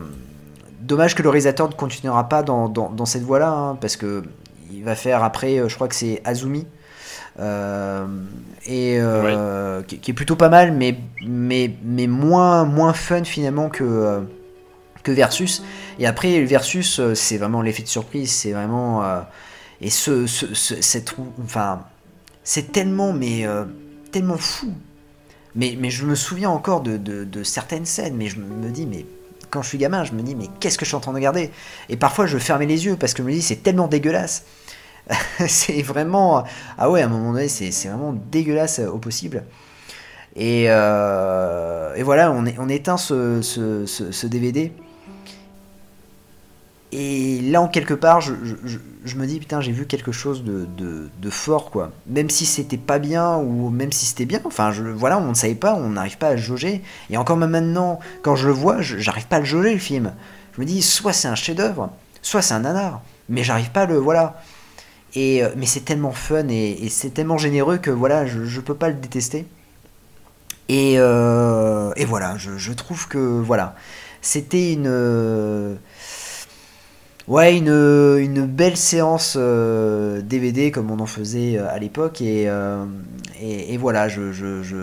dommage 0.80 1.14
que 1.14 1.22
le 1.22 1.28
réalisateur 1.30 1.68
ne 1.68 1.74
continuera 1.74 2.28
pas 2.28 2.42
dans, 2.42 2.68
dans, 2.68 2.90
dans 2.90 3.06
cette 3.06 3.22
voie-là, 3.22 3.50
hein, 3.50 3.78
parce 3.80 3.96
que 3.96 4.24
il 4.72 4.84
va 4.84 4.94
faire 4.96 5.22
après, 5.24 5.58
euh, 5.58 5.68
je 5.68 5.74
crois 5.76 5.88
que 5.88 5.94
c'est 5.94 6.20
Azumi. 6.24 6.66
Euh, 7.40 8.06
et 8.66 8.98
euh, 9.00 9.82
qui, 9.82 9.98
qui 9.98 10.10
est 10.10 10.14
plutôt 10.14 10.36
pas 10.36 10.48
mal, 10.50 10.72
mais, 10.72 10.98
mais, 11.26 11.70
mais 11.84 12.06
moins, 12.06 12.64
moins 12.64 12.92
fun 12.92 13.24
finalement 13.24 13.70
que, 13.70 14.22
que 15.02 15.12
Versus. 15.12 15.62
Et 15.98 16.06
après, 16.06 16.42
Versus, 16.44 17.00
c'est 17.14 17.38
vraiment 17.38 17.62
l'effet 17.62 17.82
de 17.82 17.88
surprise, 17.88 18.32
c'est 18.32 18.52
vraiment. 18.52 19.02
et 19.80 19.90
ce, 19.90 20.26
ce, 20.26 20.54
ce- 20.54 20.80
cette, 20.82 21.14
enfin, 21.44 21.80
c'est 22.44 22.72
tellement, 22.72 23.12
mais 23.12 23.46
euh, 23.46 23.64
tellement 24.10 24.36
fou. 24.36 24.72
Mais, 25.54 25.76
je 25.90 26.06
me 26.06 26.14
souviens 26.14 26.50
encore 26.50 26.80
de, 26.80 26.96
de, 26.96 27.42
certaines 27.42 27.84
scènes, 27.84 28.16
mais 28.16 28.28
je 28.28 28.38
me 28.40 28.70
dis, 28.70 28.86
mais 28.86 29.04
quand 29.50 29.60
je 29.62 29.68
suis 29.68 29.78
gamin, 29.78 30.02
je 30.04 30.12
me 30.12 30.22
dis, 30.22 30.34
mais 30.34 30.48
qu'est-ce 30.60 30.78
que 30.78 30.84
je 30.84 30.88
suis 30.90 30.96
en 30.96 31.00
train 31.00 31.12
de 31.12 31.16
regarder? 31.18 31.50
Et 31.90 31.96
parfois, 31.98 32.26
je 32.26 32.38
fermais 32.38 32.64
les 32.66 32.86
yeux 32.86 32.96
parce 32.96 33.12
que 33.12 33.22
je 33.22 33.28
me 33.28 33.32
dis, 33.32 33.42
c'est 33.42 33.62
tellement 33.62 33.86
dégueulasse. 33.86 34.44
c'est 35.48 35.82
vraiment. 35.82 36.44
Ah 36.78 36.90
ouais, 36.90 37.02
à 37.02 37.06
un 37.06 37.08
moment 37.08 37.32
donné, 37.32 37.48
c'est 37.48 37.70
vraiment 37.88 38.14
dégueulasse 38.30 38.78
au 38.80 38.98
possible. 38.98 39.44
Et, 40.36 40.64
euh, 40.68 41.94
et 41.94 42.02
voilà, 42.02 42.32
on, 42.32 42.44
on 42.58 42.68
éteint 42.68 42.96
ce, 42.96 43.42
ce- 43.42 43.84
ce 43.86 44.26
DVD. 44.26 44.72
Et 46.92 47.40
là, 47.40 47.62
en 47.62 47.68
quelque 47.68 47.94
part, 47.94 48.20
je, 48.20 48.34
me 49.16 49.26
dis, 49.26 49.38
putain, 49.38 49.62
j'ai 49.62 49.72
vu 49.72 49.86
quelque 49.86 50.12
chose 50.12 50.44
de, 50.44 51.30
fort, 51.30 51.70
quoi. 51.70 51.90
Même 52.06 52.28
si 52.28 52.44
c'était 52.44 52.76
pas 52.76 52.98
bien, 52.98 53.36
ou 53.36 53.70
même 53.70 53.92
si 53.92 54.04
c'était 54.04 54.26
bien, 54.26 54.40
enfin, 54.44 54.70
voilà, 54.94 55.18
on 55.18 55.28
ne 55.30 55.34
savait 55.34 55.54
pas, 55.54 55.74
on 55.74 55.90
n'arrive 55.90 56.18
pas 56.18 56.28
à 56.28 56.32
le 56.32 56.40
jauger. 56.40 56.82
Et 57.08 57.16
encore 57.16 57.38
même 57.38 57.50
maintenant, 57.50 57.98
quand 58.20 58.36
je 58.36 58.46
le 58.46 58.52
vois, 58.52 58.82
j'arrive 58.82 59.26
pas 59.26 59.36
à 59.36 59.40
le 59.40 59.46
jauger, 59.46 59.72
le 59.72 59.78
film. 59.78 60.12
Je 60.54 60.60
me 60.60 60.66
dis, 60.66 60.82
soit 60.82 61.14
c'est 61.14 61.28
un 61.28 61.34
chef-d'œuvre, 61.34 61.90
soit 62.20 62.42
c'est 62.42 62.54
un 62.54 62.60
nanar. 62.60 63.00
Mais 63.30 63.42
j'arrive 63.42 63.70
pas 63.70 63.82
à 63.82 63.86
le. 63.86 63.96
Voilà. 63.96 64.42
Et, 65.14 65.42
euh, 65.42 65.48
mais 65.56 65.66
c'est 65.66 65.84
tellement 65.84 66.12
fun 66.12 66.48
et, 66.48 66.88
c'est 66.88 67.10
tellement 67.10 67.38
généreux 67.38 67.78
que 67.78 67.90
voilà, 67.90 68.26
je, 68.26 68.44
je 68.44 68.60
peux 68.60 68.74
pas 68.74 68.88
le 68.88 68.94
détester. 68.94 69.46
Et, 70.68 70.94
euh, 70.98 71.92
et 71.96 72.04
voilà, 72.04 72.36
je, 72.38 72.56
je 72.56 72.72
trouve 72.72 73.08
que 73.08 73.18
voilà, 73.18 73.74
c'était 74.22 74.72
une 74.72 74.86
euh, 74.86 75.74
ouais 77.28 77.56
une, 77.56 77.68
une 77.68 78.46
belle 78.46 78.76
séance 78.76 79.36
euh, 79.38 80.20
DVD 80.22 80.70
comme 80.70 80.90
on 80.90 80.98
en 81.00 81.06
faisait 81.06 81.56
euh, 81.58 81.68
à 81.70 81.78
l'époque 81.78 82.20
et, 82.20 82.48
euh, 82.48 82.84
et, 83.40 83.76
voilà, 83.76 84.08
je, 84.08 84.32
je, 84.32 84.62
je, 84.62 84.76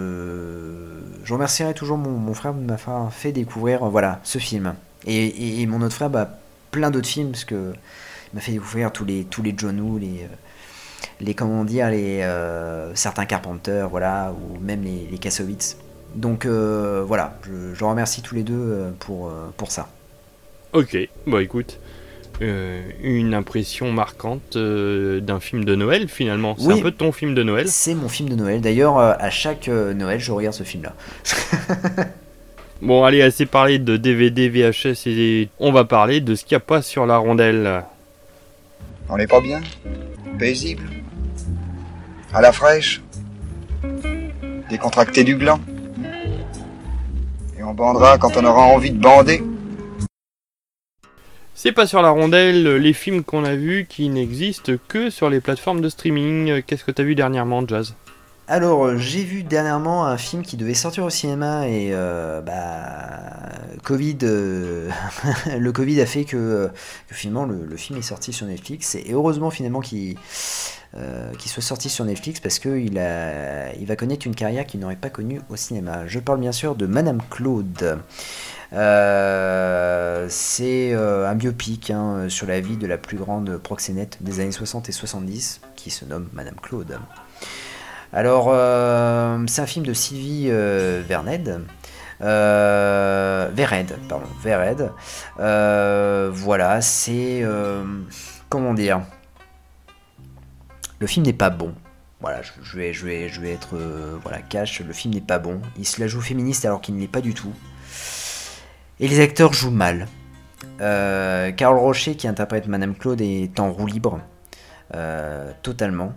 je 1.24 1.34
remercierai 1.34 1.74
toujours 1.74 1.98
mon, 1.98 2.12
mon 2.12 2.34
frère 2.34 2.54
de 2.54 2.62
m'avoir 2.62 3.12
fait 3.14 3.32
découvrir 3.32 3.84
euh, 3.84 3.90
voilà 3.90 4.20
ce 4.24 4.38
film 4.38 4.74
et, 5.06 5.62
et- 5.62 5.66
mon 5.68 5.82
autre 5.82 5.96
frère 5.96 6.10
bah, 6.10 6.40
plein 6.72 6.92
d'autres 6.92 7.08
films 7.08 7.32
parce 7.32 7.46
que 7.46 7.74
il 8.34 8.36
m'a 8.36 8.42
fait 8.42 8.52
découvrir 8.52 8.92
tous 8.92 9.06
les 9.06 9.26
tous 9.26 9.42
les 9.42 9.54
John 9.58 10.00
les 10.00 10.24
euh, 10.24 10.28
les 11.22 11.36
comment 11.36 11.66
dire 11.66 11.90
les 11.90 12.22
euh, 12.24 12.94
certains 12.96 13.26
Carpenter 13.26 13.88
voilà 13.90 14.34
ou 14.34 14.60
même 14.60 14.84
les, 14.84 15.08
les 15.12 15.18
Kassovitz. 15.20 15.78
Donc 16.16 16.46
euh, 16.46 17.04
voilà, 17.08 17.40
je, 17.44 17.74
je 17.76 17.84
remercie 17.86 18.22
tous 18.24 18.36
les 18.36 18.44
deux 18.44 18.56
euh, 18.56 18.92
pour 19.00 19.30
euh, 19.30 19.50
pour 19.58 19.72
ça. 19.72 19.90
Ok, 20.74 20.96
bah 21.26 21.42
écoute. 21.42 21.80
Euh, 22.42 22.82
une 23.04 23.34
impression 23.34 23.92
marquante 23.92 24.56
euh, 24.56 25.20
d'un 25.20 25.40
film 25.40 25.66
de 25.66 25.76
Noël 25.76 26.08
finalement. 26.08 26.56
C'est 26.58 26.68
Oui. 26.68 26.80
un 26.80 26.82
peu 26.82 26.92
ton 26.92 27.12
film 27.12 27.36
de 27.36 27.44
Noël. 27.44 27.68
C'est 27.68 27.96
mon 27.96 28.08
film 28.10 28.30
de 28.30 28.36
Noël. 28.36 28.62
D'ailleurs, 28.62 28.98
euh, 28.98 29.14
à 29.20 29.30
chaque 29.30 29.68
euh, 29.68 29.94
Noël, 29.94 30.20
je 30.20 30.32
regarde 30.32 30.56
ce 30.56 30.64
film-là. 30.64 30.94
Bon, 32.82 33.04
allez, 33.04 33.22
assez 33.22 33.46
parlé 33.46 33.78
de 33.78 33.98
DVD, 33.98 34.48
VHS 34.48 35.06
et 35.08 35.50
on 35.60 35.74
va 35.74 35.84
parler 35.84 36.22
de 36.22 36.34
ce 36.34 36.46
qu'il 36.46 36.56
n'y 36.56 36.62
a 36.62 36.66
pas 36.66 36.82
sur 36.82 37.06
la 37.06 37.18
rondelle. 37.18 37.84
On 39.10 39.18
n'est 39.18 39.28
pas 39.28 39.42
bien? 39.42 39.60
Paisible? 40.38 40.84
À 42.34 42.40
la 42.40 42.54
fraîche? 42.54 43.02
Décontracté 44.70 45.26
du 45.26 45.36
gland? 45.36 45.60
Et 47.60 47.64
on 47.64 47.74
bandera 47.74 48.18
quand 48.18 48.38
on 48.38 48.46
aura 48.46 48.62
envie 48.62 48.92
de 48.92 48.98
bander? 49.02 49.44
C'est 51.62 51.74
pas 51.74 51.86
sur 51.86 52.02
la 52.02 52.12
rondelle, 52.12 52.78
les 52.78 52.94
films 52.94 53.22
qu'on 53.22 53.44
a 53.44 53.54
vus 53.54 53.86
qui 53.90 54.08
n'existent 54.08 54.72
que 54.88 55.10
sur 55.10 55.30
les 55.30 55.42
plateformes 55.42 55.82
de 55.82 55.90
streaming. 55.90 56.62
Qu'est-ce 56.62 56.86
que 56.86 56.92
t'as 56.92 57.04
vu 57.04 57.16
dernièrement, 57.16 57.68
Jazz? 57.68 57.96
Alors, 58.48 58.86
euh, 58.86 58.98
j'ai 58.98 59.26
vu 59.26 59.44
dernièrement 59.44 60.06
un 60.06 60.18
film 60.18 60.42
qui 60.42 60.56
devait 60.56 60.74
sortir 60.74 61.04
au 61.04 61.10
cinéma 61.10 61.68
et 61.68 61.90
euh, 61.92 62.40
bah, 62.40 63.50
Covid, 63.84 64.20
euh, 64.24 64.90
le 65.58 65.72
Covid 65.74 66.00
a 66.00 66.06
fait 66.06 66.24
que, 66.24 66.70
finalement 67.10 67.46
le, 67.46 67.76
film 67.76 68.00
est 68.00 68.04
sorti 68.04 68.32
sur 68.32 68.46
Netflix 68.46 68.96
et 68.96 69.12
heureusement 69.12 69.50
finalement 69.50 69.82
qu'il 69.82 70.16
qu'il 71.38 71.52
soit 71.52 71.62
sorti 71.62 71.88
sur 71.88 72.04
Netflix 72.06 72.40
parce 72.40 72.58
qu'il 72.58 73.00
il 73.80 73.86
va 73.86 73.96
connaître 73.98 74.26
une 74.26 74.34
carrière 74.34 74.66
qu'il 74.66 74.80
n'aurait 74.80 74.96
pas 74.96 75.10
connue 75.10 75.42
au 75.50 75.58
cinéma. 75.58 76.08
Je 76.08 76.20
parle 76.20 76.40
bien 76.40 76.54
sûr 76.54 76.76
de 76.76 76.86
Madame 76.88 77.20
Claude. 77.30 78.00
Euh, 78.74 80.28
c'est 80.30 80.94
euh, 80.94 81.28
un 81.28 81.36
biopic 81.36 81.90
hein, 81.90 82.28
sur 82.30 82.46
la 82.48 82.60
vie 82.60 82.78
de 82.78 82.86
la 82.86 82.98
plus 82.98 83.18
grande 83.18 83.58
proxénète 83.58 84.18
des 84.22 84.40
années 84.42 84.52
60 84.52 84.90
et 84.90 84.92
70 84.92 85.62
qui 85.76 85.90
se 85.90 86.06
nomme 86.06 86.30
Madame 86.34 86.56
Claude. 86.62 87.00
Alors, 88.14 88.48
euh, 88.50 89.38
c'est 89.48 89.62
un 89.62 89.66
film 89.68 89.86
de 89.86 89.94
Sylvie 89.94 90.48
euh, 90.50 91.02
Verned. 91.08 91.62
Euh, 92.22 93.50
Vered, 93.54 93.96
pardon, 94.10 94.26
Vered. 94.44 94.92
Euh, 95.40 96.30
voilà, 96.34 96.82
c'est. 96.82 97.42
euh, 97.44 97.84
comment 98.50 98.74
dire? 98.74 99.02
Le 101.00 101.08
film 101.08 101.26
n'est 101.26 101.34
pas 101.34 101.50
bon. 101.50 101.74
Voilà, 102.20 102.42
je, 102.42 102.52
je 102.62 102.76
vais, 102.78 102.92
je, 102.94 103.06
vais, 103.06 103.30
je 103.30 103.40
vais 103.40 103.54
être 103.54 103.78
euh, 103.78 104.18
voilà, 104.22 104.42
cash, 104.42 104.82
le 104.82 104.92
film 104.92 105.14
n'est 105.14 105.22
pas 105.22 105.40
bon. 105.40 105.62
Il 105.78 105.88
se 105.88 106.02
la 106.02 106.08
joue 106.08 106.20
féministe 106.20 106.66
alors 106.66 106.82
qu'il 106.82 106.96
ne 106.96 107.00
l'est 107.00 107.08
pas 107.08 107.22
du 107.22 107.34
tout. 107.34 107.54
Et 109.00 109.08
les 109.08 109.20
acteurs 109.22 109.54
jouent 109.54 109.72
mal. 109.72 110.08
Euh, 110.82 111.52
Carole 111.52 111.80
Rocher, 111.80 112.16
qui 112.16 112.28
interprète 112.28 112.68
Madame 112.68 112.96
Claude, 112.96 113.22
est 113.22 113.60
en 113.60 113.72
roue 113.72 113.88
libre. 113.88 114.20
euh, 114.96 115.52
totalement. 115.62 116.14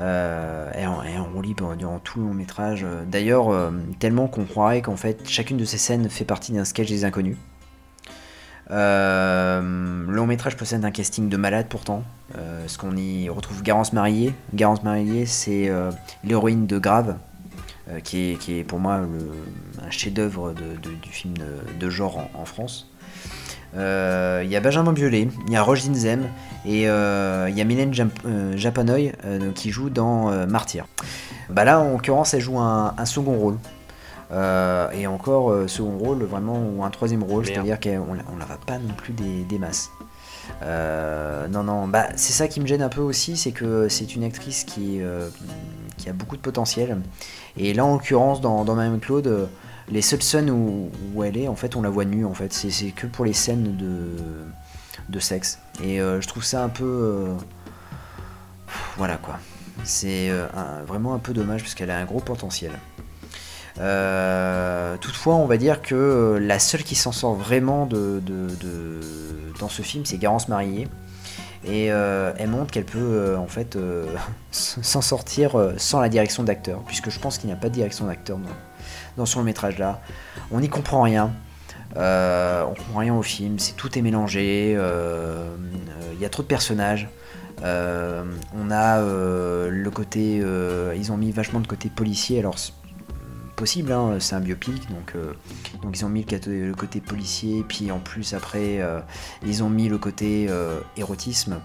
Euh, 0.00 0.72
et, 0.76 0.86
en, 0.86 1.24
roue 1.24 1.42
libre 1.42 1.76
durant 1.76 2.00
tout 2.00 2.20
le 2.20 2.26
long 2.26 2.34
métrage. 2.34 2.84
D'ailleurs, 3.06 3.50
euh, 3.50 3.70
tellement 4.00 4.26
qu'on 4.26 4.44
croirait 4.44 4.82
qu'en 4.82 4.96
fait, 4.96 5.28
chacune 5.28 5.56
de 5.56 5.64
ces 5.64 5.78
scènes 5.78 6.08
fait 6.08 6.24
partie 6.24 6.52
d'un 6.52 6.64
sketch 6.64 6.88
des 6.88 7.04
inconnus. 7.04 7.36
Le 8.70 10.06
long 10.08 10.26
métrage 10.26 10.56
possède 10.56 10.84
un 10.84 10.90
casting 10.90 11.28
de 11.28 11.36
malade 11.36 11.66
pourtant, 11.68 12.02
parce 12.32 12.76
qu'on 12.76 12.96
y 12.96 13.28
retrouve 13.28 13.62
Garance 13.62 13.92
Marié. 13.92 14.34
Garance 14.54 14.82
Marié, 14.82 15.26
c'est 15.26 15.70
l'héroïne 16.24 16.66
de 16.66 16.78
Grave, 16.78 17.16
euh, 17.90 18.00
qui, 18.00 18.32
est, 18.32 18.34
qui 18.36 18.58
est 18.58 18.64
pour 18.64 18.78
moi 18.78 18.98
le- 18.98 19.84
un 19.86 19.90
chef-d'œuvre 19.90 20.52
du 20.54 21.10
film 21.10 21.34
de, 21.36 21.78
de 21.78 21.90
genre 21.90 22.18
en, 22.18 22.30
en 22.40 22.44
France. 22.44 22.88
Euh, 23.76 24.42
Il 24.44 24.50
y 24.50 24.56
a 24.56 24.60
Benjamin 24.60 24.92
Biolay, 24.92 25.28
il 25.46 25.52
y 25.52 25.56
a 25.56 25.62
Roche 25.62 25.82
Zinzem 25.82 26.28
et 26.64 26.88
euh, 26.88 27.48
il 27.50 27.56
y 27.58 27.60
a 27.60 27.64
Mylène 27.64 27.92
Jap- 27.92 28.56
Japanoy 28.56 29.12
qui 29.54 29.70
joue 29.70 29.90
dans 29.90 30.30
Martyr. 30.46 30.86
Bah 31.50 31.64
là, 31.64 31.80
en 31.80 31.90
l'occurrence, 31.92 32.34
elle 32.34 32.40
joue 32.40 32.58
un, 32.58 32.94
un 32.96 33.04
second 33.04 33.36
rôle. 33.36 33.58
Et 34.96 35.06
encore, 35.06 35.68
second 35.68 35.98
rôle, 35.98 36.22
vraiment, 36.24 36.60
ou 36.76 36.84
un 36.84 36.90
troisième 36.90 37.22
rôle, 37.22 37.44
c'est-à-dire 37.46 37.78
qu'on 37.80 38.14
la- 38.14 38.22
on 38.32 38.36
la 38.38 38.44
va 38.46 38.58
pas 38.64 38.78
non 38.78 38.94
plus 38.96 39.12
des, 39.12 39.42
des 39.44 39.58
masses. 39.58 39.90
Euh, 40.62 41.48
non, 41.48 41.62
non, 41.64 41.88
bah, 41.88 42.06
c'est 42.16 42.32
ça 42.32 42.48
qui 42.48 42.60
me 42.60 42.66
gêne 42.66 42.82
un 42.82 42.88
peu 42.88 43.00
aussi, 43.00 43.36
c'est 43.36 43.52
que 43.52 43.88
c'est 43.88 44.14
une 44.14 44.24
actrice 44.24 44.64
qui, 44.64 45.00
euh, 45.00 45.28
qui 45.96 46.08
a 46.08 46.12
beaucoup 46.12 46.36
de 46.36 46.42
potentiel. 46.42 46.98
Et 47.56 47.72
là, 47.72 47.84
en 47.84 47.94
l'occurrence, 47.94 48.40
dans, 48.40 48.64
dans 48.64 48.98
Claude, 48.98 49.26
euh, 49.26 49.46
les 49.88 50.02
seules 50.02 50.22
scènes 50.22 50.50
où, 50.50 50.90
elle 51.24 51.36
est, 51.36 51.48
en 51.48 51.54
fait, 51.54 51.76
on 51.76 51.82
la 51.82 51.90
voit 51.90 52.04
nue, 52.04 52.24
en 52.24 52.34
fait. 52.34 52.52
C'est 52.52 52.90
que 52.90 53.06
pour 53.06 53.24
les 53.24 53.32
scènes 53.32 53.76
de, 55.08 55.18
sexe. 55.20 55.60
Et 55.82 56.00
euh, 56.00 56.20
je 56.20 56.28
trouve 56.28 56.44
ça 56.44 56.64
un 56.64 56.68
peu. 56.68 56.84
euh, 56.84 57.34
voilà 58.96 59.16
quoi. 59.16 59.38
C'est 59.84 60.30
vraiment 60.86 61.14
un 61.14 61.18
peu 61.18 61.32
dommage 61.32 61.62
parce 61.62 61.74
qu'elle 61.74 61.90
a 61.90 61.98
un 61.98 62.04
gros 62.04 62.20
potentiel. 62.20 62.72
Toutefois, 63.76 65.34
on 65.34 65.46
va 65.46 65.56
dire 65.56 65.82
que 65.82 66.38
la 66.40 66.58
seule 66.58 66.82
qui 66.82 66.94
s'en 66.94 67.12
sort 67.12 67.34
vraiment 67.34 67.86
dans 67.86 69.68
ce 69.68 69.82
film, 69.82 70.04
c'est 70.04 70.16
Garance 70.16 70.48
Marié. 70.48 70.88
Et 71.66 71.90
euh, 71.90 72.32
elle 72.38 72.50
montre 72.50 72.70
qu'elle 72.70 72.84
peut 72.84 72.98
euh, 72.98 73.36
en 73.38 73.46
fait 73.46 73.76
euh, 73.76 74.06
s'en 74.50 75.00
sortir 75.00 75.72
sans 75.76 76.00
la 76.00 76.08
direction 76.08 76.42
d'acteur, 76.42 76.80
puisque 76.86 77.10
je 77.10 77.18
pense 77.18 77.38
qu'il 77.38 77.46
n'y 77.46 77.52
a 77.52 77.56
pas 77.56 77.68
de 77.68 77.74
direction 77.74 78.06
d'acteur 78.06 78.38
dans, 78.38 78.50
dans 79.16 79.26
ce 79.26 79.38
long 79.38 79.44
métrage 79.44 79.78
là. 79.78 80.00
On 80.50 80.60
n'y 80.60 80.68
comprend 80.68 81.02
rien. 81.02 81.32
On 81.96 82.74
comprend 82.76 82.98
rien 82.98 83.14
au 83.14 83.22
film, 83.22 83.58
c'est 83.58 83.76
tout 83.76 83.98
est 83.98 84.02
mélangé. 84.02 84.72
Il 84.72 86.20
y 86.20 86.24
a 86.24 86.28
trop 86.28 86.42
de 86.42 86.48
personnages. 86.48 87.08
On 87.62 88.70
a 88.70 89.00
le 89.00 89.90
côté, 89.90 90.42
ils 90.96 91.12
ont 91.12 91.16
mis 91.16 91.30
vachement 91.30 91.60
de 91.60 91.66
côté 91.66 91.88
policier. 91.88 92.40
Alors 92.40 92.56
possible, 93.54 93.92
hein, 93.92 94.16
c'est 94.20 94.34
un 94.34 94.40
biopic, 94.40 94.88
donc 94.90 95.12
euh, 95.14 95.32
donc 95.82 95.98
ils 95.98 96.04
ont 96.04 96.08
mis 96.08 96.24
le, 96.24 96.74
côté- 96.74 97.00
policier, 97.00 97.64
puis 97.66 97.90
en 97.90 97.98
plus 97.98 98.34
après 98.34 98.80
euh, 98.80 99.00
ils 99.46 99.62
ont 99.62 99.70
mis 99.70 99.88
le 99.88 99.98
côté 99.98 100.46
euh, 100.48 100.80
érotisme. 100.96 101.60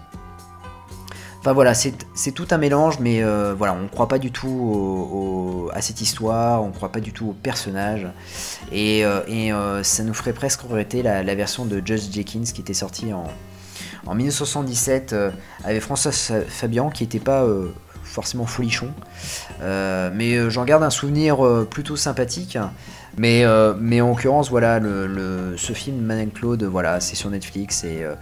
Enfin 1.40 1.54
voilà, 1.54 1.72
c'est 1.72 2.32
tout 2.32 2.46
un 2.50 2.58
mélange, 2.58 2.98
mais 3.00 3.22
euh, 3.22 3.54
voilà, 3.56 3.72
on 3.72 3.84
ne 3.84 3.88
croit 3.88 4.08
pas 4.08 4.18
du 4.18 4.30
tout 4.30 5.70
à 5.72 5.80
cette 5.80 6.02
histoire, 6.02 6.62
on 6.62 6.68
ne 6.68 6.72
croit 6.72 6.92
pas 6.92 7.00
du 7.00 7.12
tout 7.14 7.28
au 7.28 7.32
personnage, 7.32 8.06
et, 8.70 9.04
ça 9.82 10.04
nous 10.04 10.14
ferait 10.14 10.34
presque 10.34 10.60
regretter 10.60 11.02
la, 11.02 11.34
version 11.34 11.64
de 11.64 11.80
Judge 11.84 12.12
Jenkins 12.12 12.44
qui 12.52 12.60
était 12.60 12.74
sortie 12.74 13.14
en, 13.14 13.24
en 14.06 14.14
1977 14.14 15.12
euh, 15.12 15.30
avec 15.64 15.80
François 15.82 16.12
Fabian 16.12 16.90
qui 16.90 17.04
n'était 17.04 17.18
pas 17.18 17.46
forcément 18.10 18.46
folichon, 18.46 18.88
Euh, 19.62 20.10
mais 20.14 20.36
euh, 20.36 20.50
j'en 20.50 20.64
garde 20.64 20.82
un 20.82 20.90
souvenir 20.90 21.44
euh, 21.44 21.66
plutôt 21.70 21.96
sympathique. 21.96 22.58
Mais, 23.18 23.44
euh, 23.44 23.74
mais 23.78 24.00
en 24.00 24.08
l'occurrence, 24.10 24.50
voilà, 24.50 24.78
le, 24.78 25.06
le- 25.06 25.56
ce 25.56 25.72
film, 25.72 25.98
Madame 26.00 26.30
Claude, 26.30 26.62
voilà, 26.62 27.00
c'est 27.00 27.16
sur 27.16 27.28
Netflix. 27.28 27.82
Et 27.84 28.02
euh, 28.04 28.14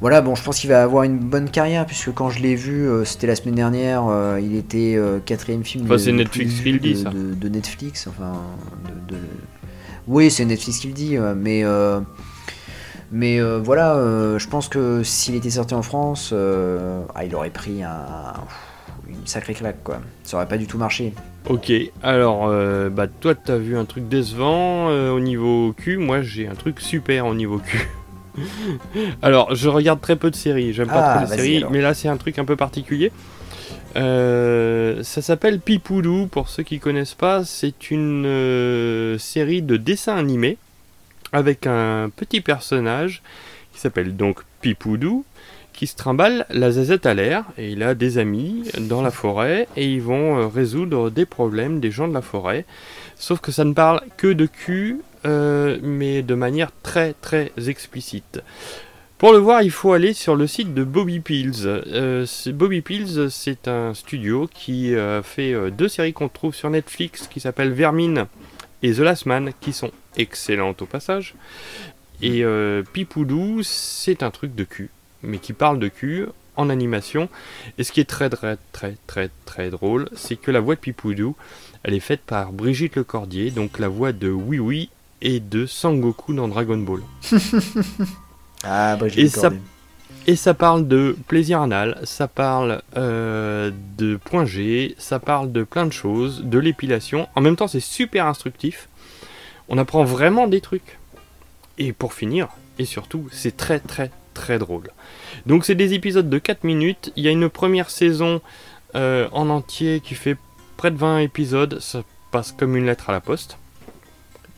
voilà, 0.00 0.20
bon, 0.22 0.34
je 0.34 0.42
pense 0.42 0.58
qu'il 0.58 0.70
va 0.70 0.82
avoir 0.82 1.02
une 1.04 1.18
bonne 1.18 1.50
carrière, 1.50 1.84
puisque 1.86 2.12
quand 2.14 2.30
je 2.30 2.40
l'ai 2.40 2.54
vu, 2.56 2.88
euh, 2.88 3.04
c'était 3.04 3.26
la 3.26 3.36
semaine 3.36 3.54
dernière, 3.54 4.04
il 4.40 4.56
était 4.56 4.98
quatrième 5.26 5.64
film 5.64 5.84
Enfin, 5.84 6.02
le 6.04 6.12
Netflix 6.12 6.54
qui 6.62 6.72
le 6.72 6.78
dit, 6.78 6.94
de, 6.94 6.98
ça. 6.98 7.10
de- 7.10 7.34
de 7.34 7.48
Netflix, 7.48 8.06
enfin. 8.08 8.32
De, 9.08 9.14
de- 9.14 9.20
Oui, 10.08 10.30
c'est 10.30 10.44
Netflix 10.46 10.78
qui 10.78 10.88
le 10.88 10.94
dit, 10.94 11.16
mais. 11.36 11.62
mais 13.12 13.38
voilà, 13.58 13.94
je 14.38 14.48
pense 14.48 14.68
que 14.68 15.02
s'il 15.02 15.34
était 15.36 15.50
sorti 15.50 15.74
en 15.74 15.82
France, 15.82 16.32
ah, 17.14 17.24
il 17.24 17.34
aurait 17.34 17.50
pris 17.50 17.82
un, 17.82 18.32
une 19.20 19.26
sacrée 19.26 19.54
claque, 19.54 19.82
quoi. 19.84 20.00
Ça 20.24 20.36
aurait 20.36 20.48
pas 20.48 20.58
du 20.58 20.66
tout 20.66 20.78
marché. 20.78 21.12
Ok, 21.48 21.72
alors, 22.02 22.46
euh, 22.46 22.88
bah 22.88 23.06
toi 23.08 23.34
t'as 23.34 23.56
vu 23.58 23.76
un 23.76 23.84
truc 23.84 24.08
décevant 24.08 24.90
euh, 24.90 25.10
au 25.10 25.18
niveau 25.20 25.72
cul, 25.76 25.96
moi 25.96 26.22
j'ai 26.22 26.46
un 26.46 26.54
truc 26.54 26.80
super 26.80 27.26
au 27.26 27.34
niveau 27.34 27.58
cul. 27.58 27.88
alors, 29.22 29.54
je 29.54 29.68
regarde 29.68 30.00
très 30.00 30.16
peu 30.16 30.30
de 30.30 30.36
séries, 30.36 30.72
j'aime 30.72 30.86
pas 30.88 31.14
Ah, 31.14 31.18
trop 31.24 31.30
les 31.30 31.36
séries, 31.36 31.56
alors. 31.58 31.70
mais 31.72 31.80
là 31.80 31.94
c'est 31.94 32.08
un 32.08 32.16
truc 32.16 32.38
un 32.38 32.44
peu 32.44 32.56
particulier. 32.56 33.10
Euh, 33.96 35.02
ça 35.02 35.20
s'appelle 35.20 35.60
Pipoudou, 35.60 36.28
pour 36.30 36.48
ceux 36.48 36.62
qui 36.62 36.78
connaissent 36.78 37.14
pas, 37.14 37.44
c'est 37.44 37.90
une 37.90 39.16
série 39.18 39.62
de 39.62 39.76
dessins 39.76 40.16
animés 40.16 40.58
avec 41.32 41.66
un 41.66 42.10
petit 42.14 42.40
personnage 42.40 43.22
qui 43.72 43.80
s'appelle 43.80 44.16
donc 44.16 44.40
Pipoudou, 44.60 45.24
qui 45.72 45.86
se 45.86 45.96
trimballe 45.96 46.46
la 46.50 46.70
zazette 46.70 47.06
à 47.06 47.14
l'air 47.14 47.44
et 47.58 47.70
il 47.70 47.82
a 47.82 47.94
des 47.94 48.18
amis 48.18 48.64
dans 48.78 49.02
la 49.02 49.10
forêt 49.10 49.66
et 49.76 49.90
ils 49.90 50.02
vont 50.02 50.38
euh, 50.38 50.46
résoudre 50.46 51.10
des 51.10 51.26
problèmes 51.26 51.80
des 51.80 51.90
gens 51.90 52.08
de 52.08 52.14
la 52.14 52.22
forêt. 52.22 52.64
Sauf 53.16 53.40
que 53.40 53.52
ça 53.52 53.64
ne 53.64 53.72
parle 53.72 54.02
que 54.16 54.32
de 54.32 54.46
cul, 54.46 55.00
euh, 55.24 55.78
mais 55.82 56.22
de 56.22 56.34
manière 56.34 56.70
très 56.82 57.14
très 57.14 57.52
explicite. 57.66 58.40
Pour 59.18 59.32
le 59.32 59.38
voir, 59.38 59.62
il 59.62 59.70
faut 59.70 59.92
aller 59.92 60.14
sur 60.14 60.34
le 60.34 60.48
site 60.48 60.74
de 60.74 60.82
Bobby 60.82 61.20
Pills. 61.20 61.64
Euh, 61.64 62.26
Bobby 62.46 62.80
Pills, 62.80 63.30
c'est 63.30 63.68
un 63.68 63.94
studio 63.94 64.50
qui 64.52 64.94
fait 65.22 65.70
deux 65.70 65.86
séries 65.88 66.12
qu'on 66.12 66.28
trouve 66.28 66.56
sur 66.56 66.70
Netflix 66.70 67.28
qui 67.28 67.38
s'appellent 67.38 67.72
Vermine 67.72 68.26
et 68.82 68.92
The 68.92 68.98
Last 68.98 69.26
Man, 69.26 69.52
qui 69.60 69.72
sont 69.72 69.92
excellentes 70.16 70.82
au 70.82 70.86
passage. 70.86 71.36
Et 72.20 72.44
Pipoudou, 72.92 73.60
c'est 73.62 74.24
un 74.24 74.32
truc 74.32 74.56
de 74.56 74.64
cul, 74.64 74.90
mais 75.22 75.38
qui 75.38 75.52
parle 75.52 75.78
de 75.78 75.88
cul 75.88 76.26
en 76.56 76.68
animation. 76.68 77.28
Et 77.78 77.84
ce 77.84 77.92
qui 77.92 78.00
est 78.00 78.08
très 78.08 78.28
très 78.30 78.58
très 78.72 78.96
très 79.06 79.30
très 79.44 79.70
drôle, 79.70 80.08
c'est 80.14 80.36
que 80.36 80.50
la 80.50 80.60
voix 80.60 80.74
de 80.74 80.80
Pipoudou, 80.80 81.36
elle 81.82 81.94
est 81.94 82.00
faite 82.00 82.20
par 82.20 82.52
Brigitte 82.52 82.96
Lecordier, 82.96 83.50
donc 83.50 83.78
la 83.78 83.88
voix 83.88 84.12
de 84.12 84.30
Oui 84.30 84.58
Oui 84.58 84.90
et 85.20 85.40
de 85.40 85.66
Sangoku 85.66 86.34
dans 86.34 86.48
Dragon 86.48 86.78
Ball. 86.78 87.02
Ah, 88.64 88.94
bah, 88.94 89.06
Et 89.16 89.26
ça, 89.26 89.50
et 90.28 90.36
ça 90.36 90.54
parle 90.54 90.86
de 90.86 91.16
plaisir 91.26 91.60
anal, 91.60 91.98
ça 92.04 92.28
parle 92.28 92.80
euh, 92.96 93.72
de 93.98 94.14
point 94.16 94.44
G, 94.44 94.94
ça 94.98 95.18
parle 95.18 95.50
de 95.50 95.64
plein 95.64 95.84
de 95.84 95.92
choses, 95.92 96.42
de 96.44 96.60
l'épilation. 96.60 97.28
En 97.34 97.40
même 97.40 97.56
temps, 97.56 97.66
c'est 97.66 97.80
super 97.80 98.26
instructif. 98.26 98.88
On 99.68 99.78
apprend 99.78 100.04
vraiment 100.04 100.46
des 100.46 100.60
trucs. 100.60 100.98
Et 101.78 101.92
pour 101.92 102.14
finir, 102.14 102.50
et 102.78 102.84
surtout 102.84 103.28
c'est 103.32 103.56
très 103.56 103.80
très 103.80 104.12
très 104.32 104.58
drôle. 104.58 104.88
Donc 105.46 105.64
c'est 105.64 105.74
des 105.74 105.94
épisodes 105.94 106.28
de 106.28 106.38
4 106.38 106.64
minutes, 106.64 107.12
il 107.16 107.24
y 107.24 107.28
a 107.28 107.30
une 107.30 107.48
première 107.48 107.90
saison 107.90 108.40
euh, 108.94 109.28
en 109.32 109.48
entier 109.48 110.00
qui 110.00 110.14
fait 110.14 110.36
près 110.76 110.90
de 110.90 110.96
20 110.96 111.18
épisodes, 111.18 111.78
ça 111.80 112.02
passe 112.30 112.52
comme 112.52 112.76
une 112.76 112.86
lettre 112.86 113.10
à 113.10 113.12
la 113.12 113.20
poste. 113.20 113.58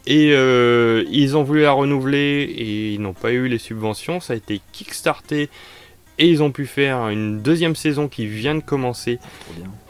Et 0.06 0.32
euh, 0.32 1.04
ils 1.10 1.36
ont 1.36 1.42
voulu 1.42 1.62
la 1.62 1.72
renouveler 1.72 2.42
et 2.56 2.92
ils 2.92 3.00
n'ont 3.00 3.14
pas 3.14 3.32
eu 3.32 3.48
les 3.48 3.58
subventions, 3.58 4.20
ça 4.20 4.34
a 4.34 4.36
été 4.36 4.60
kickstarté 4.72 5.48
et 6.18 6.28
ils 6.28 6.42
ont 6.42 6.52
pu 6.52 6.66
faire 6.66 7.08
une 7.08 7.40
deuxième 7.40 7.74
saison 7.74 8.08
qui 8.08 8.26
vient 8.26 8.54
de 8.54 8.60
commencer. 8.60 9.18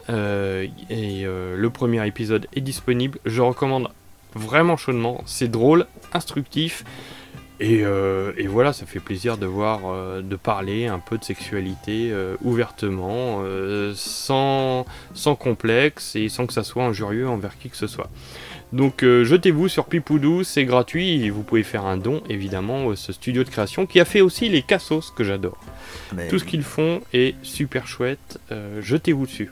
Euh, 0.09 0.67
et 0.89 1.23
le 1.23 1.69
premier 1.69 2.05
épisode 2.07 2.47
est 2.53 2.61
disponible. 2.61 3.19
Je 3.25 3.41
recommande 3.41 3.89
vraiment 4.35 4.77
chaudement. 4.77 5.23
C'est 5.25 5.49
drôle, 5.49 5.87
instructif. 6.13 6.83
Et, 7.61 7.85
euh, 7.85 8.33
et 8.37 8.47
voilà, 8.47 8.73
ça 8.73 8.85
fait 8.85 8.99
plaisir 8.99 9.37
de 9.37 9.45
voir, 9.45 9.81
euh, 9.85 10.21
de 10.21 10.35
parler 10.35 10.87
un 10.87 10.99
peu 10.99 11.17
de 11.17 11.23
sexualité 11.23 12.09
euh, 12.11 12.35
ouvertement, 12.43 13.41
sans, 13.95 14.85
sans 15.13 15.35
complexe 15.35 16.15
et 16.15 16.29
sans 16.29 16.47
que 16.47 16.53
ça 16.53 16.63
soit 16.63 16.83
injurieux 16.85 17.27
envers 17.27 17.57
qui 17.57 17.69
que 17.69 17.77
ce 17.77 17.87
soit. 17.87 18.09
Donc 18.73 19.03
jetez-vous 19.03 19.67
sur 19.69 19.85
Pipoudou, 19.85 20.43
c'est 20.43 20.65
gratuit 20.65 21.23
et 21.23 21.29
vous 21.29 21.43
pouvez 21.43 21.63
faire 21.63 21.85
un 21.85 21.97
don 21.97 22.21
évidemment 22.29 22.89
à 22.91 22.95
ce 22.95 23.13
studio 23.13 23.43
de 23.43 23.49
création 23.49 23.85
qui 23.85 23.99
a 23.99 24.05
fait 24.05 24.21
aussi 24.21 24.49
les 24.49 24.63
cassos 24.63 25.11
que 25.15 25.23
j'adore. 25.23 25.57
Mais- 26.13 26.27
Tout 26.27 26.39
ce 26.39 26.43
qu'ils 26.43 26.63
font 26.63 26.99
est 27.13 27.35
super 27.43 27.87
chouette, 27.87 28.39
jetez-vous 28.81 29.27
dessus. 29.27 29.51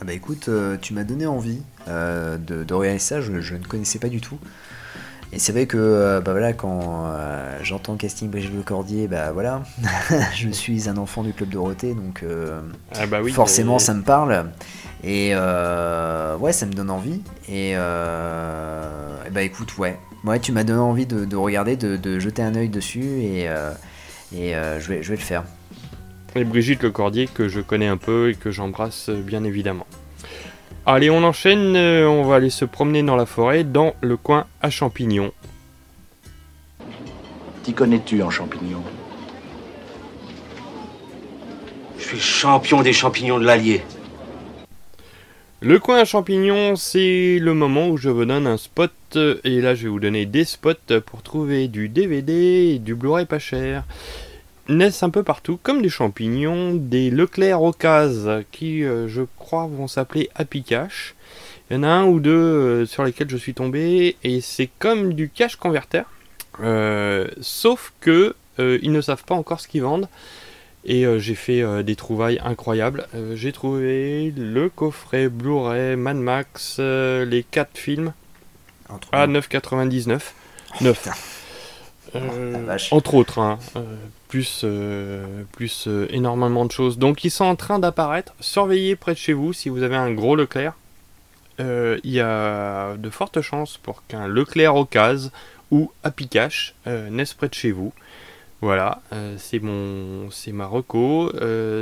Ah 0.00 0.04
bah 0.06 0.12
écoute, 0.14 0.48
tu 0.80 0.94
m'as 0.94 1.04
donné 1.04 1.26
envie 1.26 1.60
de, 1.88 2.64
de 2.64 2.74
regarder 2.74 2.98
ça, 3.00 3.20
je, 3.20 3.40
je 3.40 3.54
ne 3.56 3.64
connaissais 3.64 3.98
pas 3.98 4.08
du 4.08 4.20
tout. 4.20 4.38
Et 5.34 5.38
c'est 5.40 5.52
vrai 5.52 5.66
que 5.66 5.76
euh, 5.76 6.20
bah 6.20 6.30
voilà, 6.32 6.52
quand 6.52 7.06
euh, 7.08 7.58
j'entends 7.62 7.92
le 7.92 7.98
casting 7.98 8.30
Brigitte 8.30 8.54
Lecordier, 8.54 9.08
bah 9.08 9.32
voilà, 9.32 9.62
je 10.34 10.48
suis 10.50 10.88
un 10.88 10.96
enfant 10.96 11.22
du 11.24 11.32
club 11.32 11.48
Dorothée, 11.50 11.92
donc 11.94 12.22
euh, 12.22 12.60
Ah 12.94 13.06
bah 13.06 13.18
oui, 13.22 13.32
forcément 13.32 13.74
mais- 13.74 13.78
ça 13.80 13.94
me 13.94 14.02
parle. 14.02 14.46
Et 15.02 15.30
euh, 15.34 16.36
ouais, 16.38 16.52
ça 16.52 16.66
me 16.66 16.72
donne 16.72 16.88
envie. 16.90 17.20
Et, 17.48 17.72
euh, 17.74 19.16
et 19.26 19.30
bah 19.30 19.42
écoute, 19.42 19.76
ouais, 19.76 19.98
ouais, 20.24 20.38
tu 20.38 20.52
m'as 20.52 20.62
donné 20.64 20.78
envie 20.80 21.06
de, 21.06 21.24
de 21.24 21.36
regarder, 21.36 21.76
de, 21.76 21.96
de 21.96 22.18
jeter 22.20 22.42
un 22.42 22.54
œil 22.54 22.68
dessus, 22.68 23.02
et, 23.22 23.44
et 24.34 24.52
je, 24.54 24.88
vais, 24.88 25.02
je 25.02 25.10
vais 25.10 25.16
le 25.16 25.22
faire. 25.22 25.42
Et 26.36 26.44
Brigitte 26.44 26.82
Lecordier 26.82 27.26
que 27.26 27.48
je 27.48 27.60
connais 27.60 27.86
un 27.88 27.96
peu 27.96 28.30
et 28.30 28.34
que 28.34 28.50
j'embrasse 28.50 29.10
bien 29.10 29.44
évidemment. 29.44 29.86
Allez, 30.86 31.08
on 31.08 31.24
enchaîne, 31.24 31.76
euh, 31.76 32.06
on 32.06 32.24
va 32.24 32.36
aller 32.36 32.50
se 32.50 32.66
promener 32.66 33.02
dans 33.02 33.16
la 33.16 33.24
forêt, 33.24 33.64
dans 33.64 33.94
le 34.02 34.18
coin 34.18 34.46
à 34.60 34.68
champignons. 34.68 35.32
T'y 37.62 37.72
connais-tu 37.72 38.22
en 38.22 38.28
champignons? 38.28 38.82
Je 41.96 42.04
suis 42.04 42.20
champion 42.20 42.82
des 42.82 42.92
champignons 42.92 43.38
de 43.38 43.46
l'Allier. 43.46 43.82
Le 45.62 45.78
coin 45.78 46.00
à 46.00 46.04
champignons, 46.04 46.76
c'est 46.76 47.38
le 47.40 47.54
moment 47.54 47.88
où 47.88 47.96
je 47.96 48.10
vous 48.10 48.26
donne 48.26 48.46
un 48.46 48.58
spot, 48.58 48.92
euh, 49.16 49.40
et 49.42 49.62
là 49.62 49.74
je 49.74 49.84
vais 49.84 49.88
vous 49.88 50.00
donner 50.00 50.26
des 50.26 50.44
spots 50.44 51.00
pour 51.06 51.22
trouver 51.22 51.68
du 51.68 51.88
DVD 51.88 52.74
et 52.74 52.78
du 52.78 52.94
Blu-ray 52.94 53.24
pas 53.24 53.38
cher. 53.38 53.84
Naissent 54.68 55.02
un 55.02 55.10
peu 55.10 55.22
partout, 55.22 55.58
comme 55.62 55.82
des 55.82 55.90
champignons, 55.90 56.74
des 56.74 57.10
Leclerc 57.10 57.62
Ocase, 57.62 58.44
qui 58.50 58.82
euh, 58.82 59.08
je 59.08 59.22
crois 59.36 59.66
vont 59.66 59.88
s'appeler 59.88 60.30
Happy 60.34 60.62
Cash. 60.62 61.14
Il 61.70 61.76
y 61.76 61.80
en 61.80 61.82
a 61.82 61.88
un 61.88 62.04
ou 62.06 62.18
deux 62.18 62.32
euh, 62.32 62.86
sur 62.86 63.04
lesquels 63.04 63.28
je 63.28 63.36
suis 63.36 63.52
tombé, 63.52 64.16
et 64.22 64.40
c'est 64.40 64.70
comme 64.78 65.12
du 65.12 65.28
cash 65.28 65.56
converter, 65.56 66.02
euh, 66.60 67.28
sauf 67.40 67.92
que 68.00 68.34
ils 68.58 68.92
ne 68.92 69.00
savent 69.00 69.24
pas 69.24 69.34
encore 69.34 69.60
ce 69.60 69.66
qu'ils 69.66 69.82
vendent. 69.82 70.08
Et 70.84 71.06
j'ai 71.18 71.34
fait 71.34 71.82
des 71.82 71.96
trouvailles 71.96 72.38
incroyables. 72.44 73.08
J'ai 73.34 73.50
trouvé 73.50 74.32
le 74.36 74.68
coffret 74.68 75.28
Blu-ray 75.28 75.96
Mad 75.96 76.18
Max, 76.18 76.78
les 76.78 77.44
4 77.50 77.76
films 77.76 78.12
à 79.10 79.26
9,99. 79.26 80.20
9. 80.80 81.08
Euh, 82.16 82.78
entre 82.90 83.14
autres, 83.14 83.38
hein, 83.38 83.58
plus, 84.34 84.62
euh, 84.64 85.44
plus 85.52 85.86
euh, 85.86 86.08
énormément 86.10 86.64
de 86.64 86.72
choses. 86.72 86.98
Donc 86.98 87.22
ils 87.22 87.30
sont 87.30 87.44
en 87.44 87.54
train 87.54 87.78
d'apparaître. 87.78 88.34
Surveillez 88.40 88.96
près 88.96 89.12
de 89.12 89.18
chez 89.18 89.32
vous 89.32 89.52
si 89.52 89.68
vous 89.68 89.84
avez 89.84 89.94
un 89.94 90.10
gros 90.10 90.34
Leclerc. 90.34 90.74
Euh, 91.60 92.00
Il 92.02 92.10
y 92.10 92.20
a 92.20 92.96
de 92.96 93.10
fortes 93.10 93.42
chances 93.42 93.78
pour 93.78 94.04
qu'un 94.08 94.26
Leclerc 94.26 94.74
Ocase 94.74 95.30
ou 95.70 95.92
Happy 96.02 96.26
Cash 96.26 96.74
naisse 96.84 97.32
près 97.32 97.48
de 97.48 97.54
chez 97.54 97.70
vous. 97.70 97.92
Voilà, 98.60 99.02
c'est 99.38 99.60
mon, 99.60 100.30
c'est 100.32 100.52
ma 100.52 100.66
reco. 100.66 101.30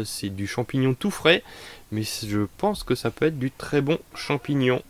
c'est 0.05 0.29
du 0.29 0.47
champignon 0.47 0.93
tout 0.93 1.11
frais, 1.11 1.43
mais 1.91 2.03
je 2.03 2.47
pense 2.59 2.85
que 2.85 2.95
ça 2.95 3.11
peut 3.11 3.27
être 3.27 3.39
du 3.39 3.51
très 3.51 3.81
bon 3.81 3.99
champignon. 4.15 4.83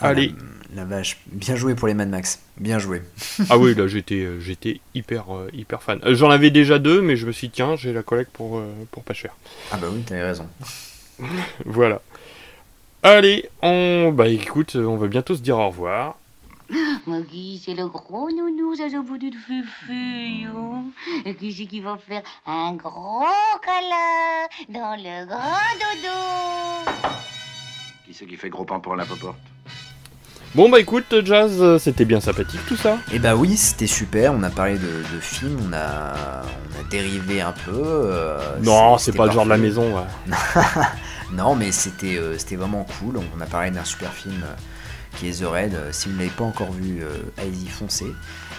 Ah, 0.00 0.08
Allez. 0.08 0.34
La, 0.74 0.82
la 0.82 0.84
vache, 0.84 1.18
bien 1.26 1.56
joué 1.56 1.74
pour 1.74 1.88
les 1.88 1.94
Mad 1.94 2.08
Max, 2.08 2.40
bien 2.56 2.78
joué. 2.78 3.02
ah 3.50 3.58
oui, 3.58 3.74
là 3.74 3.86
j'étais, 3.88 4.22
euh, 4.24 4.40
j'étais 4.40 4.80
hyper, 4.94 5.34
euh, 5.34 5.48
hyper 5.52 5.82
fan. 5.82 5.98
Euh, 6.04 6.14
J'en 6.14 6.30
avais 6.30 6.50
déjà 6.50 6.78
deux, 6.78 7.02
mais 7.02 7.16
je 7.16 7.26
me 7.26 7.32
suis 7.32 7.48
dit 7.48 7.54
tiens, 7.56 7.76
j'ai 7.76 7.92
la 7.92 8.02
collecte 8.02 8.30
pour, 8.32 8.58
euh, 8.58 8.72
pour 8.92 9.02
pas 9.02 9.14
cher. 9.14 9.34
Ah 9.72 9.76
bah 9.78 9.88
oui, 9.92 10.02
t'avais 10.02 10.22
raison. 10.22 10.48
voilà. 11.64 12.00
Allez, 13.02 13.48
on, 13.62 14.12
bah 14.14 14.28
écoute, 14.28 14.76
on 14.76 14.96
va 14.96 15.06
bientôt 15.08 15.34
se 15.34 15.40
dire 15.40 15.58
au 15.58 15.68
revoir. 15.68 16.16
Maggie, 17.06 17.60
c'est 17.64 17.74
le 17.74 17.88
gros 17.88 18.30
nounou, 18.30 18.76
ça 18.76 18.84
au 18.96 19.02
bout 19.02 19.18
du 19.18 19.32
fufu. 19.32 20.46
Et 21.24 21.34
qui 21.34 21.52
c'est 21.52 21.66
qui 21.66 21.80
va 21.80 21.96
faire 21.98 22.22
un 22.46 22.74
gros 22.74 23.24
câlin 23.64 24.46
dans 24.68 24.96
le 24.96 25.26
grand 25.26 25.74
dodo 25.80 26.92
Qui 28.06 28.14
c'est 28.14 28.26
qui 28.26 28.36
fait 28.36 28.50
gros 28.50 28.64
pain 28.64 28.78
pour 28.78 28.94
la 28.94 29.04
poporte 29.04 29.38
Bon 30.56 30.68
bah 30.68 30.80
écoute, 30.80 31.14
Jazz, 31.24 31.58
euh, 31.60 31.78
c'était 31.78 32.04
bien 32.04 32.20
sympathique 32.20 32.60
tout 32.66 32.76
ça. 32.76 32.98
Et 33.12 33.20
bah 33.20 33.36
oui, 33.36 33.56
c'était 33.56 33.86
super. 33.86 34.32
On 34.34 34.42
a 34.42 34.50
parlé 34.50 34.78
de, 34.78 34.80
de 35.14 35.20
films, 35.20 35.58
on 35.68 35.72
a, 35.72 36.12
on 36.76 36.80
a 36.80 36.88
dérivé 36.90 37.40
un 37.40 37.52
peu. 37.52 37.70
euh, 37.76 38.38
Non, 38.60 38.98
c'est 38.98 39.12
pas 39.12 39.26
le 39.26 39.32
genre 39.32 39.44
de 39.44 39.50
la 39.50 39.56
maison. 39.58 39.94
ouais. 39.96 40.34
non, 41.32 41.54
mais 41.54 41.70
c'était 41.70 42.16
euh, 42.18 42.36
c'était 42.36 42.56
vraiment 42.56 42.84
cool. 42.98 43.20
On 43.36 43.40
a 43.40 43.46
parlé 43.46 43.70
d'un 43.70 43.84
super 43.84 44.12
film 44.12 44.42
euh, 44.42 44.54
qui 45.16 45.28
est 45.28 45.40
The 45.40 45.46
Raid. 45.46 45.76
Si 45.92 46.08
vous 46.08 46.14
ne 46.14 46.18
l'avez 46.18 46.30
pas 46.32 46.44
encore 46.44 46.72
vu, 46.72 47.00
allez-y, 47.38 47.68
foncez. 47.68 48.12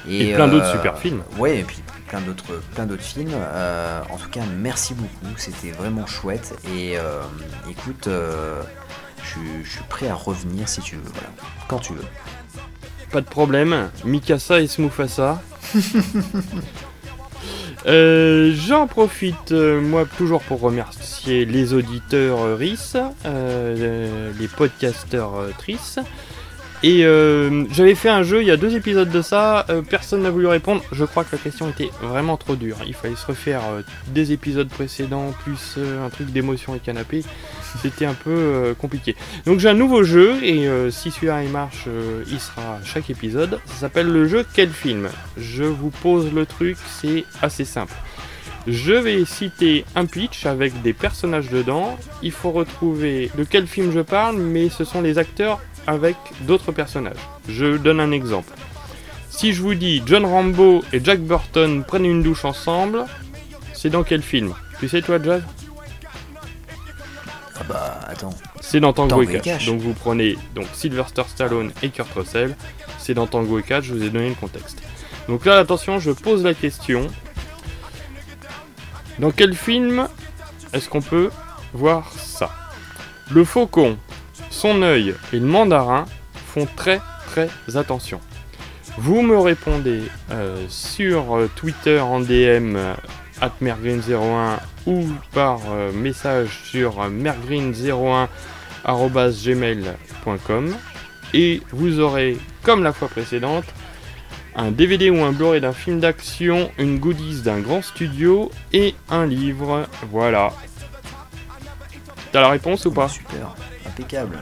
Et 0.09 0.33
plein 0.33 0.47
d'autres 0.47 0.71
super 0.71 0.97
films. 0.97 1.23
Ouais, 1.37 1.59
et 1.59 1.63
puis 1.63 1.79
plein 2.07 2.21
d'autres 2.21 2.61
plein 2.73 2.85
d'autres 2.85 3.03
films. 3.03 3.33
En 4.09 4.15
tout 4.17 4.29
cas, 4.29 4.41
merci 4.61 4.93
beaucoup. 4.93 5.33
C'était 5.37 5.71
vraiment 5.71 6.07
chouette. 6.07 6.53
Et 6.73 6.95
écoute, 7.69 8.07
je 9.24 9.30
suis- 9.30 9.63
je 9.65 9.69
suis 9.69 9.84
prêt 9.89 10.07
à 10.09 10.15
revenir 10.15 10.67
si 10.69 10.82
tu 10.82 10.95
veux. 10.95 11.01
Voilà, 11.13 11.30
quand 11.67 11.80
tu 11.80 11.93
veux. 11.93 12.05
Pas 13.11 13.22
de 13.22 13.26
problème, 13.28 13.89
Mikasa 14.05 14.61
et 14.61 14.67
Smufasa. 14.67 15.41
Euh, 17.88 18.53
J'en 18.55 18.86
profite, 18.86 19.51
euh, 19.51 19.82
moi, 19.82 20.05
toujours 20.17 20.41
pour 20.43 20.59
remercier 20.61 21.45
les 21.45 21.74
auditeurs 21.74 22.38
euh, 22.41 22.55
RIS, 22.55 22.93
les 23.26 24.47
podcasteurs 24.47 25.36
euh, 25.36 25.49
TRIS. 25.57 25.97
Et 26.84 27.05
euh, 27.05 27.65
j'avais 27.71 27.93
fait 27.93 28.09
un 28.09 28.23
jeu 28.23 28.41
il 28.41 28.47
y 28.47 28.51
a 28.51 28.57
deux 28.57 28.75
épisodes 28.75 29.09
de 29.09 29.21
ça, 29.21 29.67
euh, 29.69 29.84
personne 29.84 30.23
n'a 30.23 30.32
voulu 30.32 30.47
répondre. 30.47 30.84
Je 30.91 31.05
crois 31.05 31.23
que 31.23 31.36
la 31.36 31.38
question 31.38 31.69
était 31.69 31.91
vraiment 32.01 32.38
trop 32.38 32.55
dure. 32.55 32.77
Il 32.88 32.95
fallait 32.95 33.15
se 33.15 33.25
refaire 33.27 33.61
euh, 33.69 33.82
des 34.07 34.32
épisodes 34.32 34.67
précédents, 34.67 35.32
plus 35.43 35.75
euh, 35.77 36.03
un 36.03 36.09
truc 36.09 36.32
d'émotion 36.32 36.73
et 36.73 36.79
canapé. 36.79 37.23
C'était 37.84 38.05
un 38.05 38.15
peu 38.15 38.32
euh, 38.32 38.73
compliqué. 38.73 39.15
Donc 39.45 39.59
j'ai 39.59 39.69
un 39.69 39.75
nouveau 39.75 40.03
jeu, 40.03 40.43
et 40.43 40.67
si 40.89 41.11
celui-là 41.11 41.43
il 41.43 41.49
marche, 41.49 41.86
il 42.27 42.39
sera 42.39 42.75
à 42.75 42.84
chaque 42.84 43.09
épisode. 43.09 43.59
Ça 43.65 43.73
s'appelle 43.75 44.07
le 44.07 44.27
jeu 44.27 44.45
Quel 44.53 44.69
film 44.69 45.09
Je 45.38 45.63
vous 45.63 45.89
pose 45.89 46.34
le 46.34 46.45
truc, 46.45 46.77
c'est 47.01 47.25
assez 47.41 47.63
simple. 47.63 47.93
Je 48.67 48.93
vais 48.93 49.25
citer 49.25 49.86
un 49.95 50.05
pitch 50.05 50.45
avec 50.45 50.81
des 50.84 50.93
personnages 50.93 51.49
dedans. 51.49 51.97
Il 52.22 52.31
faut 52.31 52.51
retrouver 52.51 53.31
de 53.35 53.43
quel 53.43 53.65
film 53.65 53.91
je 53.91 54.01
parle, 54.01 54.38
mais 54.38 54.69
ce 54.69 54.84
sont 54.84 55.01
les 55.01 55.18
acteurs 55.18 55.60
avec 55.88 56.16
d'autres 56.41 56.72
personnages. 56.72 57.18
Je 57.48 57.78
donne 57.78 57.99
un 57.99 58.12
exemple. 58.12 58.53
Si 59.30 59.53
je 59.53 59.62
vous 59.62 59.76
dis 59.76 60.03
John 60.06 60.26
Rambo 60.26 60.84
et 60.94 61.03
Jack 61.03 61.22
Burton 61.22 61.84
prennent 61.84 62.06
une 62.06 62.22
douche 62.22 62.45
ensemble, 62.45 63.06
c'est 63.74 63.90
dans 63.90 64.03
quel 64.03 64.22
film? 64.22 64.53
Tu 64.80 64.90
sais 64.90 65.02
toi, 65.02 65.22
Jazz? 65.24 65.41
Ah 67.56 67.64
bah 67.68 67.99
attends. 68.08 68.34
C'est 68.60 68.80
dans 68.80 68.94
Tango, 68.94 69.10
Tango 69.10 69.24
et 69.24 69.36
et 69.36 69.40
Cash. 69.40 69.44
Cash. 69.44 69.66
Donc 69.66 69.82
vous 69.82 69.94
prenez 69.94 70.38
donc 70.56 70.68
Sylvester 70.74 71.24
Stallone 71.28 71.72
et 71.82 71.90
Kurt 71.90 72.12
Russell. 72.14 72.56
C'est 72.99 73.14
dans 73.14 73.28
Tango 73.28 73.60
et 73.60 73.64
Cash, 73.64 73.86
je 73.86 73.94
vous 73.94 74.03
ai 74.03 74.10
donné 74.10 74.30
le 74.30 74.36
contexte. 74.36 74.82
Donc 75.28 75.45
là, 75.45 75.58
attention, 75.60 75.99
je 75.99 76.12
pose 76.12 76.44
la 76.44 76.53
question. 76.53 77.08
Dans 79.20 79.32
quel 79.32 79.56
film 79.56 80.08
est-ce 80.74 80.90
qu'on 80.90 81.02
peut 81.02 81.32
voir 81.74 82.12
ça? 82.12 82.52
Le 83.30 83.44
faucon, 83.44 83.98
son 84.52 84.84
œil 84.84 85.15
et 85.34 85.40
le 85.40 85.48
mandarin 85.48 86.06
font 86.53 86.68
très 86.76 87.02
très 87.26 87.49
attention. 87.76 88.19
Vous 88.98 89.22
me 89.22 89.38
répondez 89.40 90.03
euh, 90.32 90.65
sur 90.68 91.38
euh, 91.38 91.49
Twitter 91.56 91.99
en 91.99 92.19
DM 92.19 92.76
euh, 92.76 92.94
at 93.40 93.53
mergreen01 93.61 94.60
ou 94.86 95.07
par 95.34 95.60
message 95.94 96.60
sur 96.65 97.02
euh, 97.02 97.10
mergreen01 97.10 98.28
arobase 98.84 99.44
gmail.com 99.44 100.76
et 101.34 101.61
vous 101.72 101.99
aurez, 101.99 102.38
comme 102.64 102.84
la 102.84 102.91
fois 102.91 103.07
précédente, 103.07 103.64
un 104.56 104.72
DVD 104.72 105.10
ou 105.10 105.23
un 105.23 105.32
Blu-ray 105.32 105.61
d'un 105.61 105.72
film 105.72 106.02
d'action, 106.02 106.69
une 106.78 106.99
goodies 106.99 107.41
d'un 107.41 107.60
grand 107.60 107.82
studio 107.82 108.52
et 108.73 108.95
un 109.10 109.26
livre. 109.26 109.88
Voilà. 110.11 110.52
T'as 112.34 112.41
la 112.41 112.49
réponse 112.49 112.86
ou 112.86 112.91
pas? 112.91 113.07
Super, 113.07 113.56
impeccable. 113.91 114.38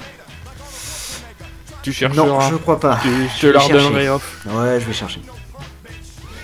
Tu 1.82 1.94
chercheras 1.94 2.26
Non, 2.28 2.40
je 2.42 2.56
crois 2.56 2.80
pas. 2.80 3.00
Tu- 3.02 3.10
Je 3.38 3.42
te 3.42 3.48
la 3.48 3.60
redonnerai 3.60 4.10
off. 4.10 4.46
Ouais, 4.48 4.80
je 4.80 4.86
vais 4.86 4.94
chercher. 4.94 5.22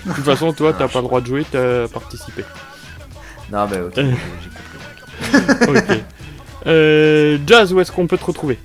De 0.06 0.12
toute 0.12 0.24
façon, 0.24 0.52
toi, 0.52 0.72
t'as 0.72 0.88
pas 0.88 1.00
le 1.00 1.04
droit 1.06 1.20
de 1.20 1.26
jouer, 1.26 1.44
t'as 1.50 1.88
participé. 1.88 2.44
Non, 3.52 3.66
bah 3.66 3.76
ok, 3.86 3.92
j'ai 3.96 4.02
j'ai 4.02 5.70
compris. 5.70 5.78
ok. 5.94 5.98
Euh, 6.66 7.38
Jazz, 7.46 7.72
où 7.72 7.80
est-ce 7.80 7.92
qu'on 7.92 8.06
peut 8.06 8.18
te 8.18 8.24
retrouver? 8.24 8.58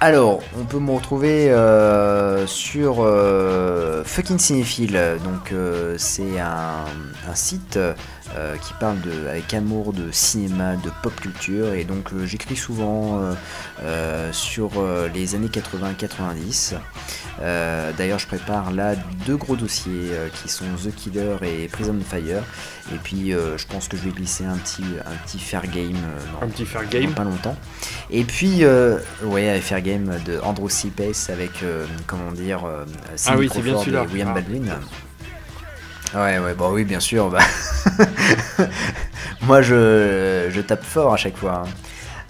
Alors, 0.00 0.40
on 0.58 0.64
peut 0.64 0.78
me 0.78 0.92
retrouver 0.92 1.50
euh, 1.50 2.46
sur 2.46 2.98
euh, 3.00 4.02
Fucking 4.04 4.38
Cinéphile. 4.38 5.18
Donc, 5.24 5.52
euh, 5.52 5.94
c'est 5.98 6.38
un, 6.40 6.84
un 7.28 7.34
site 7.34 7.78
euh, 8.36 8.56
qui 8.58 8.72
parle 8.74 9.00
de, 9.00 9.28
avec 9.28 9.52
amour 9.54 9.92
de 9.92 10.10
cinéma, 10.12 10.76
de 10.76 10.90
pop 11.02 11.14
culture. 11.20 11.72
Et 11.74 11.84
donc, 11.84 12.12
euh, 12.12 12.26
j'écris 12.26 12.56
souvent 12.56 13.20
euh, 13.82 14.32
sur 14.32 14.70
les 15.14 15.34
années 15.34 15.48
80-90. 15.48 16.74
Euh, 17.42 17.90
D'ailleurs, 17.96 18.18
je 18.18 18.26
prépare 18.26 18.70
là 18.70 18.94
deux 19.26 19.36
gros 19.36 19.56
dossiers 19.56 20.10
qui 20.42 20.48
sont 20.48 20.64
The 20.84 20.94
Killer 20.94 21.36
et 21.42 21.68
Prison 21.68 21.96
Fire. 22.08 22.42
Et 22.92 22.98
puis, 23.02 23.30
je 23.32 23.66
pense 23.66 23.88
que 23.88 23.96
je 23.96 24.02
vais 24.02 24.10
glisser 24.10 24.44
un 24.44 24.56
petit, 24.56 24.84
un 25.06 25.16
petit 25.26 25.38
fair 25.38 25.62
game. 25.66 25.92
dans- 26.40 26.46
Un 26.46 26.48
petit 26.50 26.66
fair 26.66 26.82
dans 26.82 26.88
game. 26.88 27.12
Pas 27.12 27.24
longtemps. 27.24 27.56
Et 28.10 28.24
puis, 28.24 28.62
ouais, 29.24 29.60
fair 29.60 29.80
game 29.80 30.18
de 30.24 30.38
Andrew 30.42 30.68
C. 30.68 30.90
Pace 30.94 31.30
avec, 31.30 31.64
comment 32.06 32.30
dire, 32.32 32.60
Ah 33.26 33.34
oui, 33.36 33.48
c'est 33.52 33.62
bien 33.62 33.78
celui-là. 33.78 34.04
et 34.04 34.06
William 34.08 34.28
Ah. 34.30 34.34
Baldwin. 34.34 34.72
Ouais, 36.12 36.38
ouais, 36.40 36.54
bah 36.54 36.68
oui, 36.72 36.84
bien 36.84 36.98
sûr. 37.00 37.30
bah. 37.30 37.38
Moi, 39.42 39.62
je, 39.62 40.48
je 40.50 40.60
tape 40.60 40.84
fort 40.84 41.14
à 41.14 41.16
chaque 41.16 41.36
fois. 41.36 41.64
hein. 41.64 41.70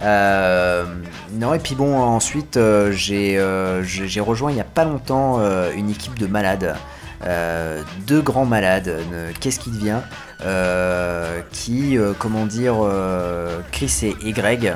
Euh, 0.02 0.84
non, 1.32 1.54
et 1.54 1.58
puis 1.58 1.74
bon, 1.74 1.98
ensuite, 1.98 2.56
euh, 2.56 2.90
j'ai 2.90 3.38
euh, 3.38 3.82
j'ai 3.82 4.20
rejoint 4.20 4.50
il 4.50 4.54
n'y 4.54 4.60
a 4.60 4.64
pas 4.64 4.84
longtemps 4.84 5.40
une 5.74 5.90
équipe 5.90 6.18
de 6.18 6.26
malades. 6.26 6.76
Deux 8.06 8.22
grands 8.22 8.46
malades, 8.46 8.98
qu'est-ce 9.40 9.60
qui 9.60 9.70
devient 9.70 10.00
Qui, 11.52 11.98
comment 12.18 12.46
dire, 12.46 12.76
Chris 13.72 14.14
et, 14.24 14.32
Greg. 14.32 14.74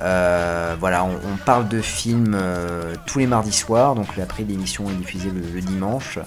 Voilà, 0.00 1.04
on, 1.04 1.36
parle 1.44 1.68
de 1.68 1.80
films 1.80 2.36
tous 3.06 3.20
les 3.20 3.26
mardis 3.26 3.52
soirs, 3.52 3.94
donc 3.94 4.08
après 4.20 4.42
l'émission 4.42 4.90
est 4.90 4.94
diffusée 4.94 5.30
le 5.30 5.60
dimanche. 5.60 6.18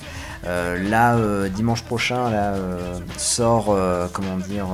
Euh, 0.45 0.89
là, 0.89 1.15
euh, 1.15 1.49
dimanche 1.49 1.83
prochain, 1.83 2.29
là, 2.29 2.53
euh, 2.53 2.97
sort, 3.17 3.77
comment 4.13 4.37
dire, 4.37 4.67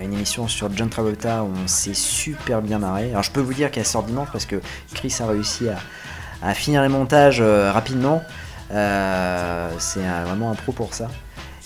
une 0.00 0.12
émission 0.12 0.48
sur 0.48 0.74
John 0.74 0.88
Travolta 0.88 1.42
où 1.42 1.50
on 1.62 1.68
s'est 1.68 1.94
super 1.94 2.62
bien 2.62 2.78
marré. 2.78 3.10
Alors 3.10 3.22
je 3.22 3.30
peux 3.30 3.40
vous 3.40 3.54
dire 3.54 3.70
qu'elle 3.70 3.86
sort 3.86 4.02
dimanche 4.02 4.28
parce 4.32 4.46
que 4.46 4.60
Chris 4.94 5.14
a 5.20 5.26
réussi 5.26 5.66
à, 6.42 6.54
finir 6.54 6.82
les 6.82 6.88
montages 6.88 7.40
rapidement. 7.40 8.22
C'est 8.70 10.00
vraiment 10.26 10.50
un 10.50 10.54
pro 10.54 10.72
pour 10.72 10.94
ça. 10.94 11.08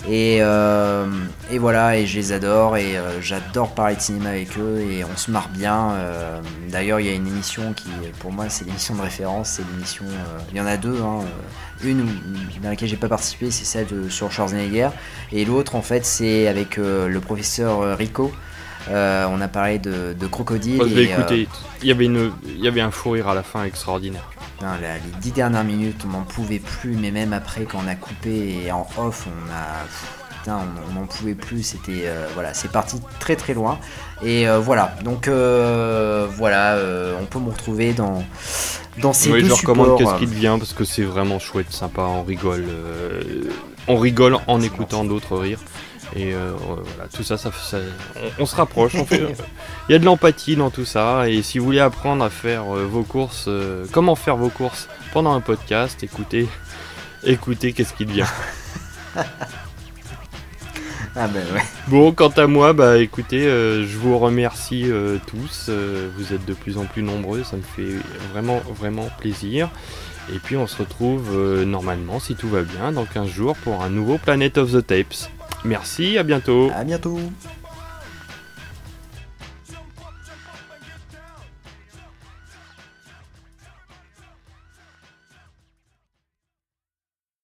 Et, 0.09 0.39
euh, 0.43 1.07
et 1.51 1.59
voilà, 1.59 1.97
et 1.97 2.07
je 2.07 2.17
les 2.19 2.33
adore, 2.33 2.77
et 2.77 2.97
euh, 2.99 3.21
j'adore 3.23 3.75
parler 3.75 3.95
de 3.97 4.01
cinéma 4.01 4.31
avec 4.31 4.59
eux, 4.59 4.81
et 4.91 5.05
on 5.05 5.17
se 5.17 5.31
marre 5.31 5.49
bien. 5.49 5.93
euh, 5.93 6.41
D'ailleurs, 6.69 7.01
il 7.01 7.07
y 7.07 7.11
a 7.11 7.15
une 7.15 7.27
émission 7.27 7.73
qui, 7.73 7.89
pour 8.19 8.33
moi, 8.33 8.47
c'est 8.49 8.65
l'émission 8.65 8.95
de 8.97 9.01
référence, 9.03 9.51
c'est 9.51 9.63
l'émission. 9.73 10.05
il 10.51 10.59
y 10.59 10.61
en 10.61 10.67
a 10.67 10.77
deux, 10.77 11.01
hein, 11.01 11.21
une 11.85 12.05
dans 12.63 12.71
laquelle 12.71 12.89
j'ai 12.89 12.97
pas 12.97 13.09
participé, 13.09 13.51
c'est 13.51 13.65
celle 13.65 13.87
de- 13.87 14.09
sur 14.09 14.31
Schwarzenegger, 14.33 14.91
et 15.33 15.45
l'autre, 15.45 15.75
en 15.77 15.83
fait, 15.83 16.05
c'est 16.05 16.49
avec 16.49 16.77
le 16.77 17.19
professeur 17.21 17.97
Rico. 17.97 18.33
Euh, 18.91 19.27
on 19.31 19.41
a 19.41 19.49
parlé 19.49 19.79
de, 19.79 20.15
de 20.19 20.27
crocodile. 20.27 20.81
Oh, 20.83 20.87
et, 20.87 21.13
euh. 21.13 21.45
Il 21.83 21.89
y 21.89 21.91
avait 21.91 22.05
une, 22.05 22.33
il 22.47 22.63
y 22.63 22.69
avait 22.69 22.81
un 22.81 22.91
fou 22.91 23.11
rire 23.11 23.29
à 23.29 23.35
la 23.35 23.43
fin 23.43 23.65
extraordinaire. 23.65 24.31
Les 24.63 25.21
dix 25.21 25.33
dernières 25.33 25.65
minutes, 25.65 26.03
on 26.07 26.13
n'en 26.13 26.23
pouvait 26.23 26.59
plus, 26.59 26.97
mais 26.97 27.11
même 27.11 27.33
après, 27.33 27.65
quand 27.65 27.79
on 27.85 27.89
a 27.89 27.95
coupé 27.95 28.63
et 28.65 28.73
en 28.73 28.87
off, 28.99 29.27
on 29.27 29.53
a. 29.53 29.85
pff, 29.85 30.21
Putain, 30.39 30.59
on- 30.91 31.01
n'en 31.01 31.07
pouvait 31.07 31.35
plus, 31.35 31.63
c'était. 31.63 32.03
euh, 32.05 32.27
voilà, 32.35 32.53
c'est 32.53 32.71
parti 32.71 33.01
très 33.19 33.35
très 33.37 33.55
loin. 33.55 33.79
Et 34.23 34.47
euh, 34.47 34.59
voilà, 34.59 34.95
donc 35.03 35.27
euh, 35.29 36.27
voilà, 36.37 36.79
on 37.21 37.25
peut 37.25 37.39
me 37.39 37.49
retrouver 37.51 37.95
dans, 37.95 38.23
dans 39.01 39.15
ces 39.15 39.33
Oui, 39.33 39.43
deux 39.43 39.49
je 39.49 39.55
recommande 39.55 39.97
qu'est-ce 39.99 40.15
qui 40.19 40.27
devient 40.27 40.57
parce 40.59 40.75
que 40.75 40.85
c'est 40.85 41.03
vraiment 41.03 41.39
chouette, 41.39 41.73
sympa, 41.73 42.03
on 42.03 42.23
rigole, 42.23 42.65
on 43.89 43.97
rigole 43.97 44.37
en 44.47 44.61
écoutant 44.61 45.05
d'autres 45.05 45.39
rire. 45.39 45.61
Et 46.17 46.33
euh, 46.35 46.53
voilà, 46.59 47.09
tout 47.13 47.23
ça, 47.25 47.37
ça, 47.37 47.51
ça- 47.53 47.79
on, 48.17 48.43
on 48.43 48.47
se 48.47 48.55
rapproche. 48.55 48.95
on 48.95 49.05
fait- 49.05 49.35
Il 49.89 49.93
y 49.93 49.95
a 49.95 49.99
de 49.99 50.05
l'empathie 50.05 50.55
dans 50.57 50.71
tout 50.71 50.85
ça. 50.85 51.29
Et 51.29 51.43
si 51.43 51.59
vous 51.59 51.65
voulez 51.65 51.81
apprendre 51.81 52.25
à 52.25 52.31
faire 52.31 52.75
euh, 52.77 52.85
vos 52.87 53.03
courses, 53.03 53.47
euh, 53.49 53.85
comment 53.93 54.15
faire 54.15 54.37
vos 54.37 54.49
courses 54.51 54.89
pendant 55.13 55.33
un 55.35 55.41
podcast, 55.41 56.03
écoutez, 56.03 56.47
écoutez, 57.25 57.73
qu'est-ce 57.73 57.95
qui 57.95 58.07
devient. 58.07 58.27
Ah 61.17 61.29
ben 61.29 61.45
ouais. 61.55 61.63
Bon, 61.87 62.11
quant 62.13 62.31
à 62.31 62.49
moi, 62.49 62.73
bah 62.73 62.99
écoutez, 62.99 63.47
euh, 63.47 63.87
je 63.87 63.97
vous 63.99 64.19
remercie 64.19 64.91
euh, 64.91 65.19
tous. 65.29 65.67
euh, 65.69 66.09
vous 66.17 66.33
êtes 66.33 66.45
de 66.45 66.55
plus 66.55 66.77
en 66.77 66.87
plus 66.87 67.03
nombreux, 67.05 67.45
ça 67.45 67.57
me 67.57 67.63
fait 67.63 67.99
vraiment, 68.33 68.61
vraiment 68.77 69.09
plaisir. 69.21 69.69
Et 70.35 70.39
puis 70.41 70.57
on 70.57 70.67
se 70.67 70.77
retrouve 70.79 71.29
euh, 71.33 71.65
normalement, 71.65 72.19
si 72.19 72.35
tout 72.35 72.49
va 72.49 72.63
bien, 72.63 72.91
dans 72.91 73.05
15 73.05 73.29
jours 73.29 73.55
pour 73.63 73.83
un 73.85 73.91
nouveau 73.91 74.19
Planet 74.19 74.59
of 74.59 74.73
the 74.73 74.85
Tapes. 74.85 75.15
Merci, 75.65 76.19
à 76.19 76.23
bientôt. 76.23 76.71
À 76.75 76.85
bientôt. 76.85 77.19